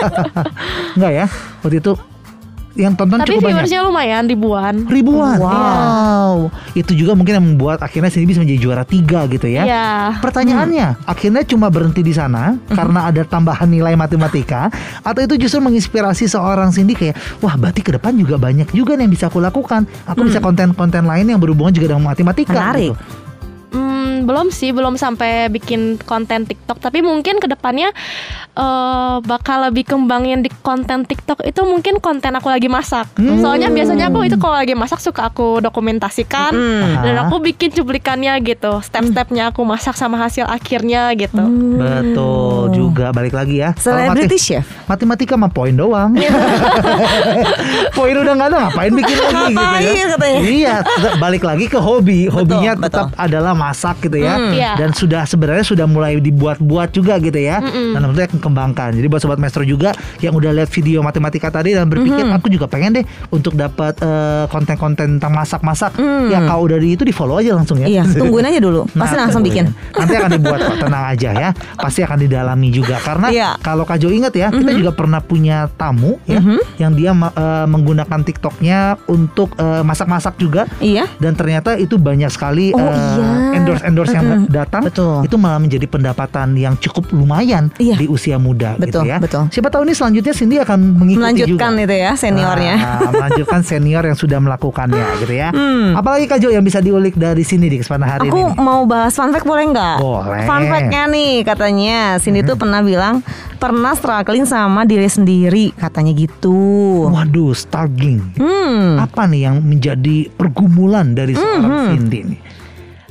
nggak 0.98 1.12
ya? 1.14 1.26
Waktu 1.60 1.78
itu 1.80 1.94
yang 2.80 2.96
tonton 2.96 3.20
Tapi 3.20 3.36
cukup 3.36 3.44
banyak. 3.44 3.68
viewersnya 3.68 3.82
lumayan 3.84 4.24
ribuan. 4.26 4.76
Ribuan. 4.88 5.38
Wow. 5.38 6.48
Itu 6.72 6.96
juga 6.96 7.12
mungkin 7.14 7.34
yang 7.36 7.46
membuat 7.56 7.84
akhirnya 7.84 8.08
Cindy 8.08 8.32
bisa 8.32 8.40
menjadi 8.40 8.60
juara 8.64 8.84
tiga 8.88 9.28
gitu 9.28 9.52
ya. 9.52 9.68
Iya. 9.68 9.90
Pertanyaannya, 10.24 11.04
akhirnya 11.04 11.44
cuma 11.44 11.68
berhenti 11.68 12.00
di 12.00 12.16
sana 12.16 12.56
karena 12.72 13.12
ada 13.12 13.28
tambahan 13.28 13.68
nilai 13.68 14.00
matematika 14.00 14.72
atau 15.04 15.20
itu 15.20 15.36
justru 15.36 15.60
menginspirasi 15.60 16.32
seorang 16.32 16.72
Cindy 16.72 16.96
kayak, 16.96 17.20
wah 17.44 17.60
berarti 17.60 17.84
ke 17.84 17.92
depan 18.00 18.16
juga 18.16 18.40
banyak 18.40 18.72
juga 18.72 18.96
nih 18.96 19.06
yang 19.06 19.14
bisa 19.14 19.28
aku 19.28 19.44
lakukan. 19.44 19.84
Aku 20.08 20.24
bisa 20.24 20.40
konten-konten 20.40 21.04
lain 21.04 21.28
yang 21.28 21.40
berhubungan 21.44 21.76
juga 21.76 21.92
dengan 21.92 22.08
matematika. 22.08 22.56
Menarik. 22.72 22.96
gitu. 22.96 23.28
Hmm, 23.70 24.26
belum 24.26 24.50
sih, 24.50 24.74
belum 24.74 24.98
sampai 24.98 25.48
bikin 25.48 26.02
konten 26.02 26.44
TikTok. 26.44 26.82
Tapi 26.82 27.00
mungkin 27.00 27.38
ke 27.38 27.46
depannya 27.46 27.94
eh 28.54 29.16
bakal 29.22 29.70
lebih 29.70 29.86
kembangin 29.86 30.42
di 30.42 30.50
konten 30.62 31.06
TikTok 31.06 31.46
itu 31.46 31.62
mungkin 31.64 32.02
konten 32.02 32.34
aku 32.34 32.50
lagi 32.50 32.66
masak. 32.66 33.08
Soalnya 33.16 33.70
biasanya 33.70 34.10
aku 34.10 34.26
itu 34.26 34.36
kalau 34.36 34.58
lagi 34.58 34.74
masak 34.74 35.00
suka 35.00 35.30
aku 35.30 35.62
dokumentasikan 35.62 36.52
dan 37.00 37.14
Aha. 37.16 37.30
aku 37.30 37.40
bikin 37.40 37.70
cuplikannya 37.70 38.34
gitu, 38.42 38.82
step-stepnya 38.82 39.54
aku 39.54 39.62
masak 39.64 39.94
sama 39.94 40.18
hasil 40.18 40.44
akhirnya 40.44 41.14
gitu. 41.14 41.44
Betul 41.78 42.74
juga 42.74 43.14
balik 43.14 43.34
lagi 43.34 43.62
ya. 43.62 43.78
Celebrity 43.78 44.36
mati- 44.36 44.42
chef. 44.42 44.66
Matematika 44.86 45.38
mah 45.38 45.50
poin 45.50 45.72
doang. 45.72 46.18
poin 47.98 48.16
udah 48.16 48.34
nggak 48.34 48.50
ada 48.50 48.58
ngapain 48.68 48.92
bikin 48.94 49.18
lagi 49.20 49.54
gitu 49.80 49.94
ya. 49.94 50.06
katanya. 50.10 50.40
Iya, 50.42 50.76
balik 51.18 51.44
lagi 51.44 51.66
ke 51.68 51.80
hobi. 51.80 52.28
Hobinya 52.28 52.74
betul. 52.76 52.84
tetap 52.90 53.08
adalah 53.16 53.54
masak 53.60 54.00
gitu 54.02 54.18
ya. 54.18 54.40
Iya. 54.40 54.72
Dan 54.78 54.90
sudah 54.92 55.24
sebenarnya 55.24 55.66
sudah 55.66 55.84
mulai 55.84 56.16
dibuat-buat 56.18 56.90
juga 56.90 57.20
gitu 57.20 57.36
ya. 57.36 57.60
Dan 57.60 58.00
tentunya 58.02 58.26
akan 58.26 58.40
kembangkan. 58.40 58.90
Jadi 58.96 59.06
buat 59.06 59.20
sobat 59.20 59.36
maestro 59.36 59.62
juga 59.62 59.92
yang 60.20 60.32
udah 60.32 60.52
lihat 60.54 60.70
video 60.70 61.02
matematika 61.02 61.52
tadi 61.52 61.76
dan 61.76 61.86
berpikir 61.86 62.24
aku 62.26 62.48
juga 62.48 62.66
pengen 62.66 62.96
deh 62.96 63.06
untuk 63.30 63.54
dapat 63.54 64.00
eh, 64.00 64.46
konten-konten 64.48 65.20
tentang 65.20 65.34
masak-masak. 65.34 66.00
Ya 66.30 66.40
kalau 66.42 66.66
udah 66.66 66.78
di 66.78 66.96
itu 66.96 67.04
di 67.04 67.12
follow 67.12 67.38
aja 67.38 67.52
langsung 67.52 67.78
ya. 67.78 67.88
Iya, 67.90 68.04
tungguin 68.20 68.46
aja 68.46 68.60
dulu. 68.60 68.88
Pasti 68.90 69.12
Nah, 69.12 69.26
langsung 69.26 69.44
tungguin. 69.44 69.68
bikin. 69.68 69.98
Nanti 69.98 70.14
akan 70.16 70.32
dibuat 70.38 70.60
kok, 70.62 70.78
tenang 70.80 71.06
aja 71.10 71.30
ya. 71.32 71.50
Pasti 71.76 72.00
akan 72.00 72.18
didalami 72.20 72.70
juga 72.70 72.96
karena 73.00 73.28
Iya. 73.28 73.50
kalau 73.60 73.84
Kak 73.84 73.98
Jo 73.98 74.10
ingat 74.10 74.32
ya, 74.32 74.48
kita 74.48 74.72
juga 74.72 74.92
pernah 74.92 75.20
punya 75.20 75.68
tamu 75.74 76.22
ya 76.24 76.40
yang 76.78 76.94
dia 76.94 77.12
eh, 77.12 77.66
menggunakan 77.66 78.20
TikToknya 78.22 78.80
untuk 79.06 79.52
eh, 79.56 79.82
masak-masak 79.82 80.38
juga 80.38 80.70
Iya. 80.78 81.10
dan 81.18 81.34
ternyata 81.34 81.74
itu 81.76 81.98
banyak 81.98 82.30
sekali 82.30 82.72
Oh, 82.72 82.80
eh, 82.80 82.86
iya. 82.86 83.30
Endorse-endorse 83.52 84.12
yang 84.12 84.28
datang 84.46 84.82
Betul. 84.84 85.24
itu 85.24 85.36
malah 85.36 85.58
menjadi 85.58 85.86
pendapatan 85.86 86.54
yang 86.54 86.74
cukup 86.76 87.10
lumayan 87.10 87.70
Iya. 87.76 87.96
di 87.96 88.06
usia 88.06 88.36
muda 88.36 88.76
Betul, 88.76 89.06
gitu 89.06 89.08
ya. 89.08 89.18
betul. 89.18 89.44
Siapa 89.50 89.70
tahu 89.70 89.84
ini 89.84 89.94
selanjutnya 89.94 90.34
Cindy 90.34 90.58
akan 90.58 90.80
mengikuti 90.96 91.22
Melanjutkan 91.22 91.72
juga. 91.74 91.84
itu 91.84 91.96
ya 91.96 92.12
seniornya. 92.14 92.76
Nah, 92.76 93.12
melanjutkan 93.12 93.62
senior 93.62 94.04
yang 94.04 94.16
sudah 94.16 94.38
melakukannya 94.38 95.06
gitu 95.20 95.34
ya. 95.34 95.50
Hmm. 95.50 95.94
Apalagi 95.94 96.26
Kak 96.26 96.40
Jo 96.40 96.50
yang 96.50 96.62
bisa 96.62 96.80
diulik 96.80 97.14
dari 97.14 97.42
sini 97.42 97.68
di 97.68 97.78
kesempatan 97.78 98.08
hari 98.08 98.28
Aku 98.28 98.36
ini. 98.36 98.44
nih? 98.48 98.56
mau 98.60 98.82
bahas 98.84 99.14
fun 99.14 99.30
fact 99.30 99.44
boleh 99.44 99.66
nggak? 99.68 99.96
Boleh. 99.98 100.44
Fun 100.44 100.64
fact-nya 100.64 101.04
nih 101.06 101.32
katanya 101.44 101.98
Cindy 102.18 102.42
tuh 102.42 102.56
pernah 102.56 102.80
bilang 102.80 103.22
pernah 103.56 103.92
struggling 103.92 104.44
sama 104.44 104.84
diri 104.84 105.06
sendiri 105.06 105.72
katanya 105.74 106.12
gitu. 106.14 106.56
Waduh, 107.08 107.52
struggling. 107.52 108.24
Hmm. 108.36 108.96
Apa 108.98 109.26
nih 109.26 109.46
yang 109.46 109.60
menjadi 109.60 110.30
pergumulan 110.30 111.12
dari 111.12 111.34
seorang 111.34 111.68
Cindy 111.92 112.20
nih? 112.26 112.40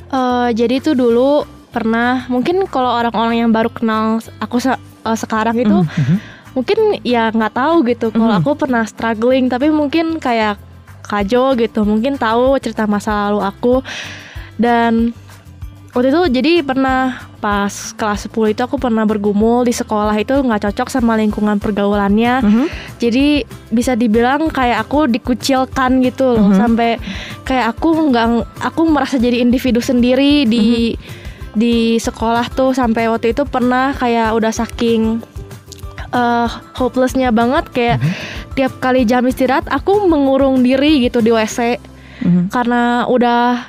Eh, 0.09 0.49
jadi 0.57 0.81
itu 0.81 0.97
dulu 0.97 1.45
pernah 1.69 2.25
mungkin 2.25 2.65
kalau 2.65 2.97
orang-orang 2.97 3.45
yang 3.45 3.51
baru 3.53 3.69
kenal 3.69 4.17
aku 4.41 4.57
se- 4.57 4.73
eh, 5.05 5.17
sekarang 5.17 5.53
itu 5.53 5.85
mungkin 6.57 6.97
ya 7.05 7.29
nggak 7.29 7.53
tahu 7.53 7.85
gitu. 7.85 8.09
Kalau 8.09 8.33
aku 8.33 8.57
pernah 8.57 8.83
struggling 8.83 9.45
tapi 9.47 9.69
mungkin 9.69 10.17
kayak 10.17 10.57
Kajo 11.05 11.57
gitu 11.57 11.81
mungkin 11.89 12.17
tahu 12.17 12.57
cerita 12.61 12.85
masa 12.85 13.29
lalu 13.29 13.41
aku. 13.41 13.75
Dan 14.57 15.13
waktu 15.89 16.07
itu 16.09 16.21
jadi 16.29 16.51
pernah 16.61 17.17
pas 17.39 17.71
kelas 17.95 18.29
10 18.29 18.53
itu 18.53 18.61
aku 18.61 18.77
pernah 18.77 19.03
bergumul 19.03 19.63
di 19.63 19.71
sekolah 19.71 20.13
itu 20.13 20.35
nggak 20.35 20.69
cocok 20.69 20.87
sama 20.87 21.15
lingkungan 21.15 21.57
pergaulannya. 21.57 22.43
Mhm. 22.43 22.65
jadi 22.99 23.41
bisa 23.69 23.93
dibilang 23.93 24.49
kayak 24.49 24.83
aku 24.83 25.07
dikucilkan 25.07 26.03
gitu 26.03 26.35
loh 26.35 26.51
sampai 26.53 26.99
kayak 27.41 27.73
aku 27.73 28.11
nggak 28.11 28.27
aku 28.59 28.81
merasa 28.85 29.15
jadi 29.15 29.39
individu 29.39 29.79
sendiri 29.79 30.45
di 30.45 30.93
di 31.49 31.97
sekolah 31.97 32.45
tuh. 32.49 32.71
Sampai 32.71 33.09
waktu 33.09 33.33
itu 33.33 33.41
pernah 33.43 33.89
kayak 33.91 34.35
udah 34.35 34.53
saking 34.53 35.23
eh 36.09 36.49
hopelessnya 36.75 37.29
banget 37.29 37.69
kayak 37.69 37.97
tiap 38.53 38.73
kali 38.77 39.05
jam 39.05 39.21
istirahat 39.23 39.69
aku 39.69 40.05
mengurung 40.05 40.61
diri 40.61 41.01
gitu 41.01 41.21
di 41.21 41.29
WC 41.29 41.77
Mhm. 42.19 42.49
karena 42.49 43.05
udah 43.05 43.61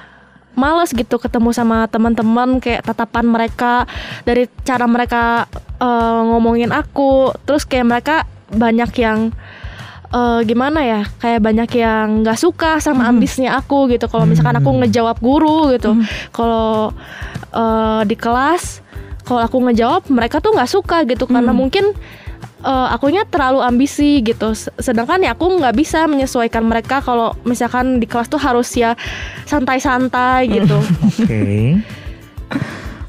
males 0.59 0.91
gitu 0.93 1.17
ketemu 1.17 1.55
sama 1.55 1.87
teman-teman 1.87 2.59
kayak 2.59 2.83
tatapan 2.85 3.27
mereka 3.27 3.87
dari 4.27 4.51
cara 4.67 4.85
mereka 4.91 5.47
eh, 5.79 6.21
ngomongin 6.31 6.75
aku. 6.75 7.35
Terus 7.47 7.65
kayak 7.67 7.87
mereka 7.87 8.17
banyak 8.51 8.91
yang 8.99 9.31
eh, 10.11 10.41
gimana 10.45 10.81
ya 10.83 11.03
kayak 11.23 11.41
banyak 11.41 11.71
yang 11.79 12.27
nggak 12.27 12.39
suka 12.39 12.83
sama 12.83 13.07
ambisnya 13.11 13.57
aku 13.59 13.91
gitu. 13.91 14.11
Kalau 14.11 14.27
misalkan 14.27 14.59
aku 14.59 14.71
ngejawab 14.85 15.17
guru 15.23 15.75
gitu. 15.75 15.97
Kalau 16.35 16.95
eh, 17.55 18.03
di 18.07 18.17
kelas 18.19 18.83
kalau 19.21 19.47
aku 19.47 19.63
ngejawab 19.71 20.11
mereka 20.11 20.43
tuh 20.43 20.55
nggak 20.55 20.71
suka 20.71 21.07
gitu. 21.07 21.31
Karena 21.31 21.55
mungkin 21.55 21.95
eh, 22.61 22.89
akunya 22.95 23.25
terlalu 23.29 23.61
ambisi 23.65 24.21
gitu. 24.21 24.53
Sedangkan 24.79 25.25
ya 25.25 25.33
aku 25.33 25.61
nggak 25.61 25.77
bisa 25.77 26.05
menyesuaikan 26.07 26.65
mereka 26.65 27.01
kalau 27.01 27.35
misalkan 27.45 27.99
di 27.99 28.07
kelas 28.07 28.29
tuh 28.29 28.41
harus 28.41 28.69
ya 28.77 28.95
santai-santai 29.45 30.49
gitu. 30.49 30.79
Oke. 31.09 31.81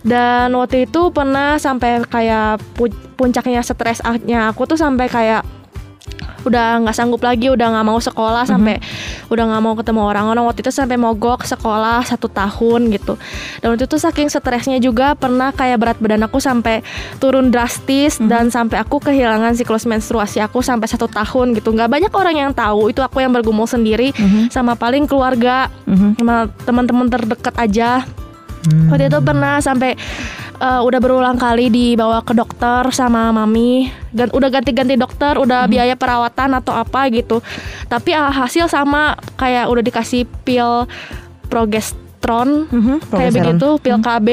dan 0.02 0.50
waktu 0.58 0.90
itu 0.90 1.14
pernah 1.14 1.62
sampai 1.62 2.02
kayak 2.10 2.58
pu- 2.74 3.14
puncaknya 3.14 3.62
stresnya 3.62 4.50
aku 4.50 4.66
tuh 4.66 4.74
sampai 4.74 5.06
kayak 5.06 5.46
udah 6.46 6.82
nggak 6.86 6.96
sanggup 6.96 7.22
lagi 7.22 7.50
udah 7.50 7.74
nggak 7.74 7.86
mau 7.86 8.00
sekolah 8.02 8.44
sampai 8.46 8.82
udah 9.30 9.44
nggak 9.52 9.62
mau 9.62 9.74
ketemu 9.78 10.02
orang-orang. 10.02 10.44
Waktu 10.48 10.62
itu 10.66 10.72
sampai 10.74 10.98
mogok 10.98 11.46
sekolah 11.46 12.06
satu 12.06 12.28
tahun 12.28 12.92
gitu. 12.94 13.16
Dan 13.62 13.76
waktu 13.76 13.86
itu 13.86 13.98
saking 13.98 14.28
stresnya 14.32 14.78
juga 14.82 15.14
pernah 15.14 15.54
kayak 15.54 15.78
berat 15.78 15.98
badan 16.02 16.26
aku 16.26 16.42
sampai 16.42 16.82
turun 17.22 17.54
drastis 17.54 18.18
dan 18.20 18.50
sampai 18.50 18.82
aku 18.82 19.00
kehilangan 19.00 19.54
siklus 19.54 19.86
menstruasi 19.86 20.42
aku 20.42 20.64
sampai 20.66 20.88
satu 20.90 21.06
tahun 21.08 21.54
gitu. 21.58 21.74
Nggak 21.74 21.90
banyak 21.90 22.14
orang 22.14 22.36
yang 22.36 22.52
tahu 22.52 22.90
itu 22.90 23.00
aku 23.04 23.22
yang 23.22 23.32
bergumul 23.32 23.70
sendiri 23.70 24.12
sama 24.50 24.74
paling 24.74 25.06
keluarga 25.06 25.70
sama 26.18 26.50
teman-teman 26.66 27.08
terdekat 27.12 27.56
aja 27.60 28.04
Waktu 28.90 29.10
itu 29.10 29.20
pernah 29.26 29.58
sampai 29.58 29.98
eh, 30.62 30.82
udah 30.82 31.00
berulang 31.02 31.38
kali 31.40 31.74
dibawa 31.74 32.22
ke 32.22 32.38
dokter 32.38 32.86
sama 32.94 33.34
mami. 33.34 33.90
Dan 34.12 34.30
udah 34.30 34.50
ganti-ganti 34.52 35.00
dokter, 35.00 35.40
udah 35.40 35.66
biaya 35.66 35.96
perawatan 35.98 36.60
atau 36.60 36.76
apa 36.76 37.08
gitu. 37.10 37.42
Tapi 37.90 38.14
ah, 38.14 38.30
hasil 38.30 38.70
sama 38.70 39.18
kayak 39.40 39.66
udah 39.72 39.84
dikasih 39.84 40.28
pil 40.46 40.86
progesteron 41.50 42.70
Mhm, 42.70 43.10
kayak 43.10 43.32
begitu, 43.34 43.68
pil 43.82 43.98
KB 43.98 44.28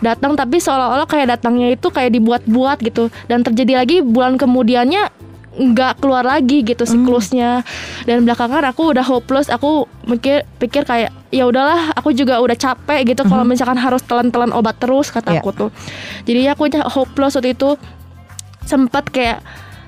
datang. 0.00 0.32
Tapi 0.32 0.56
seolah-olah 0.58 1.04
kayak 1.04 1.38
datangnya 1.38 1.76
itu 1.76 1.92
kayak 1.92 2.16
dibuat-buat 2.16 2.80
gitu. 2.80 3.12
Dan 3.28 3.44
terjadi 3.44 3.84
lagi 3.84 4.00
bulan 4.00 4.40
kemudiannya 4.40 5.12
nggak 5.58 5.98
keluar 5.98 6.22
lagi 6.22 6.62
gitu 6.62 6.86
siklusnya. 6.86 7.66
Dan 8.06 8.22
belakangan 8.22 8.62
aku 8.70 8.94
udah 8.94 9.02
hopeless 9.02 9.50
aku 9.50 9.90
mikir 10.06 10.46
pikir 10.62 10.86
kayak 10.86 11.10
ya 11.28 11.44
udahlah 11.44 11.92
aku 11.92 12.14
juga 12.14 12.38
udah 12.40 12.56
capek 12.56 13.04
gitu 13.12 13.26
kalau 13.26 13.44
misalkan 13.44 13.76
harus 13.76 14.00
telan-telan 14.06 14.54
obat 14.54 14.78
terus 14.78 15.10
kata 15.10 15.34
Iya. 15.34 15.42
aku 15.42 15.50
tuh. 15.52 15.70
Jadi 16.24 16.40
aku 16.48 16.62
hopeless 16.88 17.34
waktu 17.34 17.52
itu. 17.58 17.74
Sempat 18.64 19.08
kayak 19.10 19.40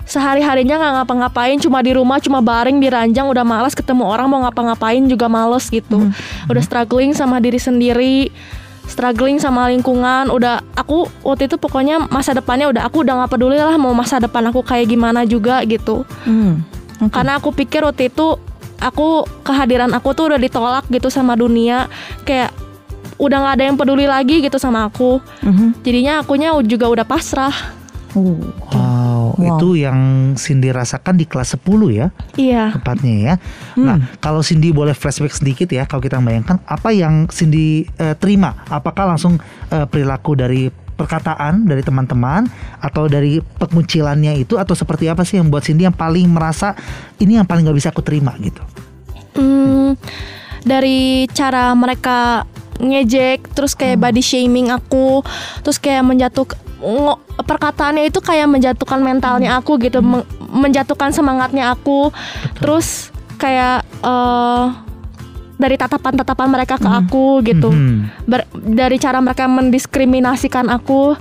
sehari 0.08 0.42
harinya 0.42 0.74
nggak 0.74 0.92
ngapa-ngapain 1.00 1.62
cuma 1.62 1.78
di 1.86 1.94
rumah 1.94 2.18
cuma 2.18 2.42
baring 2.42 2.82
di 2.82 2.90
ranjang 2.90 3.30
udah 3.30 3.46
malas 3.46 3.78
ketemu 3.78 4.02
orang 4.10 4.26
mau 4.26 4.42
ngapa-ngapain 4.42 5.06
juga 5.06 5.30
males 5.30 5.70
gitu. 5.70 6.10
Udah 6.50 6.62
struggling 6.64 7.14
sama 7.14 7.38
diri 7.38 7.62
sendiri 7.62 8.32
struggling 8.90 9.38
sama 9.38 9.70
lingkungan 9.70 10.28
udah 10.28 10.60
aku 10.74 11.06
waktu 11.22 11.46
itu 11.46 11.56
pokoknya 11.56 12.10
masa 12.10 12.34
depannya 12.34 12.66
udah 12.68 12.82
aku 12.84 13.00
udah 13.00 13.14
nggak 13.16 13.30
peduli 13.30 13.56
lah 13.56 13.78
mau 13.78 13.94
masa 13.94 14.18
depan 14.18 14.44
aku 14.44 14.60
kayak 14.60 14.84
gimana 14.86 15.22
juga 15.24 15.62
gitu 15.62 16.02
Hmm. 16.26 16.60
karena 17.08 17.38
aku 17.38 17.54
pikir 17.54 17.80
waktu 17.80 18.10
itu 18.10 18.36
aku 18.76 19.24
kehadiran 19.40 19.88
aku 19.90 20.10
tuh 20.10 20.28
udah 20.28 20.36
ditolak 20.36 20.84
gitu 20.88 21.06
sama 21.06 21.32
dunia 21.32 21.86
kayak 22.22 22.50
udah 23.16 23.36
nggak 23.38 23.54
ada 23.54 23.64
yang 23.64 23.76
peduli 23.76 24.04
lagi 24.04 24.40
gitu 24.40 24.56
sama 24.56 24.84
aku 24.84 25.20
Mhm. 25.40 25.80
jadinya 25.80 26.12
akunya 26.18 26.50
juga 26.60 26.88
udah 26.88 27.04
pasrah 27.04 27.54
Uh. 28.10 28.42
Wow, 28.66 28.89
Wow. 29.36 29.58
itu 29.58 29.68
yang 29.84 29.98
Cindy 30.34 30.72
rasakan 30.74 31.14
di 31.18 31.26
kelas 31.26 31.54
10 31.58 31.66
ya 31.90 32.06
iya 32.34 32.74
tepatnya 32.74 33.14
ya. 33.16 33.34
Nah, 33.80 33.96
kalau 34.18 34.40
Cindy 34.42 34.74
boleh 34.74 34.92
flashback 34.96 35.34
sedikit 35.34 35.68
ya 35.70 35.86
kalau 35.86 36.02
kita 36.02 36.18
bayangkan 36.18 36.58
apa 36.66 36.90
yang 36.90 37.30
Cindy 37.30 37.86
eh, 37.98 38.14
terima? 38.18 38.66
Apakah 38.66 39.14
langsung 39.14 39.38
eh, 39.70 39.86
perilaku 39.86 40.34
dari 40.36 40.68
perkataan 41.00 41.64
dari 41.64 41.80
teman-teman 41.80 42.44
atau 42.76 43.08
dari 43.08 43.40
pengucilannya 43.40 44.36
itu 44.36 44.60
atau 44.60 44.76
seperti 44.76 45.08
apa 45.08 45.24
sih 45.24 45.40
yang 45.40 45.48
buat 45.48 45.64
Cindy 45.64 45.88
yang 45.88 45.96
paling 45.96 46.28
merasa 46.28 46.76
ini 47.16 47.40
yang 47.40 47.48
paling 47.48 47.64
nggak 47.64 47.78
bisa 47.80 47.88
aku 47.88 48.04
terima 48.04 48.36
gitu? 48.36 48.60
Hmm, 49.32 49.96
dari 50.60 51.24
cara 51.32 51.72
mereka 51.72 52.44
ngejek 52.80 53.52
terus 53.56 53.76
kayak 53.76 54.00
body 54.00 54.24
shaming 54.24 54.72
aku 54.72 55.20
terus 55.60 55.76
kayak 55.76 56.04
menjatuh 56.04 56.48
perkataannya 57.40 58.08
itu 58.08 58.18
kayak 58.20 58.48
menjatuhkan 58.48 59.00
mentalnya 59.00 59.60
aku 59.60 59.76
gitu 59.80 60.00
meng- 60.00 60.26
menjatuhkan 60.50 61.12
semangatnya 61.12 61.72
aku. 61.72 62.10
Terus 62.58 63.12
kayak 63.36 63.84
eh, 64.00 64.64
dari 65.60 65.76
tatapan-tatapan 65.76 66.48
mereka 66.48 66.80
ke 66.80 66.88
aku 66.88 67.44
gitu. 67.44 67.68
Mhm. 67.68 68.24
Ber- 68.24 68.48
dari 68.56 68.96
cara 68.96 69.20
mereka 69.20 69.44
mendiskriminasikan 69.44 70.72
aku 70.72 71.14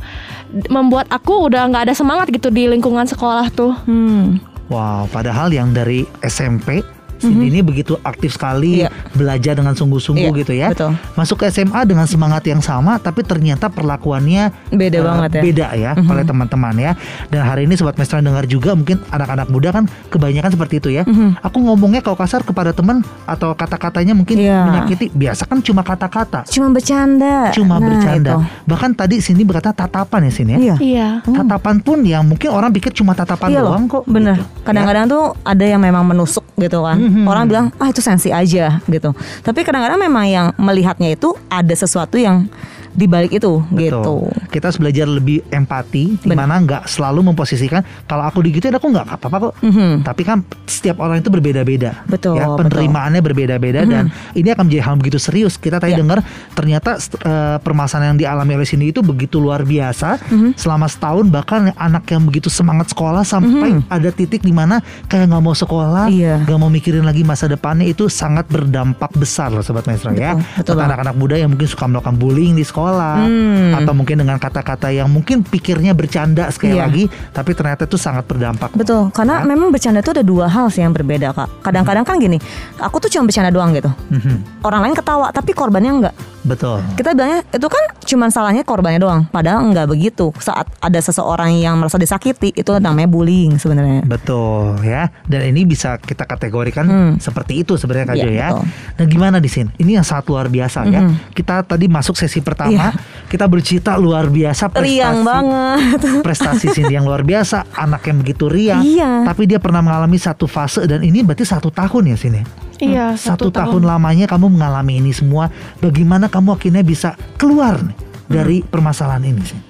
membuat 0.72 1.06
aku 1.14 1.46
udah 1.52 1.70
nggak 1.70 1.92
ada 1.92 1.94
semangat 1.94 2.32
gitu 2.34 2.50
di 2.50 2.66
lingkungan 2.66 3.06
sekolah 3.06 3.52
tuh. 3.54 3.76
Hmm. 3.86 4.42
Wow, 4.70 5.10
padahal 5.10 5.50
yang 5.50 5.74
dari 5.74 6.06
SMP 6.22 6.86
Cindy 7.20 7.48
ini 7.48 7.60
begitu 7.60 8.00
aktif 8.02 8.34
sekali 8.34 8.80
Iya. 8.80 8.90
belajar 9.12 9.54
dengan 9.54 9.74
sungguh-sungguh 9.74 10.30
Iya, 10.30 10.40
gitu 10.40 10.54
ya. 10.54 10.68
betul. 10.70 10.96
Masuk 11.14 11.36
ke 11.38 11.46
SMA 11.48 11.84
dengan 11.84 12.06
semangat 12.06 12.44
yang 12.44 12.60
sama, 12.60 12.96
tapi 12.96 13.22
ternyata 13.22 13.68
perlakuannya 13.68 14.52
Beda 14.70 14.98
eh, 14.98 15.04
banget 15.04 15.30
ya. 15.32 15.42
Beda 15.42 15.68
ya 15.74 15.92
oleh 16.00 16.24
teman-teman 16.24 16.74
ya. 16.76 16.92
Dan 17.28 17.44
hari 17.44 17.64
ini 17.64 17.76
sobat 17.76 17.96
Mesra 17.96 18.20
dengar 18.20 18.46
juga 18.46 18.72
mungkin 18.72 19.04
anak-anak 19.06 19.48
muda 19.48 19.70
kan 19.72 19.84
kebanyakan 20.08 20.50
seperti 20.50 20.76
itu 20.78 20.90
ya. 20.92 21.04
Aku 21.42 21.60
ngomongnya 21.60 22.00
kalau 22.00 22.16
kasar 22.16 22.42
kepada 22.42 22.72
teman 22.72 23.00
atau 23.26 23.52
kata-katanya 23.52 24.14
mungkin 24.14 24.40
Iya. 24.40 24.64
menyakiti, 24.66 25.12
biasa 25.12 25.44
kan 25.44 25.60
cuma 25.60 25.82
kata-kata, 25.82 26.48
Cuma 26.48 26.70
bercanda. 26.70 27.52
cuma 27.52 27.76
Nah, 27.76 27.86
bercanda. 27.86 28.32
itu. 28.32 28.40
Bahkan 28.66 28.92
tadi 28.96 29.16
sini 29.20 29.44
berkata 29.44 29.72
tatapan 29.72 30.26
ya 30.26 30.32
sini 30.32 30.52
ya. 30.52 30.60
Iya. 30.60 30.76
iya 30.80 31.08
Tatapan 31.22 31.80
pun 31.80 32.00
yang 32.02 32.24
mungkin 32.24 32.50
orang 32.50 32.70
pikir 32.70 32.92
cuma 32.92 33.12
tatapan 33.12 33.52
Iya 33.52 33.62
doang 33.62 33.86
kok. 33.86 34.04
bener. 34.06 34.38
gitu. 34.38 34.64
Kadang-kadang 34.64 35.06
tuh 35.06 35.24
ada 35.42 35.66
yang 35.66 35.80
memang 35.80 36.06
menusuk 36.06 36.46
gitu 36.62 36.84
kan. 36.84 37.00
Mhm. 37.00 37.26
Orang 37.26 37.48
bilang 37.48 37.66
ah 37.80 37.88
itu 37.90 38.04
sensi 38.04 38.30
aja 38.30 38.84
gitu. 38.86 39.16
Tapi 39.42 39.60
kadang-kadang 39.64 40.00
memang 40.00 40.26
yang 40.28 40.48
melihatnya 40.60 41.16
itu 41.16 41.34
ada 41.50 41.74
sesuatu 41.74 42.20
yang 42.20 42.46
di 42.92 43.06
balik 43.06 43.32
itu 43.32 43.62
gitu. 43.72 44.02
Betul. 44.02 44.30
Kita 44.50 44.70
harus 44.70 44.80
belajar 44.80 45.06
lebih 45.06 45.46
empati, 45.50 46.18
di 46.18 46.32
mana 46.32 46.58
nggak 46.58 46.84
selalu 46.86 47.22
memposisikan 47.26 47.80
kalau 48.04 48.24
aku 48.24 48.42
digituin 48.42 48.74
aku 48.74 48.90
nggak 48.90 49.08
apa-apa 49.10 49.38
kok. 49.40 49.54
Mhm. 49.62 50.04
Tapi 50.04 50.22
kan 50.24 50.38
setiap 50.66 51.00
orang 51.00 51.20
itu 51.20 51.30
berbeda-beda. 51.30 52.02
Betul, 52.06 52.38
Ya, 52.38 52.46
betul. 52.46 52.56
Mhm. 52.56 52.60
penerimaannya 52.70 53.22
berbeda-beda 53.22 53.82
dan 53.84 54.06
ini 54.34 54.50
akan 54.50 54.64
menjadi 54.66 54.84
hal 54.84 54.96
begitu 54.96 55.18
serius. 55.18 55.56
Kita 55.56 55.78
tadi 55.78 55.94
Ya. 55.94 56.00
dengar 56.00 56.22
ternyata 56.54 56.98
eh, 57.00 57.58
permasalahan 57.60 58.16
yang 58.16 58.20
dialami 58.20 58.56
oleh 58.56 58.66
Cindy 58.66 58.90
itu 58.90 59.02
begitu 59.02 59.38
luar 59.38 59.62
biasa 59.62 60.18
Mhm. 60.26 60.50
selama 60.56 60.86
setahun 60.86 61.26
bahkan 61.28 61.70
anak 61.76 62.08
yang 62.08 62.24
begitu 62.24 62.50
semangat 62.50 62.90
sekolah 62.90 63.22
sampai 63.22 63.84
ada 63.88 64.10
titik 64.10 64.42
di 64.42 64.52
mana 64.52 64.80
kayak 65.06 65.30
nggak 65.30 65.44
mau 65.44 65.54
sekolah, 65.54 66.08
Mhm. 66.08 66.16
Iya. 66.16 66.36
nggak 66.44 66.58
mau 66.58 66.70
mikirin 66.70 67.04
lagi 67.04 67.22
masa 67.22 67.46
depannya 67.46 67.86
itu 67.86 68.08
sangat 68.08 68.48
berdampak 68.48 69.12
besar 69.14 69.52
loh 69.52 69.62
sobat 69.62 69.86
maestro 69.86 70.10
ya. 70.12 70.34
Betul, 70.56 70.76
Buat 70.76 70.88
anak-anak 70.90 71.16
muda 71.16 71.36
yang 71.36 71.50
mungkin 71.50 71.68
suka 71.68 71.86
melakukan 71.86 72.16
bullying 72.16 72.54
di 72.54 72.64
sekolah 72.64 72.79
Hmm. 72.80 73.76
atau 73.76 73.92
mungkin 73.92 74.16
dengan 74.18 74.38
kata-kata 74.38 74.90
yang 74.90 75.08
mungkin 75.08 75.42
pikirnya 75.42 75.92
bercanda 75.92 76.48
sekali 76.50 76.76
Iya. 76.76 76.86
lagi 76.86 77.04
tapi 77.30 77.52
ternyata 77.52 77.84
itu 77.84 77.96
sangat 77.96 78.24
berdampak. 78.24 78.72
Betul, 78.72 79.12
karena 79.12 79.44
memang 79.44 79.70
bercanda 79.70 80.00
itu 80.00 80.12
ada 80.12 80.22
dua 80.22 80.46
hal 80.46 80.70
sih 80.70 80.80
yang 80.80 80.92
berbeda 80.92 81.32
kak. 81.32 81.50
Kadang-kadang 81.62 82.04
kan 82.04 82.16
gini, 82.18 82.38
aku 82.78 83.00
tuh 83.00 83.10
cuma 83.10 83.26
bercanda 83.26 83.50
doang 83.50 83.74
gitu. 83.74 83.90
Mhm. 84.10 84.62
Orang 84.62 84.82
lain 84.82 84.96
ketawa, 84.96 85.30
tapi 85.30 85.52
korbannya 85.52 85.92
enggak. 85.92 86.16
Betul. 86.40 86.80
Kita 86.96 87.12
bilangnya 87.12 87.44
itu 87.46 87.68
kan 87.68 87.84
cuma 88.02 88.26
salahnya 88.28 88.64
korbannya 88.64 88.98
doang. 88.98 89.22
Padahal 89.28 89.60
enggak 89.62 89.86
begitu. 89.86 90.32
Saat 90.40 90.72
ada 90.80 90.96
seseorang 90.98 91.52
yang 91.54 91.76
merasa 91.76 92.00
disakiti, 92.00 92.56
itu 92.56 92.72
namanya 92.80 93.06
bullying 93.06 93.60
sebenarnya. 93.60 94.02
Betul 94.04 94.80
ya. 94.82 95.12
Dan 95.26 95.46
ini 95.46 95.68
bisa 95.68 96.00
kita 96.00 96.24
kategorikan 96.24 96.86
Hmm. 96.88 97.14
seperti 97.20 97.60
itu 97.60 97.76
sebenarnya 97.76 98.08
Kak 98.08 98.16
Iya, 98.16 98.24
Jo 98.24 98.30
ya. 98.32 98.48
betul. 98.50 98.66
Nah, 98.96 99.06
gimana 99.06 99.38
di 99.38 99.50
sini? 99.52 99.70
Ini 99.76 100.00
yang 100.00 100.06
sangat 100.08 100.26
luar 100.28 100.48
biasa 100.48 100.88
ya. 100.88 101.02
Mhm. 101.04 101.36
Kita 101.36 101.62
tadi 101.62 101.86
masuk 101.86 102.16
sesi 102.16 102.40
pertama, 102.40 102.69
Iya. 102.76 102.92
kita 103.30 103.46
bercerita 103.46 103.94
luar 103.94 104.26
biasa 104.26 104.74
prestasi. 104.74 104.90
Riang 104.90 105.22
banget. 105.22 106.00
Prestasi 106.26 106.66
Cindy 106.74 106.98
yang 106.98 107.06
luar 107.06 107.22
biasa, 107.22 107.62
anak 107.78 108.10
yang 108.10 108.26
begitu 108.26 108.50
riang. 108.50 108.82
Iya. 108.82 109.22
Tapi 109.22 109.46
dia 109.46 109.62
pernah 109.62 109.86
mengalami 109.86 110.18
satu 110.18 110.50
fase 110.50 110.90
dan 110.90 111.06
ini 111.06 111.22
berarti 111.22 111.46
satu 111.46 111.70
tahun 111.70 112.14
ya 112.14 112.18
sini. 112.18 112.42
iya 112.80 113.12
satu, 113.14 113.52
tahun. 113.52 113.84
lamanya 113.86 114.26
kamu 114.26 114.50
mengalami 114.50 114.98
ini 114.98 115.14
semua. 115.14 115.52
Bagaimana 115.78 116.26
kamu 116.26 116.58
akhirnya 116.58 116.82
bisa 116.82 117.14
keluar 117.38 117.78
nih 117.78 117.98
dari 118.26 118.58
permasalahan 118.66 119.30
ini 119.30 119.44
sih? 119.46 119.69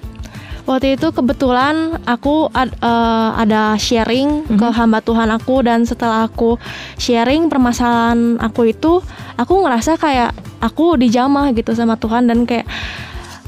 Waktu 0.68 1.00
itu 1.00 1.10
kebetulan 1.10 1.98
aku 2.04 2.52
ad- 2.52 2.76
eh, 2.78 3.30
ada 3.36 3.74
sharing 3.80 4.44
ke 4.54 4.66
hamba 4.70 5.00
Tuhan 5.02 5.28
aku 5.32 5.64
dan 5.64 5.82
setelah 5.88 6.28
aku 6.28 6.60
sharing 7.00 7.48
permasalahan 7.48 8.38
aku 8.38 8.70
itu, 8.70 9.00
aku 9.40 9.54
ngerasa 9.64 9.96
kayak 9.96 10.36
aku 10.60 11.00
dijamah 11.00 11.50
gitu 11.56 11.72
sama 11.72 11.96
Tuhan 11.96 12.28
dan 12.28 12.44
kayak 12.44 12.68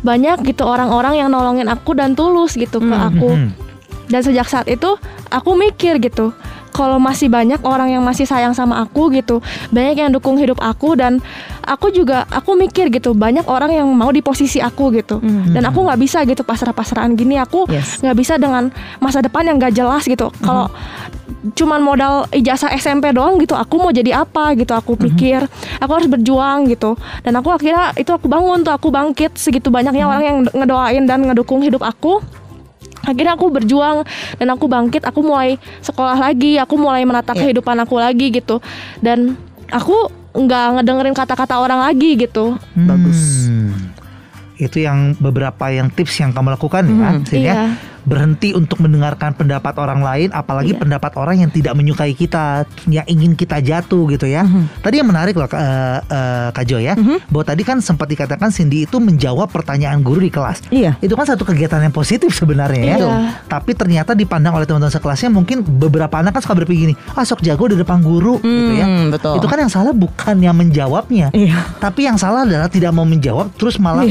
banyak 0.02 0.42
gitu 0.42 0.66
orang-orang 0.66 1.22
yang 1.22 1.30
nolongin 1.30 1.70
aku 1.70 1.94
dan 1.94 2.18
tulus 2.18 2.58
gitu 2.58 2.82
ke 2.82 2.96
aku. 2.96 3.30
Mhm. 3.38 3.48
Dan 4.10 4.20
sejak 4.20 4.50
saat 4.50 4.66
itu 4.66 4.98
aku 5.30 5.54
mikir 5.54 6.02
gitu, 6.02 6.34
kalau 6.72 6.96
masih 6.96 7.28
banyak 7.28 7.60
orang 7.62 7.92
yang 7.92 8.02
masih 8.02 8.24
sayang 8.24 8.56
sama 8.56 8.80
aku 8.80 9.12
gitu, 9.12 9.44
banyak 9.70 10.00
yang 10.00 10.10
dukung 10.10 10.40
hidup 10.40 10.58
aku 10.58 10.96
dan 10.96 11.20
aku 11.62 11.92
juga 11.92 12.24
aku 12.32 12.56
mikir 12.56 12.88
gitu, 12.88 13.12
banyak 13.12 13.44
orang 13.46 13.70
yang 13.70 13.86
mau 13.92 14.08
di 14.08 14.24
posisi 14.24 14.58
aku 14.58 14.90
gitu. 14.96 15.20
Dan 15.52 15.62
aku 15.68 15.84
nggak 15.84 16.00
bisa 16.00 16.24
gitu 16.24 16.42
pasrah-pasrahan 16.42 17.12
gini, 17.14 17.36
aku 17.36 17.68
Yes. 17.68 18.00
nggak 18.00 18.16
bisa 18.16 18.34
dengan 18.40 18.72
masa 18.98 19.20
depan 19.22 19.46
yang 19.46 19.60
gak 19.60 19.76
jelas 19.76 20.08
gitu. 20.08 20.32
Kalau 20.42 20.72
cuman 21.42 21.80
modal 21.82 22.14
ijazah 22.30 22.70
SMP 22.74 23.10
doang 23.10 23.36
gitu, 23.38 23.52
aku 23.58 23.74
mau 23.76 23.90
jadi 23.90 24.24
apa 24.24 24.54
gitu, 24.54 24.72
aku 24.72 24.94
pikir 24.94 25.44
aku 25.82 25.92
harus 25.92 26.08
berjuang 26.08 26.70
gitu. 26.70 26.94
Dan 27.26 27.36
aku 27.36 27.50
akhirnya 27.52 27.92
itu 27.98 28.10
aku 28.14 28.26
bangun 28.30 28.62
tuh, 28.64 28.72
aku 28.74 28.88
bangkit 28.88 29.34
segitu 29.36 29.68
banyaknya 29.68 30.06
orang 30.06 30.22
yang 30.22 30.36
ngedoain 30.54 31.04
dan 31.04 31.26
ngedukung 31.26 31.60
hidup 31.60 31.82
aku 31.82 32.22
akhirnya 33.02 33.34
aku 33.34 33.50
berjuang 33.50 34.06
dan 34.36 34.46
aku 34.48 34.64
bangkit 34.66 35.02
aku 35.02 35.20
mulai 35.20 35.58
sekolah 35.78 36.16
lagi 36.16 36.56
aku 36.56 36.74
mulai 36.74 37.02
menata 37.02 37.32
Iya. 37.32 37.40
kehidupan 37.44 37.76
aku 37.82 37.98
lagi 37.98 38.30
gitu 38.30 38.62
dan 38.98 39.34
aku 39.68 39.94
nggak 40.32 40.80
ngedengerin 40.80 41.12
kata-kata 41.12 41.60
orang 41.60 41.82
lagi 41.82 42.16
gitu 42.16 42.56
Bagus. 42.72 43.50
Hmm. 43.50 43.92
Itu 44.56 44.78
yang 44.78 45.18
beberapa 45.18 45.68
yang 45.68 45.90
tips 45.90 46.22
yang 46.22 46.30
kamu 46.30 46.54
lakukan 46.54 46.86
ya, 46.86 47.10
Sin, 47.26 47.42
ya. 47.42 47.74
Berhenti 48.02 48.50
untuk 48.52 48.82
mendengarkan 48.82 49.34
pendapat 49.34 49.74
orang 49.78 50.02
lain, 50.02 50.28
apalagi 50.34 50.74
Iya. 50.74 50.80
pendapat 50.82 51.12
orang 51.18 51.36
yang 51.46 51.50
tidak 51.50 51.74
menyukai 51.76 52.12
kita, 52.14 52.66
yang 52.90 53.06
ingin 53.06 53.38
kita 53.38 53.62
jatuh 53.62 54.08
gitu 54.10 54.26
ya. 54.26 54.42
Tadi 54.82 54.98
yang 54.98 55.08
menarik 55.08 55.38
loh, 55.38 55.46
eh, 55.46 55.98
eh, 56.02 56.48
Kak 56.50 56.64
Jo 56.66 56.78
ya, 56.82 56.98
bahwa 57.30 57.44
tadi 57.46 57.62
kan 57.62 57.78
sempat 57.78 58.10
dikatakan 58.10 58.50
Cindy 58.50 58.84
itu 58.86 58.98
menjawab 58.98 59.50
pertanyaan 59.50 60.02
guru 60.02 60.18
di 60.22 60.30
kelas. 60.30 60.66
Iya. 60.70 60.98
Itu 60.98 61.14
kan 61.14 61.26
satu 61.26 61.46
kegiatan 61.46 61.78
yang 61.78 61.94
positif 61.94 62.34
sebenarnya 62.34 62.82
ya. 62.82 62.96
Iya. 62.98 63.12
Tapi 63.46 63.74
ternyata 63.78 64.16
dipandang 64.16 64.54
oleh 64.56 64.66
teman-teman 64.66 64.90
sekelasnya 64.90 65.30
mungkin 65.30 65.62
beberapa 65.62 66.18
anak 66.18 66.38
kan 66.38 66.42
suka 66.42 66.54
berpikir 66.58 66.90
gini, 66.90 66.94
ah 67.14 67.22
sok 67.22 67.44
jago 67.44 67.70
di 67.70 67.76
depan 67.78 68.02
guru 68.02 68.42
gitu 68.42 68.72
ya. 68.74 68.86
Hmm, 68.86 69.14
betul. 69.14 69.38
Itu 69.38 69.46
kan 69.46 69.58
yang 69.62 69.72
salah 69.72 69.94
bukan 69.94 70.36
yang 70.42 70.56
menjawabnya. 70.58 71.30
Iya. 71.30 71.78
Tapi 71.78 72.10
yang 72.10 72.18
salah 72.18 72.42
adalah 72.42 72.66
tidak 72.66 72.90
mau 72.90 73.06
menjawab 73.06 73.54
terus 73.54 73.78
malah 73.78 74.04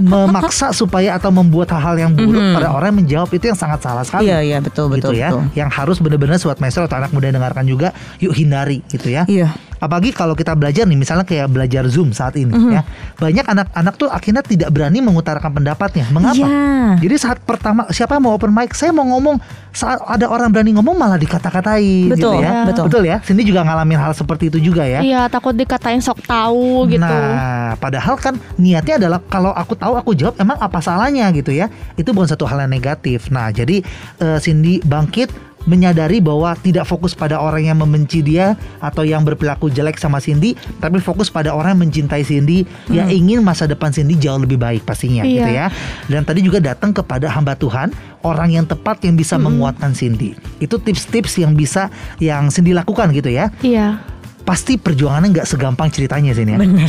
memaksa 0.00 0.72
supaya 0.72 1.16
atau 1.16 1.30
membuat 1.30 1.70
hal-hal 1.76 1.96
yang 2.08 2.12
buruk 2.12 2.42
pada 2.56 2.72
orang 2.72 2.94
yang 2.94 2.98
menjawab 3.04 3.28
itu 3.36 3.44
yang 3.52 3.58
sangat 3.58 3.84
salah 3.84 4.02
sekali. 4.02 4.32
Iya, 4.32 4.38
iya, 4.42 4.58
betul, 4.64 4.88
gitu 4.96 5.12
betul, 5.12 5.20
ya. 5.20 5.30
betul. 5.30 5.42
Yang 5.52 5.70
harus 5.76 5.96
benar-benar 6.00 6.36
sobat 6.40 6.58
maestro 6.58 6.88
atau 6.88 6.96
anak 6.96 7.12
muda 7.12 7.28
dengarkan 7.28 7.64
juga 7.68 7.92
yuk 8.18 8.32
hindari 8.32 8.80
gitu 8.88 9.12
ya. 9.12 9.28
Iya. 9.28 9.52
Apalagi 9.76 10.10
kalau 10.10 10.32
kita 10.32 10.52
belajar 10.52 10.82
nih 10.82 10.96
misalnya 10.96 11.22
kayak 11.22 11.46
belajar 11.46 11.84
Zoom 11.86 12.10
saat 12.10 12.34
ini 12.34 12.48
Mhm. 12.48 12.70
ya. 12.70 12.82
Banyak 13.14 13.44
anak-anak 13.44 13.94
tuh 13.94 14.08
akhirnya 14.08 14.40
tidak 14.40 14.68
berani 14.68 14.98
mengutarakan 14.98 15.52
pendapatnya. 15.52 16.08
Mengapa? 16.08 16.42
Iya. 16.42 16.96
Jadi 16.98 17.14
saat 17.16 17.38
pertama 17.40 17.84
siapa 17.88 18.16
mau 18.16 18.32
open 18.32 18.48
mic, 18.48 18.72
saya 18.72 18.90
mau 18.90 19.04
ngomong 19.06 19.36
saat 19.70 20.00
ada 20.00 20.26
orang 20.26 20.48
berani 20.48 20.72
ngomong 20.72 20.96
malah 20.96 21.16
dikata-katain 21.16 22.08
gitu 22.08 22.32
Betul, 22.32 22.40
ya. 22.40 22.64
betul. 22.64 23.02
ya. 23.04 23.16
Cindy 23.20 23.44
juga 23.44 23.60
ngalamin 23.60 23.98
hal 23.98 24.12
seperti 24.12 24.48
itu 24.48 24.58
juga 24.62 24.82
ya. 24.82 25.00
iya 25.00 25.26
takut 25.26 25.52
dikatain 25.52 26.00
sok 26.00 26.24
tahu 26.24 26.88
gitu 26.88 27.02
Nah, 27.02 27.76
padahal 27.76 28.16
kan 28.16 28.34
niatnya 28.56 28.96
adalah 28.96 29.20
kalau 29.22 29.52
aku 29.52 29.76
tahu 29.76 29.94
aku 29.94 30.10
jawab 30.12 30.34
emang 30.36 30.56
apa 30.56 30.80
salahnya 30.80 31.28
gitu 31.30 31.52
ya. 31.52 31.68
Itu 31.94 32.10
bukan 32.10 32.26
satu 32.26 32.48
hal 32.48 32.64
yang 32.64 32.72
negatif. 32.72 33.28
Nah, 33.28 33.50
jadi 33.50 33.84
eh, 34.16 34.38
Cindy 34.38 34.80
bangkit 34.80 35.28
menyadari 35.66 36.18
bahwa 36.18 36.54
tidak 36.56 36.86
fokus 36.86 37.12
pada 37.12 37.36
orang 37.36 37.66
yang 37.66 37.78
membenci 37.78 38.22
dia 38.22 38.54
atau 38.78 39.02
yang 39.02 39.22
berperilaku 39.22 39.68
jelek 39.68 39.98
sama 39.98 40.18
Cindy, 40.18 40.54
tapi 40.78 40.98
fokus 40.98 41.28
pada 41.28 41.52
orang 41.52 41.76
yang 41.76 41.90
mencintai 41.90 42.22
Cindy, 42.22 42.62
yang 42.88 43.10
ingin 43.10 43.42
masa 43.42 43.66
depan 43.66 43.90
Cindy 43.90 44.14
jauh 44.16 44.38
lebih 44.38 44.56
baik 44.56 44.82
pastinya 44.82 45.22
gitu 45.22 45.44
Iya. 45.44 45.68
ya. 45.68 46.06
Dan 46.06 46.22
tadi 46.22 46.40
juga 46.40 46.62
datang 46.62 46.90
kepada 46.90 47.26
hamba 47.28 47.52
Tuhan, 47.52 47.90
orang 48.22 48.54
yang 48.54 48.64
tepat 48.64 49.02
yang 49.02 49.14
bisa 49.14 49.36
menguatkan 49.36 49.92
Cindy. 49.92 50.32
Itu 50.58 50.78
tips-tips 50.78 51.38
yang 51.38 51.52
bisa 51.52 51.90
yang 52.18 52.48
Cindy 52.48 52.72
lakukan 52.72 53.10
gitu 53.12 53.28
ya. 53.28 53.50
iya 53.60 54.00
Pasti 54.46 54.78
perjuangannya 54.78 55.34
nggak 55.34 55.48
segampang 55.50 55.90
ceritanya 55.90 56.30
sini 56.30 56.54
ya. 56.54 56.58
Bener. 56.62 56.86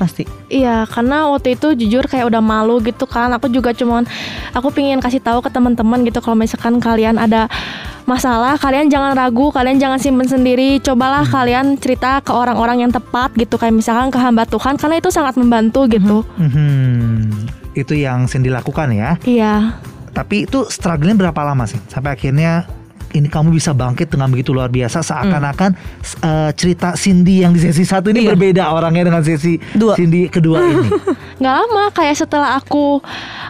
Pasti. 0.00 0.24
Iya, 0.48 0.88
karena 0.88 1.28
waktu 1.28 1.60
itu 1.60 1.76
jujur 1.76 2.08
kayak 2.08 2.32
udah 2.32 2.40
malu 2.40 2.80
gitu 2.80 3.04
kan. 3.04 3.28
Aku 3.36 3.52
juga 3.52 3.76
cuman 3.76 4.08
aku 4.56 4.72
pingin 4.72 4.96
kasih 4.96 5.20
tahu 5.20 5.44
ke 5.44 5.52
teman-teman 5.52 6.00
gitu 6.08 6.24
kalau 6.24 6.40
misalkan 6.40 6.80
kalian 6.80 7.20
ada 7.20 7.52
masalah, 8.08 8.56
kalian 8.56 8.88
jangan 8.88 9.12
ragu, 9.12 9.52
kalian 9.52 9.76
jangan 9.76 10.00
simpen 10.00 10.24
sendiri. 10.24 10.80
Cobalah 10.80 11.28
kalian 11.28 11.76
cerita 11.76 12.24
ke 12.24 12.32
orang-orang 12.32 12.88
yang 12.88 12.92
tepat 12.96 13.36
gitu 13.36 13.60
kayak 13.60 13.76
misalkan 13.76 14.08
ke 14.08 14.16
hamba 14.16 14.48
Tuhan 14.48 14.80
karena 14.80 14.96
itu 14.96 15.12
sangat 15.12 15.36
membantu 15.36 15.84
gitu. 15.84 16.24
Mhm. 16.40 17.76
Itu 17.76 17.92
yang 17.92 18.24
Cindy 18.24 18.48
lakukan 18.48 18.88
ya. 18.96 19.20
Iya. 19.28 19.76
Tapi 20.16 20.48
itu 20.48 20.64
struggle 20.72 21.12
berapa 21.12 21.44
lama 21.44 21.68
sih? 21.68 21.78
Sampai 21.92 22.16
akhirnya 22.16 22.79
ini 23.12 23.26
kamu 23.26 23.50
bisa 23.50 23.70
bangkit 23.70 24.06
dengan 24.08 24.26
begitu 24.26 24.50
luar 24.50 24.68
biasa 24.68 25.00
seakan-akan 25.00 25.70
eh, 26.20 26.50
cerita 26.52 26.94
Cindy 26.94 27.40
yang 27.40 27.50
di 27.50 27.60
sesi 27.60 27.82
satu 27.82 28.08
ini 28.08 28.22
Iya. 28.22 28.28
berbeda 28.30 28.64
orangnya 28.68 29.04
dengan 29.04 29.20
sesi 29.20 29.58
Dua. 29.72 29.94
Cindy 29.94 30.26
kedua 30.26 30.62
ini. 30.62 30.88
nggak 31.40 31.54
lama 31.56 31.84
kayak 31.90 32.16
setelah 32.16 32.54
aku 32.54 33.00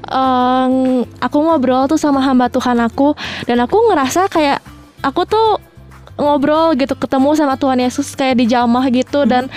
em, 0.07 0.73
aku 1.16 1.37
ngobrol 1.39 1.87
tuh 1.87 1.97
sama 1.97 2.20
hamba 2.20 2.47
Tuhan 2.47 2.78
aku 2.78 3.12
dan 3.45 3.61
aku 3.61 3.77
ngerasa 3.87 4.27
kayak 4.27 4.62
aku 5.01 5.24
tuh 5.24 5.49
ngobrol 6.15 6.73
gitu 6.74 6.93
ketemu 6.95 7.32
sama 7.35 7.55
Tuhan 7.55 7.81
Yesus 7.81 8.12
kayak 8.12 8.37
di 8.37 8.47
jamah 8.47 8.85
gitu 8.89 9.24
dan 9.24 9.49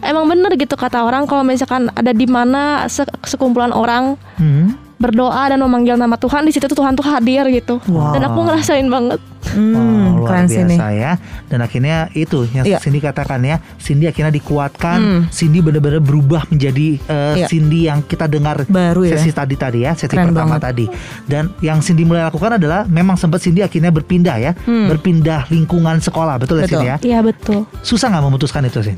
emang 0.00 0.26
bener 0.26 0.52
gitu 0.54 0.74
kata 0.74 1.02
orang 1.02 1.24
kalau 1.24 1.40
misalkan 1.40 1.88
ada 1.90 2.12
di 2.12 2.26
mana 2.26 2.84
se- 2.86 3.08
sekumpulan 3.22 3.70
orang 3.70 4.16
Hmm. 4.36 4.74
Berdoa 5.02 5.42
dan 5.44 5.58
memanggil 5.58 5.94
nama 5.94 6.14
Tuhan 6.14 6.42
di 6.42 6.50
situ 6.50 6.64
tuh 6.64 6.78
Tuhan 6.78 6.94
tuh 6.94 7.02
hadir 7.04 7.42
gitu 7.50 7.82
Wow. 7.84 8.14
dan 8.14 8.22
aku 8.24 8.38
ngerasain 8.40 8.86
banget 8.86 9.18
Hmm, 9.42 9.74
Wow, 9.74 10.22
luar 10.22 10.28
keren 10.32 10.46
sih 10.46 10.62
nih. 10.62 10.78
biasa 10.78 10.86
ya. 10.94 11.12
Dan 11.44 11.60
akhirnya 11.60 11.96
itu 12.14 12.46
yang 12.48 12.64
Iya. 12.64 12.78
Cindy 12.78 13.02
katakan 13.02 13.42
ya, 13.42 13.60
Cindy 13.76 14.06
akhirnya 14.06 14.32
dikuatkan, 14.32 14.96
Hmm. 14.96 15.22
Cindy 15.28 15.60
benar-benar 15.60 16.00
berubah 16.00 16.46
menjadi 16.48 16.96
eh, 16.96 17.34
Iya. 17.36 17.46
Cindy 17.50 17.84
yang 17.84 18.00
kita 18.00 18.24
dengar 18.26 18.64
Baru 18.64 19.02
ya. 19.02 19.12
sesi 19.12 19.28
tadi 19.28 19.52
tadi 19.52 19.84
ya, 19.84 19.92
sesi 19.92 20.08
Keren 20.08 20.30
pertama 20.30 20.56
banget. 20.56 20.62
tadi. 20.64 20.86
Dan 21.26 21.52
yang 21.58 21.82
Cindy 21.82 22.02
mulai 22.02 22.24
lakukan 22.24 22.56
adalah 22.56 22.86
memang 22.86 23.18
sempat 23.18 23.42
Cindy 23.42 23.60
akhirnya 23.60 23.90
berpindah 23.90 24.36
ya, 24.40 24.52
berpindah 24.64 25.44
lingkungan 25.46 25.98
sekolah, 25.98 26.38
betul 26.38 26.56
ya 26.56 26.64
Hmm. 26.64 26.64
Betul. 26.64 26.78
Cindy 26.78 26.88
ya? 26.88 26.96
iya 27.02 27.18
betul 27.20 27.60
Susah 27.82 28.08
nggak 28.08 28.24
memutuskan 28.24 28.62
itu 28.64 28.80
sih? 28.80 28.96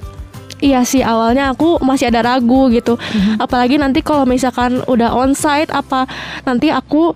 Iya 0.58 0.82
sih 0.82 1.02
awalnya 1.02 1.50
aku 1.50 1.78
masih 1.80 2.08
ada 2.08 2.22
ragu 2.22 2.70
gitu. 2.70 2.94
Apalagi 3.36 3.78
nanti 3.78 4.00
kalau 4.00 4.24
misalkan 4.24 4.80
udah 4.86 5.10
onsite 5.12 5.70
apa 5.70 6.06
nanti 6.42 6.70
aku 6.70 7.14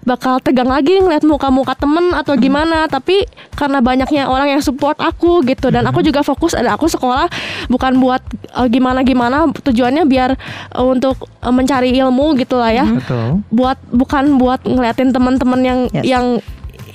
bakal 0.00 0.40
tegang 0.40 0.64
lagi 0.64 0.96
ngeliat 0.96 1.20
muka-muka 1.28 1.76
temen 1.76 2.16
atau 2.16 2.32
gimana 2.32 2.88
tapi 2.88 3.28
karena 3.52 3.84
banyaknya 3.84 4.32
orang 4.32 4.48
yang 4.48 4.62
support 4.64 4.96
aku 4.96 5.44
gitu 5.44 5.68
dan 5.68 5.84
aku 5.84 6.00
juga 6.00 6.24
fokus 6.24 6.56
ada 6.56 6.72
aku 6.72 6.88
sekolah 6.88 7.28
bukan 7.68 8.00
buat 8.00 8.24
eh, 8.56 8.68
gimana-gimana 8.72 9.52
tujuannya 9.52 10.08
biar 10.08 10.40
eh, 10.72 10.80
untuk 10.80 11.28
eh, 11.44 11.52
mencari 11.52 11.92
ilmu 11.92 12.32
gitu 12.40 12.56
lah 12.56 12.72
ya 12.72 12.88
Betul. 12.88 13.44
buat 13.52 13.76
bukan 13.92 14.40
buat 14.40 14.64
ngeliatin 14.64 15.12
teman-teman 15.12 15.60
yang 15.60 15.80
Yes. 15.92 16.04
yang 16.08 16.26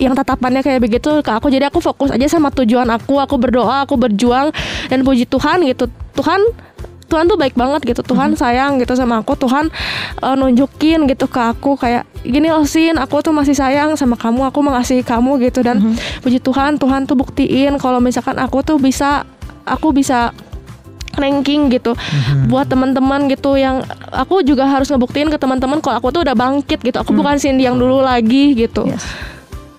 yang 0.01 0.13
tatapannya 0.13 0.61
kayak 0.61 0.81
begitu 0.83 1.23
ke 1.23 1.31
aku. 1.31 1.47
Jadi 1.51 1.67
aku 1.67 1.79
fokus 1.79 2.11
aja 2.11 2.25
sama 2.27 2.51
tujuan 2.51 2.87
aku. 2.91 3.19
Aku 3.19 3.35
berdoa 3.39 3.83
aku 3.87 3.95
berjuang 3.95 4.51
dan 4.91 4.99
puji 5.03 5.27
Tuhan 5.27 5.63
gitu. 5.67 5.87
Tuhan 6.15 6.41
Tuhan 7.05 7.29
tuh 7.29 7.37
baik 7.37 7.53
banget 7.53 7.85
gitu. 7.85 8.01
Tuhan 8.01 8.33
sayang 8.35 8.81
gitu 8.81 8.97
sama 8.97 9.21
aku. 9.21 9.37
Tuhan 9.37 9.69
eh, 10.19 10.35
nunjukin 10.35 11.07
gitu 11.07 11.29
ke 11.29 11.39
aku 11.39 11.77
kayak 11.77 12.03
gini 12.25 12.49
loh 12.49 12.65
Sin 12.65 12.97
aku 12.97 13.21
tuh 13.21 13.31
masih 13.31 13.55
sayang 13.55 13.95
sama 13.95 14.19
kamu. 14.19 14.49
Aku 14.51 14.59
mengasihi 14.65 15.05
kamu 15.05 15.39
gitu. 15.47 15.63
Dan 15.63 15.95
puji 16.25 16.41
Tuhan 16.41 16.81
Tuhan 16.81 17.07
tuh 17.07 17.15
buktiin 17.15 17.77
kalau 17.79 18.01
misalkan 18.03 18.35
aku 18.41 18.65
tuh 18.65 18.81
bisa 18.81 19.23
aku 19.65 19.95
bisa 19.95 20.35
ranking 21.15 21.71
gitu 21.71 21.95
buat 22.51 22.67
teman-teman 22.67 23.31
gitu 23.31 23.55
yang 23.55 23.87
aku 24.11 24.43
juga 24.43 24.67
harus 24.67 24.91
ngebuktiin 24.91 25.31
ke 25.31 25.39
teman-teman 25.39 25.79
kalau 25.79 26.03
aku 26.03 26.11
tuh 26.11 26.21
udah 26.27 26.35
bangkit 26.35 26.83
gitu. 26.83 26.97
Aku 26.99 27.15
bukan 27.15 27.39
Cindy 27.39 27.63
yang 27.63 27.79
dulu 27.79 28.03
lagi 28.03 28.51
gitu. 28.55 28.83
Yes. 28.87 29.34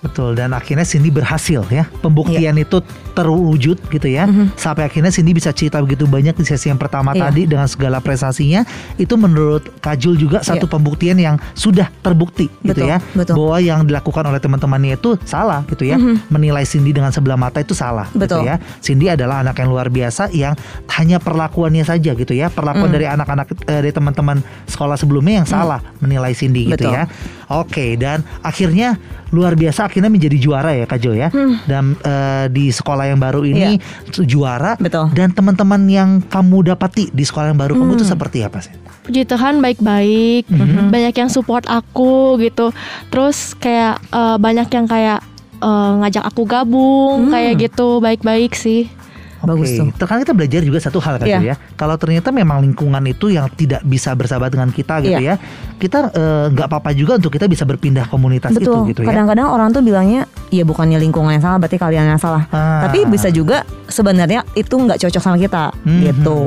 Betul 0.07 0.31
dan 0.33 0.51
akhirnya 0.51 0.83
Cindy 0.83 1.11
berhasil 1.11 1.67
ya 1.69 1.85
pembuktian 1.99 2.55
Iya. 2.55 2.63
itu 2.63 2.79
terwujud 3.13 3.81
gitu 3.89 4.07
ya 4.07 4.29
sampai 4.55 4.85
akhirnya 4.85 5.09
Cindy 5.09 5.33
bisa 5.33 5.51
cerita 5.51 5.81
begitu 5.81 6.07
banyak 6.07 6.33
di 6.33 6.45
sesi 6.45 6.69
yang 6.69 6.77
pertama. 6.77 7.11
Iya. 7.11 7.27
tadi 7.27 7.43
dengan 7.45 7.67
segala 7.67 7.99
prestasinya 7.99 8.63
itu 8.95 9.15
menurut 9.17 9.67
Kajul 9.79 10.15
juga 10.17 10.41
satu 10.41 10.65
Iya. 10.65 10.73
pembuktian 10.73 11.17
yang 11.17 11.37
sudah 11.53 11.89
terbukti 11.99 12.47
gitu 12.61 12.77
Betul, 12.77 12.87
ya 12.87 12.99
betul. 13.13 13.35
Bahwa 13.35 13.57
yang 13.59 13.81
dilakukan 13.83 14.23
oleh 14.23 14.39
teman-temannya 14.39 14.95
itu 14.95 15.17
salah 15.23 15.67
gitu 15.67 15.83
ya 15.83 15.97
menilai 16.29 16.63
Cindy 16.63 16.93
dengan 16.93 17.11
sebelah 17.11 17.35
mata 17.35 17.59
itu 17.59 17.73
salah 17.73 18.07
gitu 18.09 18.21
Betul. 18.21 18.43
ya 18.45 18.61
Cindy 18.79 19.09
adalah 19.09 19.41
anak 19.41 19.59
yang 19.59 19.69
luar 19.69 19.89
biasa 19.89 20.29
yang 20.31 20.53
hanya 20.93 21.17
perlakuannya 21.19 21.83
saja 21.83 22.13
gitu 22.13 22.31
ya 22.31 22.47
perlakuan 22.47 22.89
Mhm. 22.89 22.95
dari 22.95 23.07
anak-anak 23.09 23.47
eh, 23.65 23.81
dari 23.81 23.91
teman-teman 23.91 24.39
sekolah 24.67 24.95
sebelumnya 24.95 25.41
yang 25.41 25.49
salah 25.49 25.81
menilai 25.99 26.31
Cindy 26.31 26.69
gitu 26.69 26.87
Betul. 26.87 26.95
ya 26.95 27.03
Oke, 27.47 27.95
dan 27.95 28.27
akhirnya 28.43 28.99
luar 29.31 29.55
biasa 29.55 29.87
akhirnya 29.87 30.11
menjadi 30.11 30.35
juara 30.39 30.75
ya 30.75 30.87
Kak 30.87 30.99
Jo 30.99 31.15
ya. 31.15 31.31
Dan 31.67 31.95
eh, 32.03 32.47
di 32.51 32.75
sekolah 32.75 33.07
yang 33.07 33.23
baru 33.23 33.47
ini 33.47 33.79
juara. 34.27 34.75
Betul. 34.79 35.15
Dan 35.15 35.31
teman-teman 35.31 35.83
yang 35.87 36.11
kamu 36.27 36.75
dapati 36.75 37.15
di 37.15 37.23
sekolah 37.23 37.55
yang 37.55 37.59
baru 37.59 37.79
kamu 37.79 37.93
itu 37.99 38.07
seperti 38.07 38.43
apa 38.43 38.59
sih? 38.63 38.75
puji 39.07 39.23
Tuhan 39.23 39.63
baik-baik. 39.63 40.51
Banyak 40.91 41.15
yang 41.15 41.31
support 41.31 41.63
aku 41.71 42.43
gitu. 42.43 42.75
Terus 43.15 43.55
kayak 43.55 44.03
eh, 44.11 44.37
banyak 44.43 44.67
yang 44.67 44.87
kayak 44.91 45.23
eh, 45.63 45.93
ngajak 46.03 46.27
aku 46.27 46.43
gabung 46.43 47.31
kayak 47.31 47.71
gitu. 47.71 48.03
Baik-baik 48.03 48.59
sih 48.59 48.91
Bagus 49.45 49.69
Oke, 49.69 49.79
tuh. 49.79 49.87
Terkadang 50.01 50.23
kita 50.25 50.35
belajar 50.35 50.61
juga 50.65 50.79
satu 50.81 50.99
hal 51.03 51.15
Jo 51.21 51.27
Iya. 51.29 51.39
ya. 51.43 51.55
Kalau 51.77 51.97
ternyata 52.01 52.33
memang 52.33 52.65
lingkungan 52.65 53.03
itu 53.05 53.29
yang 53.29 53.53
tidak 53.53 53.85
bisa 53.85 54.17
bersahabat 54.17 54.49
dengan 54.49 54.73
kita 54.73 55.05
gitu 55.05 55.21
Iya. 55.21 55.37
ya. 55.37 55.77
Kita 55.77 55.99
eh, 56.09 56.45
nggak 56.57 56.67
apa-apa 56.73 56.91
juga 56.97 57.21
untuk 57.21 57.35
kita 57.35 57.45
bisa 57.45 57.69
berpindah 57.69 58.09
komunitas 58.09 58.57
Betul. 58.57 58.89
itu 58.89 58.97
gitu 58.97 59.01
ya. 59.05 59.13
Kadang-kadang 59.13 59.47
orang 59.53 59.69
tuh 59.77 59.83
bilangnya 59.85 60.25
ya 60.57 60.65
bukannya 60.65 60.97
lingkungan 60.99 61.31
yang 61.31 61.43
salah 61.43 61.57
berarti 61.57 61.77
kalian 61.77 62.05
yang 62.09 62.19
salah. 62.19 62.49
Ah. 62.49 62.85
Tapi 62.85 63.05
bisa 63.05 63.29
juga 63.29 63.63
sebenarnya 63.87 64.43
itu 64.53 64.73
nggak 64.73 64.99
cocok 64.99 65.21
sama 65.21 65.37
kita 65.37 65.71
Mhm. 65.79 66.01
gitu. 66.03 66.39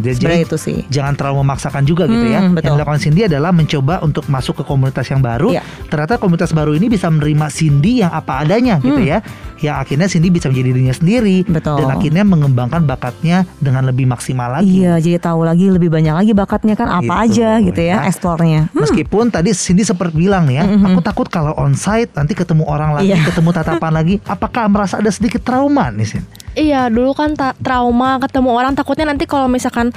Jadi- 0.00 0.16
Sebenarnya 0.18 0.42
itu 0.44 0.56
sih. 0.56 0.78
Jangan 0.88 1.14
terlalu 1.14 1.36
memaksakan 1.42 1.82
juga 1.82 2.04
gitu 2.04 2.26
ya. 2.26 2.40
Hmm, 2.40 2.52
betul. 2.52 2.64
Yang 2.64 2.74
dilakukan 2.76 3.00
Cindy 3.00 3.20
adalah 3.24 3.50
mencoba 3.50 3.94
untuk 4.00 4.24
masuk 4.26 4.54
ke 4.56 4.64
komunitas 4.64 5.06
yang 5.06 5.20
baru. 5.20 5.52
Iya. 5.52 5.62
Ternyata 5.86 6.16
komunitas 6.16 6.50
baru 6.50 6.72
ini 6.72 6.86
bisa 6.88 7.06
menerima 7.06 7.46
Cindy 7.48 8.00
yang 8.00 8.10
apa 8.10 8.42
adanya 8.42 8.78
gitu 8.78 8.98
ya. 8.98 9.20
Yang 9.58 9.76
akhirnya 9.76 10.06
Cindy 10.06 10.28
bisa 10.28 10.46
menjadi 10.46 10.68
dirinya 10.68 10.94
sendiri 10.94 11.36
Hmm. 11.42 11.54
Betul. 11.54 11.76
dan 11.78 11.88
akhirnya 11.90 12.22
mengembangkan 12.22 12.82
bakatnya 12.84 13.42
dengan 13.58 13.82
lebih 13.84 14.06
maksimal 14.06 14.52
lagi. 14.52 14.70
Iya, 14.80 14.98
jadi 14.98 15.18
tahu 15.18 15.42
lagi 15.42 15.66
lebih 15.66 15.88
banyak 15.88 16.14
lagi 16.14 16.32
bakatnya 16.32 16.74
kan 16.74 16.86
apa 16.88 17.02
Gitu, 17.02 17.12
aja 17.34 17.48
gitu 17.60 17.80
ya, 17.80 17.96
ya. 17.96 18.06
eksplornya. 18.06 18.60
Hmm. 18.68 18.78
Meskipun 18.80 19.28
tadi 19.28 19.50
Cindy 19.50 19.82
sempat 19.82 20.10
bilang 20.10 20.46
nih 20.46 20.56
ya, 20.56 20.64
aku 20.84 21.00
takut 21.00 21.26
kalau 21.26 21.54
onsite 21.54 22.10
nanti 22.12 22.32
ketemu 22.32 22.64
orang 22.64 22.94
lagi, 22.94 23.10
Iya. 23.10 23.22
ketemu 23.24 23.50
tatapan 23.60 23.92
lagi. 23.92 24.14
Apakah 24.24 24.70
merasa 24.70 25.02
ada 25.02 25.10
sedikit 25.10 25.42
trauma 25.42 25.90
nih 25.90 26.06
Sin? 26.06 26.24
Iya, 26.58 26.90
dulu 26.90 27.14
kan 27.14 27.38
ta- 27.38 27.54
trauma 27.58 28.18
ketemu 28.18 28.50
orang 28.50 28.72
takutnya 28.74 29.06
nanti 29.10 29.26
kalau 29.26 29.46
misalkan 29.46 29.94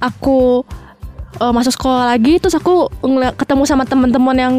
aku 0.00 0.64
eh, 1.36 1.52
masuk 1.52 1.76
sekolah 1.76 2.16
lagi 2.16 2.40
terus 2.40 2.56
aku 2.56 2.88
ketemu 3.36 3.62
sama 3.68 3.84
teman-teman 3.84 4.36
yang 4.36 4.54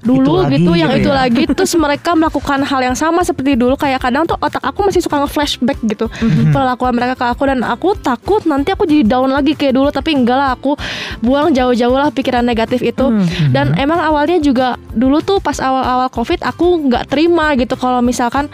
dulu 0.00 0.24
Itu 0.24 0.32
lagi 0.40 0.56
gitu, 0.56 0.72
yang 0.72 0.90
gitu 0.96 1.00
itu 1.04 1.10
ya. 1.12 1.16
lagi. 1.16 1.42
Terus 1.48 1.72
mereka 1.76 2.10
melakukan 2.16 2.60
hal 2.64 2.80
yang 2.80 2.96
sama 2.96 3.20
seperti 3.20 3.56
dulu. 3.56 3.76
Kayak 3.76 4.00
kadang 4.00 4.24
tuh 4.24 4.36
otak 4.40 4.64
aku 4.64 4.88
masih 4.88 5.04
suka 5.04 5.20
nge-flashback 5.24 5.78
gitu. 5.84 6.06
Perlakuan 6.50 6.96
mereka 6.96 7.14
ke 7.20 7.26
aku. 7.28 7.42
Dan 7.48 7.60
aku 7.60 7.92
takut 8.00 8.42
nanti 8.48 8.72
aku 8.72 8.88
jadi 8.88 9.04
down 9.04 9.28
lagi 9.28 9.52
kayak 9.52 9.76
dulu. 9.76 9.88
Tapi 9.92 10.16
enggak 10.16 10.38
lah 10.40 10.48
aku 10.56 10.76
buang 11.20 11.52
jauh-jauh 11.52 11.96
lah 11.96 12.08
pikiran 12.08 12.44
negatif 12.44 12.80
itu. 12.80 13.06
Dan 13.52 13.76
emang 13.76 14.00
awalnya 14.00 14.40
juga 14.40 14.80
dulu 14.96 15.20
tuh 15.20 15.38
pas 15.38 15.56
awal-awal 15.60 16.08
covid 16.08 16.40
aku 16.40 16.88
nggak 16.88 17.12
terima 17.12 17.52
gitu. 17.60 17.76
Kalau 17.76 18.00
misalkan 18.00 18.48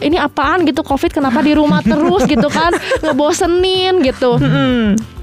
ini 0.00 0.16
apaan? 0.16 0.64
gitu 0.66 0.80
covid 0.82 1.12
kenapa 1.12 1.44
di 1.44 1.52
rumah 1.52 1.84
terus? 1.84 2.24
gitu 2.24 2.48
kan. 2.48 2.72
Ngebosenin 3.04 4.00
gitu 4.02 4.40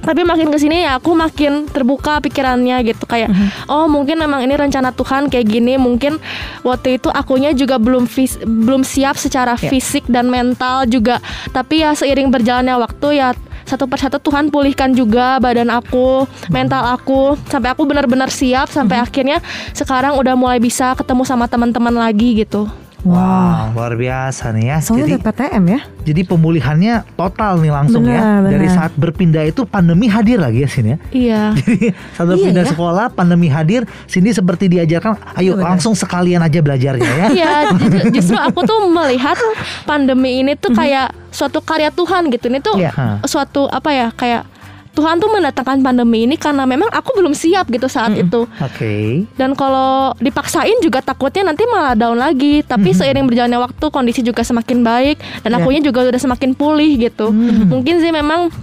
tapi 0.03 0.21
makin 0.27 0.51
ke 0.51 0.57
sini 0.59 0.83
ya 0.83 0.99
aku 0.99 1.15
makin 1.15 1.65
terbuka 1.71 2.19
pikirannya 2.19 2.83
gitu. 2.83 3.07
Kayak 3.07 3.31
oh 3.71 3.87
mungkin 3.87 4.19
memang 4.19 4.43
ini 4.43 4.53
rencana 4.53 4.91
Tuhan 4.91 5.31
kayak 5.31 5.47
gini. 5.47 5.79
Mungkin 5.79 6.19
waktu 6.67 6.99
itu 6.99 7.07
akunya 7.07 7.55
juga 7.55 7.79
belum 7.79 8.05
fis- 8.05 8.39
belum 8.43 8.83
siap 8.83 9.15
secara 9.15 9.55
fisik 9.55 10.03
dan 10.11 10.27
mental 10.27 10.83
juga. 10.91 11.23
Tapi 11.55 11.87
ya 11.87 11.95
seiring 11.95 12.29
berjalannya 12.29 12.75
waktu 12.75 13.23
ya 13.23 13.31
satu 13.63 13.87
persatu 13.87 14.19
Tuhan 14.19 14.51
pulihkan 14.51 14.91
juga 14.91 15.39
badan 15.39 15.71
aku 15.71 16.27
mental 16.51 16.83
aku. 16.99 17.39
Sampai 17.47 17.71
aku 17.71 17.87
benar-benar 17.87 18.27
siap 18.27 18.67
sampai 18.67 18.99
akhirnya 18.99 19.39
sekarang 19.71 20.19
udah 20.19 20.35
mulai 20.35 20.59
bisa 20.59 20.91
ketemu 20.99 21.23
sama 21.23 21.47
teman-teman 21.47 21.95
lagi 21.95 22.43
gitu 22.43 22.67
Wow, 23.03 23.75
luar 23.75 23.93
biasa 23.93 24.51
nih 24.51 24.65
ya. 24.65 24.77
Soalnya 24.79 25.07
jadi, 25.09 25.15
PTM 25.21 25.63
ya. 25.67 25.79
jadi 26.01 26.21
pemulihannya 26.23 26.93
total 27.13 27.59
nih 27.59 27.67
langsung 27.69 28.03
ya. 28.03 28.23
Benar, 28.39 28.39
Dari 28.49 28.63
benar. 28.63 28.77
saat 28.79 28.91
berpindah 28.93 29.43
itu 29.43 29.61
pandemi 29.63 30.07
hadir 30.07 30.39
lagi 30.39 30.59
ya 30.59 30.69
Sin 30.69 30.87
ya. 30.87 30.97
iya 31.11 31.41
Jadi 31.57 31.91
saat 32.09 32.23
Iya 32.23 32.29
berpindah 32.29 32.63
ya. 32.63 32.71
sekolah, 32.71 33.05
pandemi 33.09 33.47
hadir, 33.47 33.83
Cindy 34.05 34.31
seperti 34.31 34.67
diajarkan, 34.69 35.19
ayo 35.35 35.53
benar. 35.53 35.75
langsung 35.75 35.93
sekalian 35.93 36.39
aja 36.39 36.59
belajarnya 36.59 37.11
ya. 37.13 37.27
Iya, 37.29 37.51
ju- 37.75 38.11
justru 38.13 38.35
aku 38.35 38.63
tuh 38.63 38.87
melihat 38.87 39.35
pandemi 39.83 40.39
ini 40.39 40.55
tuh 40.55 40.71
kayak 40.71 41.11
suatu 41.27 41.59
karya 41.59 41.89
Tuhan 41.89 42.29
gitu. 42.29 42.47
Ini 42.47 42.59
tuh 42.59 42.79
Iya. 42.79 43.19
suatu 43.23 43.67
apa 43.67 43.91
ya 43.91 44.07
kayak 44.09 44.47
Tuhan 44.93 45.17
tuh 45.17 45.25
mendatangkan 45.25 45.81
pandemi 45.81 46.29
ini 46.29 46.37
karena 46.37 46.69
memang 46.69 46.85
aku 46.93 47.17
belum 47.17 47.33
siap 47.33 47.65
gitu 47.69 47.89
saat 47.89 48.13
itu. 48.13 48.45
Oke. 48.61 49.25
Dan 49.33 49.57
kalau 49.57 50.13
dipaksain 50.21 50.77
juga 50.85 51.01
takutnya 51.01 51.49
nanti 51.49 51.65
malah 51.65 51.97
down 51.97 52.21
lagi. 52.21 52.61
Tapi 52.61 52.93
seiring 52.93 53.25
berjalannya 53.25 53.57
waktu 53.57 53.85
kondisi 53.89 54.21
juga 54.21 54.45
semakin 54.45 54.85
baik 54.85 55.17
dan 55.41 55.57
Iya. 55.57 55.65
akunya 55.65 55.81
juga 55.81 56.05
udah 56.05 56.21
semakin 56.21 56.53
pulih 56.53 56.93
gitu. 57.01 57.33
Mungkin 57.33 58.05
sih 58.05 58.13
memang 58.13 58.53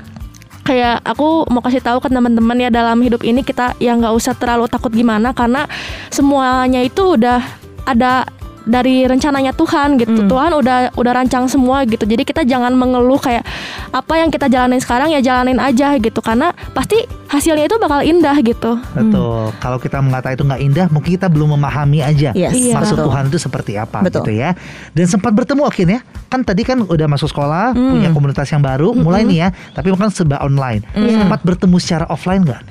kayak 0.62 1.02
aku 1.02 1.50
mau 1.50 1.58
kasih 1.66 1.82
tahu 1.82 1.98
ke 1.98 2.06
teman-teman 2.06 2.54
ya 2.54 2.70
dalam 2.70 3.02
hidup 3.02 3.26
ini 3.26 3.42
kita 3.42 3.74
ya 3.82 3.90
nggak 3.98 4.14
usah 4.14 4.38
terlalu 4.38 4.70
takut 4.70 4.94
gimana 4.94 5.34
karena 5.34 5.66
semuanya 6.14 6.78
itu 6.78 7.18
udah 7.18 7.42
ada 7.82 8.22
dari 8.70 9.02
rencananya 9.04 9.50
Tuhan 9.52 9.98
gitu. 9.98 10.30
Tuhan 10.30 10.54
udah 10.54 10.94
udah 10.94 11.12
rancang 11.12 11.50
semua 11.50 11.82
gitu. 11.84 12.06
Jadi 12.06 12.22
kita 12.22 12.46
jangan 12.46 12.70
mengeluh 12.72 13.18
kayak 13.18 13.42
apa 13.90 14.14
yang 14.16 14.30
kita 14.30 14.46
jalanin 14.46 14.78
sekarang 14.78 15.10
ya 15.10 15.18
jalanin 15.18 15.58
aja 15.58 15.98
gitu 15.98 16.22
karena 16.22 16.54
pasti 16.70 17.02
hasilnya 17.26 17.66
itu 17.66 17.76
bakal 17.76 18.02
indah 18.02 18.38
gitu. 18.40 18.78
Betul. 18.94 19.50
Kalau 19.58 19.78
kita 19.78 19.98
mengata 19.98 20.30
itu 20.30 20.42
nggak 20.42 20.60
indah, 20.62 20.86
mungkin 20.90 21.10
kita 21.14 21.26
belum 21.26 21.58
memahami 21.58 22.02
aja 22.02 22.30
Yes, 22.30 22.54
Iya. 22.54 22.74
maksud 22.78 22.98
betul. 22.98 23.06
Tuhan 23.10 23.22
itu 23.30 23.38
seperti 23.38 23.72
apa 23.74 23.98
Betul. 24.02 24.22
gitu 24.22 24.32
ya. 24.38 24.50
Dan 24.94 25.06
sempat 25.06 25.34
bertemu 25.34 25.62
akhirnya, 25.66 25.98
kan 26.30 26.42
tadi 26.42 26.62
kan 26.62 26.82
udah 26.82 27.06
masuk 27.10 27.30
sekolah, 27.30 27.74
punya 27.74 28.10
komunitas 28.10 28.46
yang 28.50 28.62
baru, 28.62 28.94
mulai 28.94 29.26
nih 29.26 29.38
ya. 29.46 29.48
Tapi 29.74 29.90
bukan 29.90 30.10
serba 30.10 30.38
online. 30.42 30.86
Sempat 30.94 31.42
bertemu 31.42 31.76
secara 31.82 32.04
offline 32.06 32.46
nggak? 32.46 32.62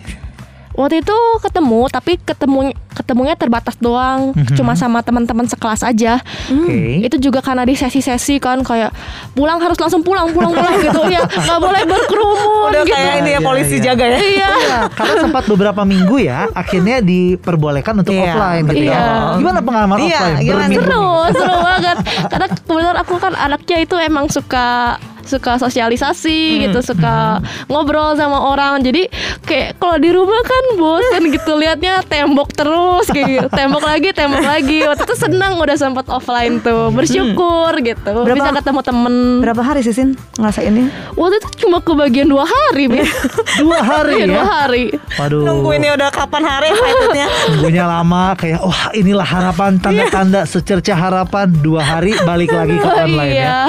Waktu 0.80 1.04
itu 1.04 1.18
ketemu 1.44 1.92
tapi 1.92 2.16
ketemu 2.16 2.72
ketemunya 2.90 3.36
terbatas 3.36 3.76
doang, 3.76 4.32
cuma 4.56 4.72
sama 4.74 5.04
teman-teman 5.04 5.44
sekelas 5.44 5.84
aja. 5.84 6.24
Oke. 6.48 7.04
Itu 7.04 7.20
juga 7.20 7.40
karena 7.40 7.64
di 7.64 7.76
sesi-sesi 7.76 8.40
kan 8.40 8.64
kayak 8.64 8.96
pulang 9.32 9.60
harus 9.60 9.76
langsung 9.76 10.00
pulang 10.00 10.32
pulang 10.32 10.50
pulang 10.50 10.80
gitu 10.88 11.04
ya, 11.06 11.24
nggak 11.24 11.60
boleh 11.60 11.84
berkerumun 11.84 12.72
Udah 12.72 12.84
gitu. 12.84 12.96
kayak 12.96 13.14
ini 13.18 13.30
ya 13.30 13.36
Iya, 13.36 13.44
polisi 13.44 13.76
iya. 13.76 13.84
jaga 13.86 14.06
ya. 14.06 14.18
Iya. 14.18 14.50
Iya, 14.50 14.78
karena 14.90 15.14
sempat 15.20 15.44
beberapa 15.46 15.82
minggu 15.84 16.16
ya, 16.18 16.48
akhirnya 16.52 17.00
diperbolehkan 17.00 17.94
untuk 17.98 18.16
Iya, 18.16 18.24
offline 18.30 18.64
gitu 18.66 18.84
ya. 18.88 18.96
betul. 18.96 19.36
Gimana 19.40 19.60
pengalaman 19.60 19.98
Iya, 20.00 20.16
offline? 20.18 20.38
gimana? 20.42 20.64
Seru 20.70 21.08
seru 21.30 21.56
banget 21.60 21.98
karena 22.26 22.48
kebetulan 22.50 22.96
aku 22.96 23.14
kan 23.16 23.34
anaknya 23.34 23.78
itu 23.80 23.96
emang 23.96 24.26
suka 24.28 24.96
suka 25.30 25.56
sosialisasi 25.56 26.40
gitu 26.66 26.82
suka 26.82 27.38
ngobrol 27.66 28.14
sama 28.14 28.50
orang 28.50 28.82
jadi 28.82 29.06
kayak 29.44 29.78
kalau 29.78 29.96
di 29.96 30.10
rumah 30.10 30.42
kan 30.42 30.64
bosen 30.76 31.30
gitu 31.30 31.54
liatnya 31.54 32.02
tembok 32.04 32.50
terus 32.52 33.06
kayak 33.08 33.28
gitu. 33.30 33.48
tembok 33.52 33.84
lagi 33.84 34.10
tembok 34.12 34.42
lagi 34.42 34.82
waktu 34.82 35.04
itu 35.04 35.16
senang 35.16 35.56
udah 35.56 35.76
sempat 35.76 36.06
offline 36.08 36.58
tuh 36.60 36.90
bersyukur 36.90 37.78
gitu 37.80 38.12
Berapa- 38.18 38.34
bisa 38.36 38.52
ketemu 38.56 38.80
temen 38.82 39.14
Berapa 39.40 39.62
hari 39.64 39.80
sih 39.80 39.94
Sin 39.94 40.18
ngerasainnya? 40.36 40.90
waktu 41.14 41.38
itu 41.38 41.50
cuma 41.60 41.78
kebagian 41.80 42.26
dua 42.26 42.44
hari. 42.44 42.90
Dua 43.60 43.80
hari 43.82 44.16
Iya, 44.16 44.26
dua 44.26 44.36
ya. 44.36 44.46
hari 44.48 44.84
Waduh. 45.14 45.68
udah 45.92 46.10
kapan 46.10 46.44
hari 46.44 46.68
excitednya? 46.70 47.28
Nunggunya 47.52 47.84
lama 47.84 48.34
kayak 48.34 48.60
wah 48.62 48.90
inilah 48.94 49.26
harapan 49.26 49.76
tanda-tanda 49.76 50.46
secerca 50.46 50.96
harapan 50.96 51.52
dua 51.60 51.82
hari 51.82 52.16
balik 52.20 52.50
lagi 52.50 52.74
ke 52.74 52.88
online 53.04 53.30
ya. 53.30 53.36
iya 53.36 53.60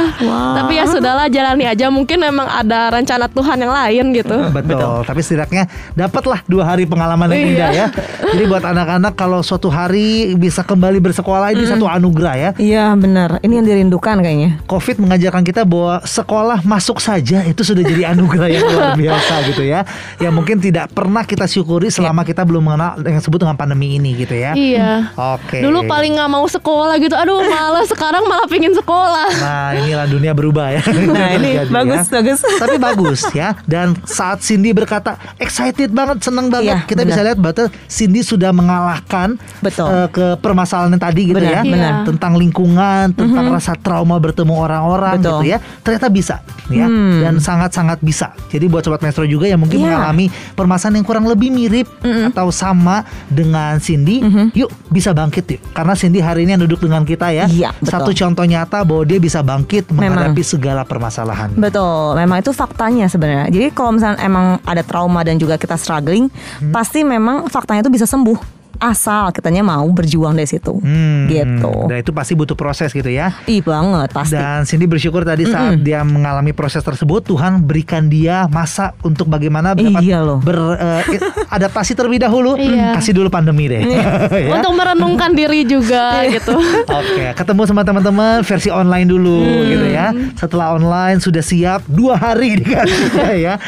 tapi 0.54 0.72
ya 0.76 0.84
sudahlah 0.86 1.26
jalani 1.50 1.66
aja 1.66 1.90
mungkin 1.90 2.22
memang 2.22 2.46
ada 2.46 2.94
rencana 2.94 3.26
Tuhan 3.26 3.58
yang 3.58 3.74
lain 3.74 4.04
gitu 4.14 4.38
Betul. 4.56 5.02
Tapi 5.02 5.20
setidaknya 5.20 5.66
dapatlah 5.92 6.46
dua 6.46 6.62
hari 6.64 6.86
pengalaman 6.86 7.26
yang 7.26 7.40
Iya. 7.40 7.50
indah 7.50 7.70
ya. 7.72 7.86
Jadi 8.30 8.44
buat 8.46 8.62
anak-anak 8.62 9.18
kalau 9.18 9.42
suatu 9.42 9.66
hari 9.66 10.38
bisa 10.38 10.62
kembali 10.62 11.00
bersekolah 11.00 11.50
ini 11.50 11.66
satu 11.66 11.90
anugerah 11.90 12.34
ya. 12.36 12.50
Iya 12.54 12.94
benar. 12.94 13.42
Ini 13.42 13.58
yang 13.58 13.66
dirindukan 13.66 14.20
kayaknya. 14.20 14.62
Covid 14.64 15.02
mengajarkan 15.02 15.42
kita 15.42 15.66
bahwa 15.66 15.98
sekolah 16.04 16.62
masuk 16.62 17.02
saja 17.02 17.42
itu 17.42 17.64
sudah 17.64 17.82
jadi 17.82 18.14
anugerah 18.14 18.46
yang 18.48 18.62
luar 18.62 18.94
biasa 19.00 19.34
gitu 19.50 19.66
ya. 19.66 19.82
Yang 20.22 20.32
mungkin 20.32 20.56
tidak 20.60 20.92
pernah 20.92 21.26
kita 21.26 21.50
syukuri 21.50 21.90
selama 21.90 22.22
kita 22.22 22.46
belum 22.46 22.62
mengenal 22.62 23.02
yang 23.02 23.18
disebut 23.18 23.40
dengan 23.40 23.56
pandemi 23.56 23.98
ini 23.98 24.14
gitu 24.16 24.36
ya. 24.36 24.54
Iya. 24.54 25.10
Oke. 25.16 25.58
Dulu 25.58 25.82
paling 25.84 26.14
nggak 26.14 26.30
mau 26.30 26.46
sekolah 26.46 26.94
gitu. 27.00 27.18
Aduh, 27.18 27.42
malas 27.42 27.90
sekarang 27.90 28.22
malah 28.22 28.46
pingin 28.46 28.70
sekolah. 28.72 29.26
Nah 29.34 29.68
inilah 29.74 30.06
dunia 30.06 30.30
berubah 30.30 30.70
ya. 30.70 30.82
Nah 30.86 31.28
ini 31.40 31.50
Jadi 31.56 31.70
bagus 31.70 32.00
ya. 32.00 32.12
bagus. 32.12 32.38
Tapi 32.62 32.76
bagus 32.76 33.20
ya. 33.32 33.48
Dan 33.64 33.86
saat 34.04 34.40
Cindy 34.40 34.70
berkata 34.70 35.10
excited 35.36 35.90
banget, 35.90 36.20
senang 36.20 36.46
banget, 36.46 36.76
Iya, 36.76 36.84
kita 36.84 37.02
benar. 37.02 37.08
bisa 37.08 37.20
lihat 37.22 37.38
bahwa 37.38 37.66
Cindy 37.86 38.20
sudah 38.20 38.50
mengalahkan 38.50 39.34
Betul. 39.58 39.86
eh, 39.86 40.08
ke 40.08 40.26
permasalahan 40.38 40.90
yang 40.90 41.02
tadi 41.02 41.22
gitu 41.26 41.36
Benar, 41.36 41.52
ya, 41.52 41.60
benar. 41.62 41.92
tentang 42.04 42.32
lingkungan, 42.34 43.04
tentang 43.12 43.46
rasa 43.48 43.72
trauma 43.74 44.16
bertemu 44.16 44.52
orang-orang 44.52 45.16
Betul. 45.16 45.40
gitu 45.40 45.46
ya. 45.48 45.58
Ternyata 45.80 46.08
bisa 46.08 46.36
ya 46.68 46.86
Hmm. 46.86 47.18
dan 47.20 47.34
sangat-sangat 47.36 47.98
bisa. 47.98 48.30
Jadi 48.46 48.66
buat 48.66 48.80
sobat 48.80 49.00
Maestro 49.00 49.24
juga 49.24 49.44
yang 49.44 49.58
mungkin 49.58 49.80
Iya. 49.80 49.90
mengalami 49.90 50.26
permasalahan 50.54 50.98
yang 50.98 51.06
kurang 51.06 51.26
lebih 51.26 51.50
mirip 51.50 51.88
atau 52.30 52.48
sama 52.50 53.02
dengan 53.26 53.78
Cindy, 53.78 54.22
yuk 54.52 54.70
bisa 54.86 55.10
bangkit 55.10 55.44
yuk. 55.48 55.60
Karena 55.70 55.92
Cindy 55.92 56.18
hari 56.18 56.42
ini 56.42 56.54
yang 56.54 56.62
duduk 56.62 56.80
dengan 56.80 57.02
kita 57.02 57.30
ya. 57.30 57.46
Iya, 57.46 57.74
betul. 57.74 57.90
Satu 57.90 58.10
contoh 58.12 58.44
nyata 58.44 58.78
bahwa 58.80 59.02
dia 59.02 59.18
bisa 59.18 59.40
bangkit 59.40 59.88
Memang. 59.88 60.14
menghadapi 60.14 60.42
segala 60.42 60.82
permasalahan. 60.82 61.19
Betul, 61.56 62.14
memang 62.20 62.44
itu 62.44 62.52
faktanya 62.52 63.08
sebenarnya. 63.08 63.48
Jadi 63.48 63.72
kalau 63.72 63.96
misalnya 63.96 64.20
emang 64.22 64.60
ada 64.62 64.82
trauma 64.84 65.24
dan 65.24 65.40
juga 65.40 65.56
kita 65.56 65.74
struggling, 65.80 66.28
pasti 66.70 67.02
memang 67.02 67.48
faktanya 67.48 67.82
itu 67.84 67.92
bisa 67.92 68.04
sembuh. 68.04 68.59
Asal 68.80 69.28
kitanya 69.30 69.60
mau 69.60 69.84
berjuang 69.86 70.32
dari 70.32 70.48
situ. 70.48 70.80
Hmm, 70.80 71.28
Gitu. 71.28 71.72
Dan 71.86 72.00
itu 72.00 72.10
pasti 72.10 72.32
butuh 72.32 72.56
proses 72.56 72.90
gitu 72.90 73.06
ya. 73.06 73.36
Ih 73.44 73.60
banget 73.60 74.08
pasti. 74.10 74.34
Dan 74.34 74.64
Cindy 74.64 74.88
bersyukur 74.88 75.22
tadi 75.22 75.44
saat 75.44 75.78
dia 75.78 76.00
mengalami 76.00 76.50
proses 76.50 76.80
tersebut 76.80 77.22
Tuhan 77.22 77.60
berikan 77.60 78.08
dia 78.08 78.48
masa 78.48 78.96
untuk 79.00 79.28
bagaimana 79.28 79.76
dapat 79.76 80.00
Iya 80.00 80.18
loh. 80.18 80.40
beradaptasi 80.40 81.92
terlebih 81.98 82.24
dahulu. 82.24 82.56
Iya. 82.56 82.96
Kasih 82.96 83.14
dulu 83.14 83.28
pandemi 83.28 83.68
deh. 83.68 83.82
Ya. 84.40 84.56
Untuk 84.56 84.72
merenungkan 84.72 85.36
diri 85.36 85.68
juga 85.68 86.22
gitu. 86.32 86.56
Oke, 86.88 87.36
ketemu 87.36 87.62
sama 87.68 87.84
teman-teman 87.84 88.40
versi 88.40 88.72
online 88.72 89.04
dulu 89.04 89.44
gitu 89.68 89.86
ya. 89.86 90.16
Setelah 90.32 90.72
online 90.72 91.20
sudah 91.20 91.44
siap 91.44 91.84
dua 91.84 92.16
hari 92.16 92.56
dikasih 92.56 93.36
ya. 93.36 93.60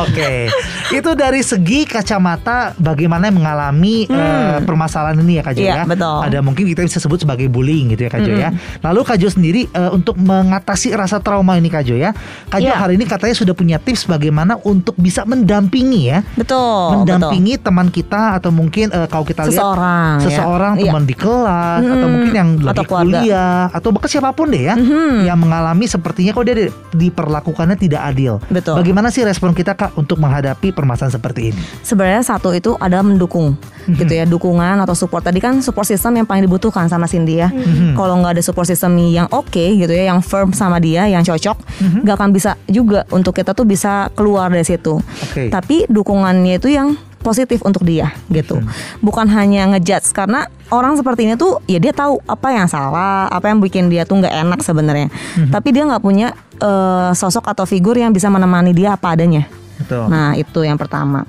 Oke, 0.00 0.48
itu 0.88 1.10
dari 1.12 1.44
segi 1.44 1.84
kacamata 1.84 2.72
bagaimana 2.80 3.28
mengalami 3.28 4.08
eh, 4.54 4.62
permasalahan 4.62 5.18
ini 5.18 5.32
ya 5.34 5.42
Kak 5.42 5.52
Jo 5.52 5.62
Iya, 5.62 5.74
ya. 5.74 5.84
betul. 5.84 6.18
Ada 6.22 6.38
mungkin 6.40 6.64
kita 6.64 6.82
bisa 6.82 6.98
sebut 6.98 7.18
sebagai 7.18 7.46
bullying 7.46 7.90
gitu 7.90 8.04
ya 8.04 8.10
Kak 8.10 8.20
Jo 8.20 8.32
ya. 8.32 8.50
Lalu 8.80 9.00
Kak 9.02 9.16
Jo 9.16 9.28
sendiri 9.28 9.66
eh, 9.66 9.90
untuk 9.90 10.14
mengatasi 10.14 10.92
rasa 10.92 11.18
trauma 11.18 11.54
ini 11.54 11.66
Kak 11.66 11.82
Jo 11.82 11.94
ya. 11.94 12.14
Kak 12.46 12.58
Jo 12.58 12.66
Iya. 12.66 12.76
hari 12.76 12.94
ini 12.94 13.04
katanya 13.04 13.34
sudah 13.34 13.52
punya 13.52 13.76
tips 13.76 14.04
bagaimana 14.04 14.54
untuk 14.60 14.94
bisa 14.96 15.22
mendampingi 15.24 16.02
ya. 16.06 16.18
betul. 16.34 16.96
mendampingi 16.96 17.56
teman 17.56 17.88
kita 17.88 18.34
atau 18.34 18.50
mungkin 18.50 18.88
eh, 18.88 19.06
kalau 19.06 19.22
kita 19.22 19.44
lihat 19.44 19.54
Seseorang, 19.54 20.14
ya. 20.14 20.24
seseorang 20.24 20.72
Iya. 20.74 20.82
teman 20.86 21.04
di 21.04 21.14
kelas 21.14 21.82
atau 21.82 22.06
mungkin 22.06 22.32
yang 22.32 22.50
lagi 22.56 22.72
Atau 22.72 22.84
keluarga. 22.84 23.02
Mm-hmm. 23.04 23.22
kuliah 23.24 23.60
atau 23.68 23.88
bahkan 23.90 24.08
siapa 24.08 24.30
pun 24.30 24.46
deh 24.48 24.62
ya 24.62 24.74
yang 25.22 25.36
mengalami 25.36 25.84
sepertinya 25.84 26.30
kok 26.30 26.44
dia 26.44 26.56
di- 26.56 26.72
diperlakukannya 26.94 27.76
tidak 27.76 28.02
adil. 28.06 28.42
Betul. 28.46 28.74
Bagaimana 28.76 29.08
sih 29.08 29.22
respon 29.22 29.52
kita 29.52 29.72
Kak 29.72 29.94
untuk 29.94 30.18
menghadapi 30.18 30.70
permasalahan 30.70 31.12
seperti 31.12 31.50
ini? 31.50 31.62
Sebenarnya 31.80 32.22
satu 32.22 32.50
itu 32.50 32.74
adalah 32.76 33.02
mendukung 33.02 33.54
Mhm. 33.84 33.96
gitu 33.96 34.12
ya 34.12 34.24
dukungan 34.44 34.76
atau 34.84 34.92
support 34.92 35.24
tadi 35.24 35.40
kan 35.40 35.64
support 35.64 35.88
system 35.88 36.20
yang 36.20 36.28
paling 36.28 36.44
dibutuhkan 36.44 36.84
sama 36.84 37.08
Cindy 37.08 37.40
ya. 37.40 37.48
Mhm. 37.48 37.96
Kalau 37.96 38.20
nggak 38.20 38.36
ada 38.36 38.42
support 38.44 38.68
system 38.68 39.00
yang 39.00 39.24
oke 39.32 39.56
gitu 39.56 39.88
ya, 39.88 40.12
yang 40.12 40.20
firm 40.20 40.52
sama 40.52 40.76
dia, 40.76 41.08
yang 41.08 41.24
cocok, 41.24 41.56
Mhm. 41.80 42.04
nggak 42.04 42.16
akan 42.20 42.30
bisa 42.36 42.60
juga 42.68 43.08
untuk 43.08 43.32
kita 43.32 43.56
tuh 43.56 43.64
bisa 43.64 44.12
keluar 44.12 44.52
dari 44.52 44.68
situ. 44.68 45.00
Oke. 45.00 45.48
Tapi 45.48 45.88
dukungannya 45.88 46.60
itu 46.60 46.68
yang 46.68 46.92
positif 47.24 47.64
untuk 47.64 47.88
dia 47.88 48.12
gitu. 48.28 48.60
Mhm. 48.60 49.00
Bukan 49.00 49.32
hanya 49.32 49.72
ngejudge 49.72 50.12
karena 50.12 50.44
orang 50.68 51.00
seperti 51.00 51.24
ini 51.24 51.40
tuh 51.40 51.56
ya 51.64 51.80
dia 51.80 51.96
tahu 51.96 52.20
apa 52.28 52.52
yang 52.52 52.68
salah, 52.68 53.32
apa 53.32 53.48
yang 53.48 53.64
bikin 53.64 53.88
dia 53.88 54.04
tuh 54.04 54.20
nggak 54.20 54.44
enak 54.44 54.60
sebenarnya. 54.60 55.08
Mhm. 55.40 55.48
Tapi 55.48 55.72
dia 55.72 55.88
nggak 55.88 56.04
punya 56.04 56.36
eh, 56.54 57.10
sosok 57.16 57.50
atau 57.50 57.64
figur 57.66 57.96
yang 57.98 58.12
bisa 58.14 58.28
menemani 58.28 58.70
dia 58.76 58.94
apa 58.94 59.16
adanya. 59.16 59.48
Betul. 59.74 60.06
Nah, 60.06 60.38
itu 60.38 60.62
yang 60.62 60.78
pertama. 60.78 61.26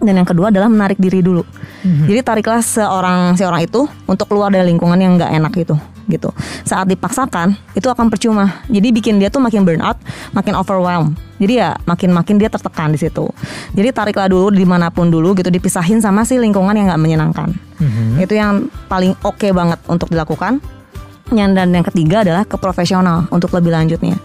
Dan 0.00 0.16
yang 0.16 0.24
kedua 0.24 0.48
adalah 0.48 0.72
menarik 0.72 0.96
diri 0.96 1.20
dulu. 1.20 1.44
Jadi 1.80 2.20
tariklah 2.20 2.60
seorang 2.60 3.36
seorang 3.36 3.64
itu 3.64 3.84
untuk 4.04 4.28
keluar 4.28 4.52
dari 4.52 4.68
lingkungan 4.68 4.96
yang 5.00 5.16
nggak 5.16 5.32
enak 5.32 5.52
itu, 5.64 5.76
gitu. 6.08 6.28
Saat 6.64 6.88
dipaksakan, 6.88 7.56
itu 7.72 7.88
akan 7.88 8.12
percuma. 8.12 8.64
Jadi 8.68 8.92
bikin 8.92 9.16
dia 9.16 9.32
tuh 9.32 9.40
makin 9.40 9.64
burn 9.64 9.80
out, 9.80 9.96
makin 10.36 10.56
overwhelmed. 10.56 11.16
Jadi 11.40 11.56
ya 11.56 11.76
makin-makin 11.88 12.36
dia 12.36 12.52
tertekan 12.52 12.92
di 12.92 13.00
situ. 13.00 13.28
Jadi 13.72 13.96
tariklah 13.96 14.28
dulu 14.28 14.52
di 14.52 14.64
mana 14.68 14.92
pun 14.92 15.08
dulu 15.08 15.32
gitu, 15.36 15.48
dipisahin 15.48 16.04
sama 16.04 16.24
si 16.24 16.36
lingkungan 16.36 16.76
yang 16.76 16.92
nggak 16.92 17.00
menyenangkan. 17.00 17.48
Itu 18.20 18.36
yang 18.36 18.68
paling 18.88 19.16
oke 19.24 19.48
banget 19.52 19.80
untuk 19.88 20.12
dilakukan. 20.12 20.60
Yang 21.30 21.50
dan 21.62 21.68
yang 21.70 21.86
ketiga 21.86 22.16
adalah 22.26 22.42
ke 22.42 22.58
profesional 22.58 23.24
untuk 23.30 23.54
lebih 23.56 23.70
lanjutnya. 23.72 24.18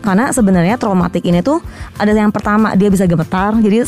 Karena 0.00 0.30
sebenarnya 0.30 0.78
traumatik 0.78 1.26
ini 1.26 1.42
tuh 1.42 1.58
ada 1.98 2.14
yang 2.14 2.30
pertama 2.30 2.72
dia 2.78 2.86
bisa 2.86 3.02
gemetar, 3.04 3.58
jadi 3.58 3.82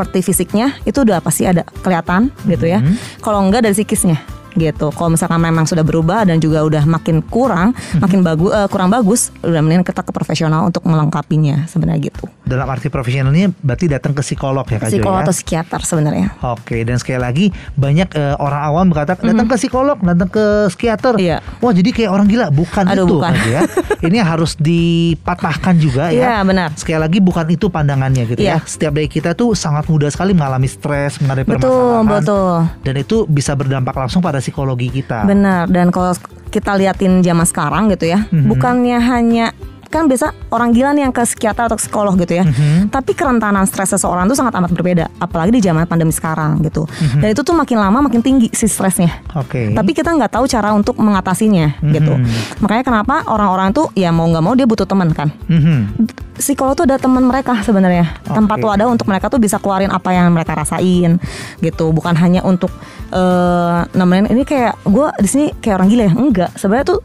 seperti 0.00 0.24
fisiknya 0.24 0.80
itu 0.88 1.04
udah 1.04 1.20
pasti 1.20 1.44
ada 1.44 1.60
kelihatan 1.84 2.32
gitu 2.48 2.64
ya. 2.64 2.80
Kalau 3.20 3.44
enggak 3.44 3.68
dari 3.68 3.76
psikisnya 3.76 4.39
gitu. 4.56 4.90
Kalau 4.94 5.12
misalkan 5.14 5.38
memang 5.42 5.66
sudah 5.66 5.82
berubah 5.82 6.26
dan 6.26 6.38
juga 6.42 6.62
udah 6.64 6.82
makin 6.86 7.22
kurang, 7.26 7.76
makin 7.98 8.22
bagus 8.24 8.52
kurang 8.70 8.90
bagus, 8.90 9.30
udah 9.42 9.60
mendingan 9.62 9.86
kita 9.86 10.02
ke 10.02 10.10
profesional 10.10 10.66
untuk 10.66 10.82
melengkapinya 10.86 11.66
sebenarnya 11.70 12.10
gitu. 12.10 12.24
Dalam 12.44 12.66
arti 12.66 12.90
profesionalnya 12.90 13.54
berarti 13.62 13.86
datang 13.86 14.10
ke 14.10 14.26
psikolog 14.26 14.66
ya 14.66 14.82
Kak 14.82 14.90
Jo 14.90 14.98
Psikolog 14.98 15.18
ya? 15.18 15.22
atau 15.22 15.34
psikiater 15.34 15.80
sebenarnya. 15.86 16.28
Oke, 16.42 16.82
dan 16.82 16.98
sekali 16.98 17.20
lagi 17.22 17.46
banyak 17.78 18.10
eh, 18.10 18.34
orang 18.42 18.60
awam 18.66 18.84
berkata 18.90 19.14
datang 19.22 19.46
ke 19.46 19.54
psikolog, 19.54 19.96
datang 20.02 20.26
ke 20.26 20.44
psikiater. 20.74 21.14
Mhm. 21.14 21.22
Iya. 21.22 21.38
Wah, 21.62 21.72
jadi 21.72 21.90
kayak 21.94 22.10
orang 22.10 22.26
gila, 22.26 22.46
bukan 22.50 22.84
Aduh, 22.90 23.06
itu 23.06 23.14
bukan. 23.14 23.32
Ya. 23.46 23.60
Ini 24.10 24.18
harus 24.24 24.58
dipatahkan 24.58 25.74
juga 25.78 26.10
ya. 26.10 26.18
Iya, 26.18 26.34
benar. 26.42 26.68
Sekali 26.74 26.98
lagi 26.98 27.18
bukan 27.22 27.46
itu 27.52 27.70
pandangannya 27.70 28.24
gitu 28.26 28.40
ya. 28.42 28.58
Iya. 28.58 28.66
Setiap 28.66 28.92
dari 28.98 29.06
kita 29.06 29.38
tuh 29.38 29.54
sangat 29.54 29.86
mudah 29.86 30.10
sekali 30.10 30.34
mengalami 30.34 30.66
stres, 30.66 31.22
menghadapi 31.22 31.54
Betul, 31.54 31.70
permasalahan. 31.70 32.04
betul. 32.18 32.54
Dan 32.82 32.94
itu 32.98 33.16
bisa 33.30 33.52
berdampak 33.54 33.94
langsung 33.94 34.18
pada 34.24 34.39
psikologi 34.40 34.90
kita. 34.90 35.24
Benar. 35.24 35.68
Dan 35.68 35.92
kalau 35.92 36.12
kita 36.50 36.74
liatin 36.74 37.22
zaman 37.22 37.46
sekarang 37.46 37.92
gitu 37.94 38.10
ya, 38.10 38.26
Mhm. 38.26 38.48
bukannya 38.50 38.98
hanya 38.98 39.46
kan 39.90 40.06
biasa 40.06 40.30
orang 40.54 40.70
gila 40.70 40.94
nih 40.94 41.02
yang 41.02 41.12
ke 41.12 41.26
psikiater 41.26 41.66
atau 41.66 41.74
psikolog 41.74 42.14
gitu 42.14 42.38
ya. 42.38 42.46
Mhm. 42.46 42.94
Tapi 42.94 43.10
kerentanan 43.12 43.66
stres 43.66 43.90
seseorang 43.90 44.30
tuh 44.30 44.38
sangat 44.38 44.54
amat 44.54 44.70
berbeda, 44.70 45.10
apalagi 45.18 45.50
di 45.50 45.60
zaman 45.60 45.84
pandemi 45.90 46.14
sekarang 46.14 46.62
gitu. 46.62 46.86
Mhm. 46.86 47.18
Dan 47.18 47.28
itu 47.34 47.42
tuh 47.42 47.58
makin 47.58 47.76
lama 47.82 47.98
makin 48.06 48.22
tinggi 48.22 48.46
si 48.54 48.70
stresnya. 48.70 49.10
Oke. 49.34 49.74
Tapi 49.74 49.90
kita 49.90 50.14
nggak 50.14 50.38
tahu 50.38 50.46
cara 50.46 50.70
untuk 50.70 50.94
mengatasinya 50.94 51.82
gitu. 51.82 52.14
Mhm. 52.14 52.62
Makanya 52.62 52.84
kenapa 52.86 53.26
orang-orang 53.26 53.74
tuh 53.74 53.90
ya 53.98 54.14
mau 54.14 54.30
nggak 54.30 54.44
mau 54.46 54.54
dia 54.54 54.64
butuh 54.64 54.86
teman 54.86 55.10
kan. 55.10 55.34
Mhm. 55.50 56.06
Psikolog 56.38 56.72
tuh 56.72 56.88
ada 56.88 56.96
teman 56.96 57.26
mereka 57.26 57.52
sebenarnya 57.60 58.16
tempat 58.24 58.56
Oke. 58.62 58.64
wadah 58.64 58.88
untuk 58.88 59.04
mereka 59.10 59.28
tuh 59.28 59.36
bisa 59.36 59.60
keluarin 59.60 59.92
apa 59.92 60.08
yang 60.14 60.32
mereka 60.32 60.56
rasain 60.56 61.20
gitu 61.60 61.92
bukan 61.92 62.16
hanya 62.16 62.40
untuk 62.40 62.72
eh 63.12 63.80
nemenin 63.92 64.32
ini 64.32 64.48
kayak 64.48 64.80
gue 64.88 65.06
di 65.20 65.28
sini 65.28 65.46
kayak 65.60 65.82
orang 65.82 65.88
gila 65.92 66.04
ya 66.08 66.12
enggak 66.16 66.50
sebenarnya 66.56 66.86
tuh 66.96 66.98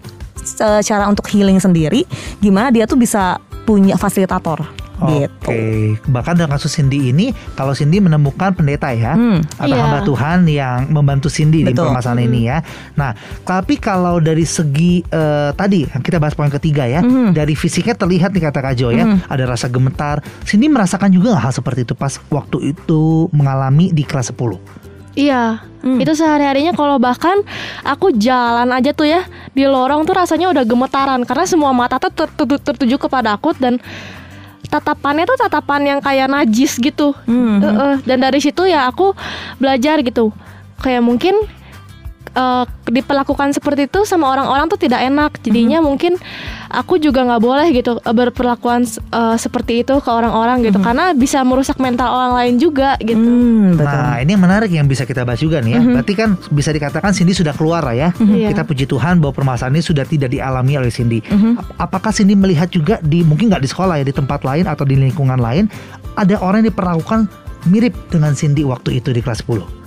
cara 0.82 1.10
untuk 1.10 1.26
healing 1.28 1.58
sendiri 1.58 2.06
gimana 2.38 2.70
dia 2.70 2.86
tuh 2.86 2.96
bisa 2.96 3.38
punya 3.66 3.98
fasilitator 3.98 4.62
gitu 4.96 5.52
Oke, 5.52 6.00
bahkan 6.08 6.40
dalam 6.40 6.56
kasus 6.56 6.72
Cindy 6.72 7.12
ini, 7.12 7.36
kalau 7.60 7.76
Cindy 7.76 8.00
menemukan 8.00 8.56
pendeta 8.56 8.96
ya, 8.96 9.12
Hmm, 9.12 9.44
atau 9.60 9.76
iya. 9.76 9.84
hamba 9.84 10.00
Tuhan 10.08 10.48
yang 10.48 10.88
membantu 10.88 11.28
Cindy 11.28 11.68
di 11.68 11.76
Betul. 11.76 11.92
permasalahan 11.92 12.24
ini 12.24 12.48
ya. 12.48 12.64
Nah, 12.96 13.12
tapi 13.44 13.76
kalau 13.76 14.24
dari 14.24 14.48
segi 14.48 15.04
eh, 15.04 15.52
tadi 15.52 15.84
kita 15.84 16.16
bahas 16.16 16.32
poin 16.32 16.48
ketiga 16.48 16.88
ya, 16.88 17.04
Hmm. 17.04 17.36
dari 17.36 17.60
fisiknya 17.60 17.92
terlihat 17.92 18.32
nih 18.32 18.48
kata 18.48 18.64
Kak 18.64 18.74
Jo 18.80 18.96
ya, 18.96 19.20
ada 19.28 19.44
rasa 19.44 19.68
gemetar. 19.68 20.24
Cindy 20.48 20.72
merasakan 20.72 21.12
juga 21.12 21.36
nggak 21.36 21.44
hal 21.44 21.54
seperti 21.54 21.84
itu 21.84 21.92
pas 21.92 22.16
waktu 22.32 22.72
itu 22.72 23.28
mengalami 23.36 23.92
di 23.92 24.08
kelas 24.08 24.32
10? 24.32 24.64
Iya, 25.16 25.64
Hmm. 25.80 25.96
itu 26.02 26.12
sehari-harinya 26.12 26.76
kalau 26.76 27.00
bahkan 27.00 27.40
aku 27.82 28.12
jalan 28.12 28.68
aja 28.68 28.92
tuh 28.92 29.08
ya 29.08 29.24
di 29.56 29.64
lorong 29.64 30.04
tuh 30.04 30.12
rasanya 30.12 30.52
udah 30.52 30.68
gemetaran 30.68 31.24
karena 31.24 31.46
semua 31.48 31.72
mata 31.72 31.96
tuh 31.96 32.12
ter- 32.12 32.36
ter- 32.36 32.60
tertuju 32.60 33.00
kepada 33.00 33.40
aku 33.40 33.56
dan 33.56 33.80
tatapannya 34.66 35.24
tuh 35.24 35.38
tatapan 35.40 35.96
yang 35.96 36.00
kayak 36.02 36.28
najis 36.28 36.76
gitu. 36.82 37.16
Hmm. 37.24 37.62
Heeh, 37.62 37.94
Dan 38.04 38.18
dari 38.20 38.44
situ 38.44 38.68
ya 38.68 38.90
aku 38.90 39.16
belajar 39.56 40.04
gitu. 40.04 40.36
Kayak 40.82 41.06
mungkin 41.06 41.38
eh, 42.36 42.64
diperlakukan 42.86 43.52
seperti 43.52 43.88
itu 43.88 44.04
sama 44.04 44.30
orang-orang 44.30 44.68
tuh 44.68 44.78
tidak 44.78 45.02
enak. 45.02 45.40
Jadinya 45.40 45.80
Hmm. 45.80 45.88
mungkin 45.88 46.14
aku 46.68 46.98
juga 46.98 47.24
nggak 47.24 47.40
boleh 47.40 47.68
gitu 47.72 47.98
eh, 47.98 48.12
berperlakuan 48.12 48.84
eh, 48.86 49.36
seperti 49.36 49.82
itu 49.82 49.96
ke 49.96 50.10
orang-orang 50.10 50.62
gitu 50.62 50.78
karena 50.78 51.12
bisa 51.12 51.40
merusak 51.42 51.78
mental 51.78 52.10
orang 52.10 52.34
lain 52.34 52.54
juga 52.58 53.00
gitu. 53.00 53.16
Hmm, 53.18 53.74
betul 53.74 53.96
Nah, 53.96 54.20
ini 54.20 54.30
yang 54.30 54.44
menarik 54.44 54.70
yang 54.70 54.86
bisa 54.86 55.04
kita 55.04 55.24
bahas 55.24 55.40
juga 55.40 55.60
nih 55.60 55.72
ya. 55.72 55.82
Berarti 55.82 56.14
kan 56.14 56.30
bisa 56.50 56.70
dikatakan 56.70 57.12
Cindy 57.12 57.32
sudah 57.32 57.52
keluar 57.52 57.82
lah 57.82 57.96
ya. 57.96 58.10
Iya. 58.18 58.52
Kita 58.52 58.62
puji 58.62 58.86
Tuhan 58.86 59.18
bahwa 59.18 59.32
permasalahan 59.34 59.72
ini 59.72 59.82
sudah 59.82 60.04
tidak 60.04 60.30
dialami 60.30 60.76
oleh 60.76 60.90
Cindy. 60.90 61.24
Ap- 61.56 61.88
Apakah 61.88 62.12
Cindy 62.12 62.36
melihat 62.36 62.68
juga 62.68 63.00
di 63.00 63.24
mungkin 63.24 63.48
nggak 63.48 63.62
di 63.62 63.70
sekolah 63.70 63.96
ya, 63.96 64.04
di 64.04 64.12
tempat 64.12 64.42
lain 64.42 64.66
atau 64.66 64.84
di 64.84 64.94
lingkungan 64.94 65.38
lain 65.38 65.72
ada 66.14 66.36
orang 66.38 66.60
yang 66.60 66.70
diperlakukan 66.70 67.32
mirip 67.66 67.96
dengan 68.10 68.34
Cindy 68.34 68.62
waktu 68.62 69.00
itu 69.00 69.10
di 69.10 69.20
kelas 69.20 69.42
10? 69.42 69.85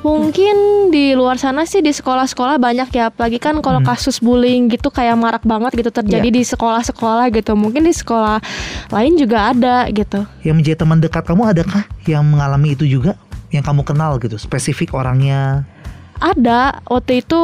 Mungkin 0.00 0.88
di 0.88 1.12
luar 1.12 1.36
sana 1.36 1.68
sih 1.68 1.84
di 1.84 1.92
sekolah-sekolah 1.92 2.56
banyak 2.56 2.88
ya, 2.88 3.12
apalagi 3.12 3.36
kan 3.36 3.60
kalau 3.60 3.84
kasus 3.84 4.16
bullying 4.16 4.72
gitu 4.72 4.88
kayak 4.88 5.12
marak 5.20 5.44
banget 5.44 5.76
gitu 5.76 5.92
terjadi 5.92 6.28
di 6.32 6.40
sekolah-sekolah 6.40 7.28
gitu. 7.36 7.52
Mungkin 7.52 7.84
di 7.84 7.92
sekolah 7.92 8.40
lain 8.88 9.20
juga 9.20 9.52
ada 9.52 9.84
gitu. 9.92 10.24
Yang 10.40 10.56
menjadi 10.56 10.76
teman 10.80 10.98
dekat 11.04 11.22
kamu 11.28 11.52
adakah 11.52 11.84
yang 12.08 12.24
mengalami 12.24 12.72
itu 12.72 12.88
juga? 12.88 13.20
Yang 13.52 13.64
kamu 13.68 13.82
kenal 13.84 14.16
gitu, 14.16 14.40
spesifik 14.40 14.96
orangnya. 14.96 15.68
Ada 16.16 16.80
waktu 16.88 17.20
itu 17.20 17.40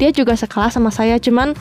dia 0.00 0.08
juga 0.16 0.32
sekelas 0.32 0.80
sama 0.80 0.88
saya, 0.88 1.20
cuman 1.20 1.52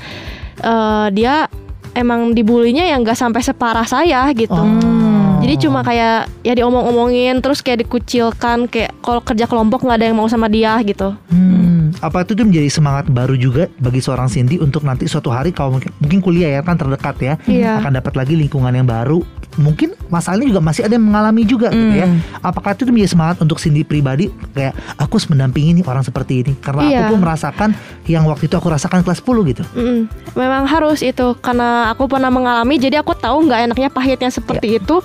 eh, 0.64 1.08
dia 1.12 1.52
emang 1.92 2.32
dibulinya 2.32 2.88
yang 2.88 3.04
nggak 3.04 3.20
sampai 3.20 3.44
separah 3.44 3.84
saya 3.84 4.32
gitu. 4.32 4.56
Oh. 4.56 5.21
Jadi 5.42 5.54
cuma 5.60 5.82
kayak 5.82 6.30
ya 6.42 6.54
diomong-omongin 6.54 7.42
terus 7.42 7.60
kayak 7.60 7.84
dikucilkan 7.84 8.70
kayak 8.70 8.94
kalau 9.02 9.20
kerja 9.20 9.46
kelompok 9.46 9.82
nggak 9.82 9.98
ada 9.98 10.06
yang 10.08 10.18
mau 10.18 10.30
sama 10.30 10.46
dia 10.46 10.78
gitu. 10.82 11.18
Hmm. 11.28 11.94
apa 12.00 12.24
itu 12.24 12.34
tuh 12.34 12.48
menjadi 12.48 12.72
semangat 12.72 13.12
baru 13.12 13.36
juga 13.36 13.68
bagi 13.78 14.00
seorang 14.00 14.26
Cindy 14.26 14.58
untuk 14.58 14.82
nanti 14.82 15.06
suatu 15.06 15.28
hari 15.28 15.52
kalau 15.52 15.76
mungkin, 15.76 15.92
mungkin 16.00 16.20
kuliah 16.24 16.50
ya 16.56 16.62
kan 16.64 16.80
terdekat 16.80 17.16
ya 17.20 17.34
Iya. 17.46 17.84
akan 17.84 18.00
dapat 18.00 18.14
lagi 18.16 18.34
lingkungan 18.34 18.72
yang 18.72 18.88
baru 18.88 19.22
mungkin 19.54 19.92
masalahnya 20.08 20.48
juga 20.48 20.62
masih 20.62 20.82
ada 20.84 20.96
yang 20.96 21.04
mengalami 21.04 21.44
juga 21.44 21.68
gitu 21.70 21.92
ya. 21.94 22.08
Hmm. 22.08 22.20
apakah 22.42 22.72
itu 22.72 22.88
menjadi 22.88 23.12
semangat 23.12 23.36
untuk 23.40 23.58
Cindy 23.58 23.84
pribadi? 23.84 24.32
Kayak 24.52 24.72
aku 24.96 25.18
harus 25.18 25.28
mendampingi 25.28 25.72
nih 25.74 25.84
orang 25.84 26.02
seperti 26.02 26.42
ini. 26.42 26.52
Karena 26.56 26.82
Iya. 26.82 26.98
aku 26.98 27.04
pun 27.10 27.20
merasakan 27.22 27.70
yang 28.06 28.24
waktu 28.26 28.48
itu 28.48 28.56
aku 28.56 28.68
rasakan 28.68 29.02
kelas 29.02 29.20
10 29.20 29.44
gitu. 29.46 29.64
Mm-mm. 29.72 30.08
Memang 30.34 30.64
harus 30.66 31.00
itu 31.00 31.36
karena 31.38 31.90
aku 31.90 32.08
pernah 32.08 32.28
mengalami 32.28 32.76
jadi 32.76 33.00
aku 33.00 33.12
tahu 33.14 33.46
nggak 33.46 33.60
enaknya 33.66 33.90
pahitnya 33.90 34.30
seperti 34.30 34.78
itu. 34.78 35.04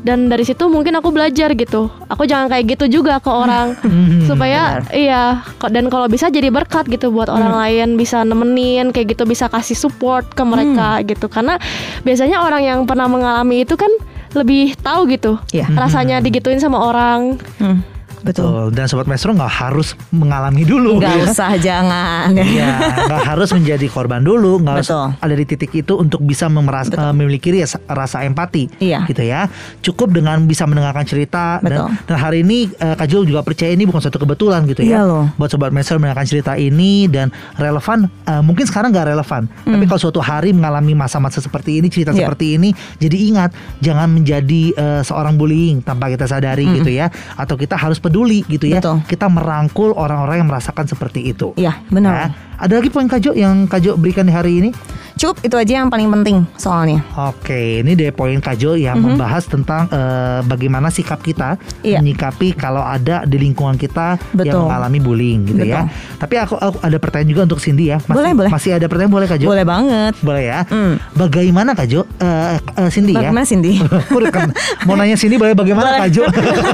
Dan 0.00 0.26
dari 0.26 0.42
situ 0.42 0.66
mungkin 0.66 0.94
aku 0.94 1.10
belajar 1.10 1.52
gitu. 1.52 1.90
Aku 2.06 2.22
jangan 2.22 2.46
kayak 2.46 2.78
gitu 2.78 3.00
juga 3.00 3.18
ke 3.18 3.28
orang. 3.28 3.74
Supaya 4.28 4.82
iya 4.90 5.42
ko- 5.56 5.68
dan 5.68 5.86
kalau 5.86 6.06
bisa 6.06 6.28
jadi 6.28 6.48
berkat 6.48 6.86
gitu 6.86 7.10
buat 7.10 7.26
orang 7.26 7.52
lain 7.52 7.88
bisa 7.94 8.22
nemenin 8.22 8.90
kayak 8.90 9.12
gitu 9.12 9.24
bisa 9.24 9.46
kasih 9.46 9.74
support 9.74 10.26
ke 10.28 10.42
mereka 10.42 11.02
gitu. 11.02 11.26
Karena 11.26 11.58
biasanya 12.00 12.40
orang 12.40 12.62
yang 12.62 12.78
pernah 12.84 13.06
mengalami 13.06 13.62
itu 13.62 13.74
kan 13.74 13.87
lebih 14.34 14.76
tahu 14.78 15.08
gitu 15.08 15.40
Iya. 15.50 15.68
rasanya 15.70 16.20
digituin 16.20 16.58
sama 16.58 16.84
orang. 16.84 17.40
Hmm, 17.56 17.80
betul. 18.20 18.46
Betul. 18.48 18.64
Dan 18.72 18.84
sobat 18.86 19.06
maestro 19.06 19.30
nggak 19.30 19.52
harus 19.52 19.92
mengalami 20.10 20.62
dulu. 20.62 20.98
Nggak 20.98 21.16
ya. 21.16 21.24
usah 21.26 21.50
jangan. 21.56 22.28
Iya, 22.32 22.70
nggak 23.06 23.22
harus 23.26 23.48
menjadi 23.50 23.86
korban 23.86 24.20
dulu, 24.20 24.60
nggak 24.60 24.74
harus 24.78 24.90
ada 25.18 25.34
di 25.34 25.44
titik 25.44 25.74
itu 25.74 25.94
untuk 25.94 26.20
bisa 26.20 26.46
memeras- 26.46 26.88
eh, 26.88 27.12
memiliki 27.12 27.50
rasa, 27.52 27.78
rasa 27.84 28.22
empati, 28.22 28.68
Iya. 28.78 29.04
gitu 29.04 29.22
ya. 29.22 29.46
Cukup 29.80 30.10
dengan 30.10 30.44
bisa 30.44 30.64
mendengarkan 30.64 31.02
cerita 31.02 31.58
Betul. 31.58 31.90
dan, 31.90 32.06
dan 32.06 32.16
hari 32.16 32.40
ini 32.40 32.70
eh, 32.72 32.94
Kak 32.94 33.06
Jul 33.06 33.24
juga 33.24 33.40
percaya 33.40 33.70
ini 33.70 33.84
bukan 33.84 34.00
suatu 34.00 34.18
kebetulan 34.18 34.64
gitu 34.64 34.82
ya. 34.82 35.00
Iya 35.00 35.02
loh. 35.04 35.24
Buat 35.34 35.50
sobat 35.50 35.70
Mesel 35.70 35.96
mendengarkan 35.96 36.26
cerita 36.26 36.52
ini 36.54 37.06
dan 37.06 37.28
relevan, 37.54 38.06
eh, 38.24 38.42
mungkin 38.42 38.64
sekarang 38.64 38.90
nggak 38.90 39.08
relevan, 39.08 39.42
tapi 39.60 39.84
kalau 39.84 40.00
suatu 40.00 40.20
hari 40.20 40.50
mengalami 40.50 40.92
masa-masa 40.92 41.38
seperti 41.38 41.78
ini, 41.78 41.88
cerita 41.88 42.10
Hmm. 42.10 42.18
Iya. 42.18 42.24
seperti 42.24 42.46
ini, 42.54 42.70
jadi 42.98 43.16
ingat 43.26 43.50
jangan 43.78 44.08
menjadi 44.10 44.62
eh, 44.70 45.02
seorang 45.02 45.34
bullying 45.34 45.80
tanpa 45.80 46.08
kita 46.08 46.24
sadari 46.24 46.64
gitu 46.70 46.88
ya, 46.88 47.08
atau 47.34 47.54
kita 47.54 47.74
harus 47.74 47.98
peduli 48.08 48.40
gitu 48.48 48.64
ya. 48.64 48.80
Betul. 48.80 49.04
Kita 49.04 49.28
merangkul 49.28 49.92
orang-orang 49.92 50.40
yang 50.40 50.48
merasakan 50.48 50.88
seperti 50.88 51.28
itu. 51.28 51.52
Iya, 51.60 51.84
benar. 51.92 52.12
Nah, 52.12 52.28
ada 52.56 52.72
lagi 52.80 52.88
poin 52.88 53.06
Kajo 53.06 53.36
yang 53.36 53.68
Kajo 53.68 54.00
berikan 54.00 54.24
di 54.24 54.32
hari 54.32 54.64
ini? 54.64 54.70
Cukup 55.18 55.42
itu 55.42 55.52
aja 55.52 55.72
yang 55.76 55.90
paling 55.90 56.06
penting 56.08 56.46
soalnya. 56.54 57.02
Oke, 57.18 57.82
ini 57.82 57.92
dari 57.92 58.08
poin 58.08 58.38
Kajo 58.38 58.72
yang 58.72 58.96
membahas 58.96 59.44
tentang 59.44 59.90
eh, 59.90 60.40
bagaimana 60.42 60.88
sikap 60.88 61.18
kita. 61.20 61.58
Iya. 61.80 61.98
menyikapi 61.98 62.54
kalau 62.54 62.78
ada 62.78 63.24
di 63.24 63.34
lingkungan 63.36 63.74
kita 63.74 64.14
yang 64.32 64.54
Betul. 64.54 64.62
mengalami 64.62 64.98
bullying 64.98 65.40
gitu 65.44 65.64
ya. 65.64 65.90
Tapi 66.16 66.34
aku, 66.36 66.54
aku 66.54 66.78
ada 66.78 66.96
pertanyaan 66.96 67.28
juga 67.28 67.42
untuk 67.44 67.58
Cindy 67.58 67.88
ya. 67.88 67.98
Masih, 67.98 68.14
Boleh, 68.14 68.32
boleh. 68.32 68.50
Masih 68.50 68.70
ada 68.72 68.86
pertanyaan 68.86 69.10
boleh 69.12 69.26
Kajo? 69.26 69.46
Boleh 69.48 69.64
banget. 69.66 70.12
Boleh 70.20 70.44
ya. 70.46 70.60
Hmm. 70.68 70.94
Bagaimana 71.12 71.74
Kajo? 71.74 72.06
Eh, 72.18 72.56
eh, 72.58 72.88
Cindy 72.88 73.12
ya. 73.12 73.26
Bagaimana 73.26 73.42
Cindy? 73.42 73.72
Aku 73.80 74.18
udah 74.22 74.30
kan- 74.30 74.52
mau 74.84 74.94
nanya 74.94 75.16
Cindy 75.16 75.34
boleh 75.34 75.56
bagaimana 75.56 75.88
Boleh. 75.90 76.00
Kajo? 76.06 76.22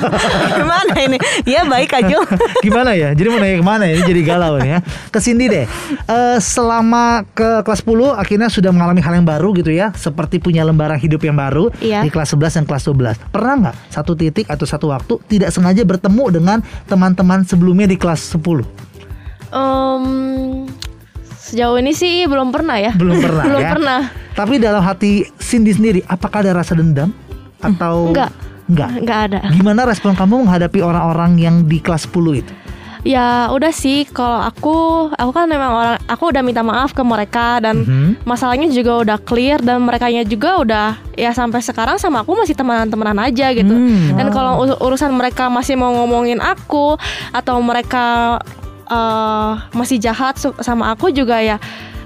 Gimana 0.58 0.94
ini? 1.00 1.18
Ya 1.44 1.62
baik 1.64 1.88
Kak 1.88 2.02
Jo. 2.04 2.20
Gimana 2.66 2.90
ya? 2.92 3.12
Jadi 3.12 3.28
mau 3.28 3.38
nanya 3.38 3.56
ke 3.56 3.64
mana 3.64 3.84
ya? 3.86 3.94
Ini 3.94 4.04
jadi 4.04 4.20
galau 4.24 4.58
nih 4.58 4.70
ya. 4.70 4.80
Ke 5.08 5.18
Cindy 5.18 5.46
deh. 5.46 5.64
Eh, 6.04 6.36
selama 6.40 7.22
ke 7.30 7.62
kelas 7.62 7.80
10 7.80 8.12
akhirnya 8.12 8.33
sudah 8.46 8.70
mengalami 8.70 8.98
hal 8.98 9.14
yang 9.14 9.24
baru 9.24 9.54
gitu 9.54 9.70
ya. 9.70 9.92
Seperti 9.92 10.38
punya 10.38 10.62
lembaran 10.62 10.96
hidup 10.96 11.22
yang 11.22 11.34
baru 11.34 11.70
Iya. 11.78 12.02
di 12.02 12.10
kelas 12.10 12.32
11 12.32 12.58
dan 12.58 12.64
kelas 12.64 12.82
12. 12.84 13.16
Pernah 13.30 13.54
nggak 13.60 13.76
satu 13.88 14.12
titik 14.12 14.46
atau 14.46 14.64
satu 14.64 14.90
waktu 14.90 15.14
tidak 15.28 15.50
sengaja 15.50 15.82
bertemu 15.82 16.24
dengan 16.32 16.58
teman-teman 16.84 17.42
sebelumnya 17.42 17.86
di 17.86 17.94
kelas 17.94 18.34
10? 18.34 18.66
Em, 19.50 20.66
sejauh 21.36 21.78
ini 21.78 21.92
sih 21.92 22.26
belum 22.26 22.50
pernah 22.50 22.76
ya. 22.76 22.90
Belum 22.92 23.18
pernah 23.18 23.44
belum 23.48 23.62
ya. 23.62 23.70
pernah. 23.70 24.00
Tapi 24.34 24.54
dalam 24.58 24.82
hati 24.82 25.22
Cindy 25.38 25.70
sendiri 25.70 26.00
apakah 26.04 26.42
ada 26.42 26.58
rasa 26.58 26.74
dendam 26.74 27.14
atau 27.60 28.10
Enggak. 28.10 28.30
Enggak. 28.64 28.90
Nggak 29.04 29.18
ada. 29.28 29.38
Gimana 29.52 29.84
respon 29.84 30.16
kamu 30.16 30.48
menghadapi 30.48 30.80
orang-orang 30.80 31.36
yang 31.36 31.56
di 31.64 31.78
kelas 31.78 32.08
10 32.08 32.40
itu? 32.40 32.52
Ya 33.04 33.52
udah 33.52 33.68
sih 33.68 34.08
kalau 34.08 34.40
aku 34.40 34.76
aku 35.12 35.30
kan 35.30 35.44
memang 35.44 35.70
orang 35.70 35.96
aku 36.08 36.32
udah 36.32 36.40
minta 36.40 36.64
maaf 36.64 36.96
ke 36.96 37.04
mereka 37.04 37.60
dan 37.60 37.84
Mhm. 37.84 38.24
masalahnya 38.24 38.72
juga 38.72 39.04
udah 39.04 39.18
clear 39.20 39.60
dan 39.60 39.84
mereka 39.84 40.08
juga 40.24 40.56
udah 40.56 40.88
ya 41.12 41.28
sampai 41.30 41.60
sekarang 41.60 42.00
sama 42.00 42.24
aku 42.24 42.32
masih 42.32 42.56
teman-temanan 42.56 43.20
aja 43.20 43.52
gitu. 43.52 43.70
Hmm. 43.70 44.16
Dan 44.16 44.32
kalau 44.32 44.64
ur- 44.64 44.80
urusan 44.80 45.12
mereka 45.12 45.52
masih 45.52 45.76
mau 45.76 45.92
ngomongin 45.92 46.40
aku 46.40 46.96
atau 47.30 47.60
mereka 47.60 48.40
eh, 48.84 49.52
masih 49.72 49.96
jahat 49.96 50.36
sama 50.60 50.88
aku 50.88 51.08
juga 51.08 51.40
ya 51.40 51.56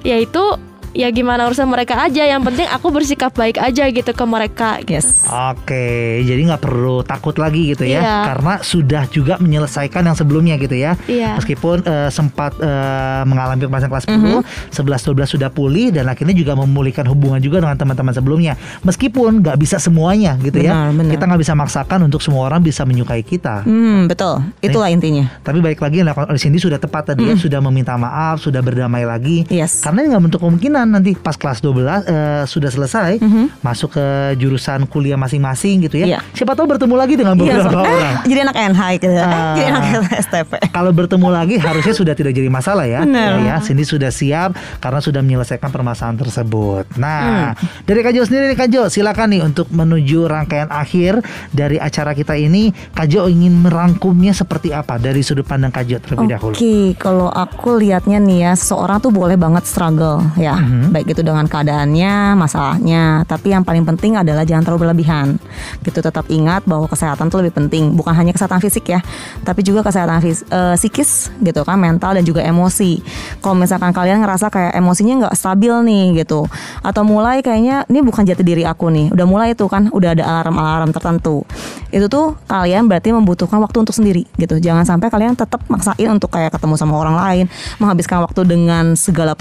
ya 0.03 0.15
itu 0.15 0.43
ya 0.91 1.09
gimana 1.09 1.45
urusan 1.45 1.65
mereka 1.65 2.01
aja 2.01 2.23
yang 2.23 2.41
penting 2.41 2.65
aku 2.65 2.89
bersikap 2.89 3.31
baik 3.31 3.57
aja 3.57 3.87
gitu 3.87 4.11
ke 4.11 4.25
mereka 4.25 4.81
gitu. 4.81 4.99
Yes. 4.99 5.29
Oke, 5.29 5.87
jadi 6.23 6.41
nggak 6.45 6.61
perlu 6.61 7.01
takut 7.03 7.37
lagi 7.37 7.71
gitu 7.71 7.85
ya, 7.85 8.01
Iya. 8.01 8.17
karena 8.27 8.55
sudah 8.61 9.03
juga 9.07 9.37
menyelesaikan 9.37 10.03
yang 10.03 10.15
sebelumnya 10.15 10.57
gitu 10.57 10.75
ya. 10.75 10.97
Iya. 11.05 11.37
Meskipun 11.37 11.85
eh, 11.85 12.09
sempat 12.09 12.57
eh, 12.59 13.23
mengalami 13.23 13.63
kemasan 13.63 13.89
kelas 13.89 14.05
Mhm. 14.07 14.43
10, 14.43 14.43
11 14.73 15.01
12 15.05 15.29
sudah 15.29 15.49
pulih 15.49 15.91
dan 15.91 16.07
akhirnya 16.07 16.33
juga 16.33 16.53
memulihkan 16.53 17.05
hubungan 17.05 17.39
juga 17.39 17.61
dengan 17.61 17.77
teman-teman 17.77 18.11
sebelumnya. 18.11 18.57
Meskipun 18.83 19.41
nggak 19.41 19.57
bisa 19.57 19.77
semuanya 19.79 20.35
gitu 20.39 20.59
ya, 20.59 20.73
Benar, 20.75 20.93
benar. 20.97 21.13
kita 21.13 21.25
nggak 21.27 21.41
bisa 21.41 21.55
maksakan 21.55 21.99
untuk 22.03 22.19
semua 22.19 22.47
orang 22.47 22.61
bisa 22.61 22.83
menyukai 22.83 23.21
kita. 23.21 23.63
Hmm, 23.63 24.09
betul. 24.09 24.41
Itulah 24.59 24.89
intinya. 24.89 25.29
Tapi 25.41 25.61
baik 25.61 25.79
lagi 25.79 26.01
yang 26.01 26.09
dilakukan 26.09 26.29
oleh 26.29 26.41
Cindy 26.41 26.59
sudah 26.59 26.77
tepat 26.77 27.13
tadi 27.13 27.23
ya, 27.25 27.35
sudah 27.37 27.61
meminta 27.61 27.95
maaf, 27.95 28.41
sudah 28.41 28.59
berdamai 28.59 29.05
lagi. 29.05 29.45
Yes. 29.49 29.85
Karena 29.85 30.09
nggak 30.09 30.23
bentuk 30.25 30.41
kemungkinan 30.41 30.88
nanti 30.91 31.13
pas 31.13 31.35
kelas 31.35 31.61
12 31.61 31.77
eh, 32.05 32.43
sudah 32.45 32.69
selesai 32.69 33.21
masuk 33.61 33.93
ke 33.93 34.07
jurusan 34.37 34.85
kuliah 34.85 35.15
masing-masing 35.15 35.85
gitu 35.85 36.01
ya. 36.01 36.07
Iya. 36.09 36.21
Siapa 36.33 36.53
tahu 36.53 36.69
bertemu 36.69 36.95
lagi 36.95 37.15
dengan 37.15 37.35
Iya, 37.35 37.43
beberapa 37.61 37.71
so- 37.71 37.85
orang. 37.85 38.15
Jadi 38.31 38.41
anak 38.41 38.57
NH 38.57 38.81
gitu. 38.97 39.07
Eh, 39.09 39.21
Ah. 39.21 39.55
Jadi 39.57 39.65
anak 39.67 39.85
STP. 40.19 40.53
Kalau 40.69 40.91
bertemu 40.91 41.29
lagi 41.29 41.57
harusnya 41.59 41.93
sudah 41.93 42.15
tidak 42.15 42.33
jadi 42.33 42.49
masalah 42.49 42.85
ya. 42.85 43.03
Benar. 43.03 43.41
Ya, 43.41 43.55
Cindy 43.59 43.83
sudah 43.83 44.09
siap 44.09 44.53
karena 44.79 44.99
sudah 44.99 45.21
menyelesaikan 45.21 45.69
permasalahan 45.69 46.17
tersebut. 46.19 46.85
Nah, 46.97 47.53
Hmm. 47.53 47.85
dari 47.85 48.01
Kajo 48.01 48.23
sendiri 48.23 48.49
nih 48.49 48.59
Kajo, 48.59 48.83
silakan 48.89 49.29
nih 49.31 49.43
untuk 49.43 49.69
menuju 49.69 50.25
rangkaian 50.25 50.69
akhir 50.69 51.21
dari 51.51 51.77
acara 51.77 52.13
kita 52.13 52.35
ini. 52.35 52.71
Kajo 52.91 53.27
ingin 53.27 53.59
merangkumnya 53.59 54.33
seperti 54.33 54.71
apa 54.71 54.97
dari 54.97 55.21
sudut 55.21 55.45
pandang 55.45 55.71
Kajo 55.71 55.99
terlebih 55.99 56.29
dahulu. 56.31 56.55
Oke, 56.55 56.77
kalau 56.97 57.29
aku 57.29 57.77
lihatnya 57.77 58.19
nih 58.19 58.39
ya, 58.41 58.53
seseorang 58.55 58.99
tuh 58.99 59.11
boleh 59.11 59.35
banget 59.35 59.65
struggle 59.65 60.23
ya, 60.35 60.57
Mhm. 60.69 60.93
baik 60.93 61.17
itu 61.17 61.25
dengan 61.25 61.49
keadaannya, 61.49 62.37
masalahnya. 62.37 63.25
Tapi 63.25 63.57
yang 63.57 63.65
paling 63.65 63.89
penting 63.89 64.21
adalah 64.21 64.45
jangan 64.45 64.69
terlalu 64.69 64.89
berlebihan. 64.89 65.41
Gitu 65.81 66.05
tetap 66.05 66.29
ingat 66.29 66.69
bahwa 66.69 66.85
kesehatan 66.85 67.33
tuh 67.33 67.41
lebih 67.41 67.57
penting, 67.57 67.97
bukan 67.97 68.13
hanya 68.13 68.37
kesehatan 68.37 68.61
fisik 68.61 68.93
ya, 68.93 69.01
tapi 69.43 69.65
juga 69.65 69.81
kesehatan 69.81 70.21
fis- 70.21 70.45
eh, 70.53 70.77
psikis 70.77 71.33
gitu 71.41 71.65
kan, 71.65 71.81
mental 71.81 72.21
dan 72.21 72.25
juga 72.29 72.45
emosi. 72.45 73.01
Kalau 73.41 73.57
misalkan 73.57 73.97
kalian 73.97 74.21
ngerasa 74.21 74.53
kayak 74.53 74.77
emosinya 74.77 75.27
nggak 75.27 75.35
stabil 75.35 75.73
nih 75.89 76.21
gitu, 76.21 76.45
atau 76.85 77.03
mulai 77.07 77.41
kayaknya 77.41 77.89
ini 77.89 78.05
bukan 78.05 78.29
jati 78.29 78.45
diri 78.45 78.69
aku 78.69 78.93
nih, 78.93 79.09
udah 79.15 79.27
mulai 79.27 79.57
itu 79.57 79.65
kan, 79.71 79.89
udah 79.89 80.13
ada 80.13 80.25
alarm-alarm 80.29 80.93
tertentu. 80.93 81.49
Itu 81.89 82.13
tuh 82.13 82.37
kalian 82.45 82.85
berarti 82.85 83.17
membutuhkan 83.17 83.57
waktu 83.65 83.81
untuk 83.81 83.97
sendiri 83.97 84.29
gitu. 84.37 84.61
Jangan 84.61 84.85
sampai 84.85 85.09
kalian 85.09 85.33
tetap 85.33 85.65
maksain 85.73 86.11
untuk 86.13 86.29
kayak 86.29 86.53
ketemu 86.53 86.75
sama 86.77 87.01
orang 87.01 87.17
lain, 87.17 87.45
menghabiskan 87.81 88.21
waktu 88.21 88.45
dengan 88.45 88.93
segala 88.99 89.33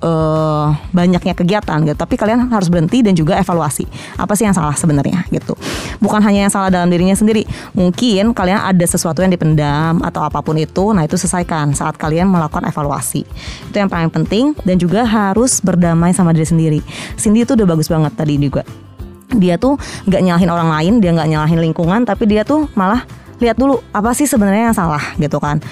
eh, 0.00 0.66
banyaknya 0.92 1.34
kegiatan 1.36 1.78
gitu. 1.86 1.96
Tapi 1.96 2.14
kalian 2.16 2.48
harus 2.50 2.68
berhenti 2.72 3.04
dan 3.04 3.14
juga 3.14 3.36
evaluasi. 3.38 3.84
Apa 4.16 4.34
sih 4.34 4.48
yang 4.48 4.56
salah 4.56 4.74
sebenarnya 4.74 5.24
gitu. 5.30 5.54
Bukan 6.00 6.20
hanya 6.24 6.48
yang 6.48 6.52
salah 6.52 6.72
dalam 6.72 6.88
dirinya 6.88 7.14
sendiri. 7.14 7.44
Mungkin 7.76 8.32
kalian 8.32 8.60
ada 8.60 8.86
sesuatu 8.88 9.20
yang 9.20 9.30
dipendam 9.30 10.00
atau 10.00 10.24
apa 10.24 10.40
pun 10.40 10.56
itu, 10.56 10.92
nah 10.96 11.04
itu 11.04 11.14
selesaikan 11.20 11.76
saat 11.76 11.94
kalian 12.00 12.26
melakukan 12.28 12.66
evaluasi. 12.66 13.22
Itu 13.68 13.76
yang 13.76 13.92
paling 13.92 14.10
penting 14.10 14.56
dan 14.64 14.76
juga 14.80 15.04
harus 15.06 15.60
berdamai 15.60 16.16
sama 16.16 16.32
diri 16.34 16.48
sendiri. 16.48 16.80
Cindy 17.14 17.44
itu 17.44 17.54
udah 17.54 17.66
bagus 17.68 17.86
banget 17.86 18.12
tadi 18.16 18.36
juga 18.40 18.64
dia 19.30 19.54
tuh 19.54 19.78
nggak 20.10 20.22
nyalahin 20.26 20.50
orang 20.50 20.68
lain, 20.74 20.92
dia 20.98 21.14
nggak 21.14 21.28
nyalahin 21.30 21.60
lingkungan, 21.62 22.02
tapi 22.02 22.26
dia 22.26 22.42
tuh 22.42 22.66
malah 22.74 23.06
lihat 23.40 23.56
dulu 23.56 23.80
apa 23.94 24.12
sih 24.12 24.28
sebenarnya 24.28 24.70
yang 24.70 24.76
salah 24.76 25.02
gitu 25.16 25.38
kan. 25.38 25.62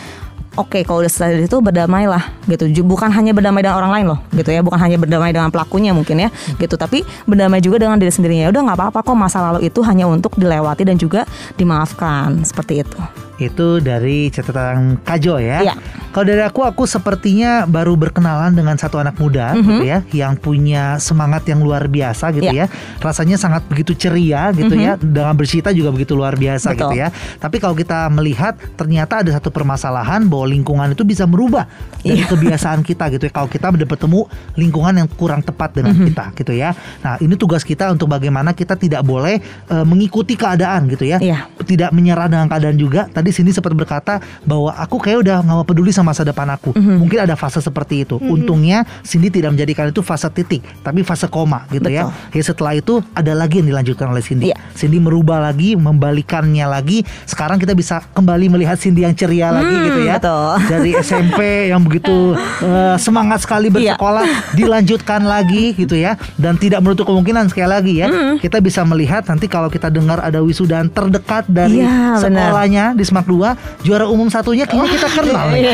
Oke, 0.59 0.83
kalau 0.83 1.07
udah 1.07 1.13
selesai 1.13 1.39
dari 1.39 1.47
itu 1.47 1.63
berdamailah 1.63 2.35
gitu. 2.51 2.67
Bukan 2.83 3.15
hanya 3.15 3.31
berdamai 3.31 3.63
dengan 3.63 3.79
orang 3.79 3.93
lain 3.95 4.07
loh, 4.11 4.19
gitu 4.35 4.51
ya. 4.51 4.59
Bukan 4.59 4.75
hanya 4.75 4.99
berdamai 4.99 5.31
dengan 5.31 5.55
pelakunya 5.55 5.95
mungkin 5.95 6.19
ya, 6.19 6.35
gitu. 6.59 6.75
Tapi 6.75 7.07
berdamai 7.31 7.63
juga 7.63 7.79
dengan 7.87 7.95
diri 7.95 8.11
sendirinya. 8.11 8.51
Ya 8.51 8.51
Udah 8.51 8.67
nggak 8.67 8.79
apa-apa 8.83 9.07
kok 9.07 9.15
masa 9.15 9.39
lalu 9.39 9.71
itu 9.71 9.79
hanya 9.87 10.11
untuk 10.11 10.35
dilewati 10.35 10.83
dan 10.83 10.99
juga 10.99 11.23
dimaafkan 11.55 12.43
seperti 12.43 12.83
itu. 12.83 13.28
Itu 13.39 13.78
dari 13.78 14.28
catatan 14.28 14.98
Kajo 15.01 15.39
ya. 15.39 15.62
Iya. 15.62 15.74
Kalau 16.09 16.24
dari 16.27 16.43
aku, 16.43 16.66
aku 16.66 16.82
sepertinya 16.85 17.62
baru 17.62 17.94
berkenalan 17.94 18.51
dengan 18.51 18.74
satu 18.74 18.98
anak 18.98 19.15
muda 19.15 19.55
gitu 19.55 19.85
ya, 19.86 20.02
yang 20.10 20.35
punya 20.35 20.97
semangat 20.98 21.47
yang 21.47 21.62
luar 21.62 21.86
biasa 21.86 22.35
gitu 22.35 22.51
Iya. 22.51 22.66
ya. 22.66 22.98
Rasanya 22.98 23.36
sangat 23.39 23.62
begitu 23.69 23.94
ceria 23.94 24.51
gitu 24.51 24.74
ya, 24.74 24.98
dengan 24.98 25.36
bercerita 25.39 25.70
juga 25.70 25.94
begitu 25.94 26.19
luar 26.19 26.35
biasa 26.35 26.74
Betul. 26.74 26.81
gitu 26.90 26.94
ya. 26.98 27.09
Tapi 27.39 27.56
kalau 27.60 27.77
kita 27.77 28.10
melihat 28.10 28.59
ternyata 28.74 29.23
ada 29.23 29.31
satu 29.31 29.52
permasalahan 29.52 30.27
bahwa 30.27 30.51
lingkungan 30.51 30.89
itu 30.90 31.06
bisa 31.06 31.23
merubah 31.23 31.69
dari 32.02 32.24
Iya. 32.24 32.27
kebiasaan 32.27 32.81
kita 32.82 33.15
gitu 33.15 33.28
ya. 33.28 33.32
Kalau 33.32 33.47
kita 33.47 33.69
bertemu 33.70 34.20
lingkungan 34.59 34.94
yang 34.98 35.09
kurang 35.15 35.44
tepat 35.44 35.77
dengan 35.77 35.94
kita 35.94 36.35
gitu 36.35 36.51
ya. 36.56 36.74
Nah, 37.05 37.15
ini 37.20 37.39
tugas 37.39 37.62
kita 37.62 37.93
untuk 37.93 38.10
bagaimana 38.10 38.51
kita 38.51 38.74
tidak 38.74 39.06
boleh 39.06 39.39
eh, 39.44 39.85
mengikuti 39.86 40.35
keadaan 40.35 40.90
gitu 40.90 41.06
ya. 41.06 41.23
Iya. 41.23 41.47
Tidak 41.55 41.94
menyerah 41.94 42.27
dengan 42.27 42.48
keadaan 42.51 42.74
juga. 42.74 43.06
Tadi 43.06 43.28
sini 43.31 43.51
sempat 43.51 43.73
berkata 43.73 44.19
bahwa 44.43 44.73
aku 44.73 44.99
kayak 44.99 45.19
udah 45.23 45.37
nggak 45.41 45.67
peduli 45.67 45.91
sama 45.91 46.11
masa 46.11 46.25
depan 46.25 46.49
aku. 46.49 46.73
Mungkin 46.73 47.21
ada 47.21 47.35
fase 47.35 47.61
seperti 47.61 48.03
itu. 48.03 48.17
Untungnya 48.19 48.83
Cindy 49.03 49.29
tidak 49.29 49.53
menjadikan 49.53 49.89
itu 49.89 50.01
fase 50.01 50.29
titik, 50.29 50.65
tapi 50.81 51.03
fase 51.03 51.29
koma 51.29 51.69
gitu 51.69 51.87
ya. 51.87 52.09
Ya 52.31 52.43
setelah 52.43 52.73
itu 52.73 53.05
ada 53.13 53.33
lagi 53.33 53.61
yang 53.61 53.69
dilanjutkan 53.69 54.09
oleh 54.09 54.21
Cindy. 54.21 54.49
Iya. 54.49 54.57
Cindy 54.73 54.97
merubah 54.97 55.43
lagi, 55.43 55.77
membalikannya 55.77 56.65
lagi. 56.65 56.99
Sekarang 57.25 57.57
kita 57.57 57.73
bisa 57.73 58.01
kembali 58.13 58.49
melihat 58.49 58.77
Cindy 58.77 59.03
yang 59.03 59.13
ceria 59.13 59.51
lagi 59.51 59.69
Hmm, 59.69 59.85
gitu 59.85 60.01
ya. 60.03 60.17
betul. 60.17 60.53
Dari 60.73 60.91
SMP 60.97 61.39
yang 61.69 61.83
begitu 61.83 62.33
eh, 62.63 62.97
semangat 62.97 63.45
sekali 63.45 63.69
Iya. 63.69 63.95
bersekolah 63.99 64.25
dilanjutkan 64.55 65.23
lagi 65.23 65.75
gitu 65.75 65.95
ya. 65.95 66.17
Dan 66.35 66.57
tidak 66.57 66.81
menutup 66.81 67.05
kemungkinan 67.05 67.49
sekali 67.49 67.69
lagi 67.69 67.93
ya. 67.99 68.09
Hmm. 68.09 68.37
Kita 68.39 68.59
bisa 68.59 68.83
melihat 68.83 69.25
nanti 69.25 69.45
kalau 69.47 69.69
kita 69.69 69.89
dengar 69.89 70.19
ada 70.19 70.41
wisudaan 70.41 70.89
terdekat 70.89 71.45
dari 71.47 71.81
Iya, 71.81 72.17
benar. 72.17 72.49
sekolahnya 72.49 72.85
di 72.95 73.05
Smak 73.19 73.27
2 73.27 73.82
juara 73.82 74.07
umum 74.07 74.31
satunya 74.31 74.62
kayaknya 74.62 74.90
kita 74.95 75.09
kenal 75.11 75.47
nih. 75.51 75.61
Iya. 75.61 75.73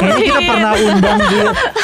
Kayaknya 0.00 0.22
kita 0.24 0.40
pernah 0.42 0.72
undang 0.74 1.18
di 1.22 1.38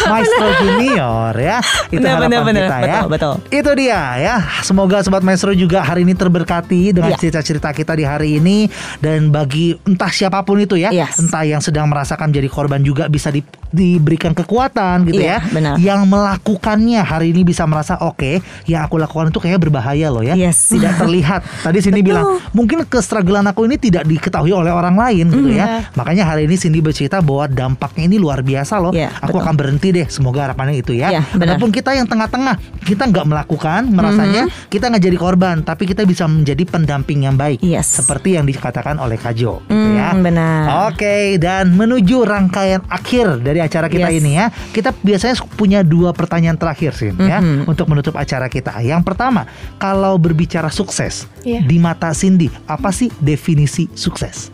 Maestro 0.08 0.48
Junior 0.58 1.32
ya. 1.36 1.58
Itu 1.86 2.00
Benar, 2.00 2.16
harapan 2.18 2.42
benar. 2.42 2.62
kita 2.64 2.76
ya. 2.78 2.86
Betul, 2.88 3.08
betul. 3.10 3.34
Itu 3.52 3.70
dia 3.76 4.00
ya. 4.16 4.36
Semoga 4.62 4.96
sobat 5.02 5.20
Maestro 5.20 5.52
juga 5.52 5.84
hari 5.84 6.02
ini 6.02 6.16
terberkati 6.16 6.96
dengan 6.96 7.12
Iya. 7.12 7.20
cerita-cerita 7.20 7.68
kita 7.70 7.92
di 7.92 8.04
hari 8.08 8.40
ini 8.40 8.72
dan 8.98 9.28
bagi 9.28 9.76
entah 9.84 10.08
siapa 10.08 10.40
pun 10.40 10.56
itu 10.56 10.74
ya, 10.74 10.88
Yes. 10.88 11.20
entah 11.20 11.44
yang 11.44 11.60
sedang 11.60 11.86
merasakan 11.86 12.32
jadi 12.32 12.48
korban 12.48 12.80
juga 12.80 13.04
bisa 13.06 13.28
di- 13.28 13.44
diberikan 13.72 14.30
kekuatan 14.30 15.08
gitu 15.08 15.18
Iya, 15.18 15.40
ya. 15.42 15.48
benar. 15.48 15.74
Yang 15.76 16.00
melakukannya 16.06 17.00
hari 17.00 17.32
ini 17.32 17.42
bisa 17.42 17.64
merasa 17.64 17.96
oke, 17.98 18.38
yang 18.64 18.84
aku 18.84 18.96
lakukan 18.96 19.28
itu 19.28 19.38
kayaknya 19.38 19.60
berbahaya 19.60 20.08
loh 20.08 20.20
ya. 20.20 20.36
Yes. 20.36 20.68
Tidak 20.68 20.98
terlihat. 20.98 21.40
Tadi 21.62 21.78
sini 21.80 22.00
bilang 22.00 22.24
mungkin 22.52 22.84
kestrugglean 22.84 23.44
aku 23.46 23.64
ini 23.64 23.76
tidak 23.76 24.04
diketahui 24.04 24.52
oleh 24.52 24.68
orang 24.68 24.94
lain 24.94 25.26
gitu 25.28 25.40
Mm, 25.44 25.56
ya. 25.56 25.66
Makanya 25.92 26.24
hari 26.24 26.44
ini 26.44 26.54
Cindy 26.54 26.78
bercerita 26.78 27.18
bahwa 27.18 27.48
dampaknya 27.48 28.04
ini 28.06 28.16
luar 28.16 28.40
biasa 28.40 28.76
loh. 28.76 28.92
Iya, 28.92 29.08
aku 29.16 29.36
betul. 29.36 29.42
akan 29.42 29.54
berhenti 29.56 29.88
deh. 29.90 30.06
Semoga 30.06 30.44
harapannya 30.44 30.76
itu 30.76 30.92
ya. 30.92 31.08
Iya, 31.08 31.22
benar. 31.32 31.56
Adapun 31.56 31.72
kita 31.72 31.90
yang 31.92 32.04
tengah-tengah, 32.04 32.56
kita 32.84 33.08
nggak 33.08 33.24
melakukan, 33.24 33.80
merasanya 33.88 34.42
kita 34.68 34.86
nggak 34.86 35.02
jadi 35.02 35.16
korban, 35.16 35.56
tapi 35.62 35.86
kita 35.86 36.04
bisa 36.04 36.26
menjadi 36.26 36.62
pendamping 36.62 37.24
yang 37.24 37.34
baik. 37.34 37.58
Yes. 37.58 37.88
Seperti 37.88 38.36
yang 38.36 38.44
dikatakan 38.44 38.98
oleh 38.98 39.16
Kajo, 39.16 39.62
gitu 39.62 39.72
Hmm, 39.72 39.96
ya. 39.96 40.10
benar. 40.14 40.62
Oke, 40.90 41.38
dan 41.38 41.72
menuju 41.72 42.22
rangkaian 42.22 42.82
akhir 42.86 43.40
dari 43.40 43.61
acara 43.62 43.86
kita 43.86 44.10
Yes. 44.10 44.18
ini 44.18 44.30
ya, 44.36 44.46
kita 44.70 44.90
biasanya 44.92 45.34
punya 45.54 45.80
dua 45.80 46.10
pertanyaan 46.10 46.58
terakhir 46.58 46.92
sih, 46.92 47.10
ya, 47.14 47.38
Mhm. 47.38 47.70
untuk 47.70 47.86
menutup 47.86 48.14
acara 48.14 48.46
kita. 48.46 48.74
Yang 48.82 49.02
pertama, 49.06 49.46
kalau 49.76 50.18
berbicara 50.18 50.68
sukses 50.68 51.30
Iya. 51.42 51.62
di 51.62 51.78
mata 51.78 52.10
Cindy, 52.10 52.50
apa 52.66 52.90
sih 52.90 53.08
definisi 53.18 53.86
sukses? 53.94 54.50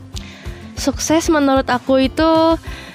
Sukses 0.78 1.26
menurut 1.26 1.66
aku 1.66 1.98
itu 1.98 2.30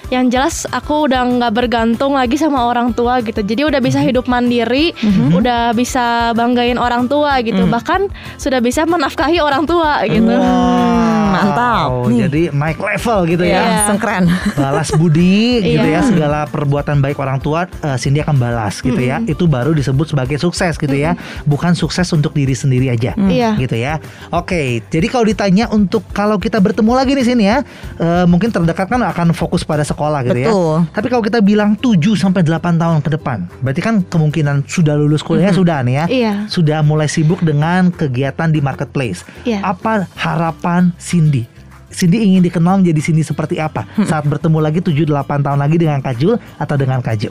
yang 0.08 0.28
jelas 0.28 0.66
aku 0.66 1.06
udah 1.06 1.22
nggak 1.24 1.52
bergantung 1.54 2.12
lagi 2.12 2.34
sama 2.34 2.64
orang 2.64 2.90
tua 2.90 3.20
gitu. 3.20 3.40
Jadi 3.40 3.62
udah 3.64 3.78
bisa 3.78 3.98
hidup 3.98 4.24
mandiri, 4.24 4.92
udah 5.30 5.72
bisa 5.72 6.04
banggain 6.32 6.76
orang 6.76 7.06
tua 7.06 7.40
gitu. 7.40 7.64
Bahkan 7.64 8.08
sudah 8.36 8.58
bisa 8.58 8.84
menafkahi 8.84 9.38
orang 9.38 9.64
tua 9.64 10.04
gitu. 10.04 10.28
Wow, 10.28 11.30
mantap. 11.30 11.88
Nih. 12.06 12.18
Jadi 12.20 12.42
naik 12.50 12.78
level 12.78 13.18
gitu 13.28 13.42
Ya, 13.42 13.54
ya. 13.54 13.62
langsung 13.64 13.98
keren. 13.98 14.24
balas 14.56 14.88
budi 14.90 15.60
gitu 15.62 15.84
Iya. 15.84 16.00
ya 16.00 16.06
segala 16.06 16.38
perbuatan 16.44 16.98
baik 16.98 17.16
orang 17.16 17.38
tua 17.38 17.64
eh, 17.66 17.96
Cindy 17.96 18.20
akan 18.20 18.36
balas 18.36 18.78
gitu 18.78 18.96
ya 18.96 19.20
itu 19.24 19.44
baru 19.44 19.72
disebut 19.72 20.06
sebagai 20.06 20.36
sukses 20.36 20.76
gitu 20.76 20.92
ya 20.92 21.16
bukan 21.44 21.72
sukses 21.72 22.06
untuk 22.10 22.32
diri 22.32 22.52
sendiri 22.52 22.88
aja 22.88 23.16
Iya. 23.16 23.56
gitu 23.56 23.74
ya 23.74 23.98
oke 24.30 24.84
jadi 24.84 25.06
kalau 25.06 25.24
ditanya 25.24 25.64
untuk 25.68 26.04
kalau 26.10 26.36
kita 26.36 26.58
bertemu 26.58 26.92
lagi 26.92 27.12
di 27.12 27.24
sini 27.24 27.44
ya 27.44 27.58
eh, 27.96 28.24
mungkin 28.24 28.48
terdekat 28.48 28.86
kan 28.86 29.00
akan 29.02 29.32
fokus 29.32 29.62
pada 29.62 29.82
sekolah 29.82 30.03
gitu 30.22 30.36
ya 30.36 30.48
Betul. 30.50 30.76
tapi 30.90 31.06
kalau 31.08 31.22
kita 31.22 31.38
bilang 31.38 31.70
7 31.74 31.96
sampai 32.14 32.42
8 32.42 32.76
tahun 32.76 32.98
ke 33.00 33.10
depan 33.16 33.38
berarti 33.60 33.80
kan 33.80 33.94
kemungkinan 34.02 34.64
sudah 34.64 34.94
lulus 34.94 35.20
kuliah 35.20 35.50
sudah 35.50 35.80
nih 35.80 35.94
ya 35.94 36.04
Iya. 36.06 36.32
sudah 36.46 36.82
mulai 36.82 37.06
sibuk 37.06 37.40
dengan 37.40 37.88
kegiatan 37.88 38.48
di 38.48 38.60
marketplace 38.60 39.24
Iya. 39.42 39.64
apa 39.64 40.04
harapan 40.14 40.92
Cindy 40.96 41.48
Cindy 41.88 42.18
ingin 42.20 42.42
dikenal 42.42 42.82
menjadi 42.82 43.00
Cindy 43.00 43.22
seperti 43.22 43.56
apa 43.56 43.86
saat 44.02 44.26
bertemu 44.26 44.58
lagi 44.58 44.82
7-8 44.82 45.06
tahun 45.40 45.58
lagi 45.62 45.76
dengan 45.78 46.02
Kajul 46.02 46.34
atau 46.58 46.74
dengan 46.74 46.98
Kajo? 46.98 47.30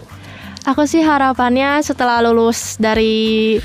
Aku 0.63 0.87
sih 0.87 1.03
harapannya 1.03 1.83
setelah 1.83 2.23
lulus 2.23 2.79
dari 2.79 3.59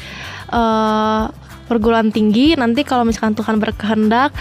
eh, 0.51 1.23
perguruan 1.71 2.11
tinggi 2.11 2.59
nanti 2.59 2.83
kalau 2.83 3.07
misalkan 3.07 3.39
Tuhan 3.39 3.63
berkehendak 3.63 4.35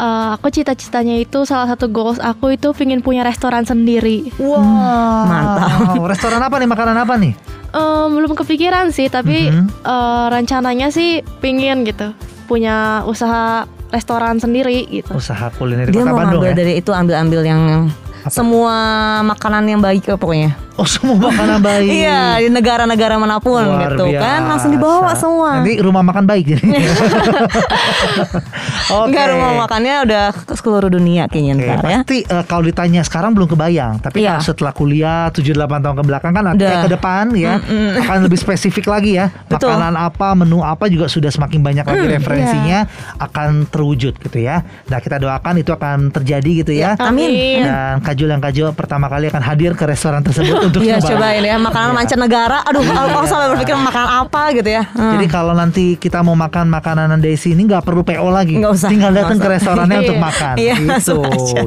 eh, 0.00 0.28
aku 0.34 0.48
cita-citanya 0.48 1.14
itu 1.14 1.44
salah 1.44 1.68
satu 1.68 1.86
goals 1.86 2.16
aku 2.16 2.56
itu 2.56 2.72
pingin 2.72 2.98
punya 2.98 3.20
restoran 3.20 3.62
sendiri. 3.62 4.32
Wow, 4.40 4.64
mantap. 5.26 6.00
Restoran 6.08 6.40
apa 6.40 6.56
nih? 6.56 6.66
Makanan 6.66 6.96
apa 6.96 7.14
nih? 7.14 7.32
Eh, 7.70 8.06
belum 8.08 8.32
kepikiran 8.34 8.90
sih, 8.90 9.06
tapi 9.06 9.46
Mhm. 9.46 9.64
eh, 9.84 10.26
rencananya 10.32 10.88
sih 10.88 11.20
pingin 11.38 11.84
gitu 11.84 12.16
punya 12.48 13.04
usaha 13.04 13.62
restoran 13.90 14.38
sendiri 14.38 14.88
gitu. 14.88 15.14
Usaha 15.14 15.50
kuliner 15.52 15.86
di 15.86 15.94
Dia 15.94 16.02
Kota 16.02 16.10
mau 16.10 16.18
Bandung 16.18 16.42
ngambil 16.42 16.50
ya? 16.50 16.58
dari 16.58 16.72
itu 16.78 16.90
ambil-ambil 16.90 17.40
yang 17.42 17.62
semua 18.26 18.74
makanan 19.22 19.64
yang 19.66 19.80
baik 19.80 20.04
ya 20.04 20.14
pokoknya. 20.14 20.52
Oh 20.80 20.88
semua 20.88 21.12
makanan 21.20 21.60
baik. 21.60 21.88
Iya, 21.92 22.40
di 22.40 22.48
negara-negara 22.48 23.20
mana 23.20 23.36
pun 23.36 23.60
Luar 23.60 23.92
gitu 23.92 24.16
kan 24.16 24.48
langsung 24.48 24.72
dibawa 24.72 25.12
biasa. 25.12 25.20
semua. 25.20 25.60
Nanti 25.60 25.76
rumah 25.76 26.00
makan 26.00 26.24
baik 26.24 26.44
jadi. 26.48 26.64
Oke. 28.90 29.12
Enggak 29.12 29.26
rumah 29.30 29.50
makannya 29.60 29.94
udah 30.02 30.24
ke 30.32 30.54
seluruh 30.56 30.88
dunia 30.88 31.28
kayaknya 31.28 31.54
Oke, 31.54 31.66
ntar 31.68 31.76
ya. 31.84 31.98
pasti 32.00 32.18
eh, 32.22 32.44
kalau 32.48 32.62
ditanya 32.64 33.02
sekarang 33.02 33.36
belum 33.36 33.48
kebayang, 33.50 34.00
tapi 34.00 34.24
Iya. 34.24 34.38
kalau 34.38 34.44
setelah 34.46 34.72
kuliah 34.72 35.28
7-8 35.30 35.84
tahun 35.84 35.96
ke 35.96 36.04
belakang 36.06 36.32
kan 36.32 36.44
eh, 36.50 36.78
ke 36.80 36.88
depan 36.90 37.24
ya 37.36 37.60
akan 38.00 38.16
lebih 38.24 38.38
spesifik 38.38 38.88
lagi 38.88 39.20
ya. 39.20 39.28
Betul. 39.46 39.70
Makanan 39.70 39.94
apa, 39.94 40.28
menu 40.34 40.64
apa 40.64 40.88
juga 40.88 41.06
sudah 41.06 41.28
semakin 41.28 41.60
banyak 41.60 41.84
lagi 41.84 42.06
referensinya 42.08 42.88
akan 43.20 43.68
terwujud 43.68 44.16
gitu 44.16 44.38
ya. 44.40 44.64
Nah, 44.88 44.98
kita 44.98 45.20
doakan 45.20 45.60
itu 45.60 45.70
akan 45.70 46.08
terjadi 46.10 46.50
gitu 46.64 46.72
ya. 46.72 46.96
Amin. 46.96 47.62
Dan 47.62 48.00
Kajul 48.00 48.32
yang 48.32 48.40
Kajul 48.40 48.72
pertama 48.72 49.06
kali 49.06 49.28
akan 49.28 49.44
hadir 49.44 49.76
ke 49.76 49.84
restoran 49.84 50.24
tersebut 50.24 50.56
untuk 50.70 50.80
Iya 50.80 50.96
coba. 50.96 51.10
cobain 51.12 51.42
ya 51.42 51.56
makanan 51.58 51.90
mancanegara. 51.92 52.58
Aduh, 52.64 52.80
aku 52.80 53.26
sampai 53.26 53.48
berpikir 53.50 53.74
makan 53.74 54.06
apa 54.24 54.42
gitu 54.52 54.70
ya. 54.70 54.82
Hmm. 54.88 55.18
Jadi 55.18 55.26
kalau 55.26 55.52
nanti 55.52 55.84
kita 55.94 56.22
mau 56.22 56.32
makan 56.32 56.70
makanan 56.70 57.18
Desi 57.18 57.50
ini 57.50 57.66
nggak 57.66 57.82
perlu 57.82 58.00
PO 58.00 58.28
lagi, 58.28 58.56
Nggak 58.56 58.72
usah, 58.72 58.88
tinggal 58.88 59.10
datang 59.10 59.36
ke 59.36 59.42
usah. 59.42 59.52
restorannya 59.52 59.92
Iya. 59.96 60.04
untuk 60.06 60.18
makan, 60.18 60.54
Iya, 60.56 60.74
gitu, 60.78 61.16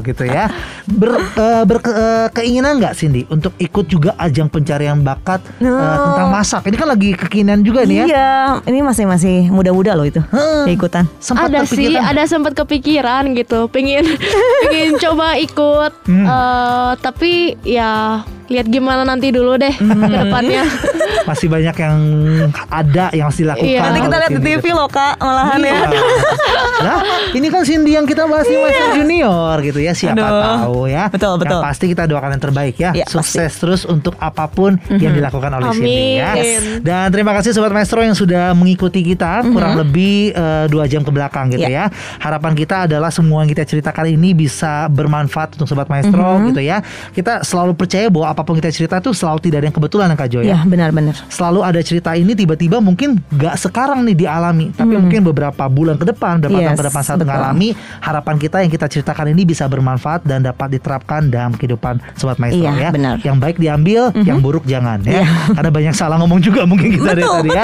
gitu 0.02 0.24
ya. 0.24 0.46
Ber, 0.86 1.12
eh, 1.16 1.64
berke- 1.64 1.92
eh, 1.92 2.28
keinginan 2.32 2.74
nggak 2.76 2.94
Cindy 2.94 3.22
untuk 3.28 3.54
ikut 3.58 3.86
juga 3.86 4.16
ajang 4.18 4.48
pencarian 4.48 4.98
bakat 4.98 5.44
eh, 5.54 5.64
No. 5.64 5.78
tentang 5.78 6.30
masak? 6.30 6.62
Ini 6.64 6.76
kan 6.76 6.88
lagi 6.88 7.10
kekinian 7.14 7.62
juga 7.62 7.84
nih 7.84 7.98
ya. 7.98 8.06
Iya, 8.06 8.32
ini 8.66 8.80
masih 8.80 9.04
masih 9.04 9.36
muda-muda 9.48 9.94
loh 9.94 10.04
itu. 10.04 10.24
Heeh. 10.24 10.72
Ikutan. 10.72 11.04
Sempat 11.18 11.48
ada 11.48 11.64
sih, 11.64 11.76
kepikiran? 11.86 12.04
ada 12.06 12.24
sempat 12.24 12.54
kepikiran 12.54 13.24
gitu, 13.34 13.68
pengen 13.68 14.08
pengen 14.64 14.96
coba 14.98 15.36
ikut, 15.36 15.92
Hmm. 16.04 16.26
Eh, 16.26 16.92
tapi 17.00 17.32
ya 17.64 18.24
lihat 18.48 18.68
gimana 18.68 19.03
nanti 19.03 19.30
dulu 19.30 19.56
deh 19.56 19.72
Hmm. 19.74 20.03
ke 20.03 20.18
depannya. 20.20 20.64
Masih 21.30 21.48
banyak 21.48 21.72
yang 21.74 21.98
ada 22.68 23.07
yang 23.15 23.32
harus 23.32 23.40
dilakukan. 23.40 23.64
Iya. 23.64 23.80
Nanti 23.82 23.99
kita 24.02 24.15
lihat 24.18 24.32
di 24.34 24.41
TV 24.41 24.60
gitu. 24.61 24.76
loh 24.76 24.88
kak, 24.88 25.15
malahan 25.18 25.61
ya. 25.61 25.72
Iya. 25.72 26.02
Nah, 26.84 26.98
ini 27.32 27.48
kan 27.48 27.61
Cindy 27.64 27.95
yang 27.95 28.03
kita 28.03 28.28
bahas 28.28 28.44
di 28.44 28.60
Master 28.60 28.88
Junior 28.94 29.56
gitu 29.64 29.80
ya. 29.80 29.95
Siapa 29.95 30.20
Aduh. 30.20 30.44
tahu 30.44 30.80
ya. 30.86 31.07
Betul, 31.07 31.34
betul. 31.40 31.60
Yang 31.60 31.68
pasti 31.72 31.86
kita 31.88 32.03
doakan 32.06 32.30
yang 32.30 32.44
terbaik 32.44 32.76
ya. 32.76 32.91
Iya, 32.91 33.06
Sukses 33.07 33.52
terus 33.56 33.88
untuk 33.88 34.20
apa 34.20 34.52
pun 34.52 34.76
yang 34.91 35.15
dilakukan 35.15 35.48
oleh 35.53 35.72
Cindy 35.72 36.20
ya. 36.20 36.36
Amin. 36.36 36.61
Dan 36.84 37.07
terima 37.07 37.32
kasih 37.32 37.56
sobat 37.56 37.72
Maestro 37.72 38.03
yang 38.03 38.18
sudah 38.18 38.52
mengikuti 38.52 38.99
kita 38.99 39.48
kurang 39.48 39.80
lebih 39.80 40.36
eh, 40.36 40.65
dua 40.68 40.84
jam 40.86 41.02
ke 41.02 41.11
belakang 41.14 41.56
gitu 41.56 41.64
ya. 41.64 41.88
Harapan 42.20 42.52
kita 42.52 42.84
adalah 42.84 43.07
semua 43.07 43.48
yang 43.48 43.52
kita 43.52 43.64
ceritakan 43.64 44.11
ini 44.11 44.36
bisa 44.36 44.91
bermanfaat 44.91 45.56
untuk 45.56 45.72
sobat 45.72 45.88
Maestro 45.88 46.52
gitu 46.52 46.60
ya. 46.60 46.84
Kita 47.15 47.48
selalu 47.48 47.80
percaya 47.80 48.11
bahwa 48.11 48.33
apa 48.34 48.42
pun 48.42 48.58
kita 48.58 48.68
cerita 48.68 48.98
tuh 48.98 49.14
selalu 49.14 49.40
tidak 49.40 49.58
ada 49.62 49.68
yang 49.70 49.78
kebetulan 49.78 50.08
ya 50.10 50.16
Kak 50.18 50.28
Jo 50.28 50.40
Ya 50.42 50.48
ya. 50.50 50.58
benar-benar. 50.66 51.14
Selalu 51.30 51.60
ada 51.62 51.80
cerita 51.80 52.12
ini 52.14 52.34
tiba-tiba 52.34 52.78
mungkin 52.78 53.22
gak 53.32 53.56
sekarang 53.56 54.02
nih 54.04 54.18
dialami, 54.20 54.74
tapi 54.74 54.98
mungkin 54.98 55.22
beberapa 55.24 55.64
bulan 55.66 55.96
ke 55.96 56.06
depan, 56.06 56.42
beberapa 56.42 56.58
tahun 56.58 56.74
Yes, 56.74 56.80
ke 56.80 56.86
depan 56.86 57.02
saat 57.04 57.18
betul. 57.18 57.30
mengalami 57.30 57.70
harapan 58.00 58.36
kita 58.36 58.58
yang 58.60 58.72
kita 58.72 58.86
ceritakan 58.88 59.26
ini 59.30 59.44
bisa 59.44 59.64
bermanfaat 59.66 60.24
dan 60.24 60.42
dapat 60.42 60.74
diterapkan 60.74 61.28
dalam 61.28 61.54
kehidupan 61.54 62.02
sobat 62.16 62.38
maestro 62.38 62.66
Iya, 62.66 62.72
ya. 62.76 62.90
benar. 62.90 63.16
Yang 63.20 63.38
baik 63.38 63.58
diambil, 63.58 64.02
yang 64.20 64.40
buruk 64.40 64.66
jangan 64.66 65.04
ya. 65.04 65.22
Karena 65.54 65.70
banyak 65.70 65.94
salah 65.94 66.18
ngomong 66.18 66.40
juga 66.40 66.66
mungkin 66.66 66.90
kita 66.92 67.14
dari 67.14 67.22
Betul, 67.22 67.38
tadi 67.44 67.50
ya. 67.54 67.64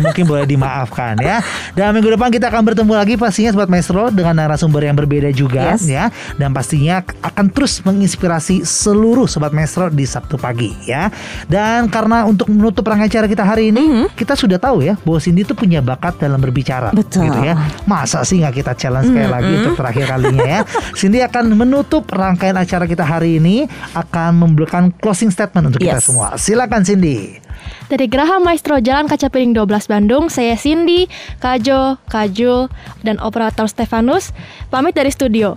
Mungkin 0.00 0.24
boleh 0.24 0.44
dimaafkan 0.44 1.18
ya. 1.18 1.42
Dan 1.72 1.90
minggu 1.90 2.12
depan 2.12 2.28
kita 2.28 2.46
akan 2.46 2.62
bertemu 2.64 2.92
lagi 2.94 3.14
pastinya 3.16 3.50
sobat 3.50 3.66
maestro 3.66 4.08
dengan 4.08 4.34
narasumber 4.34 4.82
yang 4.82 4.94
berbeda 4.94 5.30
juga 5.30 5.74
Yes. 5.74 5.84
ya. 5.84 6.04
Dan 6.36 6.52
pastinya 6.52 7.00
akan 7.20 7.48
terus 7.48 7.80
menginspirasi 7.80 8.62
seluruh 8.62 9.24
sobat 9.24 9.50
maestro 9.50 9.88
di 9.88 10.03
Sabtu 10.04 10.36
pagi 10.36 10.72
ya. 10.84 11.08
Dan 11.44 11.88
karena 11.88 12.24
untuk 12.24 12.48
menutup 12.48 12.84
rangkaian 12.84 13.10
acara 13.10 13.26
kita 13.26 13.44
hari 13.44 13.68
ini, 13.68 14.08
kita 14.12 14.32
sudah 14.32 14.56
tahu 14.56 14.80
ya 14.80 14.94
bahwa 15.02 15.18
Cindy 15.18 15.42
itu 15.42 15.52
punya 15.52 15.80
bakat 15.80 16.16
dalam 16.16 16.38
berbicara. 16.38 16.92
Betul. 16.92 17.28
Gitu 17.28 17.38
ya. 17.42 17.54
Masa 17.84 18.22
sih 18.22 18.40
nggak 18.40 18.54
kita 18.54 18.72
challenge 18.74 19.10
sekali 19.10 19.28
lagi 19.28 19.52
untuk 19.60 19.74
terakhir 19.74 20.04
kalinya 20.06 20.44
ya. 20.44 20.60
Cindy 20.98 21.20
akan 21.20 21.44
menutup 21.54 22.06
rangkaian 22.08 22.54
acara 22.54 22.84
kita 22.84 23.02
hari 23.02 23.36
ini 23.36 23.64
akan 23.92 24.36
memberikan 24.38 24.92
closing 24.94 25.28
statement 25.28 25.68
untuk 25.68 25.80
kita 25.80 25.98
Yes. 25.98 26.06
semua. 26.06 26.34
Silakan 26.34 26.82
Cindy. 26.82 27.40
Dari 27.84 28.08
Geraha 28.08 28.40
Maestro 28.40 28.80
Jalan 28.80 29.06
Kaca 29.06 29.28
Piring 29.28 29.52
12 29.52 29.86
Bandung, 29.86 30.26
saya 30.26 30.56
Cindy, 30.56 31.04
Kajo, 31.36 32.00
Kajul, 32.08 32.72
dan 33.00 33.20
operator 33.20 33.68
Stefanus 33.68 34.32
pamit 34.68 34.92
dari 34.92 35.08
studio. 35.08 35.54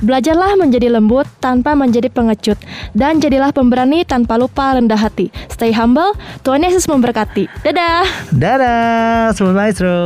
Belajarlah 0.00 0.56
menjadi 0.56 0.88
lembut 0.88 1.28
tanpa 1.44 1.76
menjadi 1.76 2.08
pengecut 2.08 2.56
dan 2.96 3.20
jadilah 3.20 3.52
pemberani 3.52 4.00
tanpa 4.08 4.40
lupa 4.40 4.72
rendah 4.72 4.96
hati. 4.96 5.28
Stay 5.52 5.76
humble, 5.76 6.16
Tuhan 6.40 6.64
Yesus 6.64 6.88
memberkati. 6.88 7.46
Dadah. 7.60 8.08
Dadah, 8.32 9.36
Sobat 9.36 9.54
Maestro. 9.56 9.96